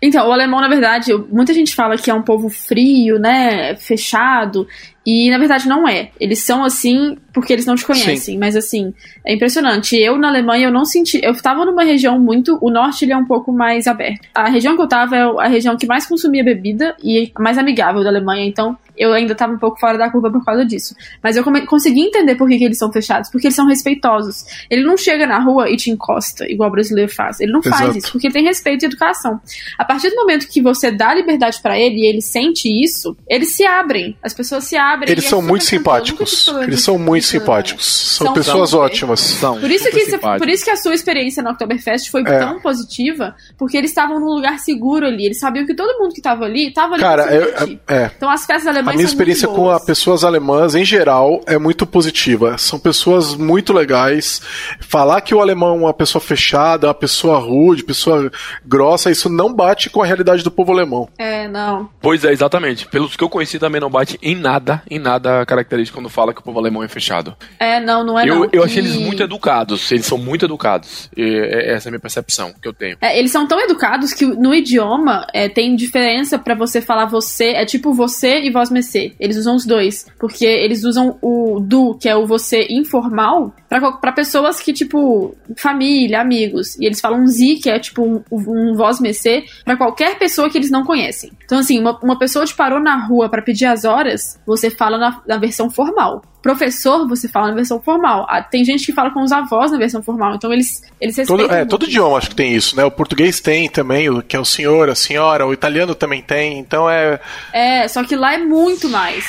Então, 0.00 0.26
o 0.26 0.32
alemão, 0.32 0.62
na 0.62 0.68
verdade, 0.68 1.12
muita 1.30 1.52
gente 1.52 1.74
fala 1.74 1.98
que 1.98 2.10
é 2.10 2.14
um 2.14 2.22
povo 2.22 2.48
frio, 2.48 3.18
né? 3.18 3.76
Fechado. 3.76 4.66
E 5.10 5.30
na 5.30 5.38
verdade 5.38 5.66
não 5.66 5.88
é. 5.88 6.10
Eles 6.20 6.40
são 6.40 6.62
assim 6.62 7.16
porque 7.32 7.50
eles 7.50 7.64
não 7.64 7.76
te 7.76 7.86
conhecem. 7.86 8.34
Sim. 8.34 8.38
Mas 8.38 8.54
assim, 8.54 8.92
é 9.24 9.32
impressionante. 9.32 9.96
Eu 9.96 10.18
na 10.18 10.28
Alemanha 10.28 10.66
eu 10.66 10.70
não 10.70 10.84
senti. 10.84 11.18
Eu 11.22 11.34
tava 11.40 11.64
numa 11.64 11.82
região 11.82 12.20
muito. 12.20 12.58
O 12.60 12.68
norte 12.68 13.06
ele 13.06 13.14
é 13.14 13.16
um 13.16 13.24
pouco 13.24 13.50
mais 13.50 13.86
aberto. 13.86 14.28
A 14.34 14.50
região 14.50 14.76
que 14.76 14.82
eu 14.82 14.86
tava 14.86 15.16
é 15.16 15.22
a 15.22 15.48
região 15.48 15.78
que 15.78 15.86
mais 15.86 16.06
consumia 16.06 16.44
bebida 16.44 16.94
e 17.02 17.32
mais 17.38 17.56
amigável 17.56 18.02
da 18.02 18.10
Alemanha. 18.10 18.44
Então 18.44 18.76
eu 18.98 19.12
ainda 19.14 19.34
tava 19.34 19.54
um 19.54 19.58
pouco 19.58 19.78
fora 19.78 19.96
da 19.96 20.10
curva 20.10 20.30
por 20.30 20.44
causa 20.44 20.64
disso. 20.64 20.94
Mas 21.22 21.36
eu 21.36 21.44
consegui 21.66 22.00
entender 22.00 22.34
por 22.34 22.48
que, 22.48 22.58
que, 22.58 22.64
eles 22.64 22.78
são 22.78 22.92
fechados. 22.92 23.30
Porque 23.30 23.46
eles 23.46 23.54
são 23.54 23.66
respeitosos. 23.66 24.44
Ele 24.68 24.82
não 24.82 24.96
chega 24.96 25.26
na 25.26 25.38
rua 25.38 25.70
e 25.70 25.76
te 25.76 25.90
encosta, 25.90 26.44
igual 26.50 26.68
o 26.68 26.72
brasileiro 26.72 27.10
faz. 27.10 27.40
Ele 27.40 27.52
não 27.52 27.60
Exato. 27.60 27.82
faz 27.82 27.96
isso, 27.96 28.12
porque 28.12 28.26
ele 28.26 28.34
tem 28.34 28.44
respeito 28.44 28.82
e 28.82 28.86
educação. 28.86 29.40
A 29.78 29.84
partir 29.84 30.10
do 30.10 30.16
momento 30.16 30.48
que 30.48 30.60
você 30.60 30.90
dá 30.90 31.14
liberdade 31.14 31.60
para 31.62 31.78
ele 31.78 32.00
e 32.00 32.06
ele 32.06 32.20
sente 32.20 32.68
isso, 32.68 33.16
eles 33.28 33.54
se 33.54 33.64
abrem. 33.64 34.16
As 34.22 34.34
pessoas 34.34 34.64
se 34.64 34.76
abrem. 34.76 34.97
Eles 35.06 35.24
são 35.24 35.42
muito 35.42 35.64
simpáticos. 35.64 36.48
Eles 36.62 36.82
são 36.82 36.98
muito 36.98 37.24
simpáticos. 37.24 37.86
São, 38.16 38.26
são 38.26 38.34
pessoas 38.34 38.70
são, 38.70 38.80
ótimas. 38.80 39.20
São. 39.20 39.60
Por 39.60 39.70
isso, 39.70 39.90
que, 39.90 40.18
por 40.18 40.48
isso 40.48 40.64
que 40.64 40.70
a 40.70 40.76
sua 40.76 40.94
experiência 40.94 41.42
no 41.42 41.50
Oktoberfest 41.50 42.10
foi 42.10 42.22
é. 42.22 42.38
tão 42.38 42.60
positiva, 42.60 43.34
porque 43.56 43.76
eles 43.76 43.90
estavam 43.90 44.20
num 44.20 44.34
lugar 44.34 44.58
seguro 44.58 45.06
ali. 45.06 45.26
Eles 45.26 45.38
sabiam 45.38 45.66
que 45.66 45.74
todo 45.74 45.98
mundo 45.98 46.12
que 46.12 46.20
estava 46.20 46.44
ali 46.44 46.68
estava 46.68 46.94
ali 46.94 47.02
Cara, 47.02 47.34
eu, 47.34 47.78
é. 47.88 48.10
Então 48.16 48.30
as 48.30 48.44
festas 48.44 48.66
alemãs 48.66 48.94
A 48.94 48.96
minha 48.96 49.06
experiência 49.06 49.48
com 49.48 49.70
as 49.70 49.84
pessoas 49.84 50.24
alemãs, 50.24 50.74
em 50.74 50.84
geral, 50.84 51.40
é 51.46 51.58
muito 51.58 51.86
positiva. 51.86 52.56
São 52.58 52.78
pessoas 52.78 53.34
muito 53.34 53.72
legais. 53.72 54.40
Falar 54.80 55.20
que 55.20 55.34
o 55.34 55.40
alemão 55.40 55.76
é 55.76 55.80
uma 55.84 55.94
pessoa 55.94 56.20
fechada, 56.20 56.86
uma 56.86 56.94
pessoa 56.94 57.38
rude, 57.38 57.84
pessoa 57.84 58.30
grossa, 58.64 59.10
isso 59.10 59.28
não 59.28 59.52
bate 59.52 59.90
com 59.90 60.02
a 60.02 60.06
realidade 60.06 60.42
do 60.42 60.50
povo 60.50 60.72
alemão. 60.72 61.08
É, 61.18 61.48
não. 61.48 61.88
Pois 62.00 62.24
é, 62.24 62.32
exatamente. 62.32 62.86
Pelos 62.86 63.16
que 63.16 63.24
eu 63.24 63.28
conheci 63.28 63.58
também 63.58 63.80
não 63.80 63.90
bate 63.90 64.18
em 64.22 64.34
nada, 64.34 64.82
em 64.90 64.98
nada 64.98 65.44
característico 65.46 65.98
quando 65.98 66.08
fala 66.08 66.32
que 66.32 66.40
o 66.40 66.44
povo 66.44 66.58
alemão 66.58 66.82
é 66.82 66.88
fechado. 66.88 67.36
É, 67.58 67.80
não, 67.80 68.04
não 68.04 68.18
é 68.18 68.28
eu, 68.28 68.40
não. 68.40 68.48
Eu 68.52 68.64
achei 68.64 68.82
eles 68.82 68.96
muito 68.96 69.22
educados. 69.22 69.90
Eles 69.90 70.06
são 70.06 70.18
muito 70.18 70.44
educados. 70.44 71.10
E 71.16 71.22
é, 71.22 71.74
essa 71.74 71.88
é 71.88 71.90
a 71.90 71.92
minha 71.92 72.00
percepção 72.00 72.52
que 72.60 72.68
eu 72.68 72.72
tenho. 72.72 72.96
É, 73.00 73.18
eles 73.18 73.30
são 73.30 73.46
tão 73.46 73.60
educados 73.60 74.12
que 74.12 74.26
no 74.26 74.54
idioma 74.54 75.26
é, 75.32 75.48
tem 75.48 75.74
diferença 75.76 76.38
para 76.38 76.54
você 76.54 76.80
falar 76.80 77.06
você. 77.06 77.50
É 77.50 77.64
tipo 77.64 77.92
você 77.92 78.40
e 78.40 78.50
voz 78.50 78.70
mercê. 78.70 79.14
Eles 79.18 79.36
usam 79.36 79.56
os 79.56 79.66
dois. 79.66 80.06
Porque 80.18 80.44
eles 80.44 80.84
usam 80.84 81.18
o 81.22 81.60
do, 81.60 81.94
que 81.94 82.08
é 82.08 82.16
o 82.16 82.26
você 82.26 82.66
informal, 82.70 83.54
para 83.68 84.12
pessoas 84.12 84.60
que, 84.60 84.72
tipo, 84.72 85.36
família, 85.56 86.20
amigos. 86.20 86.76
E 86.78 86.86
eles 86.86 87.00
falam 87.00 87.26
zi, 87.26 87.56
que 87.56 87.70
é 87.70 87.78
tipo 87.78 88.02
um, 88.02 88.22
um 88.30 88.74
voz 88.74 89.00
mercê, 89.00 89.44
pra 89.64 89.76
qualquer 89.76 90.18
pessoa 90.18 90.50
que 90.50 90.58
eles 90.58 90.70
não 90.70 90.84
conhecem. 90.84 91.32
Então, 91.44 91.58
assim, 91.58 91.78
uma, 91.78 91.98
uma 92.02 92.18
pessoa 92.18 92.44
te 92.44 92.54
parou 92.54 92.80
na 92.80 92.96
rua 92.96 93.28
para 93.28 93.42
pedir 93.42 93.66
as 93.66 93.84
horas, 93.84 94.38
você 94.46 94.67
fala 94.70 94.98
na, 94.98 95.22
na 95.26 95.36
versão 95.36 95.70
formal. 95.70 96.22
Professor, 96.42 97.06
você 97.08 97.28
fala 97.28 97.48
na 97.48 97.54
versão 97.54 97.80
formal. 97.80 98.26
Ah, 98.28 98.42
tem 98.42 98.64
gente 98.64 98.86
que 98.86 98.92
fala 98.92 99.10
com 99.10 99.22
os 99.22 99.32
avós 99.32 99.72
na 99.72 99.78
versão 99.78 100.02
formal, 100.02 100.34
então 100.34 100.52
eles, 100.52 100.82
eles 101.00 101.16
respeitam. 101.16 101.46
Todo, 101.46 101.56
é, 101.56 101.64
todo 101.64 101.84
idioma 101.84 102.18
acho 102.18 102.30
que 102.30 102.36
tem 102.36 102.54
isso, 102.54 102.76
né? 102.76 102.84
O 102.84 102.90
português 102.90 103.40
tem 103.40 103.68
também, 103.68 104.08
o 104.08 104.22
que 104.22 104.36
é 104.36 104.40
o 104.40 104.44
senhor, 104.44 104.88
a 104.88 104.94
senhora, 104.94 105.46
o 105.46 105.52
italiano 105.52 105.94
também 105.94 106.22
tem, 106.22 106.58
então 106.58 106.88
é. 106.88 107.20
É, 107.52 107.86
só 107.88 108.02
que 108.04 108.16
lá 108.16 108.32
é 108.34 108.38
muito 108.38 108.88
mais. 108.88 109.26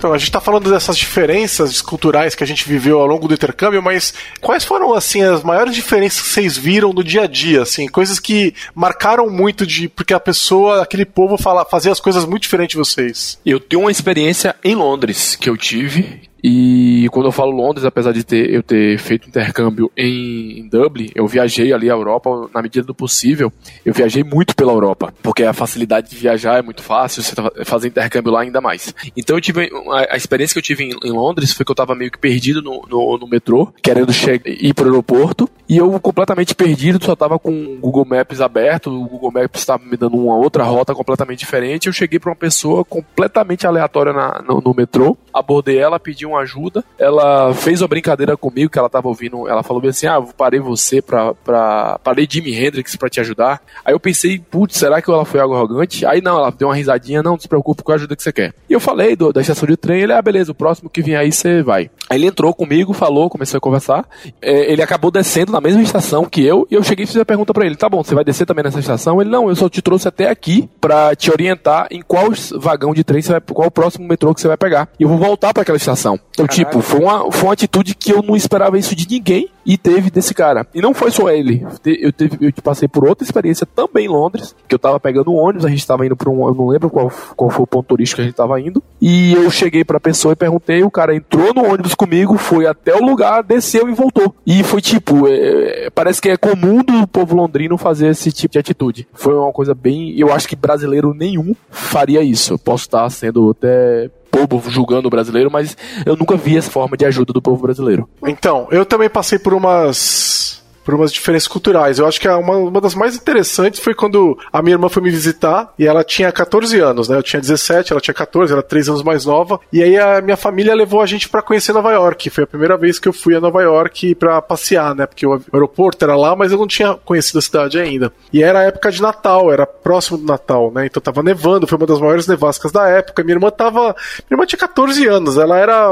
Então, 0.00 0.14
a 0.14 0.16
gente 0.16 0.28
está 0.28 0.40
falando 0.40 0.70
dessas 0.70 0.96
diferenças 0.96 1.82
culturais 1.82 2.34
que 2.34 2.42
a 2.42 2.46
gente 2.46 2.66
viveu 2.66 2.98
ao 2.98 3.06
longo 3.06 3.28
do 3.28 3.34
intercâmbio, 3.34 3.82
mas 3.82 4.14
quais 4.40 4.64
foram, 4.64 4.94
assim, 4.94 5.20
as 5.20 5.42
maiores 5.42 5.74
diferenças 5.74 6.22
que 6.22 6.28
vocês 6.28 6.56
viram 6.56 6.90
no 6.94 7.04
dia 7.04 7.24
a 7.24 7.26
dia, 7.26 7.60
assim, 7.60 7.86
coisas 7.86 8.18
que 8.18 8.54
marcaram 8.74 9.28
muito 9.28 9.66
de, 9.66 9.90
porque 9.90 10.14
a 10.14 10.18
pessoa, 10.18 10.82
aquele 10.82 11.04
povo 11.04 11.36
fala, 11.36 11.66
fazia 11.66 11.92
as 11.92 12.00
coisas 12.00 12.24
muito 12.24 12.44
diferentes 12.44 12.72
de 12.72 12.78
vocês? 12.78 13.38
Eu 13.44 13.60
tenho 13.60 13.82
uma 13.82 13.90
experiência 13.90 14.56
em 14.64 14.74
Londres 14.74 15.36
que 15.36 15.50
eu 15.50 15.56
tive, 15.58 16.29
e 16.42 17.08
quando 17.10 17.26
eu 17.26 17.32
falo 17.32 17.50
Londres, 17.50 17.84
apesar 17.84 18.12
de 18.12 18.24
ter, 18.24 18.50
eu 18.50 18.62
ter 18.62 18.98
feito 18.98 19.28
intercâmbio 19.28 19.90
em, 19.96 20.60
em, 20.60 20.68
Dublin, 20.68 21.10
eu 21.14 21.26
viajei 21.26 21.72
ali 21.72 21.90
à 21.90 21.92
Europa 21.92 22.48
na 22.54 22.62
medida 22.62 22.86
do 22.86 22.94
possível. 22.94 23.52
Eu 23.84 23.92
viajei 23.92 24.24
muito 24.24 24.54
pela 24.54 24.72
Europa, 24.72 25.12
porque 25.22 25.44
a 25.44 25.52
facilidade 25.52 26.10
de 26.10 26.16
viajar 26.16 26.58
é 26.58 26.62
muito 26.62 26.82
fácil, 26.82 27.22
você 27.22 27.34
tá, 27.34 27.50
fazer 27.64 27.88
intercâmbio 27.88 28.32
lá 28.32 28.40
ainda 28.40 28.60
mais. 28.60 28.94
Então 29.16 29.36
eu 29.36 29.40
tive 29.40 29.70
a, 29.90 30.14
a 30.14 30.16
experiência 30.16 30.54
que 30.54 30.58
eu 30.58 30.62
tive 30.62 30.84
em, 30.84 31.08
em, 31.08 31.12
Londres 31.12 31.52
foi 31.52 31.64
que 31.64 31.70
eu 31.70 31.74
estava 31.74 31.94
meio 31.94 32.10
que 32.10 32.18
perdido 32.18 32.62
no, 32.62 32.82
no, 32.88 33.18
no 33.18 33.28
metrô, 33.28 33.72
querendo 33.82 34.12
ir 34.46 34.74
para 34.74 34.84
o 34.84 34.88
aeroporto, 34.88 35.48
e 35.68 35.76
eu 35.76 36.00
completamente 36.00 36.54
perdido, 36.54 37.04
só 37.04 37.12
estava 37.12 37.38
com 37.38 37.52
o 37.52 37.78
Google 37.78 38.04
Maps 38.04 38.40
aberto, 38.40 38.90
o 38.90 39.06
Google 39.06 39.30
Maps 39.30 39.60
estava 39.60 39.84
me 39.84 39.96
dando 39.96 40.16
uma 40.16 40.36
outra 40.36 40.64
rota 40.64 40.94
completamente 40.94 41.38
diferente. 41.38 41.86
Eu 41.86 41.92
cheguei 41.92 42.18
para 42.18 42.30
uma 42.30 42.36
pessoa 42.36 42.84
completamente 42.84 43.66
aleatória 43.66 44.12
na, 44.12 44.42
no, 44.42 44.60
no 44.60 44.74
metrô, 44.74 45.16
abordei 45.32 45.78
ela, 45.78 46.00
pedi 46.00 46.26
uma 46.30 46.40
ajuda. 46.40 46.84
Ela 46.98 47.54
fez 47.54 47.80
uma 47.80 47.88
brincadeira 47.88 48.36
comigo 48.36 48.70
que 48.70 48.78
ela 48.78 48.88
tava 48.88 49.08
ouvindo. 49.08 49.48
Ela 49.48 49.62
falou 49.62 49.80
bem 49.80 49.90
assim: 49.90 50.06
Ah, 50.06 50.20
parei 50.36 50.60
você 50.60 51.00
pra. 51.00 51.34
pra 51.34 51.98
parei 52.02 52.26
Jimi 52.30 52.54
Hendrix 52.54 52.96
pra 52.96 53.08
te 53.08 53.20
ajudar. 53.20 53.60
Aí 53.84 53.94
eu 53.94 54.00
pensei, 54.00 54.38
putz, 54.38 54.76
será 54.76 55.00
que 55.00 55.10
ela 55.10 55.24
foi 55.24 55.40
algo 55.40 55.54
arrogante? 55.54 56.04
Aí 56.06 56.20
não, 56.20 56.36
ela 56.36 56.50
deu 56.50 56.68
uma 56.68 56.74
risadinha, 56.74 57.22
não, 57.22 57.30
não 57.30 57.40
se 57.40 57.48
preocupe 57.48 57.82
com 57.82 57.92
a 57.92 57.94
ajuda 57.94 58.16
que 58.16 58.22
você 58.22 58.32
quer. 58.32 58.54
E 58.68 58.72
eu 58.72 58.80
falei 58.80 59.14
do, 59.14 59.32
da 59.32 59.40
estação 59.40 59.68
de 59.68 59.76
trem, 59.76 60.02
ele, 60.02 60.12
ah, 60.12 60.20
beleza, 60.20 60.52
o 60.52 60.54
próximo 60.54 60.90
que 60.90 61.02
vier 61.02 61.18
aí 61.18 61.32
você 61.32 61.62
vai. 61.62 61.90
Aí 62.08 62.18
ele 62.18 62.26
entrou 62.26 62.52
comigo, 62.52 62.92
falou, 62.92 63.30
começou 63.30 63.58
a 63.58 63.60
conversar. 63.60 64.04
É, 64.42 64.72
ele 64.72 64.82
acabou 64.82 65.10
descendo 65.10 65.52
na 65.52 65.60
mesma 65.60 65.82
estação 65.82 66.24
que 66.24 66.44
eu, 66.44 66.66
e 66.70 66.74
eu 66.74 66.82
cheguei 66.82 67.04
e 67.04 67.06
fiz 67.06 67.16
a 67.16 67.24
pergunta 67.24 67.52
para 67.52 67.64
ele: 67.64 67.76
tá 67.76 67.88
bom, 67.88 68.02
você 68.02 68.14
vai 68.14 68.24
descer 68.24 68.46
também 68.46 68.64
nessa 68.64 68.80
estação? 68.80 69.20
Ele, 69.20 69.30
não, 69.30 69.48
eu 69.48 69.56
só 69.56 69.68
te 69.68 69.80
trouxe 69.80 70.08
até 70.08 70.28
aqui 70.28 70.68
para 70.80 71.14
te 71.14 71.30
orientar 71.30 71.86
em 71.90 72.02
qual 72.02 72.30
vagão 72.56 72.92
de 72.92 73.04
trem 73.04 73.22
você 73.22 73.32
vai, 73.32 73.40
qual 73.40 73.68
o 73.68 73.70
próximo 73.70 74.06
metrô 74.06 74.34
que 74.34 74.40
você 74.40 74.48
vai 74.48 74.56
pegar. 74.56 74.88
E 74.98 75.02
eu 75.02 75.08
vou 75.08 75.18
voltar 75.18 75.52
para 75.52 75.62
aquela 75.62 75.76
estação. 75.76 76.18
Então, 76.32 76.46
tipo, 76.46 76.80
foi 76.80 77.00
uma, 77.00 77.30
foi 77.30 77.44
uma 77.44 77.52
atitude 77.52 77.94
que 77.94 78.12
eu 78.12 78.22
não 78.22 78.36
esperava 78.36 78.78
isso 78.78 78.94
de 78.94 79.06
ninguém 79.08 79.48
e 79.64 79.76
teve 79.76 80.10
desse 80.10 80.34
cara. 80.34 80.66
E 80.74 80.80
não 80.80 80.94
foi 80.94 81.10
só 81.10 81.30
ele. 81.30 81.66
Eu, 81.84 82.12
teve, 82.12 82.38
eu 82.40 82.52
passei 82.62 82.88
por 82.88 83.06
outra 83.06 83.24
experiência 83.24 83.66
também 83.66 84.06
em 84.06 84.08
Londres, 84.08 84.54
que 84.68 84.74
eu 84.74 84.78
tava 84.78 84.98
pegando 84.98 85.32
um 85.32 85.36
ônibus, 85.36 85.64
a 85.64 85.68
gente 85.68 85.86
tava 85.86 86.06
indo 86.06 86.16
pra 86.16 86.30
um. 86.30 86.46
Eu 86.46 86.54
não 86.54 86.68
lembro 86.68 86.90
qual, 86.90 87.12
qual 87.36 87.50
foi 87.50 87.64
o 87.64 87.66
ponto 87.66 87.86
turístico 87.86 88.16
que 88.16 88.22
a 88.22 88.24
gente 88.24 88.34
tava 88.34 88.60
indo. 88.60 88.82
E 89.00 89.32
eu 89.32 89.50
cheguei 89.50 89.84
pra 89.84 90.00
pessoa 90.00 90.32
e 90.32 90.36
perguntei, 90.36 90.82
o 90.82 90.90
cara 90.90 91.14
entrou 91.14 91.54
no 91.54 91.64
ônibus 91.64 91.94
comigo, 91.94 92.36
foi 92.36 92.66
até 92.66 92.94
o 92.94 93.04
lugar, 93.04 93.42
desceu 93.42 93.88
e 93.88 93.94
voltou. 93.94 94.34
E 94.46 94.62
foi 94.62 94.80
tipo, 94.80 95.26
é, 95.28 95.90
parece 95.90 96.20
que 96.20 96.28
é 96.28 96.36
comum 96.36 96.82
do 96.82 97.06
povo 97.06 97.34
londrino 97.34 97.76
fazer 97.76 98.08
esse 98.08 98.32
tipo 98.32 98.52
de 98.52 98.58
atitude. 98.58 99.08
Foi 99.12 99.34
uma 99.34 99.52
coisa 99.52 99.74
bem. 99.74 100.18
Eu 100.18 100.32
acho 100.32 100.48
que 100.48 100.56
brasileiro 100.56 101.14
nenhum 101.14 101.54
faria 101.70 102.22
isso. 102.22 102.54
Eu 102.54 102.58
posso 102.58 102.84
estar 102.84 103.08
sendo 103.10 103.50
até 103.50 104.10
povo 104.30 104.70
julgando 104.70 105.08
o 105.08 105.10
brasileiro, 105.10 105.50
mas 105.50 105.76
eu 106.06 106.16
nunca 106.16 106.36
vi 106.36 106.56
essa 106.56 106.70
forma 106.70 106.96
de 106.96 107.04
ajuda 107.04 107.32
do 107.32 107.42
povo 107.42 107.62
brasileiro. 107.62 108.08
Então, 108.24 108.68
eu 108.70 108.86
também 108.86 109.10
passei 109.10 109.38
por 109.38 109.49
umas 109.54 110.49
por 110.84 110.94
umas 110.94 111.12
diferenças 111.12 111.48
culturais. 111.48 111.98
Eu 111.98 112.06
acho 112.06 112.20
que 112.20 112.28
uma, 112.28 112.56
uma 112.56 112.80
das 112.80 112.94
mais 112.94 113.16
interessantes 113.16 113.80
foi 113.80 113.94
quando 113.94 114.38
a 114.52 114.62
minha 114.62 114.74
irmã 114.74 114.88
foi 114.88 115.02
me 115.02 115.10
visitar 115.10 115.72
e 115.78 115.86
ela 115.86 116.02
tinha 116.04 116.30
14 116.32 116.78
anos, 116.80 117.08
né? 117.08 117.16
Eu 117.16 117.22
tinha 117.22 117.40
17, 117.40 117.92
ela 117.92 118.00
tinha 118.00 118.14
14, 118.14 118.52
ela 118.52 118.60
era 118.60 118.68
3 118.68 118.88
anos 118.88 119.02
mais 119.02 119.24
nova. 119.24 119.60
E 119.72 119.82
aí 119.82 119.98
a 119.98 120.20
minha 120.20 120.36
família 120.36 120.74
levou 120.74 121.00
a 121.00 121.06
gente 121.06 121.28
para 121.28 121.42
conhecer 121.42 121.72
Nova 121.72 121.90
York. 121.92 122.30
Foi 122.30 122.44
a 122.44 122.46
primeira 122.46 122.76
vez 122.76 122.98
que 122.98 123.08
eu 123.08 123.12
fui 123.12 123.34
a 123.34 123.40
Nova 123.40 123.62
York 123.62 124.14
para 124.14 124.40
passear, 124.42 124.94
né? 124.94 125.06
Porque 125.06 125.26
o 125.26 125.40
aeroporto 125.52 126.04
era 126.04 126.16
lá, 126.16 126.34
mas 126.34 126.52
eu 126.52 126.58
não 126.58 126.66
tinha 126.66 126.94
conhecido 126.94 127.38
a 127.38 127.42
cidade 127.42 127.78
ainda. 127.78 128.12
E 128.32 128.42
era 128.42 128.62
época 128.62 128.90
de 128.90 129.02
Natal, 129.02 129.52
era 129.52 129.66
próximo 129.66 130.18
do 130.18 130.24
Natal, 130.24 130.70
né? 130.72 130.86
Então 130.86 131.02
tava 131.02 131.22
nevando, 131.22 131.66
foi 131.66 131.78
uma 131.78 131.86
das 131.86 132.00
maiores 132.00 132.26
nevascas 132.26 132.72
da 132.72 132.88
época. 132.88 133.22
Minha 133.22 133.36
irmã 133.36 133.50
tava. 133.50 133.80
Minha 134.28 134.32
irmã 134.32 134.46
tinha 134.46 134.58
14 134.58 135.06
anos, 135.06 135.36
ela 135.36 135.58
era 135.58 135.90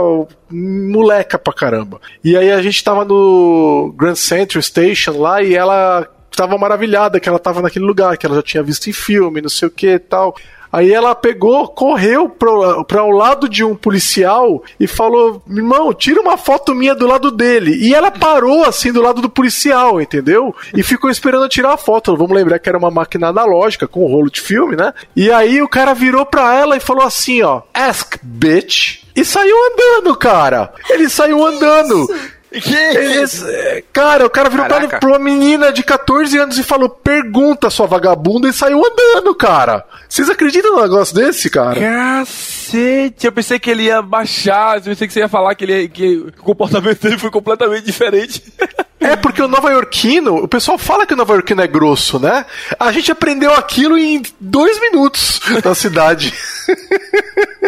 moleca 0.51 1.39
pra 1.39 1.53
caramba. 1.53 2.01
E 2.25 2.37
aí 2.37 2.51
a 2.51 2.63
gente 2.63 2.83
tava 2.83 3.05
no 3.05 3.93
Grand 3.97 4.15
Central 4.15 4.61
lá 5.11 5.43
e 5.43 5.55
ela 5.55 6.07
tava 6.31 6.57
maravilhada 6.57 7.19
que 7.19 7.29
ela 7.29 7.39
tava 7.39 7.61
naquele 7.61 7.85
lugar, 7.85 8.17
que 8.17 8.25
ela 8.25 8.37
já 8.37 8.43
tinha 8.43 8.63
visto 8.63 8.89
em 8.89 8.93
filme, 8.93 9.43
não 9.43 9.49
sei 9.49 9.69
o 9.69 9.71
que 9.71 9.89
e 9.95 9.99
tal. 9.99 10.37
Aí 10.71 10.93
ela 10.93 11.15
pegou, 11.15 11.67
correu 11.69 12.29
para 12.29 13.03
o 13.03 13.11
lado 13.11 13.49
de 13.49 13.65
um 13.65 13.75
policial 13.75 14.63
e 14.79 14.87
falou: 14.87 15.43
irmão, 15.49 15.93
tira 15.95 16.21
uma 16.21 16.37
foto 16.37 16.75
minha 16.75 16.95
do 16.95 17.07
lado 17.07 17.31
dele. 17.31 17.75
E 17.81 17.95
ela 17.95 18.11
parou 18.11 18.65
assim 18.65 18.93
do 18.93 19.01
lado 19.01 19.23
do 19.23 19.31
policial, 19.31 20.01
entendeu? 20.01 20.55
E 20.75 20.83
ficou 20.83 21.11
esperando 21.11 21.49
tirar 21.49 21.73
a 21.73 21.79
foto. 21.79 22.17
Vamos 22.17 22.37
lembrar 22.37 22.59
que 22.59 22.69
era 22.69 22.79
uma 22.79 22.91
máquina 22.91 23.29
analógica 23.29 23.89
com 23.89 24.05
um 24.05 24.09
rolo 24.09 24.31
de 24.31 24.41
filme, 24.41 24.77
né? 24.77 24.93
E 25.17 25.31
aí 25.31 25.63
o 25.63 25.69
cara 25.69 25.95
virou 25.95 26.27
pra 26.27 26.55
ela 26.55 26.77
e 26.77 26.81
falou 26.81 27.03
assim: 27.03 27.43
ó, 27.43 27.63
ask 27.73 28.17
bitch. 28.23 29.05
E 29.17 29.25
saiu 29.25 29.57
andando, 29.73 30.15
cara. 30.17 30.73
Ele 30.91 31.09
saiu 31.09 31.45
andando. 31.45 32.07
Eles, 32.51 33.45
cara, 33.93 34.25
o 34.25 34.31
cara 34.31 34.49
virou 34.49 34.67
pra, 34.67 34.99
pra 34.99 35.09
uma 35.09 35.19
menina 35.19 35.71
de 35.71 35.83
14 35.83 36.39
anos 36.39 36.59
e 36.59 36.63
falou: 36.63 36.89
pergunta, 36.89 37.69
sua 37.69 37.87
vagabunda, 37.87 38.49
e 38.49 38.53
saiu 38.53 38.83
andando, 38.85 39.35
cara. 39.35 39.85
Vocês 40.09 40.31
acreditam 40.31 40.75
num 40.75 40.83
negócio 40.83 41.15
desse, 41.15 41.51
cara? 41.51 41.79
Cacete, 41.79 43.27
eu 43.27 43.33
pensei 43.33 43.59
que 43.59 43.71
ele 43.71 43.85
ia 43.85 44.01
baixar, 44.01 44.77
eu 44.77 44.83
pensei 44.83 45.07
que 45.07 45.13
você 45.13 45.21
ia 45.21 45.29
falar 45.29 45.55
que, 45.55 45.65
ele, 45.65 45.89
que 45.89 46.17
o 46.17 46.43
comportamento 46.43 47.01
dele 47.03 47.19
foi 47.19 47.31
completamente 47.31 47.85
diferente. 47.85 48.43
É 49.01 49.15
porque 49.15 49.41
o 49.41 49.47
nova 49.49 49.71
iorquino, 49.71 50.37
o 50.37 50.49
pessoal 50.49 50.77
fala 50.77 51.07
que 51.07 51.15
o 51.15 51.17
nova 51.17 51.35
iorquino 51.35 51.63
é 51.63 51.67
grosso, 51.67 52.19
né? 52.19 52.45
A 52.81 52.91
gente 52.91 53.13
aprendeu 53.13 53.53
aquilo 53.53 53.97
em 53.97 54.23
dois 54.41 54.81
minutos 54.81 55.41
na 55.65 55.75
cidade. 55.75 56.35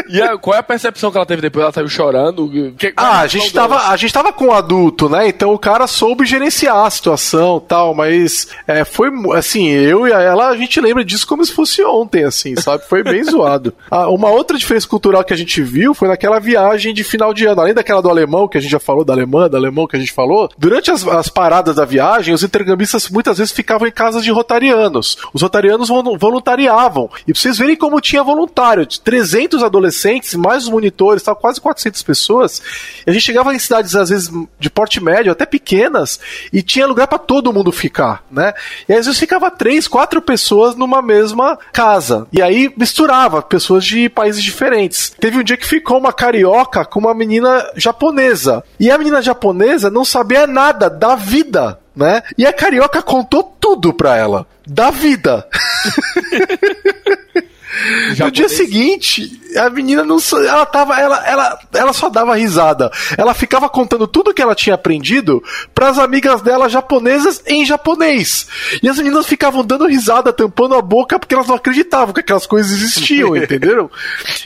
E 0.08 0.20
a, 0.20 0.36
qual 0.36 0.56
é 0.56 0.58
a 0.58 0.62
percepção 0.62 1.10
que 1.10 1.16
ela 1.16 1.26
teve 1.26 1.40
depois? 1.40 1.62
Ela 1.62 1.72
saiu 1.72 1.88
chorando? 1.88 2.50
Que, 2.76 2.92
ah, 2.96 3.20
a 3.20 3.26
gente, 3.28 3.52
tava, 3.52 3.88
a 3.88 3.96
gente 3.96 4.12
tava 4.12 4.32
com 4.32 4.46
um 4.46 4.52
adulto, 4.70 5.08
né? 5.08 5.28
Então 5.28 5.52
o 5.52 5.58
cara 5.58 5.86
soube 5.88 6.24
gerenciar 6.24 6.86
a 6.86 6.90
situação 6.90 7.58
tal, 7.58 7.92
mas 7.92 8.46
é, 8.68 8.84
foi 8.84 9.10
assim, 9.36 9.68
eu 9.68 10.06
e 10.06 10.12
ela, 10.12 10.48
a 10.48 10.56
gente 10.56 10.80
lembra 10.80 11.04
disso 11.04 11.26
como 11.26 11.44
se 11.44 11.52
fosse 11.52 11.82
ontem, 11.84 12.22
assim, 12.22 12.54
sabe? 12.54 12.84
Foi 12.86 13.02
bem 13.02 13.22
zoado. 13.24 13.74
Ah, 13.90 14.08
uma 14.08 14.30
outra 14.30 14.56
diferença 14.56 14.86
cultural 14.86 15.24
que 15.24 15.34
a 15.34 15.36
gente 15.36 15.60
viu 15.60 15.92
foi 15.92 16.06
naquela 16.06 16.38
viagem 16.38 16.94
de 16.94 17.02
final 17.02 17.34
de 17.34 17.46
ano, 17.46 17.60
além 17.60 17.74
daquela 17.74 18.00
do 18.00 18.08
alemão, 18.08 18.46
que 18.46 18.58
a 18.58 18.60
gente 18.60 18.70
já 18.70 18.78
falou, 18.78 19.04
da 19.04 19.12
alemã, 19.12 19.50
da 19.50 19.58
alemão 19.58 19.88
que 19.88 19.96
a 19.96 19.98
gente 19.98 20.12
falou, 20.12 20.48
durante 20.56 20.90
as, 20.90 21.06
as 21.06 21.28
paradas 21.28 21.74
da 21.74 21.84
viagem, 21.84 22.32
os 22.32 22.44
intercambistas 22.44 23.08
muitas 23.08 23.38
vezes 23.38 23.52
ficavam 23.52 23.88
em 23.88 23.92
casas 23.92 24.22
de 24.22 24.30
rotarianos. 24.30 25.18
Os 25.34 25.42
rotarianos 25.42 25.88
voluntariavam. 25.88 27.10
E 27.26 27.32
pra 27.32 27.42
vocês 27.42 27.58
verem 27.58 27.76
como 27.76 28.00
tinha 28.00 28.22
voluntário, 28.22 28.86
300 28.86 29.64
adolescentes, 29.64 30.34
mais 30.34 30.64
os 30.64 30.68
monitores, 30.68 31.22
tal, 31.24 31.34
quase 31.34 31.60
400 31.60 32.02
pessoas. 32.04 32.62
E 33.04 33.10
a 33.10 33.12
gente 33.12 33.22
chegava 33.22 33.52
em 33.52 33.58
cidades, 33.58 33.96
às 33.96 34.10
vezes, 34.10 34.30
de 34.60 34.70
porte 34.70 35.02
médio, 35.02 35.32
até 35.32 35.46
pequenas, 35.46 36.20
e 36.52 36.62
tinha 36.62 36.86
lugar 36.86 37.08
para 37.08 37.18
todo 37.18 37.52
mundo 37.52 37.72
ficar, 37.72 38.22
né? 38.30 38.52
E 38.88 38.92
às 38.92 39.06
vezes 39.06 39.18
ficava 39.18 39.50
três, 39.50 39.88
quatro 39.88 40.20
pessoas 40.20 40.76
numa 40.76 41.00
mesma 41.00 41.58
casa. 41.72 42.26
E 42.32 42.42
aí 42.42 42.72
misturava 42.76 43.42
pessoas 43.42 43.84
de 43.84 44.08
países 44.08 44.42
diferentes. 44.42 45.10
Teve 45.18 45.38
um 45.38 45.42
dia 45.42 45.56
que 45.56 45.66
ficou 45.66 45.98
uma 45.98 46.12
carioca 46.12 46.84
com 46.84 47.00
uma 47.00 47.14
menina 47.14 47.66
japonesa. 47.74 48.62
E 48.78 48.90
a 48.90 48.98
menina 48.98 49.22
japonesa 49.22 49.90
não 49.90 50.04
sabia 50.04 50.46
nada 50.46 50.90
da 50.90 51.16
vida 51.16 51.78
né? 51.94 52.22
E 52.38 52.46
a 52.46 52.52
carioca 52.52 53.02
contou 53.02 53.42
tudo 53.60 53.92
pra 53.92 54.16
ela. 54.16 54.46
Da 54.66 54.90
vida. 54.90 55.46
no 58.18 58.30
dia 58.30 58.48
seguinte, 58.48 59.40
a 59.56 59.70
menina 59.70 60.04
não. 60.04 60.18
Ela 60.46 60.66
tava. 60.66 60.98
Ela, 60.98 61.26
ela, 61.26 61.58
ela 61.72 61.92
só 61.92 62.08
dava 62.08 62.36
risada. 62.36 62.90
Ela 63.16 63.34
ficava 63.34 63.68
contando 63.68 64.06
tudo 64.06 64.34
que 64.34 64.42
ela 64.42 64.54
tinha 64.54 64.74
aprendido 64.74 65.42
para 65.74 65.88
as 65.88 65.98
amigas 65.98 66.42
dela 66.42 66.68
japonesas 66.68 67.42
em 67.46 67.64
japonês. 67.64 68.46
E 68.82 68.88
as 68.88 68.98
meninas 68.98 69.26
ficavam 69.26 69.64
dando 69.64 69.86
risada, 69.86 70.32
tampando 70.32 70.74
a 70.74 70.82
boca, 70.82 71.18
porque 71.18 71.34
elas 71.34 71.46
não 71.46 71.56
acreditavam 71.56 72.12
que 72.14 72.20
aquelas 72.20 72.46
coisas 72.46 72.72
existiam, 72.72 73.34
entenderam? 73.36 73.90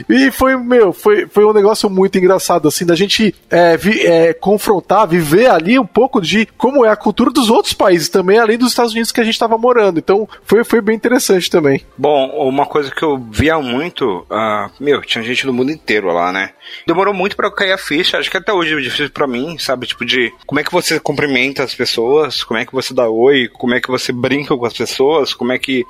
E 0.09 0.31
foi, 0.31 0.56
meu, 0.56 0.93
foi, 0.93 1.27
foi 1.27 1.44
um 1.44 1.52
negócio 1.52 1.89
muito 1.90 2.19
engraçado, 2.19 2.69
assim, 2.69 2.86
da 2.86 2.94
gente 2.94 3.35
é, 3.51 3.77
vi, 3.77 4.01
é, 4.01 4.32
confrontar, 4.32 5.06
viver 5.06 5.51
ali 5.51 5.78
um 5.78 5.86
pouco 5.86 6.20
de 6.20 6.47
como 6.56 6.85
é 6.85 6.90
a 6.90 6.97
cultura 6.97 7.31
dos 7.31 7.51
outros 7.51 7.74
países 7.74 8.09
também, 8.09 8.39
além 8.39 8.59
dos 8.59 8.69
Estados 8.69 8.93
Unidos 8.93 9.12
que 9.12 9.20
a 9.20 9.24
gente 9.24 9.35
estava 9.35 9.59
morando. 9.59 9.98
Então 9.98 10.28
foi, 10.44 10.65
foi 10.65 10.81
bem 10.81 10.97
interessante 10.97 11.51
também. 11.51 11.82
Bom, 11.97 12.28
uma 12.48 12.66
coisa 12.66 12.90
que 12.90 13.02
eu 13.02 13.23
via 13.30 13.59
muito, 13.59 14.26
uh, 14.30 14.70
meu, 14.80 15.01
tinha 15.02 15.22
gente 15.22 15.46
do 15.46 15.52
mundo 15.52 15.70
inteiro 15.70 16.09
lá, 16.09 16.32
né? 16.32 16.51
Demorou 16.86 17.14
muito 17.14 17.36
para 17.36 17.51
cair 17.51 17.72
a 17.72 17.78
ficha, 17.78 18.18
acho 18.18 18.30
que 18.30 18.36
até 18.36 18.52
hoje 18.52 18.74
é 18.74 18.80
difícil 18.80 19.10
para 19.10 19.26
mim, 19.26 19.59
sabe? 19.59 19.86
Tipo, 19.86 20.05
de 20.05 20.32
como 20.46 20.60
é 20.60 20.64
que 20.64 20.72
você 20.72 20.98
cumprimenta 20.98 21.62
as 21.62 21.74
pessoas, 21.74 22.42
como 22.42 22.59
é 22.59 22.64
que 22.64 22.72
você 22.72 22.94
dá 22.94 23.09
oi, 23.09 23.48
como 23.48 23.74
é 23.74 23.80
que 23.80 23.88
você 23.88 24.12
brinca 24.12 24.56
com 24.56 24.66
as 24.66 24.72
pessoas, 24.72 25.34
como 25.34 25.52
é 25.52 25.59
que 25.59 25.84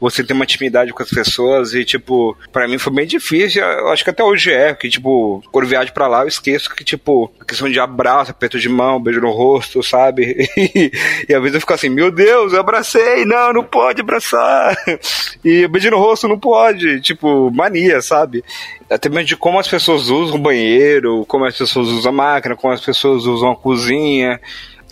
você 0.00 0.22
tem 0.22 0.34
uma 0.34 0.44
intimidade 0.44 0.92
com 0.92 1.02
as 1.02 1.10
pessoas 1.10 1.74
e, 1.74 1.84
tipo, 1.84 2.36
para 2.52 2.68
mim 2.68 2.78
foi 2.78 2.92
bem 2.92 3.06
difícil, 3.06 3.62
eu 3.62 3.88
acho 3.88 4.04
que 4.04 4.10
até 4.10 4.22
hoje 4.22 4.52
é, 4.52 4.74
que, 4.74 4.88
tipo, 4.88 5.42
quando 5.50 5.66
viajo 5.66 5.92
pra 5.92 6.06
lá 6.06 6.22
eu 6.22 6.28
esqueço 6.28 6.74
que, 6.74 6.84
tipo, 6.84 7.32
a 7.40 7.44
questão 7.44 7.68
de 7.68 7.80
abraço, 7.80 8.30
aperto 8.30 8.58
de 8.58 8.68
mão, 8.68 9.00
beijo 9.00 9.20
no 9.20 9.30
rosto, 9.30 9.82
sabe? 9.82 10.48
E, 10.58 10.90
e 11.28 11.34
às 11.34 11.40
vezes 11.40 11.54
eu 11.54 11.60
fico 11.60 11.72
assim, 11.72 11.88
meu 11.88 12.10
Deus, 12.10 12.52
eu 12.52 12.60
abracei, 12.60 13.24
não, 13.24 13.52
não 13.52 13.64
pode 13.64 14.00
abraçar. 14.00 14.76
E 15.44 15.66
beijo 15.68 15.90
no 15.90 15.98
rosto 15.98 16.28
não 16.28 16.38
pode, 16.38 16.77
tipo, 17.00 17.50
mania, 17.50 18.00
sabe? 18.00 18.44
até 18.90 19.08
mesmo 19.08 19.24
de 19.24 19.36
como 19.36 19.58
as 19.58 19.68
pessoas 19.68 20.08
usam 20.08 20.36
o 20.36 20.42
banheiro, 20.42 21.24
como 21.26 21.44
as 21.44 21.56
pessoas 21.56 21.88
usam 21.88 22.10
a 22.10 22.14
máquina, 22.14 22.56
como 22.56 22.72
as 22.72 22.80
pessoas 22.80 23.24
usam 23.24 23.50
a 23.50 23.56
cozinha. 23.56 24.40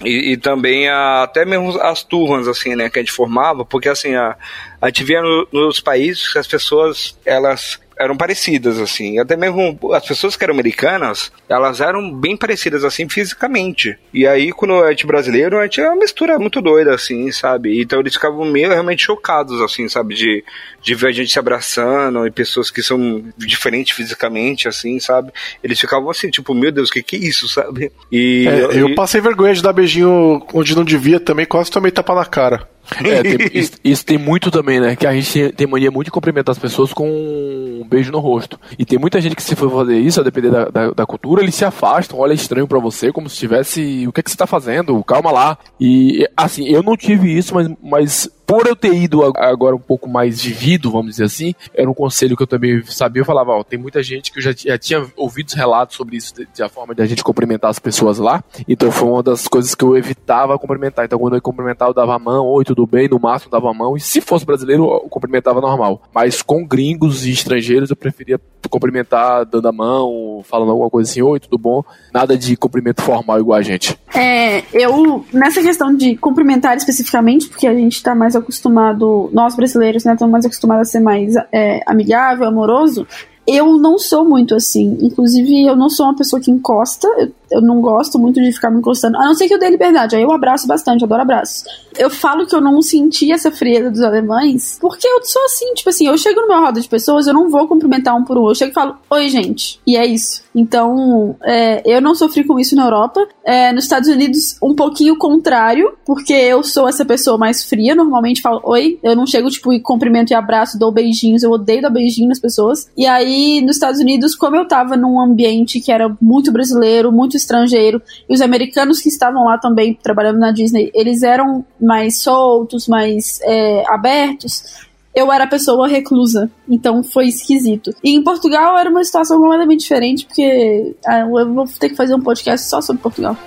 E, 0.05 0.33
e 0.33 0.37
também 0.37 0.89
a, 0.89 1.23
até 1.23 1.47
mesmo 1.47 1.81
as 1.81 2.03
turmas, 2.03 2.47
assim, 2.47 2.75
né, 2.75 2.91
que 2.91 2.99
a 2.99 3.03
gente 3.03 3.13
formava, 3.13 3.65
porque 3.65 3.89
assim, 3.89 4.15
a, 4.15 4.37
a 4.79 4.89
gente 4.89 5.03
via 5.03 5.23
no, 5.23 5.49
nos 5.51 5.81
países 5.81 6.31
que 6.31 6.39
as 6.39 6.47
pessoas, 6.47 7.19
elas 7.25 7.81
eram 7.99 8.17
parecidas, 8.17 8.79
assim. 8.79 9.19
Até 9.19 9.37
mesmo 9.37 9.79
as 9.93 10.07
pessoas 10.07 10.37
que 10.37 10.45
eram 10.45 10.55
americanas, 10.55 11.33
elas 11.49 11.81
eram 11.81 12.13
bem 12.13 12.37
parecidas, 12.37 12.85
assim, 12.85 13.09
fisicamente. 13.09 13.97
E 14.13 14.27
aí, 14.27 14.53
quando 14.53 14.83
a 14.83 14.91
gente 14.91 15.07
brasileiro, 15.07 15.59
a 15.59 15.65
gente 15.65 15.81
é 15.81 15.89
uma 15.89 15.97
mistura 15.97 16.39
muito 16.39 16.61
doida, 16.61 16.95
assim, 16.95 17.31
sabe? 17.33 17.81
Então 17.81 18.01
eles 18.01 18.15
ficavam 18.15 18.45
meio 18.45 18.69
realmente 18.69 19.05
chocados, 19.05 19.61
assim, 19.61 19.89
sabe? 19.89 20.15
De, 20.15 20.45
de 20.83 20.95
ver 20.95 21.09
a 21.09 21.13
gente 21.13 21.33
se 21.33 21.39
abraçando 21.39 22.27
e 22.27 22.31
pessoas 22.31 22.71
que 22.71 22.83
são 22.83 23.25
diferentes 23.37 23.97
fisicamente, 23.97 24.69
assim, 24.69 25.01
sabe? 25.01 25.33
Eles 25.63 25.81
ficavam 25.81 26.11
assim, 26.11 26.31
tipo, 26.31 26.55
meu 26.55 26.71
Deus, 26.71 26.91
o 26.91 26.93
que 26.93 27.03
que 27.03 27.17
é 27.17 27.21
isso, 27.21 27.49
sabe? 27.49 27.91
E 28.13 28.47
é, 28.47 28.65
eu, 28.65 28.71
eu 28.73 28.95
passei 28.95 29.21
vergonha 29.21 29.55
de 29.55 29.63
dar 29.63 29.73
beijinho 29.73 30.45
onde 30.53 30.77
não 30.77 30.85
devia 30.85 31.19
também, 31.19 31.47
quase 31.47 31.71
também 31.71 31.93
tapa 31.93 32.15
na 32.15 32.25
cara. 32.25 32.69
É, 33.05 33.23
tem, 33.23 33.51
isso, 33.53 33.73
isso, 33.83 34.05
tem 34.05 34.19
muito 34.19 34.51
também, 34.51 34.81
né? 34.81 34.95
Que 34.95 35.07
a 35.07 35.13
gente 35.13 35.53
tem 35.53 35.67
mania 35.67 35.91
muito 35.91 36.07
de 36.07 36.11
cumprimentar 36.11 36.53
as 36.53 36.59
pessoas 36.59 36.93
com 36.93 37.09
um 37.09 37.86
beijo 37.87 38.13
no 38.13 38.19
rosto. 38.19 38.59
E 38.79 38.85
tem 38.85 38.99
muita 38.99 39.21
gente 39.21 39.37
que 39.37 39.43
se 39.43 39.55
for 39.57 39.71
fazer 39.71 39.99
isso, 39.99 40.21
a 40.21 40.25
depender 40.25 40.51
da, 40.51 40.65
da, 40.67 40.91
da 40.91 41.07
cultura, 41.07 41.43
eles 41.43 41.55
se 41.55 41.65
afastam, 41.65 42.19
olha 42.19 42.35
estranho 42.35 42.67
para 42.67 42.79
você, 42.79 43.13
como 43.13 43.29
se 43.29 43.37
tivesse. 43.37 44.07
O 44.07 44.13
que, 44.13 44.21
é 44.21 44.23
que 44.23 44.31
você 44.31 44.37
tá 44.37 44.47
fazendo? 44.47 45.03
Calma 45.05 45.31
lá. 45.31 45.59
E 45.81 46.29
assim, 46.37 46.67
eu 46.69 46.83
não 46.83 46.97
tive 46.97 47.37
isso, 47.37 47.55
mas, 47.55 47.69
mas 47.83 48.31
por 48.47 48.67
eu 48.67 48.77
ter 48.77 48.95
ido 48.95 49.25
agora 49.37 49.75
um 49.75 49.81
pouco 49.81 50.09
mais 50.09 50.41
vivido, 50.41 50.91
vamos 50.91 51.13
dizer 51.13 51.25
assim, 51.25 51.55
era 51.75 51.91
um 51.91 51.95
conselho 51.95 52.37
que 52.37 52.43
eu 52.43 52.47
também 52.47 52.83
sabia. 52.85 53.21
Eu 53.21 53.27
falava, 53.27 53.51
ó, 53.53 53.65
tem 53.65 53.79
muita 53.79 54.03
gente 54.03 54.31
que 54.31 54.39
eu 54.39 54.43
já, 54.43 54.53
já 54.53 54.79
tinha 54.79 55.05
ouvido 55.17 55.53
relatos 55.53 55.97
sobre 55.97 56.17
isso, 56.17 56.35
de, 56.35 56.47
de 56.55 56.63
a 56.63 56.69
forma 56.69 56.95
de 56.95 57.03
a 57.03 57.07
gente 57.07 57.25
cumprimentar 57.25 57.71
as 57.71 57.79
pessoas 57.79 58.19
lá. 58.19 58.43
Então 58.69 58.91
foi 58.93 59.09
uma 59.09 59.23
das 59.23 59.49
coisas 59.49 59.75
que 59.75 59.85
eu 59.85 59.97
evitava 59.97 60.59
cumprimentar. 60.59 61.05
Então 61.05 61.19
quando 61.19 61.35
eu 61.35 61.43
cumprimentava, 61.43 61.91
eu 61.91 61.95
dava 61.95 62.15
a 62.15 62.19
mão, 62.19 62.47
oi, 62.47 62.65
tudo 62.65 62.87
bem, 62.87 63.09
no 63.09 63.19
máximo 63.19 63.51
dava 63.51 63.69
a 63.69 63.75
mão. 63.75 63.97
E 63.97 64.01
se 64.01 64.21
fosse 64.21 64.47
brasileiro, 64.47 64.85
eu 64.85 65.09
cumprimentava 65.11 65.61
normal. 65.61 66.03
Mas 66.15 66.41
com 66.41 66.65
gringos 66.65 67.27
e 67.27 67.33
estrangeiros, 67.33 67.91
eu 67.91 67.97
preferia 67.97 68.41
cumprimentar 68.69 69.45
dando 69.45 69.69
a 69.69 69.73
mão, 69.73 70.43
falando 70.45 70.71
alguma 70.71 70.91
coisa 70.91 71.11
assim, 71.11 71.23
oi, 71.23 71.41
tudo 71.41 71.59
bom. 71.59 71.83
Nada 72.13 72.37
de 72.37 72.57
cumprimento 72.57 73.03
formal 73.03 73.41
igual 73.41 73.59
a 73.59 73.63
gente. 73.63 73.99
É, 74.15 74.63
eu, 74.73 75.25
nessa 75.33 75.63
questão 75.63 75.95
de 75.95 76.17
cumprimentar 76.17 76.77
especificamente, 76.77 77.49
porque 77.49 77.67
a 77.67 77.75
gente 77.75 78.03
tá 78.03 78.15
mais 78.15 78.36
acostumado, 78.37 79.31
nós 79.33 79.57
brasileiros, 79.57 80.05
né, 80.05 80.13
estamos 80.13 80.33
mais 80.33 80.45
acostumados 80.45 80.89
a 80.89 80.93
ser 80.93 81.01
mais 81.01 81.35
é, 81.53 81.81
amigável, 81.87 82.47
amoroso. 82.47 83.07
Eu 83.47 83.79
não 83.79 83.97
sou 83.97 84.25
muito 84.25 84.55
assim. 84.55 84.99
Inclusive, 85.01 85.67
eu 85.67 85.77
não 85.77 85.89
sou 85.89 86.07
uma 86.07 86.17
pessoa 86.17 86.41
que 86.41 86.51
encosta. 86.51 87.07
Eu, 87.19 87.33
eu 87.51 87.61
não 87.61 87.81
gosto 87.81 88.19
muito 88.19 88.41
de 88.41 88.53
ficar 88.53 88.71
me 88.71 88.79
encostando. 88.79 89.17
A 89.17 89.25
não 89.25 89.35
ser 89.35 89.49
que 89.49 89.55
eu 89.55 89.59
dê 89.59 89.71
liberdade. 89.71 90.17
Aí 90.17 90.23
eu 90.23 90.33
abraço 90.33 90.67
bastante, 90.67 91.05
adoro 91.05 91.23
abraços. 91.23 91.65
Eu 91.99 92.11
falo 92.11 92.47
que 92.47 92.55
eu 92.55 92.61
não 92.61 92.83
senti 92.83 93.33
essa 93.33 93.51
frieza 93.51 93.91
dos 93.91 94.03
alemães, 94.03 94.79
porque 94.81 95.07
eu 95.07 95.25
sou 95.25 95.43
assim, 95.45 95.73
tipo 95.75 95.89
assim, 95.89 96.07
eu 96.07 96.19
chego 96.19 96.43
numa 96.43 96.61
roda 96.61 96.81
de 96.81 96.89
pessoas, 96.89 97.27
eu 97.27 97.35
não 97.35 97.49
vou 97.49 97.67
cumprimentar 97.67 98.15
um 98.17 98.25
por 98.25 98.37
um. 98.37 98.49
Eu 98.49 98.55
chego 98.55 98.71
e 98.71 98.75
falo, 98.75 98.97
oi, 99.11 99.29
gente. 99.29 99.81
E 99.87 99.97
é 99.97 100.05
isso. 100.05 100.43
Então, 100.55 101.37
é, 101.43 101.83
eu 101.85 102.01
não 102.01 102.15
sofri 102.15 102.45
com 102.45 102.59
isso 102.59 102.75
na 102.75 102.85
Europa. 102.85 103.27
É, 103.45 103.73
nos 103.73 103.85
Estados 103.85 104.09
Unidos, 104.09 104.57
um 104.63 104.75
pouquinho 104.75 105.17
contrário, 105.17 105.95
porque 106.05 106.33
eu 106.33 106.63
sou 106.63 106.89
essa 106.89 107.05
pessoa 107.05 107.39
mais 107.39 107.65
fria. 107.65 107.95
Normalmente 107.95 108.41
falo, 108.41 108.61
oi. 108.65 108.99
Eu 109.03 109.15
não 109.15 109.27
chego, 109.27 109.49
tipo, 109.51 109.73
e 109.73 109.81
cumprimento 109.81 110.31
e 110.31 110.35
abraço, 110.35 110.79
dou 110.79 110.91
beijinhos. 110.91 111.43
Eu 111.43 111.51
odeio 111.51 111.83
dar 111.83 111.91
beijinho 111.91 112.29
nas 112.29 112.41
pessoas. 112.41 112.91
E 112.97 113.07
aí, 113.07 113.61
nos 113.61 113.77
Estados 113.77 114.01
Unidos, 114.01 114.35
como 114.35 114.57
eu 114.57 114.67
tava 114.67 114.97
num 114.97 115.21
ambiente 115.21 115.81
que 115.81 115.93
era 115.93 116.15
muito 116.21 116.51
brasileiro, 116.51 117.13
muito 117.13 117.36
estrangeiro, 117.37 118.03
e 118.29 118.35
os 118.35 118.41
americanos 118.41 119.01
que 119.01 119.09
estavam 119.09 119.45
lá 119.45 119.59
também 119.59 119.95
trabalhando 119.95 120.39
na 120.39 120.51
Disney, 120.51 120.91
eles 120.95 121.23
eram 121.23 121.65
mais 121.81 122.19
soltos, 122.19 122.89
mais 122.89 123.41
é, 123.43 123.85
abertos 123.89 124.87
eu 125.17 125.33
era 125.33 125.47
pessoa 125.47 125.89
reclusa. 125.89 126.51
Então 126.69 127.03
foi 127.03 127.29
esquisito. 127.29 127.91
E 128.05 128.11
em 128.11 128.23
Portugal 128.23 128.77
era 128.77 128.91
uma 128.91 129.03
situação 129.03 129.41
completamente 129.41 129.81
diferente, 129.81 130.27
porque 130.27 130.95
ah, 131.07 131.21
eu 131.21 131.55
vou 131.55 131.65
ter 131.81 131.89
que 131.89 131.97
fazer 131.97 132.15
um 132.15 132.21
podcast 132.21 132.69
só 132.69 132.83
sobre 132.83 133.03
Portugal. 133.03 133.35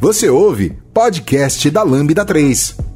Você 0.00 0.28
ouve 0.28 0.76
podcast 0.92 1.70
da 1.70 1.84
Lambda 1.84 2.24
3. 2.24 2.91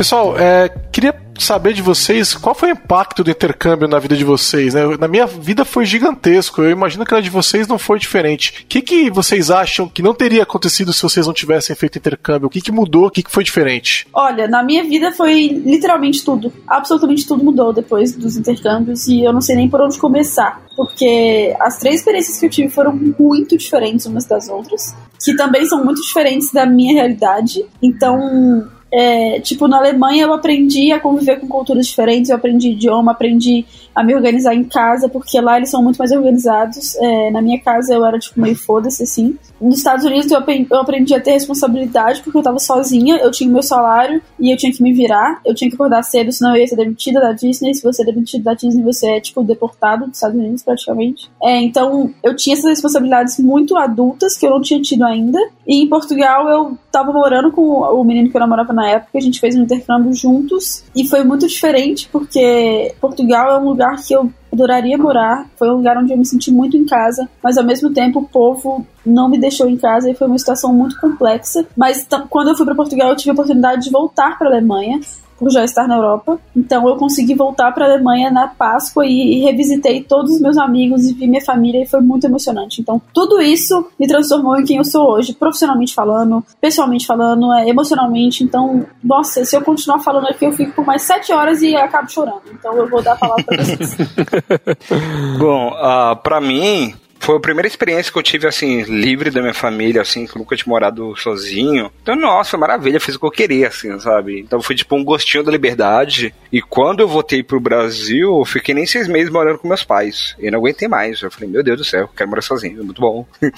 Pessoal, 0.00 0.34
é, 0.38 0.70
queria 0.90 1.14
saber 1.38 1.74
de 1.74 1.82
vocês 1.82 2.32
qual 2.32 2.54
foi 2.54 2.70
o 2.70 2.72
impacto 2.72 3.22
do 3.22 3.30
intercâmbio 3.30 3.86
na 3.86 3.98
vida 3.98 4.16
de 4.16 4.24
vocês. 4.24 4.72
Né? 4.72 4.96
Na 4.98 5.06
minha 5.06 5.26
vida 5.26 5.62
foi 5.62 5.84
gigantesco. 5.84 6.62
Eu 6.62 6.70
imagino 6.70 7.04
que 7.04 7.12
na 7.12 7.20
de 7.20 7.28
vocês 7.28 7.68
não 7.68 7.78
foi 7.78 7.98
diferente. 7.98 8.62
O 8.62 8.66
que, 8.66 8.80
que 8.80 9.10
vocês 9.10 9.50
acham 9.50 9.86
que 9.86 10.00
não 10.00 10.14
teria 10.14 10.42
acontecido 10.42 10.90
se 10.94 11.02
vocês 11.02 11.26
não 11.26 11.34
tivessem 11.34 11.76
feito 11.76 11.98
intercâmbio? 11.98 12.46
O 12.46 12.50
que, 12.50 12.62
que 12.62 12.72
mudou? 12.72 13.08
O 13.08 13.10
que, 13.10 13.22
que 13.22 13.30
foi 13.30 13.44
diferente? 13.44 14.08
Olha, 14.10 14.48
na 14.48 14.62
minha 14.62 14.84
vida 14.84 15.12
foi 15.12 15.48
literalmente 15.48 16.24
tudo. 16.24 16.50
Absolutamente 16.66 17.28
tudo 17.28 17.44
mudou 17.44 17.70
depois 17.70 18.16
dos 18.16 18.38
intercâmbios 18.38 19.06
e 19.06 19.22
eu 19.22 19.34
não 19.34 19.42
sei 19.42 19.54
nem 19.54 19.68
por 19.68 19.82
onde 19.82 19.98
começar. 19.98 20.62
Porque 20.74 21.54
as 21.60 21.78
três 21.78 21.96
experiências 21.96 22.40
que 22.40 22.46
eu 22.46 22.50
tive 22.50 22.70
foram 22.70 22.98
muito 23.18 23.54
diferentes 23.54 24.06
umas 24.06 24.24
das 24.24 24.48
outras, 24.48 24.96
que 25.22 25.36
também 25.36 25.66
são 25.66 25.84
muito 25.84 26.00
diferentes 26.00 26.50
da 26.50 26.64
minha 26.64 26.94
realidade. 26.94 27.66
Então, 27.82 28.66
é, 28.92 29.40
tipo, 29.40 29.68
na 29.68 29.78
Alemanha 29.78 30.24
eu 30.24 30.32
aprendi 30.32 30.90
a 30.90 30.98
conviver 30.98 31.38
com 31.38 31.46
culturas 31.46 31.86
diferentes, 31.86 32.30
eu 32.30 32.36
aprendi 32.36 32.70
idioma, 32.70 33.12
aprendi 33.12 33.64
a 34.00 34.04
me 34.04 34.14
organizar 34.14 34.54
em 34.54 34.64
casa, 34.64 35.08
porque 35.08 35.38
lá 35.40 35.58
eles 35.58 35.70
são 35.70 35.82
muito 35.82 35.98
mais 35.98 36.10
organizados. 36.10 36.96
É, 36.96 37.30
na 37.30 37.42
minha 37.42 37.60
casa 37.60 37.94
eu 37.94 38.04
era, 38.04 38.18
tipo, 38.18 38.40
meio 38.40 38.56
foda-se, 38.56 39.02
assim. 39.02 39.36
Nos 39.60 39.76
Estados 39.76 40.06
Unidos 40.06 40.30
eu 40.30 40.38
aprendi 40.80 41.14
a 41.14 41.20
ter 41.20 41.32
responsabilidade, 41.32 42.22
porque 42.22 42.38
eu 42.38 42.42
tava 42.42 42.58
sozinha, 42.58 43.16
eu 43.18 43.30
tinha 43.30 43.50
meu 43.50 43.62
salário 43.62 44.22
e 44.38 44.50
eu 44.50 44.56
tinha 44.56 44.72
que 44.72 44.82
me 44.82 44.92
virar, 44.92 45.40
eu 45.44 45.54
tinha 45.54 45.68
que 45.68 45.74
acordar 45.74 46.02
cedo, 46.02 46.32
senão 46.32 46.56
eu 46.56 46.62
ia 46.62 46.66
ser 46.66 46.76
demitida 46.76 47.20
da 47.20 47.32
Disney. 47.32 47.74
Se 47.74 47.82
você 47.82 48.02
é 48.02 48.06
demitido 48.06 48.42
da 48.42 48.54
Disney, 48.54 48.82
você 48.82 49.10
é, 49.10 49.20
tipo, 49.20 49.42
deportado 49.42 50.06
dos 50.06 50.16
Estados 50.16 50.38
Unidos, 50.38 50.62
praticamente. 50.62 51.30
É, 51.42 51.60
então, 51.60 52.10
eu 52.24 52.34
tinha 52.34 52.54
essas 52.54 52.70
responsabilidades 52.70 53.38
muito 53.38 53.76
adultas, 53.76 54.36
que 54.38 54.46
eu 54.46 54.50
não 54.50 54.62
tinha 54.62 54.80
tido 54.80 55.04
ainda. 55.04 55.38
E 55.66 55.82
em 55.82 55.88
Portugal 55.88 56.48
eu 56.48 56.78
tava 56.90 57.12
morando 57.12 57.52
com 57.52 57.62
o 57.62 58.02
menino 58.02 58.30
que 58.30 58.36
eu 58.36 58.40
namorava 58.40 58.72
na 58.72 58.88
época, 58.88 59.18
a 59.18 59.20
gente 59.20 59.38
fez 59.38 59.54
um 59.54 59.62
intercâmbio 59.62 60.12
juntos, 60.12 60.82
e 60.96 61.06
foi 61.06 61.22
muito 61.22 61.46
diferente, 61.46 62.08
porque 62.10 62.92
Portugal 63.00 63.52
é 63.52 63.58
um 63.58 63.64
lugar 63.64 63.89
que 63.96 64.14
eu 64.14 64.30
adoraria 64.52 64.98
morar. 64.98 65.46
Foi 65.56 65.70
um 65.70 65.76
lugar 65.76 65.96
onde 65.96 66.12
eu 66.12 66.18
me 66.18 66.26
senti 66.26 66.50
muito 66.50 66.76
em 66.76 66.84
casa, 66.84 67.28
mas 67.42 67.56
ao 67.56 67.64
mesmo 67.64 67.92
tempo 67.92 68.20
o 68.20 68.28
povo 68.28 68.86
não 69.04 69.28
me 69.28 69.38
deixou 69.38 69.68
em 69.68 69.76
casa 69.76 70.10
e 70.10 70.14
foi 70.14 70.26
uma 70.26 70.38
situação 70.38 70.72
muito 70.72 70.98
complexa. 71.00 71.66
Mas 71.76 72.06
quando 72.28 72.48
eu 72.48 72.56
fui 72.56 72.64
para 72.64 72.74
Portugal, 72.74 73.10
eu 73.10 73.16
tive 73.16 73.30
a 73.30 73.34
oportunidade 73.34 73.84
de 73.84 73.90
voltar 73.90 74.38
para 74.38 74.48
a 74.48 74.52
Alemanha 74.52 75.00
por 75.40 75.50
já 75.50 75.64
estar 75.64 75.88
na 75.88 75.96
Europa. 75.96 76.38
Então 76.54 76.86
eu 76.86 76.96
consegui 76.96 77.34
voltar 77.34 77.72
para 77.72 77.86
a 77.86 77.92
Alemanha 77.92 78.30
na 78.30 78.46
Páscoa 78.46 79.06
e, 79.06 79.38
e, 79.38 79.40
revisitei 79.40 80.02
todos 80.02 80.34
os 80.34 80.40
meus 80.40 80.58
amigos 80.58 81.06
e 81.06 81.14
vi 81.14 81.26
minha 81.26 81.42
família 81.42 81.82
e 81.82 81.86
foi 81.86 82.00
muito 82.00 82.26
emocionante. 82.26 82.82
Então 82.82 83.00
tudo 83.14 83.40
isso 83.40 83.88
me 83.98 84.06
transformou 84.06 84.60
em 84.60 84.64
quem 84.64 84.76
eu 84.76 84.84
sou 84.84 85.10
hoje, 85.12 85.32
profissionalmente 85.32 85.94
falando, 85.94 86.44
pessoalmente 86.60 87.06
falando, 87.06 87.50
é, 87.54 87.68
emocionalmente. 87.68 88.44
Então, 88.44 88.84
nossa, 89.02 89.42
se 89.46 89.56
eu 89.56 89.62
continuar 89.62 90.00
falando 90.00 90.26
aqui, 90.26 90.44
eu 90.44 90.52
fico 90.52 90.72
por 90.72 90.84
mais 90.84 91.00
sete 91.02 91.32
horas 91.32 91.62
e 91.62 91.74
acabo 91.74 92.10
chorando. 92.10 92.42
Então 92.52 92.74
eu 92.74 92.88
vou 92.88 93.02
dar 93.02 93.14
a 93.14 93.16
palavra 93.16 93.44
para 93.44 93.64
vocês. 93.64 93.96
Bom, 95.38 95.68
uh, 95.68 96.16
para 96.22 96.40
mim, 96.40 96.94
foi 97.20 97.36
a 97.36 97.40
primeira 97.40 97.68
experiência 97.68 98.10
que 98.10 98.18
eu 98.18 98.22
tive, 98.22 98.48
assim, 98.48 98.82
livre 98.82 99.30
da 99.30 99.40
minha 99.40 99.54
família, 99.54 100.00
assim, 100.00 100.26
que 100.26 100.34
eu 100.34 100.40
nunca 100.40 100.56
tinha 100.56 100.70
morado 100.70 101.14
sozinho. 101.16 101.92
Então, 102.02 102.16
nossa, 102.16 102.56
maravilha, 102.56 102.98
fiz 102.98 103.14
o 103.14 103.20
que 103.20 103.26
eu 103.26 103.30
queria, 103.30 103.68
assim, 103.68 104.00
sabe? 104.00 104.40
Então 104.40 104.60
foi 104.62 104.74
tipo 104.74 104.96
um 104.96 105.04
gostinho 105.04 105.44
da 105.44 105.52
liberdade. 105.52 106.34
E 106.50 106.62
quando 106.62 107.00
eu 107.00 107.08
voltei 107.08 107.42
pro 107.42 107.60
Brasil, 107.60 108.38
eu 108.38 108.44
fiquei 108.44 108.74
nem 108.74 108.86
seis 108.86 109.06
meses 109.06 109.30
morando 109.30 109.58
com 109.58 109.68
meus 109.68 109.84
pais. 109.84 110.34
E 110.38 110.50
não 110.50 110.58
aguentei 110.58 110.88
mais. 110.88 111.20
Eu 111.20 111.30
falei, 111.30 111.48
meu 111.48 111.62
Deus 111.62 111.78
do 111.78 111.84
céu, 111.84 112.08
quero 112.16 112.28
morar 112.28 112.42
sozinho, 112.42 112.80
é 112.80 112.82
muito 112.82 113.00
bom. 113.00 113.26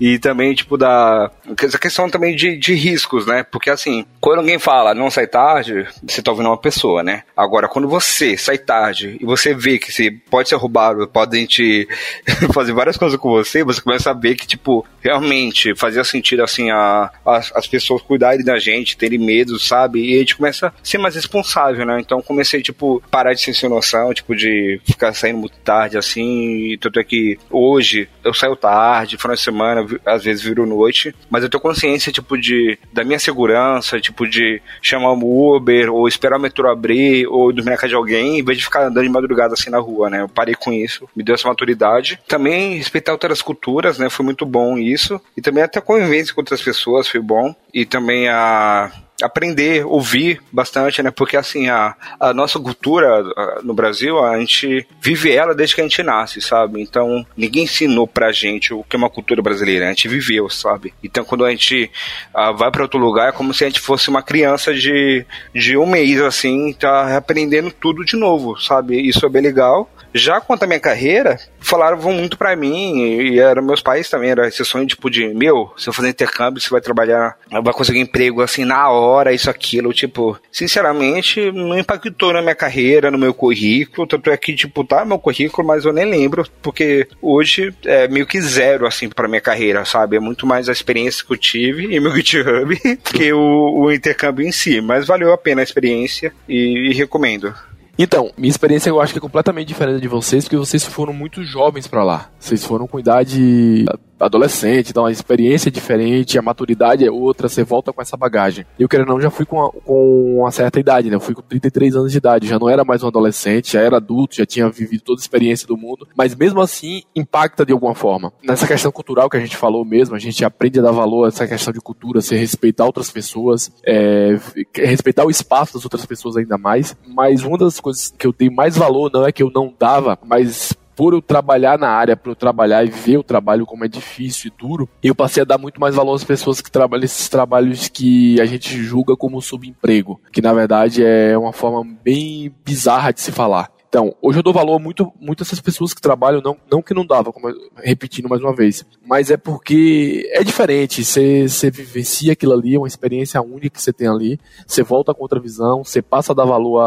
e 0.00 0.18
também, 0.18 0.54
tipo, 0.54 0.78
da. 0.78 1.30
Essa 1.60 1.78
questão 1.78 2.08
também 2.08 2.36
de, 2.36 2.56
de 2.56 2.74
riscos, 2.74 3.26
né? 3.26 3.42
Porque 3.42 3.68
assim, 3.68 4.06
quando 4.20 4.38
alguém 4.38 4.58
fala 4.58 4.94
não 4.94 5.10
sai 5.10 5.26
tarde, 5.26 5.86
você 6.06 6.22
tá 6.22 6.30
ouvindo 6.30 6.48
uma 6.48 6.56
pessoa, 6.56 7.02
né? 7.02 7.24
Agora, 7.36 7.68
quando 7.68 7.88
você 7.88 8.36
sai 8.36 8.58
tarde 8.58 9.16
e 9.20 9.26
você 9.26 9.54
vê 9.54 9.78
que 9.78 9.92
você 9.92 10.10
pode 10.30 10.48
ser 10.48 10.56
roubado, 10.56 11.06
podem 11.08 11.46
te 11.46 11.88
fazer 12.54 12.72
várias 12.72 12.96
coisas 12.96 13.07
com 13.16 13.30
você, 13.30 13.64
você 13.64 13.80
começa 13.80 14.10
a 14.10 14.14
ver 14.14 14.34
que, 14.34 14.46
tipo, 14.46 14.84
realmente 15.00 15.74
fazia 15.74 16.04
sentido, 16.04 16.42
assim, 16.42 16.70
a, 16.70 17.10
as, 17.24 17.52
as 17.54 17.66
pessoas 17.66 18.02
cuidarem 18.02 18.44
da 18.44 18.58
gente, 18.58 18.96
terem 18.96 19.18
medo, 19.18 19.58
sabe? 19.58 20.00
E 20.00 20.16
a 20.16 20.18
gente 20.18 20.36
começa 20.36 20.68
a 20.68 20.72
ser 20.82 20.98
mais 20.98 21.14
responsável, 21.14 21.86
né? 21.86 21.98
Então 22.00 22.20
comecei, 22.20 22.60
tipo, 22.62 23.02
parar 23.10 23.32
de 23.32 23.40
ser 23.40 23.54
sem 23.54 23.68
noção, 23.68 24.12
tipo, 24.12 24.34
de 24.34 24.80
ficar 24.84 25.14
saindo 25.14 25.38
muito 25.38 25.56
tarde, 25.58 25.96
assim, 25.96 26.72
e 26.72 26.78
tanto 26.78 27.00
é 27.00 27.04
que 27.04 27.38
hoje 27.50 28.08
eu 28.24 28.34
saio 28.34 28.56
tarde, 28.56 29.16
final 29.16 29.34
de 29.34 29.42
semana, 29.42 29.86
às 30.04 30.24
vezes 30.24 30.42
viro 30.42 30.66
noite, 30.66 31.14
mas 31.30 31.42
eu 31.42 31.48
tenho 31.48 31.62
consciência, 31.62 32.12
tipo, 32.12 32.36
de, 32.36 32.78
da 32.92 33.04
minha 33.04 33.18
segurança, 33.18 34.00
tipo, 34.00 34.28
de 34.28 34.60
chamar 34.82 35.12
um 35.12 35.54
Uber, 35.54 35.92
ou 35.92 36.06
esperar 36.06 36.38
o 36.38 36.40
metrô 36.40 36.70
abrir, 36.70 37.26
ou 37.26 37.52
dormir 37.52 37.70
na 37.70 37.76
casa 37.76 37.88
de 37.88 37.94
alguém, 37.94 38.38
em 38.38 38.44
vez 38.44 38.58
de 38.58 38.64
ficar 38.64 38.86
andando 38.86 39.04
de 39.04 39.10
madrugada, 39.10 39.54
assim, 39.54 39.70
na 39.70 39.78
rua, 39.78 40.10
né? 40.10 40.22
Eu 40.22 40.28
parei 40.28 40.54
com 40.54 40.72
isso, 40.72 41.08
me 41.16 41.22
deu 41.22 41.34
essa 41.34 41.48
maturidade. 41.48 42.18
Também, 42.26 42.76
especialmente 42.76 42.97
respeitar 42.98 43.12
outras 43.12 43.40
culturas, 43.40 43.98
né? 43.98 44.10
Foi 44.10 44.24
muito 44.24 44.44
bom 44.44 44.76
isso. 44.76 45.20
E 45.36 45.40
também 45.40 45.62
até 45.62 45.78
a 45.78 45.82
convivência 45.82 46.34
com 46.34 46.40
outras 46.40 46.60
pessoas 46.60 47.08
foi 47.08 47.20
bom. 47.20 47.54
E 47.72 47.86
também 47.86 48.28
a 48.28 48.90
aprender, 49.20 49.84
ouvir 49.84 50.40
bastante, 50.52 51.02
né? 51.02 51.10
Porque 51.10 51.36
assim, 51.36 51.68
a, 51.68 51.96
a 52.20 52.32
nossa 52.32 52.58
cultura 52.60 53.24
no 53.64 53.74
Brasil, 53.74 54.24
a 54.24 54.38
gente 54.38 54.86
vive 55.00 55.32
ela 55.32 55.56
desde 55.56 55.74
que 55.74 55.80
a 55.80 55.84
gente 55.84 56.02
nasce, 56.04 56.40
sabe? 56.40 56.80
Então, 56.80 57.26
ninguém 57.36 57.64
ensinou 57.64 58.06
pra 58.06 58.30
gente 58.30 58.72
o 58.72 58.84
que 58.84 58.94
é 58.94 58.98
uma 58.98 59.10
cultura 59.10 59.42
brasileira, 59.42 59.86
a 59.86 59.88
gente 59.88 60.06
viveu, 60.06 60.48
sabe? 60.48 60.94
Então, 61.02 61.24
quando 61.24 61.44
a 61.44 61.50
gente 61.50 61.90
uh, 62.32 62.56
vai 62.56 62.70
para 62.70 62.82
outro 62.82 63.00
lugar, 63.00 63.30
é 63.30 63.32
como 63.32 63.52
se 63.52 63.64
a 63.64 63.66
gente 63.66 63.80
fosse 63.80 64.08
uma 64.08 64.22
criança 64.22 64.72
de, 64.72 65.26
de 65.52 65.76
um 65.76 65.86
mês, 65.86 66.20
assim, 66.20 66.72
tá 66.72 67.16
aprendendo 67.16 67.72
tudo 67.72 68.04
de 68.04 68.16
novo, 68.16 68.56
sabe? 68.56 69.00
Isso 69.00 69.26
é 69.26 69.28
bem 69.28 69.42
legal. 69.42 69.90
Já 70.14 70.40
quanto 70.40 70.62
à 70.62 70.66
minha 70.66 70.80
carreira, 70.80 71.38
falaram 71.60 71.98
muito 72.00 72.36
para 72.38 72.56
mim, 72.56 72.98
e 72.98 73.38
eram 73.38 73.62
meus 73.62 73.80
pais 73.80 74.08
também, 74.08 74.30
era 74.30 74.48
esse 74.48 74.64
sonho 74.64 74.86
tipo 74.86 75.10
de, 75.10 75.28
meu, 75.34 75.72
se 75.76 75.88
eu 75.88 75.92
fazer 75.92 76.08
intercâmbio, 76.08 76.60
você 76.60 76.70
vai 76.70 76.80
trabalhar, 76.80 77.36
vai 77.50 77.72
conseguir 77.72 78.00
emprego 78.00 78.42
assim 78.42 78.64
na 78.64 78.88
hora, 78.88 79.32
isso, 79.32 79.50
aquilo, 79.50 79.92
tipo, 79.92 80.38
sinceramente, 80.50 81.50
não 81.52 81.78
impactou 81.78 82.32
na 82.32 82.42
minha 82.42 82.54
carreira, 82.54 83.10
no 83.10 83.18
meu 83.18 83.34
currículo, 83.34 84.06
tanto 84.06 84.30
é 84.30 84.36
que, 84.36 84.54
tipo, 84.54 84.84
tá 84.84 85.04
meu 85.04 85.18
currículo, 85.18 85.66
mas 85.66 85.84
eu 85.84 85.92
nem 85.92 86.04
lembro, 86.04 86.46
porque 86.62 87.08
hoje 87.20 87.74
é 87.84 88.08
meio 88.08 88.26
que 88.26 88.40
zero, 88.40 88.86
assim, 88.86 89.08
pra 89.08 89.28
minha 89.28 89.40
carreira, 89.40 89.84
sabe? 89.84 90.16
É 90.16 90.20
muito 90.20 90.46
mais 90.46 90.68
a 90.68 90.72
experiência 90.72 91.24
que 91.24 91.32
eu 91.32 91.36
tive 91.36 91.94
e 91.94 92.00
meu 92.00 92.14
GitHub 92.16 92.78
que 93.04 93.32
o, 93.32 93.84
o 93.84 93.92
intercâmbio 93.92 94.46
em 94.46 94.52
si, 94.52 94.80
mas 94.80 95.06
valeu 95.06 95.32
a 95.32 95.38
pena 95.38 95.60
a 95.60 95.64
experiência 95.64 96.32
e, 96.48 96.90
e 96.90 96.94
recomendo. 96.94 97.54
Então, 97.98 98.30
minha 98.36 98.50
experiência 98.50 98.88
eu 98.90 99.00
acho 99.00 99.12
que 99.12 99.18
é 99.18 99.20
completamente 99.20 99.66
diferente 99.66 100.00
de 100.00 100.06
vocês, 100.06 100.44
porque 100.44 100.56
vocês 100.56 100.84
foram 100.84 101.12
muito 101.12 101.42
jovens 101.42 101.88
para 101.88 102.04
lá. 102.04 102.30
Vocês 102.38 102.64
foram 102.64 102.86
com 102.86 103.00
idade 103.00 103.84
adolescente, 104.18 104.90
então 104.90 105.06
a 105.06 105.12
experiência 105.12 105.68
é 105.68 105.72
diferente, 105.72 106.38
a 106.38 106.42
maturidade 106.42 107.04
é 107.04 107.10
outra, 107.10 107.48
você 107.48 107.62
volta 107.62 107.92
com 107.92 108.02
essa 108.02 108.16
bagagem. 108.16 108.66
Eu, 108.78 108.88
querendo 108.88 109.08
não, 109.08 109.20
já 109.20 109.30
fui 109.30 109.46
com, 109.46 109.64
a, 109.64 109.70
com 109.70 110.40
uma 110.40 110.50
certa 110.50 110.80
idade, 110.80 111.08
né? 111.08 111.16
Eu 111.16 111.20
fui 111.20 111.34
com 111.34 111.42
33 111.42 111.96
anos 111.96 112.12
de 112.12 112.18
idade, 112.18 112.48
já 112.48 112.58
não 112.58 112.68
era 112.68 112.84
mais 112.84 113.02
um 113.02 113.08
adolescente, 113.08 113.72
já 113.72 113.80
era 113.80 113.96
adulto, 113.96 114.36
já 114.36 114.46
tinha 114.46 114.68
vivido 114.68 115.02
toda 115.02 115.20
a 115.20 115.22
experiência 115.22 115.66
do 115.66 115.76
mundo, 115.76 116.06
mas 116.16 116.34
mesmo 116.34 116.60
assim 116.60 117.02
impacta 117.14 117.64
de 117.64 117.72
alguma 117.72 117.94
forma. 117.94 118.32
Nessa 118.42 118.66
questão 118.66 118.90
cultural 118.90 119.28
que 119.30 119.36
a 119.36 119.40
gente 119.40 119.56
falou 119.56 119.84
mesmo, 119.84 120.14
a 120.14 120.18
gente 120.18 120.44
aprende 120.44 120.78
a 120.78 120.82
dar 120.82 120.92
valor 120.92 121.24
a 121.24 121.28
essa 121.28 121.46
questão 121.46 121.72
de 121.72 121.80
cultura, 121.80 122.20
se 122.20 122.36
respeitar 122.36 122.84
outras 122.84 123.10
pessoas, 123.10 123.72
é, 123.84 124.38
respeitar 124.74 125.24
o 125.24 125.30
espaço 125.30 125.74
das 125.74 125.84
outras 125.84 126.04
pessoas 126.04 126.36
ainda 126.36 126.58
mais, 126.58 126.96
mas 127.06 127.42
uma 127.42 127.58
das 127.58 127.80
coisas 127.80 128.12
que 128.16 128.26
eu 128.26 128.32
dei 128.32 128.50
mais 128.50 128.76
valor 128.76 129.10
não 129.12 129.26
é 129.26 129.32
que 129.32 129.42
eu 129.42 129.50
não 129.54 129.72
dava, 129.78 130.18
mas 130.24 130.76
por 130.98 131.14
eu 131.14 131.22
trabalhar 131.22 131.78
na 131.78 131.90
área, 131.90 132.16
por 132.16 132.30
eu 132.30 132.34
trabalhar 132.34 132.84
e 132.84 132.90
ver 132.90 133.18
o 133.18 133.22
trabalho 133.22 133.64
como 133.64 133.84
é 133.84 133.88
difícil 133.88 134.50
e 134.50 134.60
duro, 134.60 134.88
eu 135.00 135.14
passei 135.14 135.44
a 135.44 135.46
dar 135.46 135.56
muito 135.56 135.80
mais 135.80 135.94
valor 135.94 136.12
às 136.12 136.24
pessoas 136.24 136.60
que 136.60 136.72
trabalham 136.72 137.04
esses 137.04 137.28
trabalhos 137.28 137.86
que 137.86 138.40
a 138.40 138.44
gente 138.44 138.82
julga 138.82 139.16
como 139.16 139.40
subemprego, 139.40 140.20
que 140.32 140.42
na 140.42 140.52
verdade 140.52 141.04
é 141.04 141.38
uma 141.38 141.52
forma 141.52 141.86
bem 142.02 142.52
bizarra 142.64 143.12
de 143.12 143.20
se 143.20 143.30
falar. 143.30 143.70
Então, 143.88 144.14
hoje 144.20 144.38
eu 144.38 144.42
dou 144.42 144.52
valor 144.52 144.78
muito, 144.78 145.10
muito 145.18 145.42
a 145.42 145.44
essas 145.44 145.60
pessoas 145.60 145.94
que 145.94 146.00
trabalham, 146.00 146.42
não, 146.42 146.56
não 146.70 146.82
que 146.82 146.92
não 146.92 147.06
dava, 147.06 147.32
como 147.32 147.48
repetindo 147.76 148.28
mais 148.28 148.42
uma 148.42 148.54
vez, 148.54 148.84
mas 149.06 149.30
é 149.30 149.36
porque 149.36 150.28
é 150.32 150.44
diferente. 150.44 151.02
Você, 151.02 151.48
você 151.48 151.70
vivencia 151.70 152.34
aquilo 152.34 152.52
ali, 152.52 152.74
é 152.74 152.78
uma 152.78 152.86
experiência 152.86 153.40
única 153.40 153.70
que 153.70 153.82
você 153.82 153.92
tem 153.92 154.06
ali, 154.06 154.38
você 154.66 154.82
volta 154.82 155.14
com 155.14 155.22
outra 155.22 155.40
visão, 155.40 155.82
você 155.84 156.02
passa 156.02 156.32
a 156.32 156.34
dar 156.34 156.44
valor 156.44 156.82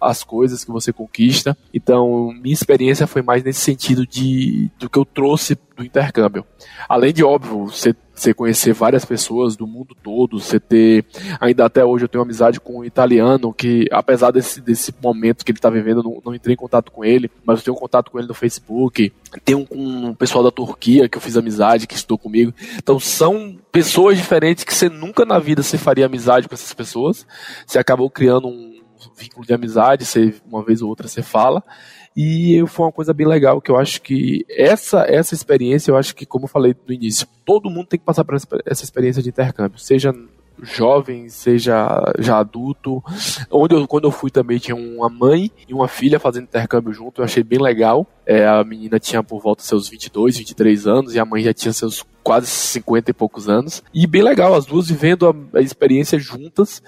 às 0.00 0.24
coisas 0.24 0.64
que 0.64 0.72
você 0.72 0.92
conquista. 0.92 1.56
Então, 1.72 2.32
minha 2.42 2.54
experiência 2.54 3.06
foi 3.06 3.22
mais 3.22 3.44
nesse 3.44 3.60
sentido 3.60 4.04
de 4.04 4.68
do 4.80 4.90
que 4.90 4.98
eu 4.98 5.04
trouxe 5.04 5.56
do 5.76 5.84
intercâmbio. 5.84 6.44
Além 6.88 7.12
de, 7.12 7.22
óbvio, 7.22 7.66
você 7.66 7.94
você 8.22 8.32
conhecer 8.32 8.72
várias 8.72 9.04
pessoas 9.04 9.56
do 9.56 9.66
mundo 9.66 9.96
todo, 10.00 10.38
você 10.38 10.60
ter. 10.60 11.04
Ainda 11.40 11.64
até 11.64 11.84
hoje 11.84 12.04
eu 12.04 12.08
tenho 12.08 12.22
amizade 12.22 12.60
com 12.60 12.78
um 12.78 12.84
italiano 12.84 13.52
que, 13.52 13.88
apesar 13.90 14.30
desse, 14.30 14.60
desse 14.60 14.94
momento 15.02 15.44
que 15.44 15.50
ele 15.50 15.58
está 15.58 15.68
vivendo, 15.68 15.98
eu 15.98 16.04
não, 16.04 16.22
não 16.26 16.34
entrei 16.34 16.54
em 16.54 16.56
contato 16.56 16.90
com 16.92 17.04
ele, 17.04 17.30
mas 17.44 17.58
eu 17.58 17.64
tenho 17.64 17.76
contato 17.76 18.10
com 18.10 18.18
ele 18.18 18.28
no 18.28 18.34
Facebook. 18.34 19.12
Tem 19.44 19.56
um, 19.56 19.66
um 19.70 20.14
pessoal 20.14 20.44
da 20.44 20.50
Turquia 20.50 21.08
que 21.08 21.16
eu 21.16 21.22
fiz 21.22 21.36
amizade, 21.36 21.86
que 21.86 21.94
estou 21.94 22.16
comigo. 22.16 22.54
Então 22.76 23.00
são 23.00 23.56
pessoas 23.70 24.16
diferentes 24.16 24.64
que 24.64 24.74
você 24.74 24.88
nunca 24.88 25.24
na 25.24 25.38
vida 25.38 25.62
você 25.62 25.76
faria 25.76 26.06
amizade 26.06 26.48
com 26.48 26.54
essas 26.54 26.72
pessoas. 26.72 27.26
Você 27.66 27.78
acabou 27.78 28.08
criando 28.08 28.48
um 28.48 28.72
vínculo 29.16 29.44
de 29.46 29.52
amizade, 29.52 30.04
você, 30.04 30.34
uma 30.46 30.64
vez 30.64 30.82
ou 30.82 30.88
outra 30.88 31.08
você 31.08 31.22
fala. 31.22 31.62
E 32.16 32.62
foi 32.66 32.86
uma 32.86 32.92
coisa 32.92 33.14
bem 33.14 33.26
legal 33.26 33.60
que 33.60 33.70
eu 33.70 33.76
acho 33.76 34.02
que 34.02 34.44
essa 34.48 35.04
essa 35.08 35.34
experiência, 35.34 35.90
eu 35.90 35.96
acho 35.96 36.14
que 36.14 36.26
como 36.26 36.44
eu 36.44 36.48
falei 36.48 36.74
no 36.86 36.92
início, 36.92 37.26
todo 37.44 37.70
mundo 37.70 37.86
tem 37.86 37.98
que 37.98 38.04
passar 38.04 38.24
por 38.24 38.34
essa 38.34 38.84
experiência 38.84 39.22
de 39.22 39.30
intercâmbio, 39.30 39.78
seja 39.78 40.14
jovem, 40.60 41.28
seja 41.28 42.12
já 42.18 42.38
adulto. 42.38 43.02
Onde 43.50 43.74
eu, 43.74 43.86
quando 43.86 44.04
eu 44.04 44.10
fui 44.10 44.30
também 44.30 44.58
tinha 44.58 44.76
uma 44.76 45.08
mãe 45.08 45.50
e 45.68 45.72
uma 45.72 45.88
filha 45.88 46.20
fazendo 46.20 46.44
intercâmbio 46.44 46.92
junto, 46.92 47.20
eu 47.20 47.24
achei 47.24 47.42
bem 47.42 47.58
legal. 47.58 48.06
É, 48.26 48.46
a 48.46 48.62
menina 48.62 48.98
tinha 48.98 49.22
por 49.22 49.40
volta 49.40 49.62
seus 49.62 49.88
22, 49.88 50.38
23 50.38 50.86
anos 50.86 51.14
e 51.14 51.18
a 51.18 51.24
mãe 51.24 51.42
já 51.42 51.52
tinha 51.52 51.72
seus 51.72 52.04
quase 52.22 52.46
50 52.46 53.10
e 53.10 53.14
poucos 53.14 53.48
anos. 53.48 53.82
E 53.92 54.06
bem 54.06 54.22
legal, 54.22 54.54
as 54.54 54.64
duas 54.64 54.88
vivendo 54.88 55.28
a, 55.28 55.58
a 55.58 55.60
experiência 55.60 56.18
juntas 56.18 56.82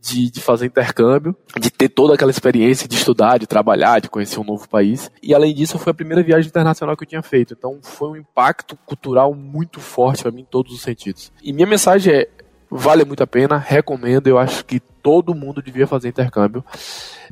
de, 0.00 0.30
de, 0.30 0.40
fazer 0.40 0.66
intercâmbio, 0.66 1.36
de 1.58 1.70
ter 1.70 1.88
toda 1.88 2.14
aquela 2.14 2.30
experiência 2.30 2.88
de 2.88 2.96
estudar, 2.96 3.38
de 3.38 3.46
trabalhar, 3.46 4.00
de 4.00 4.08
conhecer 4.08 4.40
um 4.40 4.44
novo 4.44 4.68
país. 4.68 5.10
E 5.22 5.34
além 5.34 5.54
disso, 5.54 5.78
foi 5.78 5.90
a 5.90 5.94
primeira 5.94 6.22
viagem 6.22 6.48
internacional 6.48 6.96
que 6.96 7.04
eu 7.04 7.08
tinha 7.08 7.22
feito. 7.22 7.54
Então 7.56 7.78
foi 7.82 8.10
um 8.10 8.16
impacto 8.16 8.76
cultural 8.86 9.34
muito 9.34 9.80
forte 9.80 10.22
para 10.22 10.32
mim 10.32 10.42
em 10.42 10.46
todos 10.50 10.72
os 10.72 10.82
sentidos. 10.82 11.32
E 11.42 11.52
minha 11.52 11.66
mensagem 11.66 12.12
é: 12.12 12.28
Vale 12.70 13.04
muito 13.04 13.22
a 13.22 13.26
pena, 13.26 13.58
recomendo. 13.58 14.28
Eu 14.28 14.38
acho 14.38 14.64
que 14.64 14.78
todo 14.78 15.34
mundo 15.34 15.60
devia 15.60 15.88
fazer 15.88 16.08
intercâmbio. 16.08 16.64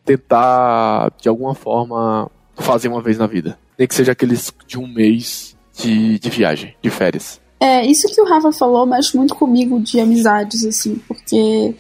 Tentar, 0.05 1.13
de 1.21 1.29
alguma 1.29 1.55
forma, 1.55 2.29
fazer 2.57 2.89
uma 2.89 3.01
vez 3.01 3.19
na 3.19 3.27
vida. 3.27 3.57
Nem 3.79 3.87
que 3.87 3.95
seja 3.95 4.13
aqueles 4.13 4.53
de 4.67 4.77
um 4.79 4.87
mês 4.87 5.57
de, 5.79 6.19
de 6.19 6.29
viagem, 6.29 6.77
de 6.83 6.91
férias. 6.91 7.41
É, 7.61 7.85
isso 7.85 8.09
que 8.09 8.21
o 8.21 8.25
Rafa 8.25 8.53
falou 8.53 8.87
mexe 8.87 9.17
muito 9.17 9.35
comigo 9.35 9.81
de 9.81 9.99
amizades, 9.99 10.65
assim, 10.65 11.01
porque 11.09 11.75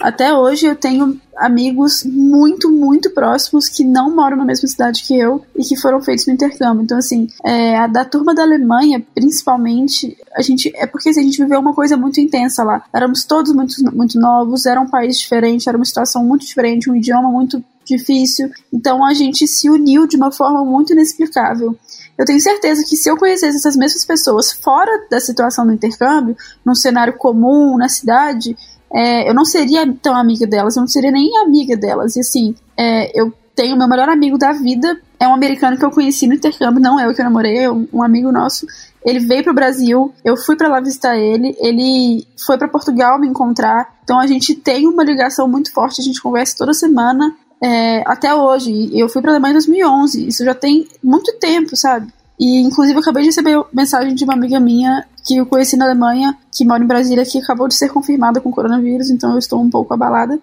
até 0.00 0.32
hoje 0.32 0.66
eu 0.66 0.76
tenho 0.76 1.20
amigos 1.36 2.04
muito, 2.04 2.70
muito 2.70 3.10
próximos 3.10 3.68
que 3.68 3.84
não 3.84 4.14
moram 4.14 4.36
na 4.36 4.44
mesma 4.44 4.68
cidade 4.68 5.02
que 5.02 5.18
eu 5.18 5.42
e 5.56 5.62
que 5.64 5.76
foram 5.76 6.00
feitos 6.00 6.26
no 6.26 6.34
intercâmbio. 6.34 6.84
Então, 6.84 6.98
assim, 6.98 7.26
é, 7.44 7.76
a 7.76 7.86
da 7.86 8.04
turma 8.04 8.34
da 8.34 8.42
Alemanha, 8.42 9.04
principalmente, 9.14 10.16
a 10.36 10.42
gente. 10.42 10.70
É 10.76 10.86
porque 10.86 11.08
assim, 11.08 11.20
a 11.20 11.24
gente 11.24 11.42
viveu 11.42 11.58
uma 11.58 11.74
coisa 11.74 11.96
muito 11.96 12.20
intensa 12.20 12.62
lá. 12.62 12.84
Éramos 12.92 13.24
todos 13.24 13.52
muito, 13.52 13.74
muito 13.94 14.18
novos, 14.20 14.66
era 14.66 14.80
um 14.80 14.88
país 14.88 15.18
diferente, 15.18 15.68
era 15.68 15.76
uma 15.76 15.84
situação 15.84 16.24
muito 16.24 16.46
diferente, 16.46 16.90
um 16.90 16.94
idioma 16.94 17.30
muito 17.30 17.62
difícil. 17.84 18.50
Então 18.72 19.04
a 19.04 19.12
gente 19.14 19.46
se 19.48 19.68
uniu 19.68 20.06
de 20.06 20.16
uma 20.16 20.30
forma 20.30 20.64
muito 20.64 20.92
inexplicável. 20.92 21.76
Eu 22.18 22.24
tenho 22.24 22.40
certeza 22.40 22.84
que 22.86 22.96
se 22.96 23.10
eu 23.10 23.16
conhecesse 23.16 23.56
essas 23.56 23.76
mesmas 23.76 24.04
pessoas 24.04 24.52
fora 24.52 25.06
da 25.10 25.18
situação 25.18 25.66
do 25.66 25.72
intercâmbio, 25.72 26.36
num 26.64 26.74
cenário 26.74 27.14
comum, 27.14 27.76
na 27.76 27.88
cidade, 27.88 28.56
é, 28.92 29.28
eu 29.28 29.34
não 29.34 29.44
seria 29.44 29.90
tão 30.00 30.14
amiga 30.14 30.46
delas, 30.46 30.76
eu 30.76 30.80
não 30.80 30.88
seria 30.88 31.10
nem 31.10 31.38
amiga 31.38 31.76
delas. 31.76 32.14
E 32.16 32.20
assim, 32.20 32.54
é, 32.76 33.18
eu 33.18 33.32
tenho 33.54 33.76
meu 33.76 33.88
melhor 33.88 34.08
amigo 34.08 34.38
da 34.38 34.52
vida, 34.52 35.00
é 35.18 35.26
um 35.26 35.34
americano 35.34 35.76
que 35.76 35.84
eu 35.84 35.90
conheci 35.90 36.26
no 36.26 36.34
intercâmbio, 36.34 36.82
não 36.82 36.98
é 36.98 37.06
eu 37.06 37.14
que 37.14 37.20
eu 37.20 37.24
namorei, 37.24 37.58
é 37.58 37.70
um, 37.70 38.02
amigo 38.02 38.32
nosso. 38.32 38.66
Ele 39.04 39.20
veio 39.20 39.44
pro 39.44 39.54
Brasil, 39.54 40.12
eu 40.24 40.36
fui 40.36 40.56
para 40.56 40.68
lá 40.68 40.80
visitar 40.80 41.16
ele, 41.16 41.56
ele 41.58 42.26
foi 42.44 42.56
para 42.58 42.68
Portugal 42.68 43.18
me 43.18 43.28
encontrar. 43.28 43.94
Então 44.04 44.18
a 44.18 44.26
gente 44.26 44.54
tem 44.54 44.86
uma 44.86 45.04
ligação 45.04 45.48
muito 45.48 45.72
forte, 45.72 46.00
a 46.00 46.04
gente 46.04 46.20
conversa 46.20 46.56
toda 46.58 46.72
semana. 46.72 47.34
É, 47.62 48.02
até 48.06 48.34
hoje, 48.34 48.90
eu 48.92 49.08
fui 49.08 49.22
pra 49.22 49.30
Alemanha 49.30 49.52
em 49.52 49.54
2011, 49.54 50.26
isso 50.26 50.44
já 50.44 50.54
tem 50.54 50.88
muito 51.02 51.32
tempo, 51.38 51.76
sabe? 51.76 52.12
E 52.38 52.60
inclusive 52.60 52.96
eu 52.96 53.00
acabei 53.00 53.22
de 53.22 53.28
receber 53.28 53.62
mensagem 53.72 54.14
de 54.16 54.24
uma 54.24 54.32
amiga 54.32 54.58
minha 54.58 55.06
que 55.24 55.36
eu 55.36 55.46
conheci 55.46 55.76
na 55.76 55.84
Alemanha, 55.84 56.36
que 56.50 56.64
mora 56.64 56.82
em 56.82 56.86
Brasília, 56.86 57.24
que 57.24 57.38
acabou 57.38 57.68
de 57.68 57.74
ser 57.74 57.88
confirmada 57.90 58.40
com 58.40 58.50
coronavírus, 58.50 59.10
então 59.10 59.30
eu 59.32 59.38
estou 59.38 59.62
um 59.62 59.70
pouco 59.70 59.94
abalada. 59.94 60.40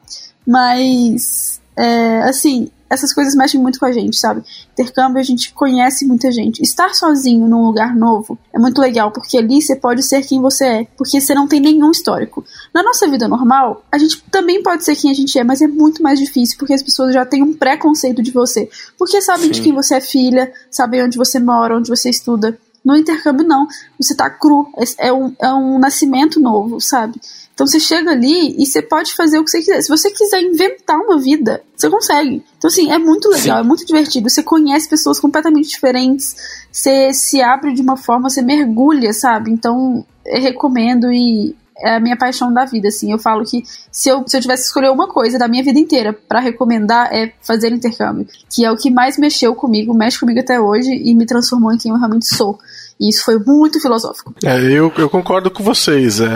Mas, 0.47 1.59
é, 1.75 2.21
assim, 2.21 2.71
essas 2.89 3.13
coisas 3.13 3.35
mexem 3.35 3.61
muito 3.61 3.79
com 3.79 3.85
a 3.85 3.91
gente, 3.91 4.17
sabe? 4.17 4.43
Intercâmbio, 4.73 5.19
a 5.19 5.23
gente 5.23 5.53
conhece 5.53 6.05
muita 6.05 6.31
gente. 6.31 6.61
Estar 6.61 6.93
sozinho 6.95 7.47
num 7.47 7.65
lugar 7.65 7.95
novo 7.95 8.37
é 8.53 8.59
muito 8.59 8.81
legal, 8.81 9.11
porque 9.11 9.37
ali 9.37 9.61
você 9.61 9.75
pode 9.75 10.03
ser 10.03 10.25
quem 10.25 10.41
você 10.41 10.65
é, 10.65 10.87
porque 10.97 11.21
você 11.21 11.33
não 11.33 11.47
tem 11.47 11.59
nenhum 11.59 11.91
histórico. 11.91 12.43
Na 12.73 12.81
nossa 12.81 13.07
vida 13.07 13.27
normal, 13.27 13.83
a 13.91 13.97
gente 13.97 14.23
também 14.31 14.63
pode 14.63 14.83
ser 14.83 14.95
quem 14.95 15.11
a 15.11 15.13
gente 15.13 15.37
é, 15.37 15.43
mas 15.43 15.61
é 15.61 15.67
muito 15.67 16.01
mais 16.01 16.19
difícil, 16.19 16.57
porque 16.57 16.73
as 16.73 16.83
pessoas 16.83 17.13
já 17.13 17.25
têm 17.25 17.43
um 17.43 17.53
preconceito 17.53 18.23
de 18.23 18.31
você. 18.31 18.69
Porque 18.97 19.21
sabem 19.21 19.47
Sim. 19.47 19.51
de 19.51 19.61
quem 19.61 19.73
você 19.73 19.95
é 19.95 20.01
filha, 20.01 20.51
sabem 20.71 21.03
onde 21.03 21.17
você 21.17 21.39
mora, 21.39 21.77
onde 21.77 21.89
você 21.89 22.09
estuda. 22.09 22.57
No 22.83 22.95
intercâmbio, 22.95 23.45
não. 23.45 23.67
Você 23.99 24.15
tá 24.15 24.29
cru. 24.29 24.67
É 24.97 25.11
um, 25.11 25.33
é 25.39 25.53
um 25.53 25.77
nascimento 25.77 26.39
novo, 26.39 26.79
sabe? 26.79 27.19
Então 27.59 27.67
você 27.67 27.77
chega 27.77 28.11
ali 28.11 28.55
e 28.57 28.65
você 28.65 28.81
pode 28.81 29.13
fazer 29.13 29.37
o 29.37 29.43
que 29.43 29.51
você 29.51 29.59
quiser. 29.59 29.81
Se 29.81 29.89
você 29.89 30.09
quiser 30.11 30.41
inventar 30.41 30.95
uma 30.95 31.19
vida, 31.19 31.61
você 31.75 31.89
consegue. 31.89 32.41
Então, 32.57 32.69
assim, 32.69 32.89
é 32.89 32.97
muito 32.97 33.27
legal, 33.27 33.57
Sim. 33.57 33.63
é 33.65 33.67
muito 33.67 33.85
divertido. 33.85 34.29
Você 34.29 34.41
conhece 34.41 34.87
pessoas 34.87 35.19
completamente 35.19 35.67
diferentes, 35.67 36.37
você 36.71 37.13
se 37.13 37.41
abre 37.41 37.73
de 37.73 37.81
uma 37.81 37.97
forma, 37.97 38.29
você 38.29 38.41
mergulha, 38.41 39.11
sabe? 39.11 39.51
Então, 39.51 40.05
eu 40.25 40.41
recomendo 40.41 41.11
e 41.11 41.53
é 41.79 41.95
a 41.95 41.99
minha 41.99 42.15
paixão 42.15 42.53
da 42.53 42.63
vida, 42.63 42.87
assim. 42.87 43.11
Eu 43.11 43.19
falo 43.19 43.43
que 43.43 43.61
se 43.91 44.07
eu, 44.07 44.23
se 44.25 44.37
eu 44.37 44.41
tivesse 44.41 44.63
que 44.63 44.67
escolher 44.67 44.89
uma 44.89 45.09
coisa 45.09 45.37
da 45.37 45.49
minha 45.49 45.63
vida 45.63 45.77
inteira 45.77 46.13
para 46.13 46.39
recomendar 46.39 47.13
é 47.13 47.33
fazer 47.41 47.73
intercâmbio, 47.73 48.25
que 48.49 48.63
é 48.63 48.71
o 48.71 48.77
que 48.77 48.89
mais 48.89 49.17
mexeu 49.17 49.53
comigo, 49.53 49.93
mexe 49.93 50.17
comigo 50.17 50.39
até 50.39 50.61
hoje 50.61 50.91
e 50.91 51.13
me 51.13 51.25
transformou 51.25 51.73
em 51.73 51.77
quem 51.77 51.91
eu 51.91 51.97
realmente 51.97 52.33
sou. 52.33 52.57
E 52.99 53.09
isso 53.09 53.23
foi 53.23 53.39
muito 53.39 53.79
filosófico. 53.81 54.33
É, 54.43 54.61
eu, 54.61 54.91
eu 54.97 55.09
concordo 55.09 55.49
com 55.49 55.63
vocês. 55.63 56.19
É, 56.19 56.27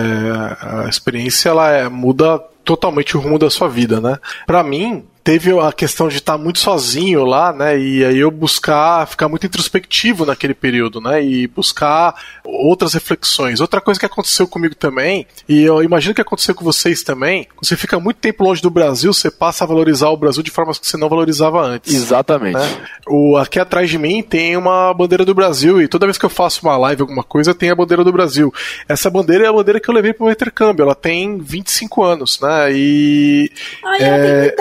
a 0.62 0.88
experiência 0.88 1.50
ela 1.50 1.70
é, 1.70 1.90
muda 1.90 2.40
totalmente 2.64 3.18
o 3.18 3.20
rumo 3.20 3.38
da 3.38 3.50
sua 3.50 3.68
vida, 3.68 4.00
né? 4.00 4.18
Para 4.48 4.64
mim, 4.64 5.06
teve 5.24 5.58
a 5.58 5.72
questão 5.72 6.10
de 6.10 6.18
estar 6.18 6.38
muito 6.38 6.60
sozinho 6.60 7.24
lá, 7.24 7.54
né? 7.54 7.80
E 7.80 8.04
aí 8.04 8.18
eu 8.18 8.30
buscar 8.30 9.08
ficar 9.08 9.30
muito 9.30 9.46
introspectivo 9.46 10.26
naquele 10.26 10.54
período, 10.54 11.00
né? 11.00 11.24
E 11.24 11.48
buscar 11.48 12.14
outras 12.44 12.94
reflexões. 12.94 13.62
Outra 13.62 13.80
coisa 13.80 14.00
que 14.00 14.06
aconteceu 14.06 14.48
comigo 14.48 14.76
também, 14.76 15.26
e 15.48 15.64
eu 15.64 15.82
imagino 15.82 16.14
que 16.14 16.22
aconteceu 16.22 16.54
com 16.54 16.66
vocês 16.66 17.04
também, 17.04 17.48
você 17.62 17.78
fica 17.78 18.00
muito 18.00 18.18
tempo 18.18 18.44
longe 18.44 18.62
do 18.62 18.70
Brasil, 18.70 19.14
você 19.14 19.32
passa 19.32 19.64
a 19.64 19.68
valorizar 19.68 20.10
o 20.10 20.18
Brasil 20.18 20.44
de 20.44 20.52
formas 20.52 20.78
que 20.78 20.86
você 20.86 20.98
não 20.98 21.08
valorizava 21.08 21.62
antes. 21.62 21.94
Exatamente. 21.94 22.58
Né? 22.58 22.88
O, 23.08 23.38
aqui 23.38 23.60
atrás 23.60 23.90
de 23.90 23.98
mim 23.98 24.22
tem 24.22 24.58
uma 24.58 24.94
bandeira 24.94 25.24
do 25.24 25.34
Brasil, 25.34 25.82
e 25.82 25.88
toda 25.88 26.06
vez 26.06 26.18
que 26.18 26.26
eu 26.26 26.30
faço 26.30 26.62
uma 26.64 26.76
live, 26.78 27.02
alguma 27.02 27.24
coisa, 27.24 27.54
tem 27.54 27.70
a 27.70 27.76
bandeira 27.76 28.04
do 28.04 28.12
Brasil. 28.12 28.54
Essa 28.90 29.10
bandeira 29.10 29.46
é 29.46 29.48
a 29.48 29.54
bandeira 29.54 29.80
que 29.80 29.90
eu 29.90 29.94
levei 29.94 30.14
para 30.14 30.26
o 30.26 30.32
intercâmbio, 30.32 30.84
ela 30.84 30.96
tem 30.96 31.38
25 31.38 32.04
anos, 32.04 32.40
né? 32.42 32.74
E. 32.74 33.50
Ai, 33.86 34.00
é... 34.02 34.04
ela 34.04 34.24
tem 34.24 34.56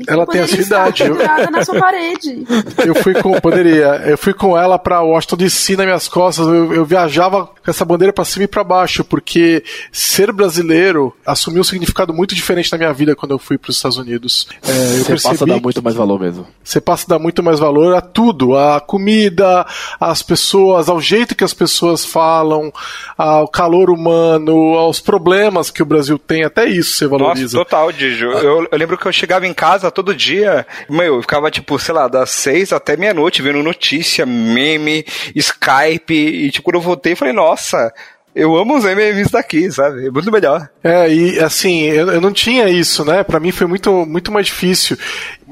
idade. 0.00 0.10
Ela 0.10 0.26
tem 0.26 0.40
a 0.40 0.48
sua 0.48 0.60
idade. 0.60 1.02
Eu... 1.42 1.50
na 1.50 1.64
sua 1.64 1.78
parede. 1.78 2.44
Eu 2.84 2.94
fui 2.94 3.14
com, 3.14 3.32
poderia, 3.40 4.02
eu 4.06 4.18
fui 4.18 4.32
com 4.34 4.56
ela 4.56 4.78
para 4.78 5.00
Washington 5.00 5.36
DC 5.36 5.76
nas 5.76 5.86
minhas 5.86 6.08
costas. 6.08 6.46
Eu, 6.46 6.72
eu 6.72 6.84
viajava 6.84 7.46
com 7.46 7.70
essa 7.70 7.84
bandeira 7.84 8.12
para 8.12 8.24
cima 8.24 8.44
e 8.44 8.48
para 8.48 8.64
baixo, 8.64 9.04
porque 9.04 9.62
ser 9.90 10.32
brasileiro 10.32 11.14
assumiu 11.24 11.60
um 11.60 11.64
significado 11.64 12.12
muito 12.12 12.34
diferente 12.34 12.70
na 12.72 12.78
minha 12.78 12.92
vida 12.92 13.14
quando 13.14 13.32
eu 13.32 13.38
fui 13.38 13.56
para 13.56 13.70
os 13.70 13.76
Estados 13.76 13.96
Unidos. 13.96 14.48
É, 14.62 14.98
você 14.98 15.28
passa 15.28 15.44
a 15.44 15.46
dar 15.46 15.60
muito 15.60 15.82
mais 15.82 15.96
valor 15.96 16.20
mesmo. 16.20 16.46
Você 16.62 16.80
passa 16.80 17.04
a 17.06 17.08
dar 17.10 17.18
muito 17.18 17.42
mais 17.42 17.58
valor 17.58 17.94
a 17.94 18.00
tudo, 18.00 18.56
a 18.56 18.80
comida, 18.80 19.66
às 20.00 20.22
pessoas, 20.22 20.88
ao 20.88 21.00
jeito 21.00 21.34
que 21.34 21.44
as 21.44 21.54
pessoas 21.54 22.04
falam, 22.04 22.72
ao 23.16 23.46
calor 23.48 23.90
humano, 23.90 24.74
aos 24.74 25.00
problemas 25.00 25.70
que 25.70 25.82
o 25.82 25.86
Brasil 25.86 26.18
tem, 26.18 26.44
até 26.44 26.66
isso 26.66 26.96
você 26.96 27.06
valoriza. 27.06 27.56
Nossa, 27.56 27.70
total, 27.70 27.92
Dijo. 27.92 28.26
Eu, 28.26 28.66
eu 28.70 28.78
lembro 28.78 28.98
que 28.98 29.06
eu 29.06 29.12
chegava 29.12 29.46
em 29.46 29.54
casa 29.54 29.81
todo 29.90 30.14
dia, 30.14 30.66
meu, 30.88 31.16
eu 31.16 31.22
ficava 31.22 31.50
tipo, 31.50 31.78
sei 31.78 31.94
lá, 31.94 32.08
das 32.08 32.30
seis 32.30 32.72
até 32.72 32.96
meia-noite 32.96 33.42
vendo 33.42 33.62
notícia, 33.62 34.24
meme, 34.24 35.04
Skype, 35.34 36.14
e 36.14 36.50
tipo, 36.50 36.64
quando 36.64 36.76
eu 36.76 36.80
voltei, 36.80 37.12
eu 37.12 37.16
falei, 37.16 37.32
nossa, 37.32 37.92
eu 38.34 38.56
amo 38.56 38.76
os 38.76 38.84
memes 38.84 39.30
daqui, 39.30 39.70
sabe? 39.70 40.06
É 40.06 40.10
muito 40.10 40.32
melhor. 40.32 40.68
É, 40.82 41.12
e 41.12 41.38
assim, 41.38 41.82
eu, 41.82 42.08
eu 42.08 42.20
não 42.20 42.32
tinha 42.32 42.68
isso, 42.68 43.04
né? 43.04 43.22
Para 43.22 43.38
mim 43.38 43.52
foi 43.52 43.66
muito, 43.66 44.06
muito 44.06 44.32
mais 44.32 44.46
difícil. 44.46 44.96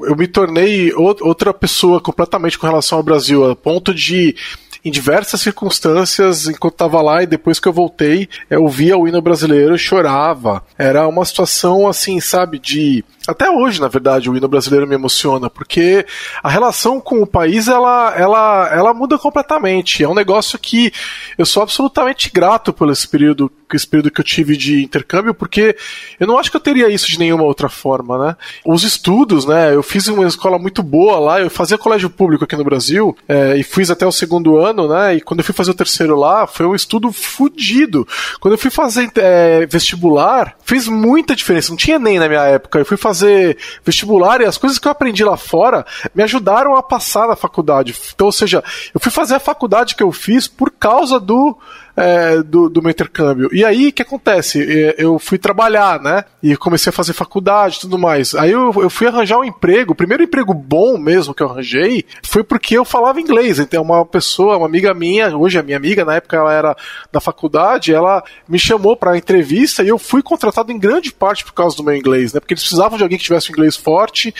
Eu 0.01 0.15
me 0.15 0.27
tornei 0.27 0.91
outra 0.93 1.53
pessoa 1.53 2.01
completamente 2.01 2.57
com 2.57 2.65
relação 2.65 2.97
ao 2.97 3.03
Brasil, 3.03 3.49
a 3.49 3.55
ponto 3.55 3.93
de 3.93 4.35
em 4.83 4.91
diversas 4.91 5.41
circunstâncias, 5.41 6.47
enquanto 6.47 6.73
estava 6.73 7.01
lá 7.01 7.23
e 7.23 7.27
depois 7.27 7.59
que 7.59 7.67
eu 7.67 7.73
voltei, 7.73 8.27
eu 8.49 8.67
via 8.67 8.97
o 8.97 9.07
hino 9.07 9.21
brasileiro 9.21 9.77
chorava. 9.77 10.63
Era 10.77 11.07
uma 11.07 11.23
situação 11.23 11.87
assim, 11.87 12.19
sabe, 12.19 12.57
de 12.57 13.03
até 13.27 13.49
hoje, 13.49 13.79
na 13.79 13.87
verdade, 13.87 14.29
o 14.29 14.35
hino 14.35 14.47
brasileiro 14.47 14.87
me 14.87 14.95
emociona, 14.95 15.49
porque 15.49 16.05
a 16.41 16.49
relação 16.49 16.99
com 16.99 17.21
o 17.21 17.27
país 17.27 17.67
ela, 17.67 18.13
ela, 18.17 18.69
ela 18.73 18.93
muda 18.93 19.17
completamente. 19.17 20.03
É 20.03 20.09
um 20.09 20.15
negócio 20.15 20.57
que 20.57 20.91
eu 21.37 21.45
sou 21.45 21.61
absolutamente 21.61 22.31
grato 22.33 22.73
por 22.73 22.89
esse 22.89 23.07
período, 23.07 23.51
esse 23.75 23.87
período 23.87 24.11
que 24.11 24.21
eu 24.21 24.25
tive 24.25 24.57
de 24.57 24.83
intercâmbio, 24.83 25.33
porque 25.33 25.75
eu 26.19 26.27
não 26.27 26.37
acho 26.37 26.49
que 26.49 26.57
eu 26.57 26.61
teria 26.61 26.89
isso 26.89 27.07
de 27.07 27.19
nenhuma 27.19 27.43
outra 27.43 27.69
forma, 27.69 28.17
né? 28.17 28.35
Os 28.65 28.83
estudos, 28.83 29.45
né? 29.45 29.73
Eu 29.73 29.83
fiz 29.83 30.07
uma 30.07 30.27
escola 30.27 30.57
muito 30.57 30.83
boa 30.83 31.19
lá, 31.19 31.41
eu 31.41 31.49
fazia 31.49 31.77
colégio 31.77 32.09
público 32.09 32.43
aqui 32.43 32.55
no 32.55 32.63
Brasil 32.63 33.15
é, 33.27 33.55
e 33.57 33.63
fiz 33.63 33.89
até 33.89 34.05
o 34.05 34.11
segundo 34.11 34.57
ano, 34.57 34.87
né? 34.87 35.15
E 35.15 35.21
quando 35.21 35.39
eu 35.39 35.43
fui 35.43 35.53
fazer 35.53 35.71
o 35.71 35.75
terceiro 35.75 36.15
lá, 36.15 36.47
foi 36.47 36.65
um 36.65 36.75
estudo 36.75 37.11
fudido. 37.11 38.07
Quando 38.39 38.53
eu 38.53 38.57
fui 38.57 38.69
fazer 38.69 39.11
é, 39.15 39.65
vestibular, 39.65 40.55
fez 40.63 40.87
muita 40.87 41.35
diferença. 41.35 41.69
Não 41.69 41.77
tinha 41.77 41.99
nem 41.99 42.19
na 42.19 42.27
minha 42.27 42.43
época. 42.43 42.79
Eu 42.79 42.85
fui 42.85 42.97
fazer 42.97 43.57
vestibular 43.83 44.41
e 44.41 44.45
as 44.45 44.57
coisas 44.57 44.77
que 44.77 44.87
eu 44.87 44.91
aprendi 44.91 45.23
lá 45.23 45.37
fora 45.37 45.85
me 46.13 46.23
ajudaram 46.23 46.75
a 46.75 46.83
passar 46.83 47.27
na 47.27 47.35
faculdade. 47.35 47.95
Então, 48.13 48.27
ou 48.27 48.31
seja, 48.31 48.63
eu 48.93 48.99
fui 48.99 49.11
fazer 49.11 49.35
a 49.35 49.39
faculdade 49.39 49.95
que 49.95 50.03
eu 50.03 50.11
fiz 50.11 50.47
por 50.47 50.71
causa 50.71 51.19
do 51.19 51.57
é, 51.95 52.41
do, 52.41 52.69
do, 52.69 52.81
meu 52.81 52.91
intercâmbio. 52.91 53.49
E 53.53 53.63
aí, 53.65 53.89
o 53.89 53.93
que 53.93 54.01
acontece? 54.01 54.61
É, 54.61 54.95
eu 54.97 55.19
fui 55.19 55.37
trabalhar, 55.37 55.99
né? 55.99 56.23
E 56.41 56.55
comecei 56.55 56.89
a 56.89 56.93
fazer 56.93 57.13
faculdade 57.13 57.77
e 57.77 57.79
tudo 57.81 57.97
mais. 57.97 58.33
Aí 58.35 58.51
eu, 58.51 58.73
eu 58.77 58.89
fui 58.89 59.07
arranjar 59.07 59.39
um 59.39 59.43
emprego. 59.43 59.93
O 59.93 59.95
primeiro 59.95 60.23
emprego 60.23 60.53
bom 60.53 60.97
mesmo 60.97 61.33
que 61.33 61.43
eu 61.43 61.49
arranjei 61.49 62.05
foi 62.23 62.43
porque 62.43 62.77
eu 62.77 62.85
falava 62.85 63.19
inglês. 63.19 63.59
Então, 63.59 63.83
uma 63.83 64.05
pessoa, 64.05 64.57
uma 64.57 64.65
amiga 64.65 64.93
minha, 64.93 65.35
hoje 65.35 65.57
é 65.57 65.63
minha 65.63 65.77
amiga, 65.77 66.05
na 66.05 66.15
época 66.15 66.37
ela 66.37 66.53
era 66.53 66.75
da 67.11 67.19
faculdade, 67.19 67.93
ela 67.93 68.23
me 68.47 68.57
chamou 68.57 68.95
para 68.95 69.17
entrevista 69.17 69.83
e 69.83 69.87
eu 69.87 69.97
fui 69.97 70.21
contratado 70.21 70.71
em 70.71 70.79
grande 70.79 71.11
parte 71.11 71.43
por 71.43 71.53
causa 71.53 71.75
do 71.75 71.83
meu 71.83 71.95
inglês, 71.95 72.33
né? 72.33 72.39
Porque 72.39 72.53
eles 72.53 72.63
precisavam 72.63 72.97
de 72.97 73.03
alguém 73.03 73.17
que 73.17 73.23
tivesse 73.23 73.51
um 73.51 73.53
inglês 73.53 73.75
forte 73.75 74.33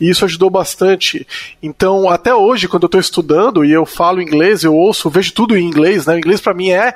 e 0.00 0.10
isso 0.10 0.24
ajudou 0.24 0.50
bastante. 0.50 1.26
Então, 1.62 2.10
até 2.10 2.34
hoje, 2.34 2.68
quando 2.68 2.84
eu 2.84 2.88
estou 2.88 3.00
estudando 3.00 3.64
e 3.64 3.72
eu 3.72 3.86
falo 3.86 4.20
inglês, 4.20 4.64
eu 4.64 4.74
ouço, 4.74 5.08
vejo 5.08 5.32
tudo 5.32 5.56
em 5.56 5.66
inglês, 5.66 6.06
né? 6.06 6.14
O 6.14 6.18
inglês 6.18 6.40
para 6.40 6.54
mim 6.54 6.70
é 6.70 6.95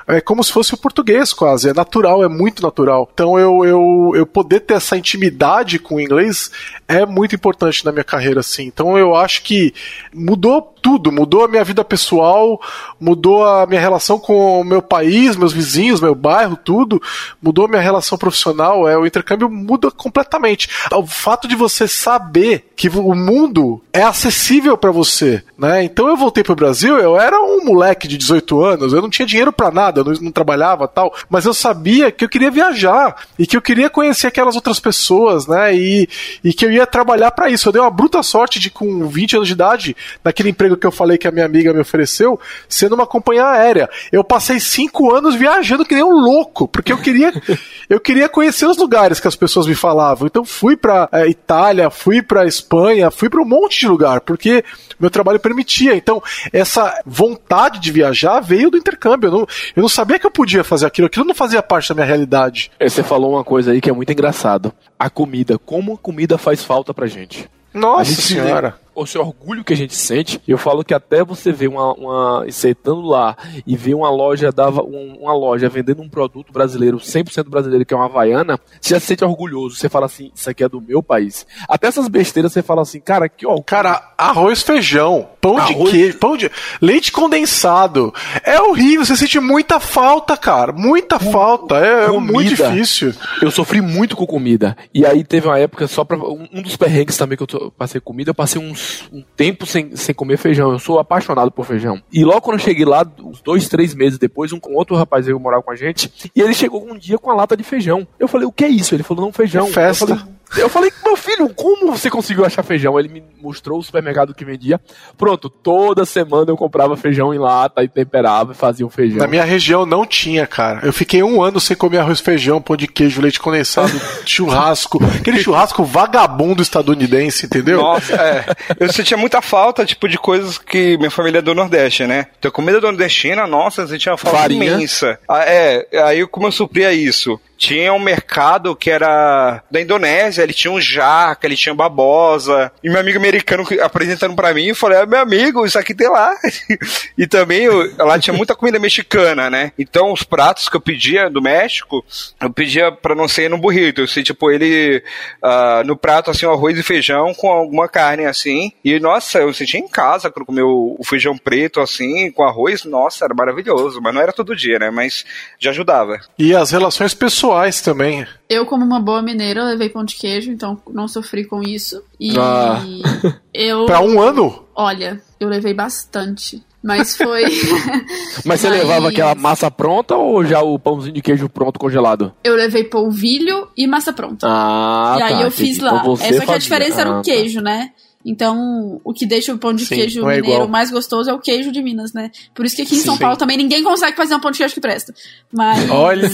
é 0.07 0.21
como 0.21 0.43
se 0.43 0.51
fosse 0.51 0.73
o 0.73 0.77
português 0.77 1.33
quase, 1.33 1.69
é 1.69 1.73
natural, 1.73 2.23
é 2.23 2.27
muito 2.27 2.61
natural. 2.61 3.09
Então 3.13 3.37
eu, 3.37 3.65
eu, 3.65 4.11
eu 4.15 4.25
poder 4.25 4.61
ter 4.61 4.75
essa 4.75 4.97
intimidade 4.97 5.79
com 5.79 5.95
o 5.95 6.01
inglês 6.01 6.51
é 6.87 7.05
muito 7.05 7.35
importante 7.35 7.85
na 7.85 7.91
minha 7.91 8.03
carreira, 8.03 8.39
assim. 8.39 8.65
Então 8.65 8.97
eu 8.97 9.15
acho 9.15 9.43
que 9.43 9.73
mudou 10.13 10.61
tudo, 10.81 11.11
mudou 11.11 11.45
a 11.45 11.47
minha 11.47 11.63
vida 11.63 11.83
pessoal, 11.85 12.59
mudou 12.99 13.45
a 13.45 13.65
minha 13.65 13.79
relação 13.79 14.19
com 14.19 14.59
o 14.59 14.63
meu 14.63 14.81
país, 14.81 15.35
meus 15.35 15.53
vizinhos, 15.53 16.01
meu 16.01 16.15
bairro, 16.15 16.57
tudo, 16.57 17.01
mudou 17.41 17.65
a 17.65 17.67
minha 17.67 17.81
relação 17.81 18.17
profissional, 18.17 18.87
é, 18.87 18.97
o 18.97 19.05
intercâmbio 19.05 19.49
muda 19.49 19.91
completamente. 19.91 20.67
O 20.91 21.05
fato 21.05 21.47
de 21.47 21.55
você 21.55 21.87
saber 21.87 22.71
que 22.75 22.89
o 22.89 23.13
mundo 23.13 23.81
é 23.93 24.01
acessível 24.01 24.77
para 24.77 24.91
você, 24.91 25.43
né? 25.57 25.83
Então 25.83 26.07
eu 26.07 26.17
voltei 26.17 26.43
pro 26.43 26.55
Brasil, 26.55 26.97
eu 26.97 27.19
era 27.19 27.39
um 27.39 27.63
moleque 27.63 28.07
de 28.07 28.17
18 28.17 28.63
anos, 28.63 28.93
eu 28.93 29.01
não 29.01 29.09
tinha 29.09 29.25
dinheiro 29.25 29.53
para 29.53 29.71
nada, 29.71 30.00
eu 30.01 30.05
não, 30.05 30.13
não 30.21 30.31
trabalhava 30.31 30.87
tal, 30.87 31.13
mas 31.29 31.45
eu 31.45 31.53
sabia 31.53 32.11
que 32.11 32.25
eu 32.25 32.29
queria 32.29 32.51
viajar 32.51 33.15
e 33.37 33.45
que 33.45 33.55
eu 33.55 33.61
queria 33.61 33.89
conhecer 33.89 34.27
aquelas 34.27 34.55
outras 34.55 34.79
pessoas, 34.79 35.47
né? 35.47 35.75
E, 35.75 36.07
e 36.43 36.53
que 36.53 36.65
eu 36.65 36.71
ia 36.71 36.85
trabalhar 36.85 37.31
para 37.31 37.49
isso. 37.49 37.67
Eu 37.67 37.73
dei 37.73 37.81
uma 37.81 37.89
bruta 37.89 38.21
sorte 38.23 38.59
de, 38.59 38.69
com 38.69 39.07
20 39.07 39.37
anos 39.37 39.47
de 39.47 39.53
idade, 39.53 39.95
naquele 40.23 40.49
emprego 40.49 40.77
que 40.77 40.85
eu 40.85 40.91
falei 40.91 41.17
que 41.17 41.27
a 41.27 41.31
minha 41.31 41.45
amiga 41.45 41.73
me 41.73 41.79
ofereceu, 41.79 42.39
sendo 42.67 42.95
uma 42.95 43.07
companhia 43.07 43.45
aérea. 43.45 43.89
Eu 44.11 44.23
passei 44.23 44.59
cinco 44.59 45.13
anos 45.13 45.35
viajando 45.35 45.85
que 45.85 45.95
nem 45.95 46.03
um 46.03 46.19
louco, 46.19 46.67
porque 46.67 46.91
eu 46.91 46.97
queria, 46.97 47.33
eu 47.89 47.99
queria 47.99 48.29
conhecer 48.29 48.65
os 48.65 48.77
lugares 48.77 49.19
que 49.19 49.27
as 49.27 49.35
pessoas 49.35 49.67
me 49.67 49.75
falavam. 49.75 50.27
Então 50.27 50.43
fui 50.43 50.75
para 50.75 51.09
é, 51.11 51.27
Itália, 51.27 51.89
fui 51.89 52.21
para 52.21 52.45
Espanha, 52.45 53.11
fui 53.11 53.29
para 53.29 53.41
um 53.41 53.45
monte 53.45 53.79
de 53.79 53.87
lugar, 53.87 54.21
porque 54.21 54.63
meu 54.99 55.09
trabalho 55.09 55.39
permitia. 55.39 55.95
Então 55.95 56.21
essa 56.51 57.01
vontade 57.05 57.79
de 57.79 57.91
viajar 57.91 58.39
veio 58.39 58.69
do 58.69 58.77
intercâmbio. 58.77 59.27
Eu 59.27 59.31
não, 59.31 59.47
eu 59.75 59.80
não 59.81 59.89
sabia 59.89 60.19
que 60.19 60.25
eu 60.25 60.31
podia 60.31 60.63
fazer 60.63 60.85
aquilo, 60.85 61.07
aquilo 61.07 61.25
não 61.25 61.35
fazia 61.35 61.61
parte 61.61 61.89
da 61.89 61.95
minha 61.95 62.05
realidade. 62.05 62.71
É, 62.79 62.87
você 62.87 63.03
falou 63.03 63.31
uma 63.33 63.43
coisa 63.43 63.71
aí 63.71 63.81
que 63.81 63.89
é 63.89 63.93
muito 63.93 64.11
engraçado. 64.11 64.73
A 64.97 65.09
comida, 65.09 65.57
como 65.57 65.93
a 65.93 65.97
comida 65.97 66.37
faz 66.37 66.63
falta 66.63 66.93
pra 66.93 67.07
gente. 67.07 67.49
Nossa 67.73 68.13
senhora! 68.13 68.80
Seu 69.05 69.21
orgulho 69.21 69.63
que 69.63 69.73
a 69.73 69.77
gente 69.77 69.95
sente, 69.95 70.41
eu 70.47 70.57
falo 70.57 70.83
que 70.83 70.93
até 70.93 71.23
você 71.23 71.51
ver 71.51 71.67
uma, 71.67 71.93
uma 71.93 72.45
sentando 72.51 73.01
lá 73.01 73.35
e 73.65 73.75
ver 73.75 73.93
uma 73.93 74.09
loja 74.09 74.51
dava 74.51 74.81
uma 74.81 75.33
loja 75.33 75.69
vendendo 75.69 76.01
um 76.01 76.09
produto 76.09 76.51
brasileiro, 76.51 76.97
100% 76.97 77.49
brasileiro, 77.49 77.85
que 77.85 77.93
é 77.93 77.97
uma 77.97 78.05
Havaiana, 78.05 78.59
você 78.79 78.93
já 78.93 78.99
se 78.99 79.07
sente 79.07 79.23
orgulhoso, 79.23 79.75
você 79.75 79.89
fala 79.89 80.05
assim, 80.05 80.31
isso 80.35 80.49
aqui 80.49 80.63
é 80.63 80.69
do 80.69 80.81
meu 80.81 81.01
país. 81.01 81.45
Até 81.67 81.87
essas 81.87 82.07
besteiras 82.07 82.51
você 82.51 82.61
fala 82.61 82.81
assim, 82.81 82.99
cara, 82.99 83.27
que 83.29 83.45
ó, 83.45 83.61
cara, 83.61 84.13
arroz 84.17 84.61
feijão. 84.61 85.27
Pão 85.41 85.55
de 85.55 85.73
Arroz. 85.73 85.89
queijo, 85.89 86.17
pão 86.19 86.37
de. 86.37 86.51
Leite 86.79 87.11
condensado. 87.11 88.13
É 88.43 88.61
horrível, 88.61 89.03
você 89.03 89.17
sente 89.17 89.39
muita 89.39 89.79
falta, 89.79 90.37
cara. 90.37 90.71
Muita 90.71 91.17
falta. 91.17 91.77
É, 91.77 92.05
é 92.05 92.11
muito 92.11 92.49
difícil. 92.49 93.11
Eu 93.41 93.49
sofri 93.49 93.81
muito 93.81 94.15
com 94.15 94.27
comida. 94.27 94.77
E 94.93 95.03
aí 95.03 95.23
teve 95.23 95.47
uma 95.47 95.57
época 95.57 95.87
só 95.87 96.03
pra. 96.03 96.15
Um, 96.15 96.47
um 96.53 96.61
dos 96.61 96.77
perrengues 96.77 97.17
também 97.17 97.35
que 97.35 97.43
eu 97.43 97.71
passei 97.71 97.99
com 97.99 98.11
comida, 98.11 98.29
eu 98.29 98.35
passei 98.35 98.61
uns, 98.61 98.80
um 99.11 99.23
tempo 99.35 99.65
sem, 99.65 99.95
sem 99.95 100.13
comer 100.13 100.37
feijão. 100.37 100.71
Eu 100.71 100.79
sou 100.79 100.99
apaixonado 100.99 101.51
por 101.51 101.65
feijão. 101.65 102.01
E 102.11 102.23
logo 102.23 102.41
quando 102.41 102.59
eu 102.59 102.63
cheguei 102.63 102.85
lá, 102.85 103.05
uns 103.19 103.41
dois, 103.41 103.67
três 103.67 103.93
meses 103.93 104.17
depois, 104.17 104.51
um 104.51 104.59
com 104.59 104.73
outro 104.73 104.95
rapaz 104.95 105.25
veio 105.25 105.39
morar 105.39 105.61
com 105.61 105.71
a 105.71 105.75
gente. 105.75 106.11
E 106.35 106.41
ele 106.41 106.53
chegou 106.53 106.85
um 106.85 106.97
dia 106.97 107.17
com 107.17 107.31
a 107.31 107.35
lata 107.35 107.55
de 107.55 107.63
feijão. 107.63 108.07
Eu 108.19 108.27
falei, 108.27 108.47
o 108.47 108.51
que 108.51 108.65
é 108.65 108.69
isso? 108.69 108.95
Ele 108.95 109.03
falou, 109.03 109.25
não, 109.25 109.33
feijão. 109.33 109.67
É 109.67 109.71
festa. 109.71 110.05
Eu 110.05 110.17
falei, 110.17 110.25
eu 110.57 110.69
falei, 110.69 110.91
meu 111.03 111.15
filho, 111.15 111.49
como 111.49 111.91
você 111.91 112.09
conseguiu 112.09 112.45
achar 112.45 112.63
feijão? 112.63 112.99
Ele 112.99 113.09
me 113.09 113.23
mostrou 113.41 113.79
o 113.79 113.83
supermercado 113.83 114.33
que 114.33 114.45
vendia. 114.45 114.79
Pronto, 115.17 115.49
toda 115.49 116.05
semana 116.05 116.51
eu 116.51 116.57
comprava 116.57 116.95
feijão 116.97 117.33
em 117.33 117.37
lata 117.37 117.83
e 117.83 117.87
temperava 117.87 118.51
e 118.51 118.55
fazia 118.55 118.85
o 118.85 118.89
feijão. 118.89 119.19
Na 119.19 119.27
minha 119.27 119.43
região 119.43 119.85
não 119.85 120.05
tinha, 120.05 120.45
cara. 120.45 120.81
Eu 120.83 120.93
fiquei 120.93 121.23
um 121.23 121.41
ano 121.41 121.59
sem 121.59 121.75
comer 121.75 121.99
arroz, 121.99 122.19
feijão, 122.19 122.61
pão 122.61 122.75
de 122.75 122.87
queijo, 122.87 123.21
leite 123.21 123.39
condensado, 123.39 123.91
churrasco. 124.25 124.99
Aquele 125.03 125.39
churrasco 125.39 125.83
vagabundo 125.83 126.61
estadunidense, 126.61 127.45
entendeu? 127.45 127.81
Nossa, 127.81 128.13
é. 128.13 128.45
Eu 128.79 128.91
sentia 128.91 129.17
muita 129.17 129.41
falta, 129.41 129.85
tipo, 129.85 130.07
de 130.07 130.17
coisas 130.17 130.57
que 130.57 130.97
minha 130.97 131.11
família 131.11 131.39
é 131.39 131.41
do 131.41 131.55
Nordeste, 131.55 132.05
né? 132.05 132.27
Então, 132.37 132.51
comida 132.51 132.79
nordestina, 132.81 133.47
nossa, 133.47 133.81
eu 133.81 133.87
sentia 133.87 134.11
uma 134.11 134.17
falta 134.17 134.37
Farinha. 134.37 134.73
imensa. 134.73 135.19
Ah, 135.27 135.43
é, 135.45 135.87
aí 136.03 136.25
como 136.27 136.47
eu 136.47 136.51
supria 136.51 136.93
isso? 136.93 137.39
Tinha 137.61 137.93
um 137.93 137.99
mercado 137.99 138.75
que 138.75 138.89
era 138.89 139.61
da 139.69 139.79
Indonésia, 139.79 140.41
ele 140.41 140.51
tinha 140.51 140.71
um 140.71 140.81
jaca, 140.81 141.45
ele 141.45 141.55
tinha 141.55 141.75
babosa. 141.75 142.71
E 142.83 142.89
meu 142.89 142.99
amigo 142.99 143.19
americano 143.19 143.63
apresentando 143.83 144.35
pra 144.35 144.51
mim, 144.51 144.65
eu 144.69 144.75
falei, 144.75 144.97
ah, 144.97 145.05
meu 145.05 145.19
amigo, 145.19 145.63
isso 145.63 145.77
aqui 145.77 145.93
tem 145.93 146.09
lá. 146.09 146.35
e 147.15 147.27
também 147.27 147.65
eu- 147.65 147.95
lá 147.99 148.17
tinha 148.17 148.35
muita 148.35 148.55
comida 148.55 148.79
mexicana, 148.79 149.47
né? 149.47 149.71
Então 149.77 150.11
os 150.11 150.23
pratos 150.23 150.67
que 150.67 150.75
eu 150.75 150.81
pedia 150.81 151.29
do 151.29 151.39
México, 151.39 152.03
eu 152.41 152.49
pedia 152.49 152.91
pra 152.91 153.13
não 153.13 153.27
ser 153.27 153.47
no 153.47 153.59
burrito. 153.59 154.01
Eu 154.01 154.07
sei, 154.07 154.23
tipo, 154.23 154.49
ele 154.49 155.03
ah, 155.39 155.83
no 155.85 155.95
prato, 155.95 156.31
assim, 156.31 156.47
um 156.47 156.51
arroz 156.53 156.75
e 156.79 156.81
feijão 156.81 157.31
com 157.35 157.51
alguma 157.51 157.87
carne, 157.87 158.25
assim. 158.25 158.71
E, 158.83 158.99
nossa, 158.99 159.37
eu 159.37 159.53
sentia 159.53 159.79
em 159.79 159.87
casa 159.87 160.31
quando 160.31 160.47
comeu 160.47 160.95
o 160.97 161.03
feijão 161.05 161.37
preto, 161.37 161.79
assim, 161.79 162.31
com 162.31 162.43
arroz. 162.43 162.85
Nossa, 162.85 163.23
era 163.25 163.35
maravilhoso. 163.35 164.01
Mas 164.01 164.15
não 164.15 164.21
era 164.21 164.33
todo 164.33 164.55
dia, 164.55 164.79
né? 164.79 164.89
Mas 164.89 165.23
já 165.59 165.69
ajudava. 165.69 166.19
E 166.39 166.55
as 166.55 166.71
relações 166.71 167.13
pessoais 167.13 167.50
também. 167.83 168.25
Eu, 168.49 168.65
como 168.65 168.83
uma 168.85 168.99
boa 168.99 169.21
mineira, 169.21 169.63
levei 169.63 169.89
pão 169.89 170.03
de 170.03 170.15
queijo, 170.15 170.51
então 170.51 170.79
não 170.91 171.07
sofri 171.07 171.45
com 171.45 171.61
isso. 171.63 172.03
E 172.19 172.37
Ah. 172.37 172.81
eu. 173.53 173.85
Pra 173.85 174.01
um 174.01 174.21
ano? 174.21 174.63
Olha, 174.75 175.21
eu 175.39 175.47
levei 175.47 175.73
bastante. 175.73 176.63
Mas 176.83 177.15
foi. 177.15 177.43
Mas 178.43 178.59
você 178.59 178.69
Mas- 178.69 178.79
levava 178.79 179.09
aquela 179.09 179.35
massa 179.35 179.69
pronta 179.69 180.15
ou 180.15 180.43
já 180.43 180.61
o 180.61 180.79
pãozinho 180.79 181.13
de 181.13 181.21
queijo 181.21 181.47
pronto 181.47 181.79
congelado? 181.79 182.33
eu 182.43 182.55
levei 182.55 182.83
polvilho 182.83 183.67
e 183.77 183.85
massa 183.85 184.11
pronta. 184.11 184.47
Ah, 184.49 185.15
e 185.19 185.21
aí 185.21 185.33
tá, 185.35 185.41
eu 185.43 185.51
fiz 185.51 185.77
Então 185.77 185.93
lá. 185.95 186.03
você 186.03 186.25
é, 186.25 186.33
só 186.33 186.45
que 186.45 186.51
a 186.51 186.57
diferença 186.57 187.01
era 187.01 187.09
Ah, 187.11 187.13
o 187.13 187.15
tá. 187.17 187.21
queijo, 187.21 187.61
né? 187.61 187.91
Então, 188.25 189.01
o 189.03 189.13
que 189.13 189.25
deixa 189.25 189.53
o 189.53 189.57
pão 189.57 189.73
de 189.73 189.85
Sim, 189.85 189.95
queijo 189.95 190.19
é 190.21 190.35
mineiro 190.37 190.47
igual. 190.47 190.67
mais 190.67 190.91
gostoso 190.91 191.29
é 191.29 191.33
o 191.33 191.39
queijo 191.39 191.71
de 191.71 191.81
Minas, 191.81 192.13
né? 192.13 192.31
Por 192.53 192.65
isso 192.65 192.75
que 192.75 192.83
aqui 192.83 192.95
em 192.95 192.99
São 192.99 193.15
Sim. 193.15 193.21
Paulo 193.21 193.37
também 193.37 193.57
ninguém 193.57 193.83
consegue 193.83 194.15
fazer 194.15 194.35
um 194.35 194.39
pão 194.39 194.51
de 194.51 194.57
queijo 194.59 194.73
que 194.73 194.81
presta. 194.81 195.13
Mas. 195.51 195.89
Olha. 195.89 196.29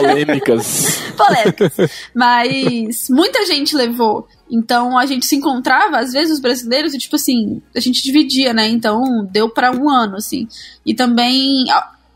Polêmicas. 0.00 1.00
polêmicas. 1.16 1.76
Mas 2.14 3.08
muita 3.08 3.44
gente 3.46 3.74
levou. 3.74 4.28
Então 4.50 4.98
a 4.98 5.06
gente 5.06 5.24
se 5.24 5.36
encontrava, 5.36 5.98
às 5.98 6.12
vezes, 6.12 6.34
os 6.34 6.40
brasileiros, 6.40 6.92
e 6.92 6.98
tipo 6.98 7.16
assim, 7.16 7.62
a 7.74 7.80
gente 7.80 8.02
dividia, 8.02 8.52
né? 8.52 8.68
Então 8.68 9.26
deu 9.30 9.48
pra 9.48 9.72
um 9.72 9.88
ano, 9.88 10.16
assim. 10.16 10.46
E 10.84 10.94
também 10.94 11.64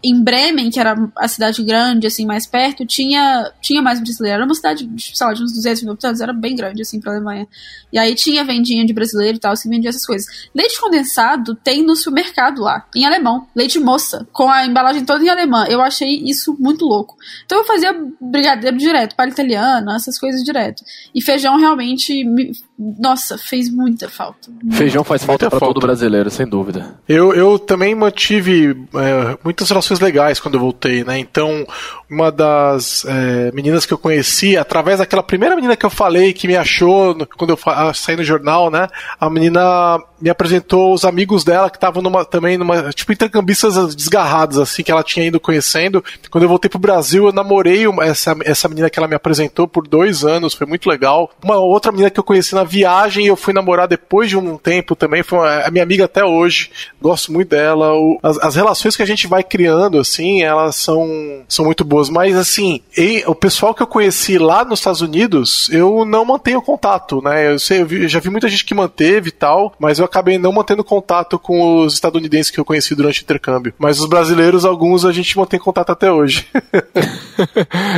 em 0.03 0.23
Bremen, 0.23 0.71
que 0.71 0.79
era 0.79 0.95
a 1.17 1.27
cidade 1.27 1.63
grande, 1.65 2.07
assim, 2.07 2.25
mais 2.27 2.47
perto, 2.47 2.87
tinha, 2.87 3.51
tinha 3.61 3.83
mais 3.83 3.99
brasileiro. 3.99 4.37
Era 4.37 4.45
uma 4.45 4.55
cidade, 4.55 4.89
sei 4.99 5.27
lá, 5.27 5.33
de 5.33 5.43
uns 5.43 5.53
200 5.53 5.83
mil 5.83 5.93
habitantes, 5.93 6.21
era 6.21 6.33
bem 6.33 6.55
grande, 6.55 6.83
assim, 6.83 7.01
pra 7.01 7.13
Alemanha. 7.13 7.49
E 7.93 7.99
aí 7.99 8.15
tinha 8.15 8.45
vendinha 8.45 8.85
de 8.85 8.93
brasileiro 8.93 9.37
e 9.37 9.41
tal, 9.41 9.57
se 9.57 9.69
vendia 9.69 9.89
essas 9.91 10.07
coisas. 10.07 10.49
Leite 10.55 10.81
condensado 10.81 11.55
tem 11.57 11.83
no 11.83 11.97
supermercado 11.97 12.61
lá, 12.63 12.87
em 12.95 13.05
alemão. 13.05 13.47
Leite 13.55 13.81
moça, 13.81 14.27
com 14.33 14.49
a 14.51 14.67
embalagem 14.67 15.05
toda 15.05 15.25
em 15.25 15.29
alemã. 15.29 15.65
Eu 15.69 15.81
achei 15.83 16.23
isso 16.25 16.57
muito 16.59 16.85
louco. 16.85 17.17
Então 17.45 17.59
eu 17.59 17.65
fazia 17.65 17.93
brigadeiro 18.21 18.77
direto, 18.77 19.17
palha 19.17 19.31
italiana, 19.31 19.97
essas 19.97 20.19
coisas 20.19 20.43
direto. 20.45 20.85
E 21.15 21.23
feijão 21.23 21.57
realmente, 21.59 22.23
me- 22.25 22.53
nossa, 22.79 23.39
fez 23.39 23.71
muita 23.71 24.09
falta. 24.09 24.51
Feijão 24.73 25.03
faz 25.03 25.25
falta 25.25 25.49
falta. 25.49 25.65
todo 25.65 25.81
brasileiro, 25.81 26.31
sem 26.31 26.47
dúvida. 26.47 26.95
Eu, 27.09 27.33
eu 27.33 27.59
também 27.59 27.95
mantive 27.95 28.87
é, 28.95 29.39
muitas 29.43 29.69
relações 29.71 29.99
legais 29.99 30.39
quando 30.39 30.55
eu 30.55 30.61
voltei, 30.61 31.03
né? 31.03 31.19
Então, 31.19 31.67
uma 32.11 32.31
das 32.31 33.05
é, 33.07 33.51
meninas 33.53 33.87
que 33.87 33.95
eu 33.95 33.99
conheci, 33.99 34.59
através 34.59 34.99
daquela 34.99 35.23
primeira 35.23 35.57
menina 35.57 35.75
que 35.75 35.87
eu 35.87 35.91
falei 35.91 36.35
que 36.35 36.47
me 36.47 36.57
achou 36.57 37.17
quando 37.39 37.51
eu 37.51 37.95
saí 37.95 38.15
no 38.15 38.25
jornal, 38.25 38.71
né? 38.71 38.89
A 39.19 39.31
menina 39.31 39.99
me 40.21 40.31
apresentou 40.31 40.93
os 40.95 41.05
amigos 41.05 41.45
dela 41.45 41.69
que 41.71 41.77
estavam 41.77 42.03
numa, 42.03 42.25
também 42.25 42.57
numa, 42.57 42.91
tipo, 42.93 43.13
intercambistas 43.13 43.95
desgarrados, 43.95 44.59
assim, 44.59 44.83
que 44.83 44.91
ela 44.91 45.03
tinha 45.03 45.27
ido 45.27 45.39
conhecendo. 45.41 46.03
Quando 46.31 46.45
eu 46.45 46.49
voltei 46.49 46.69
pro 46.69 46.79
Brasil, 46.79 47.27
eu 47.27 47.33
namorei 47.33 47.87
uma- 47.87 48.05
essa, 48.05 48.35
essa 48.45 48.69
menina 48.69 48.89
que 48.89 48.99
ela 48.99 49.09
me 49.09 49.15
apresentou 49.15 49.67
por 49.69 49.87
dois 49.87 50.25
anos, 50.25 50.55
foi 50.55 50.67
muito 50.67 50.89
legal. 50.89 51.31
Uma 51.45 51.57
outra 51.57 51.93
menina 51.93 52.11
que 52.11 52.19
eu 52.19 52.25
conheci 52.25 52.55
na 52.55 52.65
viagem 52.65 53.27
eu 53.27 53.37
fui 53.37 53.53
namorar 53.53 53.87
depois 53.89 54.29
de 54.31 54.37
um 54.37 54.57
tempo 54.57 54.97
também, 54.97 55.23
foi 55.23 55.39
a 55.63 55.71
minha 55.71 55.83
amiga 55.85 56.05
até 56.07 56.25
hoje, 56.25 56.71
gosto 57.01 57.33
muito 57.33 57.49
dela. 57.51 57.93
O- 57.95 58.19
as, 58.23 58.39
as 58.39 58.55
relações 58.57 58.97
que 58.97 59.03
a 59.03 59.07
gente 59.07 59.27
vai 59.27 59.43
criando, 59.43 59.99
assim, 59.99 60.43
elas 60.43 60.77
são, 60.77 61.07
são 61.49 61.65
muito 61.65 61.85
boas. 61.85 62.09
Mas, 62.09 62.37
assim, 62.37 62.81
e- 62.97 63.23
o 63.27 63.35
pessoal 63.35 63.75
que 63.75 63.83
eu 63.83 63.87
conheci 63.87 64.39
lá 64.39 64.65
nos 64.65 64.79
Estados 64.81 65.01
Unidos, 65.01 65.69
eu 65.71 66.05
não 66.05 66.25
mantenho 66.25 66.63
contato, 66.63 67.21
né? 67.23 67.53
Eu, 67.53 67.59
sei, 67.59 67.83
eu, 67.83 67.87
vi- 67.87 68.03
eu 68.05 68.09
já 68.09 68.21
vi 68.21 68.31
muita 68.31 68.49
gente 68.49 68.65
que 68.65 68.75
manteve 68.75 69.29
e 69.29 69.33
tal, 69.33 69.75
mas 69.79 69.99
eu 69.99 70.06
acabei 70.07 70.39
não 70.39 70.53
mantendo 70.53 70.83
contato 70.83 71.39
com 71.39 71.81
os 71.85 71.95
estadunidenses 71.95 72.51
que 72.51 72.59
eu 72.59 72.65
conheci 72.65 72.95
durante 72.95 73.21
o 73.21 73.25
intercâmbio. 73.25 73.75
Mas 73.79 74.01
os 74.01 74.09
brasileiros, 74.09 74.65
alguns, 74.65 75.05
a 75.05 75.13
gente 75.13 75.37
mantém 75.37 75.61
contato 75.61 75.91
até 75.91 76.11
hoje. 76.11 76.47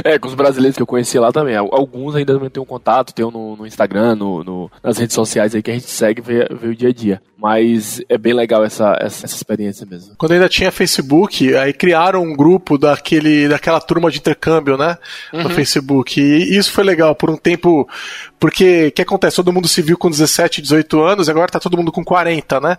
É, 0.05 0.19
com 0.19 0.27
os 0.29 0.35
brasileiros 0.35 0.77
que 0.77 0.83
eu 0.83 0.87
conheci 0.87 1.19
lá 1.19 1.31
também. 1.31 1.55
Al- 1.57 1.69
Alguns 1.73 2.17
ainda 2.17 2.39
tem 2.51 2.61
um 2.63 2.67
contato, 2.67 3.13
tem 3.15 3.25
um 3.25 3.31
no, 3.31 3.57
no 3.57 3.67
Instagram, 3.67 4.15
no, 4.17 4.43
no- 4.43 4.71
nas 4.83 4.99
redes 4.99 5.15
sociais 5.15 5.55
aí 5.55 5.63
que 5.63 5.71
a 5.71 5.75
gente 5.75 5.89
segue 5.89 6.21
vê, 6.21 6.49
vê 6.51 6.69
o 6.69 6.75
dia 6.75 6.89
a 6.89 6.93
dia. 6.93 7.23
Mas 7.37 8.03
é 8.09 8.19
bem 8.19 8.33
legal 8.33 8.65
essa, 8.65 8.97
essa, 9.01 9.25
essa 9.27 9.37
experiência 9.37 9.87
mesmo. 9.89 10.15
Quando 10.19 10.33
ainda 10.33 10.49
tinha 10.49 10.73
Facebook, 10.73 11.55
aí 11.55 11.73
criaram 11.73 12.21
um 12.23 12.35
grupo 12.35 12.77
daquele, 12.77 13.47
daquela 13.49 13.81
turma 13.81 14.11
de 14.11 14.19
intercâmbio, 14.19 14.77
né? 14.77 14.99
No 15.33 15.49
Facebook. 15.51 16.21
E 16.21 16.57
isso 16.59 16.73
foi 16.73 16.83
legal 16.83 17.15
por 17.15 17.31
um 17.31 17.37
tempo. 17.37 17.89
Porque 18.41 18.89
o 18.89 18.93
que 18.93 19.03
acontece? 19.03 19.37
Todo 19.37 19.53
mundo 19.53 19.69
se 19.69 19.81
viu 19.83 19.97
com 19.97 20.11
17, 20.11 20.61
18 20.63 21.01
anos, 21.01 21.29
e 21.29 21.31
agora 21.31 21.49
tá 21.49 21.61
todo 21.61 21.77
mundo 21.77 21.93
com 21.99 22.05
40, 22.05 22.61
né? 22.61 22.79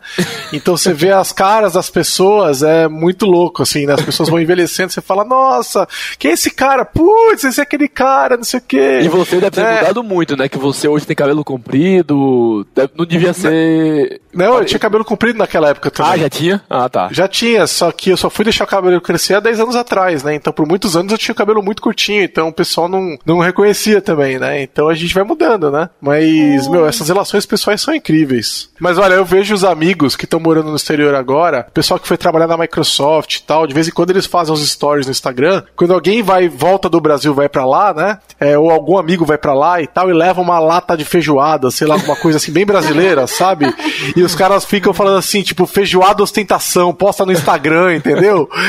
Então 0.53 0.75
você 0.77 0.93
vê 0.93 1.11
as 1.11 1.31
caras 1.31 1.73
das 1.73 1.89
pessoas, 1.89 2.63
é 2.63 2.87
muito 2.87 3.25
louco, 3.25 3.61
assim, 3.63 3.85
né? 3.85 3.93
As 3.93 4.01
pessoas 4.01 4.29
vão 4.29 4.39
envelhecendo, 4.39 4.91
você 4.91 5.01
fala, 5.01 5.23
nossa, 5.25 5.87
quem 6.17 6.31
é 6.31 6.33
esse 6.33 6.49
cara? 6.51 6.85
Putz, 6.85 7.43
esse 7.43 7.59
é 7.59 7.63
aquele 7.63 7.87
cara, 7.87 8.37
não 8.37 8.43
sei 8.43 8.59
o 8.59 8.63
quê. 8.63 8.99
E 9.03 9.07
você 9.09 9.35
deve 9.37 9.51
ter 9.51 9.61
É. 9.61 9.79
mudado 9.81 10.03
muito, 10.03 10.37
né? 10.37 10.47
Que 10.47 10.57
você 10.57 10.87
hoje 10.87 11.05
tem 11.05 11.15
cabelo 11.15 11.43
comprido, 11.43 12.65
deve- 12.75 12.93
não 12.97 13.05
devia 13.05 13.33
ser... 13.33 14.21
Não, 14.33 14.59
eu 14.59 14.65
tinha 14.65 14.79
cabelo 14.79 15.03
comprido 15.03 15.37
naquela 15.39 15.69
época 15.69 15.89
também. 15.91 16.11
Ah, 16.13 16.17
já 16.17 16.29
tinha? 16.29 16.61
Ah, 16.69 16.87
tá. 16.87 17.09
Já 17.11 17.27
tinha, 17.27 17.65
só 17.67 17.91
que 17.91 18.11
eu 18.11 18.17
só 18.17 18.29
fui 18.29 18.45
deixar 18.45 18.63
o 18.63 18.67
cabelo 18.67 19.01
crescer 19.01 19.35
há 19.35 19.39
10 19.39 19.59
anos 19.59 19.75
atrás, 19.75 20.23
né? 20.23 20.35
Então, 20.35 20.53
por 20.53 20.67
muitos 20.67 20.95
anos 20.95 21.11
eu 21.11 21.17
tinha 21.17 21.33
o 21.33 21.35
cabelo 21.35 21.63
muito 21.63 21.81
curtinho, 21.81 22.23
então 22.23 22.47
o 22.47 22.53
pessoal 22.53 22.87
não, 22.87 23.17
não 23.25 23.39
reconhecia 23.39 24.01
também, 24.01 24.37
né? 24.37 24.61
Então 24.61 24.87
a 24.87 24.93
gente 24.93 25.13
vai 25.13 25.23
mudando, 25.23 25.71
né? 25.71 25.89
Mas, 25.99 26.67
meu, 26.67 26.85
essas 26.85 27.07
relações 27.07 27.45
pessoais 27.45 27.81
são 27.81 27.93
incríveis. 27.93 28.69
Mas 28.79 28.97
olha, 28.97 29.08
eu 29.13 29.25
vejo 29.25 29.53
os 29.53 29.63
amigos 29.63 30.15
que 30.15 30.25
estão 30.25 30.39
morando 30.39 30.69
no 30.69 30.75
exterior 30.75 31.13
agora, 31.15 31.67
pessoal 31.73 31.99
que 31.99 32.07
foi 32.07 32.17
trabalhar 32.17 32.47
na 32.47 32.57
Microsoft 32.57 33.35
e 33.37 33.43
tal, 33.43 33.65
de 33.67 33.73
vez 33.73 33.87
em 33.87 33.91
quando 33.91 34.11
eles 34.11 34.25
fazem 34.25 34.53
os 34.53 34.67
stories 34.67 35.05
no 35.05 35.11
Instagram. 35.11 35.63
Quando 35.75 35.93
alguém 35.93 36.21
vai, 36.21 36.47
volta 36.49 36.89
do 36.89 36.99
Brasil, 37.01 37.33
vai 37.33 37.49
pra 37.49 37.65
lá, 37.65 37.93
né? 37.93 38.17
É, 38.39 38.57
ou 38.57 38.69
algum 38.71 38.97
amigo 38.97 39.25
vai 39.25 39.37
pra 39.37 39.53
lá 39.53 39.81
e 39.81 39.87
tal, 39.87 40.09
e 40.09 40.13
leva 40.13 40.41
uma 40.41 40.59
lata 40.59 40.95
de 40.95 41.05
feijoada, 41.05 41.69
sei 41.71 41.87
lá, 41.87 41.95
alguma 41.95 42.15
coisa 42.15 42.37
assim, 42.37 42.51
bem 42.51 42.65
brasileira, 42.65 43.25
sabe? 43.27 43.73
E 44.15 44.21
os 44.21 44.35
caras 44.35 44.65
ficam 44.65 44.93
falando 44.93 45.17
assim, 45.17 45.41
tipo, 45.41 45.65
feijoada 45.65 46.23
ostentação, 46.23 46.93
posta 46.93 47.25
no 47.25 47.31
Instagram, 47.31 47.95
entendeu? 47.95 48.49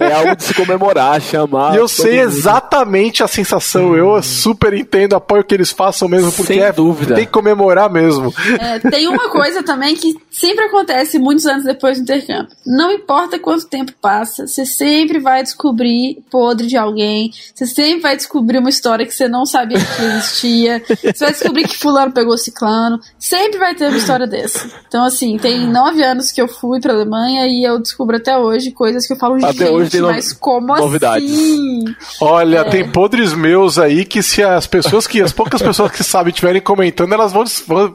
É 0.00 0.12
algo 0.12 0.36
de 0.36 0.44
se 0.44 0.54
comemorar, 0.54 1.20
chamar. 1.20 1.74
E 1.74 1.78
eu 1.78 1.88
sei 1.88 2.18
mundo. 2.18 2.28
exatamente 2.28 3.22
a 3.22 3.26
sensação. 3.28 3.96
Eu 3.96 4.22
super 4.22 4.72
entendo, 4.72 5.16
apoio 5.16 5.42
que 5.42 5.54
eles 5.54 5.70
façam 5.72 6.08
mesmo, 6.08 6.30
porque 6.30 6.54
Sem 6.54 6.62
é, 6.62 6.72
dúvida. 6.72 7.14
tem 7.14 7.24
que 7.26 7.32
comemorar 7.32 7.90
mesmo. 7.90 8.32
É, 8.60 8.78
tem 8.78 9.08
uma 9.08 9.28
coisa 9.28 9.37
também 9.64 9.94
que 9.96 10.14
sempre 10.30 10.64
acontece 10.64 11.18
muitos 11.18 11.46
anos 11.46 11.64
depois 11.64 11.98
do 11.98 12.02
intercâmbio. 12.02 12.48
Não 12.66 12.92
importa 12.92 13.38
quanto 13.38 13.66
tempo 13.66 13.92
passa, 14.00 14.46
você 14.46 14.64
sempre 14.66 15.18
vai 15.18 15.42
descobrir 15.42 16.22
podre 16.30 16.66
de 16.66 16.76
alguém, 16.76 17.30
você 17.54 17.66
sempre 17.66 18.00
vai 18.00 18.16
descobrir 18.16 18.58
uma 18.58 18.68
história 18.70 19.04
que 19.06 19.14
você 19.14 19.28
não 19.28 19.44
sabia 19.46 19.78
que 19.78 20.02
existia, 20.02 20.82
você 21.14 21.24
vai 21.24 21.32
descobrir 21.32 21.66
que 21.68 21.76
fulano 21.76 22.12
pegou 22.12 22.36
ciclano, 22.38 23.00
sempre 23.18 23.58
vai 23.58 23.74
ter 23.74 23.88
uma 23.88 23.98
história 23.98 24.26
dessa. 24.26 24.68
Então, 24.86 25.04
assim, 25.04 25.36
tem 25.38 25.66
nove 25.66 26.02
anos 26.02 26.30
que 26.32 26.40
eu 26.40 26.48
fui 26.48 26.80
pra 26.80 26.92
Alemanha 26.92 27.46
e 27.46 27.64
eu 27.64 27.78
descubro 27.80 28.16
até 28.16 28.36
hoje 28.38 28.70
coisas 28.70 29.06
que 29.06 29.12
eu 29.12 29.16
falo, 29.16 29.36
Até 29.36 29.52
gente, 29.52 29.64
hoje 29.70 29.90
tem 29.90 30.00
no- 30.00 30.08
mas 30.08 30.32
como 30.32 30.76
novidades. 30.76 31.30
assim? 31.30 31.84
Olha, 32.20 32.64
tem 32.64 32.88
podres 32.88 33.32
meus 33.34 33.78
aí 33.78 34.04
que 34.04 34.22
se 34.22 34.42
as 34.42 34.66
pessoas 34.66 35.06
que 35.06 35.20
as 35.20 35.32
poucas 35.32 35.60
pessoas 35.62 35.90
que 35.92 36.02
sabem 36.04 36.30
estiverem 36.30 36.60
comentando, 36.60 37.12
elas 37.12 37.32
vão- 37.32 37.44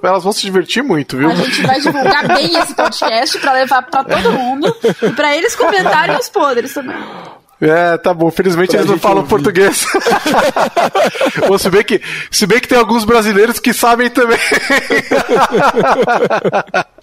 elas 0.03 0.23
vão 0.23 0.31
se 0.33 0.41
divertir 0.41 0.83
muito, 0.83 1.17
viu? 1.17 1.29
A 1.33 1.45
gente 1.45 1.61
vai 1.63 1.79
divulgar 1.81 2.27
bem 2.27 2.55
esse 2.57 2.73
podcast 2.75 3.37
pra 3.39 3.53
levar 3.53 3.81
pra 3.83 4.03
todo 4.03 4.31
mundo 4.31 4.75
e 5.01 5.09
pra 5.11 5.35
eles 5.35 5.55
comentarem 5.55 6.15
os 6.17 6.29
podres 6.29 6.73
também. 6.73 6.95
É, 7.61 7.97
tá 7.97 8.13
bom. 8.13 8.29
Felizmente 8.29 8.71
Pra 8.71 8.79
eles 8.79 8.91
não 8.91 8.99
falam 8.99 9.19
ouvir. 9.19 9.29
português. 9.29 9.85
Bom, 11.47 11.57
se 11.57 11.69
bem 11.69 11.81
que, 11.83 12.01
se 12.29 12.45
bem 12.45 12.59
que 12.59 12.67
tem 12.67 12.77
alguns 12.77 13.05
brasileiros 13.05 13.57
que 13.57 13.71
sabem 13.73 14.09
também. 14.09 14.37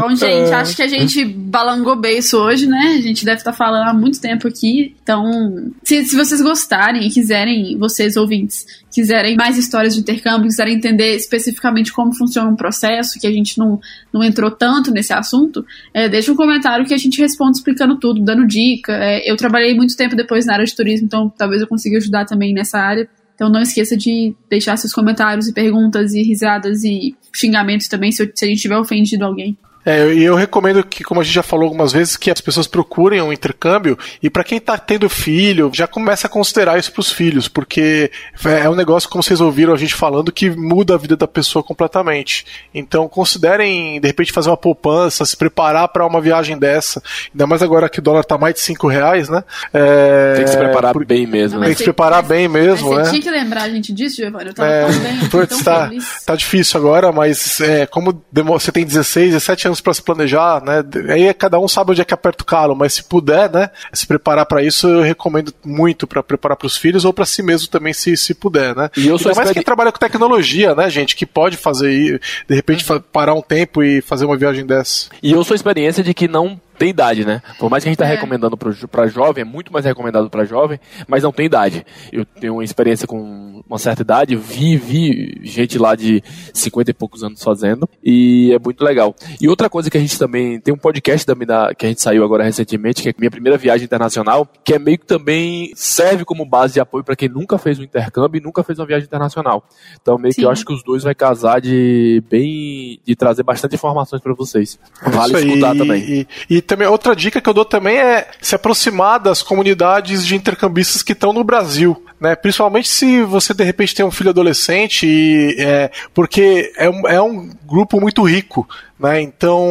Bom, 0.00 0.16
gente, 0.16 0.52
acho 0.52 0.74
que 0.74 0.82
a 0.82 0.88
gente 0.88 1.22
balangou 1.24 1.94
bem 1.94 2.18
isso 2.18 2.38
hoje, 2.38 2.66
né? 2.66 2.96
A 2.98 3.00
gente 3.00 3.24
deve 3.26 3.38
estar 3.38 3.52
falando 3.52 3.88
há 3.88 3.92
muito 3.92 4.18
tempo 4.18 4.48
aqui. 4.48 4.96
Então, 5.02 5.70
se, 5.82 6.04
se 6.06 6.16
vocês 6.16 6.40
gostarem 6.40 7.06
e 7.06 7.10
quiserem, 7.10 7.76
vocês 7.78 8.16
ouvintes, 8.16 8.64
quiserem 8.90 9.36
mais 9.36 9.58
histórias 9.58 9.94
de 9.94 10.00
intercâmbio, 10.00 10.48
quiserem 10.48 10.74
entender 10.74 11.14
especificamente 11.14 11.92
como 11.92 12.14
funciona 12.14 12.48
um 12.48 12.56
processo, 12.56 13.20
que 13.20 13.26
a 13.26 13.32
gente 13.32 13.58
não, 13.58 13.78
não 14.12 14.24
entrou 14.24 14.50
tanto 14.50 14.90
nesse 14.90 15.12
assunto, 15.12 15.64
é, 15.92 16.08
deixa 16.08 16.32
um 16.32 16.36
comentário 16.36 16.86
que 16.86 16.94
a 16.94 16.98
gente 16.98 17.20
responde 17.20 17.58
explicando 17.58 17.98
tudo, 17.98 18.22
dando 18.22 18.46
dica. 18.46 18.92
É, 18.94 19.30
eu 19.30 19.36
trabalhei 19.36 19.74
muito 19.74 19.94
tempo 19.94 20.16
depois 20.16 20.46
na 20.46 20.54
área 20.54 20.64
de 20.64 20.74
turismo, 20.74 21.06
então 21.06 21.28
talvez 21.36 21.60
eu 21.60 21.68
consiga 21.68 21.98
ajudar 21.98 22.24
também 22.24 22.54
nessa 22.54 22.78
área. 22.78 23.08
Então 23.34 23.48
não 23.48 23.60
esqueça 23.62 23.96
de 23.96 24.34
deixar 24.48 24.76
seus 24.76 24.92
comentários 24.92 25.48
e 25.48 25.52
perguntas 25.52 26.12
e 26.14 26.22
risadas 26.22 26.84
e 26.84 27.14
xingamentos 27.34 27.88
também 27.88 28.12
se, 28.12 28.22
eu- 28.22 28.30
se 28.34 28.44
a 28.44 28.48
gente 28.48 28.60
tiver 28.60 28.76
ofendido 28.78 29.24
alguém. 29.24 29.56
É, 29.84 30.12
e 30.12 30.22
eu 30.22 30.34
recomendo 30.34 30.84
que, 30.84 31.02
como 31.02 31.20
a 31.20 31.24
gente 31.24 31.34
já 31.34 31.42
falou 31.42 31.64
algumas 31.64 31.92
vezes, 31.92 32.16
que 32.16 32.30
as 32.30 32.40
pessoas 32.40 32.66
procurem 32.66 33.20
um 33.20 33.32
intercâmbio 33.32 33.98
e 34.22 34.30
para 34.30 34.44
quem 34.44 34.60
tá 34.60 34.78
tendo 34.78 35.08
filho, 35.08 35.70
já 35.74 35.86
começa 35.86 36.26
a 36.26 36.30
considerar 36.30 36.78
isso 36.78 36.92
pros 36.92 37.10
filhos, 37.10 37.48
porque 37.48 38.10
é 38.44 38.68
um 38.68 38.74
negócio, 38.74 39.08
como 39.08 39.22
vocês 39.22 39.40
ouviram 39.40 39.72
a 39.72 39.76
gente 39.76 39.94
falando, 39.94 40.30
que 40.30 40.50
muda 40.50 40.94
a 40.94 40.98
vida 40.98 41.16
da 41.16 41.26
pessoa 41.26 41.62
completamente. 41.62 42.46
Então 42.74 43.08
considerem, 43.08 44.00
de 44.00 44.06
repente, 44.06 44.32
fazer 44.32 44.50
uma 44.50 44.56
poupança, 44.56 45.24
se 45.24 45.36
preparar 45.36 45.88
para 45.88 46.06
uma 46.06 46.20
viagem 46.20 46.58
dessa, 46.58 47.02
ainda 47.32 47.46
mais 47.46 47.62
agora 47.62 47.88
que 47.88 47.98
o 47.98 48.02
dólar 48.02 48.24
tá 48.24 48.38
mais 48.38 48.54
de 48.54 48.60
5 48.60 48.86
reais, 48.86 49.28
né? 49.28 49.42
É, 49.74 50.34
Tem 50.36 50.44
que 50.44 50.50
se 50.50 50.56
preparar 50.58 50.92
por- 50.92 51.04
bem 51.04 51.26
mesmo, 51.26 51.54
Não, 51.54 51.60
né? 51.60 51.66
Tem 51.66 51.74
que 51.74 51.78
se 51.78 51.84
preparar 51.84 52.22
bem 52.22 52.46
mesmo, 52.48 52.90
Mas 52.90 52.98
né? 52.98 53.04
você 53.04 53.10
tinha 53.10 53.22
que 53.22 53.30
lembrar 53.30 53.62
a 53.62 53.68
gente 53.68 53.92
disso, 53.92 54.16
Giovanni. 54.16 54.46
Eu 54.50 54.54
tava 54.54 54.68
É, 54.68 54.86
tão 54.86 55.00
bem, 55.00 55.18
eu 55.40 55.46
tão 55.46 55.62
tá, 55.62 55.88
feliz. 55.88 56.22
tá 56.24 56.36
difícil 56.36 56.78
agora, 56.78 57.10
mas 57.10 57.60
é, 57.60 57.86
como 57.86 58.22
você 58.32 58.70
tem 58.70 58.84
16, 58.84 59.32
17 59.32 59.66
anos 59.68 59.71
pra 59.80 59.94
se 59.94 60.02
planejar, 60.02 60.62
né? 60.62 60.84
Aí 61.12 61.26
é 61.26 61.34
cada 61.34 61.58
um 61.58 61.68
sabe 61.68 61.92
onde 61.92 62.00
é 62.00 62.04
que 62.04 62.14
aperta 62.14 62.42
o 62.42 62.46
calo, 62.46 62.74
mas 62.74 62.94
se 62.94 63.04
puder, 63.04 63.50
né, 63.50 63.70
se 63.92 64.06
preparar 64.06 64.46
pra 64.46 64.62
isso, 64.62 64.88
eu 64.88 65.02
recomendo 65.02 65.52
muito 65.64 66.06
pra 66.06 66.22
preparar 66.22 66.56
pros 66.56 66.76
filhos 66.76 67.04
ou 67.04 67.12
pra 67.12 67.24
si 67.24 67.42
mesmo 67.42 67.68
também, 67.68 67.92
se, 67.92 68.16
se 68.16 68.34
puder, 68.34 68.74
né? 68.74 68.90
E 68.96 69.06
eu 69.06 69.18
sou 69.18 69.34
mais 69.34 69.50
quem 69.50 69.62
trabalha 69.62 69.92
com 69.92 69.98
tecnologia, 69.98 70.74
né, 70.74 70.88
gente, 70.90 71.16
que 71.16 71.26
pode 71.26 71.56
fazer 71.56 72.20
de 72.48 72.54
repente 72.54 72.84
parar 73.12 73.34
um 73.34 73.42
tempo 73.42 73.82
e 73.82 74.00
fazer 74.00 74.24
uma 74.24 74.36
viagem 74.36 74.66
dessa. 74.66 75.08
E 75.22 75.32
eu 75.32 75.44
sou 75.44 75.54
a 75.54 75.56
experiência 75.56 76.02
de 76.02 76.14
que 76.14 76.28
não 76.28 76.60
tem 76.78 76.90
idade, 76.90 77.24
né? 77.24 77.42
Por 77.58 77.70
mais 77.70 77.82
que 77.82 77.88
a 77.88 77.92
gente 77.92 77.98
tá 77.98 78.06
É. 78.06 78.14
recomendando 78.14 78.56
pra 78.56 79.06
jovem, 79.06 79.42
é 79.42 79.44
muito 79.44 79.72
mais 79.72 79.84
recomendado 79.84 80.28
pra 80.30 80.44
jovem, 80.44 80.78
mas 81.06 81.22
não 81.22 81.32
tem 81.32 81.46
idade. 81.46 81.84
Eu 82.12 82.24
tenho 82.24 82.54
uma 82.54 82.64
experiência 82.64 83.06
com 83.06 83.62
uma 83.68 83.78
certa 83.78 84.02
idade, 84.02 84.34
vi, 84.36 84.76
vi 84.76 85.40
gente 85.42 85.78
lá 85.78 85.94
de 85.94 86.22
50 86.52 86.90
e 86.90 86.94
poucos 86.94 87.22
anos 87.22 87.42
fazendo, 87.42 87.88
e 88.02 88.52
é 88.52 88.58
muito 88.58 88.82
legal. 88.84 89.14
E 89.40 89.48
outra 89.48 89.68
coisa 89.70 89.90
que 89.90 89.96
a 89.96 90.00
gente 90.00 90.18
também, 90.18 90.60
tem 90.60 90.72
um 90.74 90.78
podcast 90.78 91.24
também 91.26 91.46
da, 91.46 91.74
que 91.74 91.86
a 91.86 91.88
gente 91.88 92.00
saiu 92.02 92.24
agora 92.24 92.44
recentemente, 92.44 93.02
que 93.02 93.08
é 93.08 93.14
minha 93.18 93.30
primeira 93.30 93.56
viagem 93.58 93.84
internacional, 93.84 94.46
que 94.64 94.74
é 94.74 94.78
meio 94.78 94.98
que 94.98 95.06
também 95.06 95.72
serve 95.74 96.24
como 96.24 96.44
base 96.44 96.74
de 96.74 96.80
apoio 96.80 97.04
pra 97.04 97.14
quem 97.16 97.28
nunca 97.28 97.58
fez 97.58 97.78
um 97.78 97.82
intercâmbio 97.82 98.38
e 98.38 98.42
nunca 98.42 98.62
fez 98.62 98.78
uma 98.78 98.86
viagem 98.86 99.06
internacional. 99.06 99.64
Então 100.00 100.18
meio 100.18 100.34
que 100.34 100.40
Sim. 100.40 100.46
eu 100.46 100.50
acho 100.50 100.64
que 100.64 100.72
os 100.72 100.82
dois 100.82 101.02
vai 101.02 101.14
casar 101.14 101.60
de 101.60 102.22
bem, 102.30 103.00
de 103.04 103.14
trazer 103.14 103.42
bastante 103.42 103.74
informações 103.74 104.22
pra 104.22 104.34
vocês. 104.34 104.78
Vale 105.02 105.26
Isso 105.34 105.36
aí. 105.36 105.48
escutar 105.48 105.76
também. 105.76 106.02
E, 106.02 106.26
e 106.50 106.61
também 106.62 106.88
outra 106.88 107.14
dica 107.14 107.40
que 107.40 107.48
eu 107.48 107.54
dou 107.54 107.64
também 107.64 107.98
é 107.98 108.28
se 108.40 108.54
aproximar 108.54 109.18
das 109.20 109.42
comunidades 109.42 110.26
de 110.26 110.34
intercambistas 110.34 111.02
que 111.02 111.12
estão 111.12 111.32
no 111.32 111.44
Brasil. 111.44 112.02
Né? 112.22 112.36
Principalmente 112.36 112.88
se 112.88 113.24
você 113.24 113.52
de 113.52 113.64
repente 113.64 113.96
tem 113.96 114.06
um 114.06 114.10
filho 114.12 114.30
adolescente, 114.30 115.04
e, 115.04 115.56
é, 115.58 115.90
porque 116.14 116.72
é 116.76 116.88
um, 116.88 117.08
é 117.08 117.20
um 117.20 117.50
grupo 117.66 118.00
muito 118.00 118.22
rico. 118.22 118.64
Né? 119.02 119.20
Então, 119.20 119.66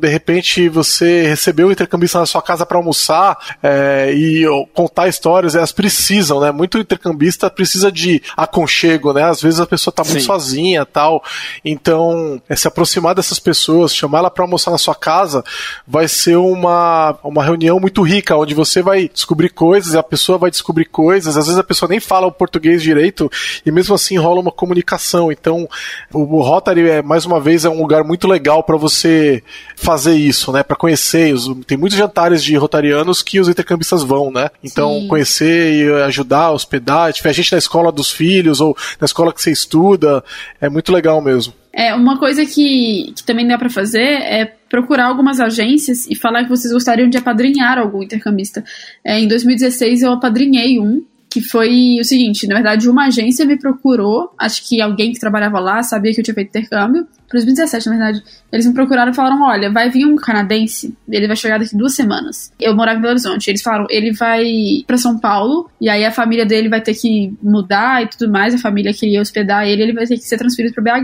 de 0.00 0.08
repente, 0.08 0.66
você 0.70 1.26
recebeu 1.26 1.68
um 1.68 1.70
intercambista 1.70 2.18
na 2.18 2.24
sua 2.24 2.40
casa 2.40 2.64
para 2.64 2.78
almoçar 2.78 3.36
é, 3.62 4.10
e 4.14 4.46
contar 4.72 5.06
histórias, 5.06 5.54
elas 5.54 5.70
precisam, 5.70 6.40
né? 6.40 6.50
Muito 6.50 6.78
intercambista 6.78 7.50
precisa 7.50 7.92
de 7.92 8.22
aconchego, 8.34 9.12
né? 9.12 9.24
Às 9.24 9.42
vezes 9.42 9.60
a 9.60 9.66
pessoa 9.66 9.92
está 9.92 10.02
muito 10.02 10.20
Sim. 10.20 10.26
sozinha 10.26 10.86
tal. 10.86 11.22
Então, 11.62 12.40
é, 12.48 12.56
se 12.56 12.66
aproximar 12.66 13.14
dessas 13.14 13.38
pessoas, 13.38 13.94
chamar 13.94 14.20
ela 14.20 14.30
para 14.30 14.44
almoçar 14.44 14.70
na 14.70 14.78
sua 14.78 14.94
casa, 14.94 15.44
vai 15.86 16.08
ser 16.08 16.36
uma, 16.36 17.18
uma 17.22 17.44
reunião 17.44 17.78
muito 17.78 18.00
rica, 18.00 18.34
onde 18.34 18.54
você 18.54 18.80
vai 18.80 19.10
descobrir 19.12 19.50
coisas, 19.50 19.94
a 19.94 20.02
pessoa 20.02 20.38
vai 20.38 20.50
descobrir 20.50 20.86
coisas, 20.86 21.36
às 21.36 21.44
vezes 21.44 21.60
a 21.60 21.64
pessoa 21.64 21.86
nem 21.90 22.00
fala 22.00 22.26
o 22.26 22.32
português 22.32 22.82
direito, 22.82 23.30
e 23.64 23.70
mesmo 23.70 23.94
assim 23.94 24.16
rola 24.16 24.40
uma 24.40 24.52
comunicação. 24.52 25.30
Então, 25.30 25.68
o, 26.12 26.40
Rotary, 26.40 26.88
é, 26.88 27.02
mais 27.02 27.26
uma 27.26 27.40
vez, 27.40 27.64
é 27.64 27.68
um 27.68 27.80
lugar 27.80 28.04
muito 28.04 28.26
legal 28.26 28.62
para 28.62 28.76
você 28.76 29.42
fazer 29.76 30.14
isso, 30.14 30.52
né? 30.52 30.62
Para 30.62 30.76
conhecer. 30.76 31.34
Os, 31.34 31.48
tem 31.66 31.76
muitos 31.76 31.98
jantares 31.98 32.42
de 32.42 32.56
rotarianos 32.56 33.22
que 33.22 33.40
os 33.40 33.48
intercambistas 33.48 34.02
vão, 34.02 34.30
né? 34.30 34.48
Então, 34.62 35.00
Sim. 35.00 35.08
conhecer 35.08 35.74
e 35.74 36.02
ajudar, 36.04 36.52
hospedar, 36.52 37.12
tiver 37.12 37.32
gente 37.32 37.52
na 37.52 37.58
escola 37.58 37.92
dos 37.92 38.10
filhos 38.10 38.60
ou 38.60 38.76
na 39.00 39.04
escola 39.04 39.32
que 39.32 39.42
você 39.42 39.50
estuda, 39.50 40.24
é 40.60 40.68
muito 40.68 40.92
legal 40.92 41.20
mesmo. 41.20 41.52
É, 41.72 41.94
uma 41.94 42.18
coisa 42.18 42.44
que, 42.44 43.12
que 43.14 43.22
também 43.24 43.46
dá 43.46 43.56
pra 43.56 43.70
fazer 43.70 44.00
é 44.00 44.44
procurar 44.68 45.06
algumas 45.06 45.38
agências 45.38 46.06
e 46.06 46.16
falar 46.16 46.44
que 46.44 46.50
vocês 46.50 46.72
gostariam 46.72 47.08
de 47.08 47.16
apadrinhar 47.16 47.78
algum 47.78 48.02
intercambista. 48.02 48.64
É, 49.04 49.18
em 49.18 49.28
2016 49.28 50.02
eu 50.02 50.12
apadrinhei 50.12 50.80
um, 50.80 51.04
que 51.30 51.40
foi 51.40 51.96
o 52.00 52.04
seguinte, 52.04 52.46
na 52.48 52.56
verdade 52.56 52.88
uma 52.88 53.06
agência 53.06 53.46
me 53.46 53.56
procurou, 53.56 54.34
acho 54.36 54.68
que 54.68 54.80
alguém 54.80 55.12
que 55.12 55.20
trabalhava 55.20 55.60
lá 55.60 55.80
sabia 55.82 56.12
que 56.12 56.20
eu 56.20 56.24
tinha 56.24 56.34
feito 56.34 56.48
intercâmbio, 56.48 57.06
2017 57.30 57.88
na 57.88 57.96
verdade, 57.96 58.24
eles 58.50 58.66
me 58.66 58.74
procuraram 58.74 59.12
e 59.12 59.14
falaram, 59.14 59.40
olha, 59.42 59.70
vai 59.70 59.88
vir 59.88 60.04
um 60.04 60.16
canadense, 60.16 60.96
ele 61.08 61.28
vai 61.28 61.36
chegar 61.36 61.58
daqui 61.58 61.76
duas 61.76 61.94
semanas. 61.94 62.52
Eu 62.58 62.74
morava 62.74 62.98
em 62.98 63.00
Belo 63.00 63.12
Horizonte, 63.12 63.48
eles 63.48 63.62
falaram, 63.62 63.86
ele 63.88 64.12
vai 64.12 64.44
pra 64.84 64.98
São 64.98 65.16
Paulo, 65.18 65.70
e 65.80 65.88
aí 65.88 66.04
a 66.04 66.10
família 66.10 66.44
dele 66.44 66.68
vai 66.68 66.80
ter 66.80 66.94
que 66.94 67.32
mudar 67.40 68.02
e 68.02 68.08
tudo 68.08 68.28
mais, 68.28 68.52
a 68.52 68.58
família 68.58 68.92
que 68.92 69.06
ia 69.06 69.20
hospedar 69.20 69.64
ele, 69.68 69.82
ele 69.82 69.92
vai 69.92 70.06
ter 70.06 70.16
que 70.16 70.24
ser 70.24 70.36
transferido 70.36 70.74
pra 70.74 70.82
BH. 70.82 70.98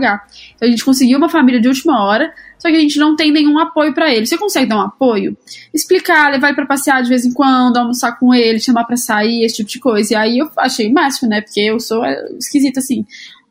Então 0.55 0.67
a 0.67 0.69
gente 0.69 0.83
conseguiu 0.83 1.17
uma 1.17 1.29
família 1.29 1.61
de 1.61 1.69
última 1.69 2.03
hora, 2.03 2.29
só 2.57 2.69
que 2.69 2.75
a 2.75 2.79
gente 2.79 2.97
não 2.97 3.15
tem 3.15 3.31
nenhum 3.31 3.57
apoio 3.59 3.93
pra 3.93 4.13
ele. 4.13 4.25
Você 4.25 4.37
consegue 4.37 4.67
dar 4.67 4.77
um 4.77 4.81
apoio? 4.81 5.37
Explicar, 5.73 6.31
levar 6.31 6.47
ele 6.47 6.55
pra 6.55 6.65
passear 6.65 7.01
de 7.03 7.09
vez 7.09 7.25
em 7.25 7.33
quando, 7.33 7.77
almoçar 7.77 8.17
com 8.17 8.33
ele, 8.33 8.59
chamar 8.59 8.85
pra 8.85 8.97
sair, 8.97 9.43
esse 9.43 9.57
tipo 9.57 9.69
de 9.69 9.79
coisa. 9.79 10.13
E 10.13 10.15
aí 10.15 10.37
eu 10.39 10.49
achei 10.57 10.89
o 10.89 10.93
máximo, 10.93 11.29
né? 11.29 11.41
Porque 11.41 11.61
eu 11.61 11.79
sou 11.79 12.03
é, 12.03 12.17
esquisita 12.37 12.79
assim. 12.79 13.05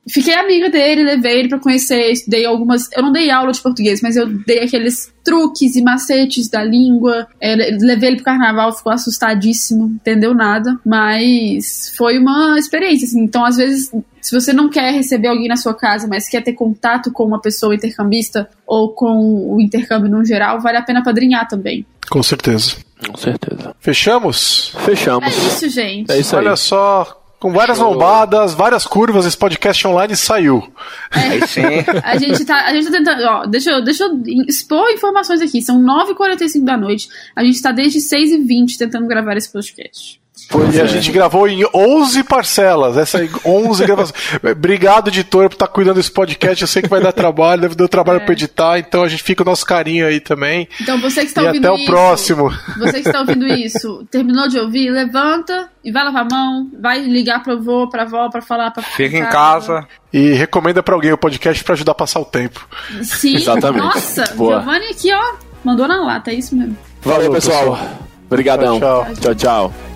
Fiquei 0.08 0.34
amiga 0.34 0.70
dele, 0.70 1.02
levei 1.02 1.40
ele 1.40 1.48
pra 1.48 1.58
conhecer, 1.58 2.12
estudei 2.12 2.46
algumas. 2.46 2.88
Eu 2.92 3.02
não 3.02 3.12
dei 3.12 3.28
aula 3.30 3.50
de 3.50 3.60
português, 3.60 4.00
mas 4.00 4.16
eu 4.16 4.26
dei 4.26 4.60
aqueles 4.60 5.12
truques 5.24 5.74
e 5.74 5.82
macetes 5.82 6.48
da 6.48 6.62
língua. 6.62 7.26
É, 7.40 7.56
levei 7.56 8.10
ele 8.10 8.16
pro 8.16 8.24
carnaval, 8.24 8.72
ficou 8.72 8.92
assustadíssimo, 8.92 9.86
entendeu 9.86 10.32
nada. 10.32 10.78
Mas 10.86 11.92
foi 11.96 12.18
uma 12.18 12.56
experiência, 12.56 13.06
assim. 13.06 13.20
Então, 13.20 13.44
às 13.44 13.56
vezes, 13.56 13.90
se 14.20 14.32
você 14.32 14.52
não 14.52 14.68
quer 14.68 14.92
receber 14.92 15.26
alguém 15.26 15.48
na 15.48 15.56
sua 15.56 15.74
casa, 15.74 16.06
mas 16.06 16.28
quer 16.28 16.42
ter 16.42 16.52
contato 16.52 17.10
com 17.10 17.24
uma 17.24 17.40
pessoa 17.40 17.74
intercambista 17.74 18.48
ou 18.64 18.90
com 18.90 19.54
o 19.54 19.60
intercâmbio 19.60 20.10
no 20.10 20.24
geral, 20.24 20.60
vale 20.60 20.78
a 20.78 20.82
pena 20.82 21.02
padrinhar 21.02 21.48
também. 21.48 21.84
Com 22.08 22.22
certeza. 22.22 22.76
Com 23.04 23.16
certeza. 23.16 23.74
Fechamos? 23.80 24.72
É 24.76 24.80
Fechamos. 24.80 25.36
isso, 25.36 25.68
gente. 25.68 26.10
É 26.10 26.18
isso 26.18 26.36
aí. 26.36 26.46
Olha 26.46 26.56
só, 26.56 27.25
com 27.38 27.52
várias 27.52 27.78
Show. 27.78 27.90
lombadas, 27.92 28.54
várias 28.54 28.86
curvas, 28.86 29.26
esse 29.26 29.36
podcast 29.36 29.86
online 29.86 30.16
saiu. 30.16 30.72
Aí 31.10 31.46
sim. 31.46 31.62
A 32.02 32.16
gente 32.16 32.44
tá, 32.44 32.66
a 32.66 32.74
gente 32.74 32.86
tá 32.86 32.92
tentando. 32.92 33.22
Ó, 33.22 33.46
deixa, 33.46 33.70
eu, 33.70 33.84
deixa 33.84 34.04
eu 34.04 34.22
expor 34.48 34.90
informações 34.90 35.40
aqui. 35.40 35.60
São 35.62 35.80
9h45 35.80 36.64
da 36.64 36.76
noite. 36.76 37.08
A 37.34 37.44
gente 37.44 37.60
tá 37.60 37.72
desde 37.72 37.98
6h20 37.98 38.76
tentando 38.78 39.06
gravar 39.06 39.36
esse 39.36 39.52
podcast. 39.52 40.20
Foi, 40.48 40.70
e 40.70 40.80
a 40.80 40.86
gente 40.86 41.10
gravou 41.10 41.48
em 41.48 41.64
11 41.74 42.22
parcelas. 42.22 42.96
Essa 42.96 43.18
aí, 43.18 43.30
11 43.44 43.84
gravações. 43.84 44.14
Obrigado, 44.52 45.08
editor, 45.08 45.48
por 45.48 45.54
estar 45.54 45.66
tá 45.66 45.72
cuidando 45.72 45.96
desse 45.96 46.10
podcast. 46.10 46.62
Eu 46.62 46.68
sei 46.68 46.82
que 46.82 46.88
vai 46.88 47.00
dar 47.00 47.12
trabalho, 47.12 47.62
deve 47.62 47.74
dar 47.74 47.88
trabalho 47.88 48.20
é. 48.20 48.24
para 48.24 48.32
editar, 48.32 48.78
então 48.78 49.02
a 49.02 49.08
gente 49.08 49.22
fica 49.22 49.42
o 49.42 49.46
nosso 49.46 49.66
carinho 49.66 50.06
aí 50.06 50.20
também. 50.20 50.68
Então 50.80 51.00
você 51.00 51.22
que 51.22 51.26
está 51.26 51.42
e 51.42 51.46
ouvindo 51.48 51.66
até 51.66 51.82
o 51.82 51.84
próximo. 51.84 52.50
Você 52.78 53.02
que 53.02 53.08
está 53.08 53.20
ouvindo 53.20 53.46
isso, 53.52 54.06
terminou 54.10 54.48
de 54.48 54.58
ouvir, 54.58 54.90
levanta 54.90 55.68
e 55.82 55.90
vai 55.90 56.04
lavar 56.04 56.22
a 56.22 56.28
mão, 56.28 56.70
vai 56.80 57.00
ligar 57.00 57.42
pro 57.42 57.54
avô, 57.54 57.88
pra 57.88 58.02
avó, 58.02 58.28
pra 58.28 58.40
falar, 58.40 58.70
pra 58.70 58.82
Fica 58.82 59.16
em 59.16 59.26
casa. 59.26 59.86
E 60.12 60.32
recomenda 60.32 60.82
para 60.82 60.94
alguém 60.94 61.12
o 61.12 61.18
podcast 61.18 61.62
para 61.64 61.74
ajudar 61.74 61.92
a 61.92 61.96
passar 61.96 62.20
o 62.20 62.24
tempo. 62.24 62.66
Sim, 63.02 63.34
Exatamente. 63.36 63.82
Nossa, 63.82 64.24
Boa. 64.34 64.60
Giovanni 64.60 64.86
aqui, 64.86 65.12
ó, 65.12 65.34
mandou 65.64 65.88
na 65.88 65.96
lata, 66.04 66.30
é 66.30 66.34
isso 66.34 66.54
mesmo. 66.54 66.76
Valeu, 67.02 67.32
pessoal. 67.32 67.78
Obrigadão. 68.26 68.78
tchau. 68.78 69.06
tchau. 69.20 69.34
tchau. 69.34 69.95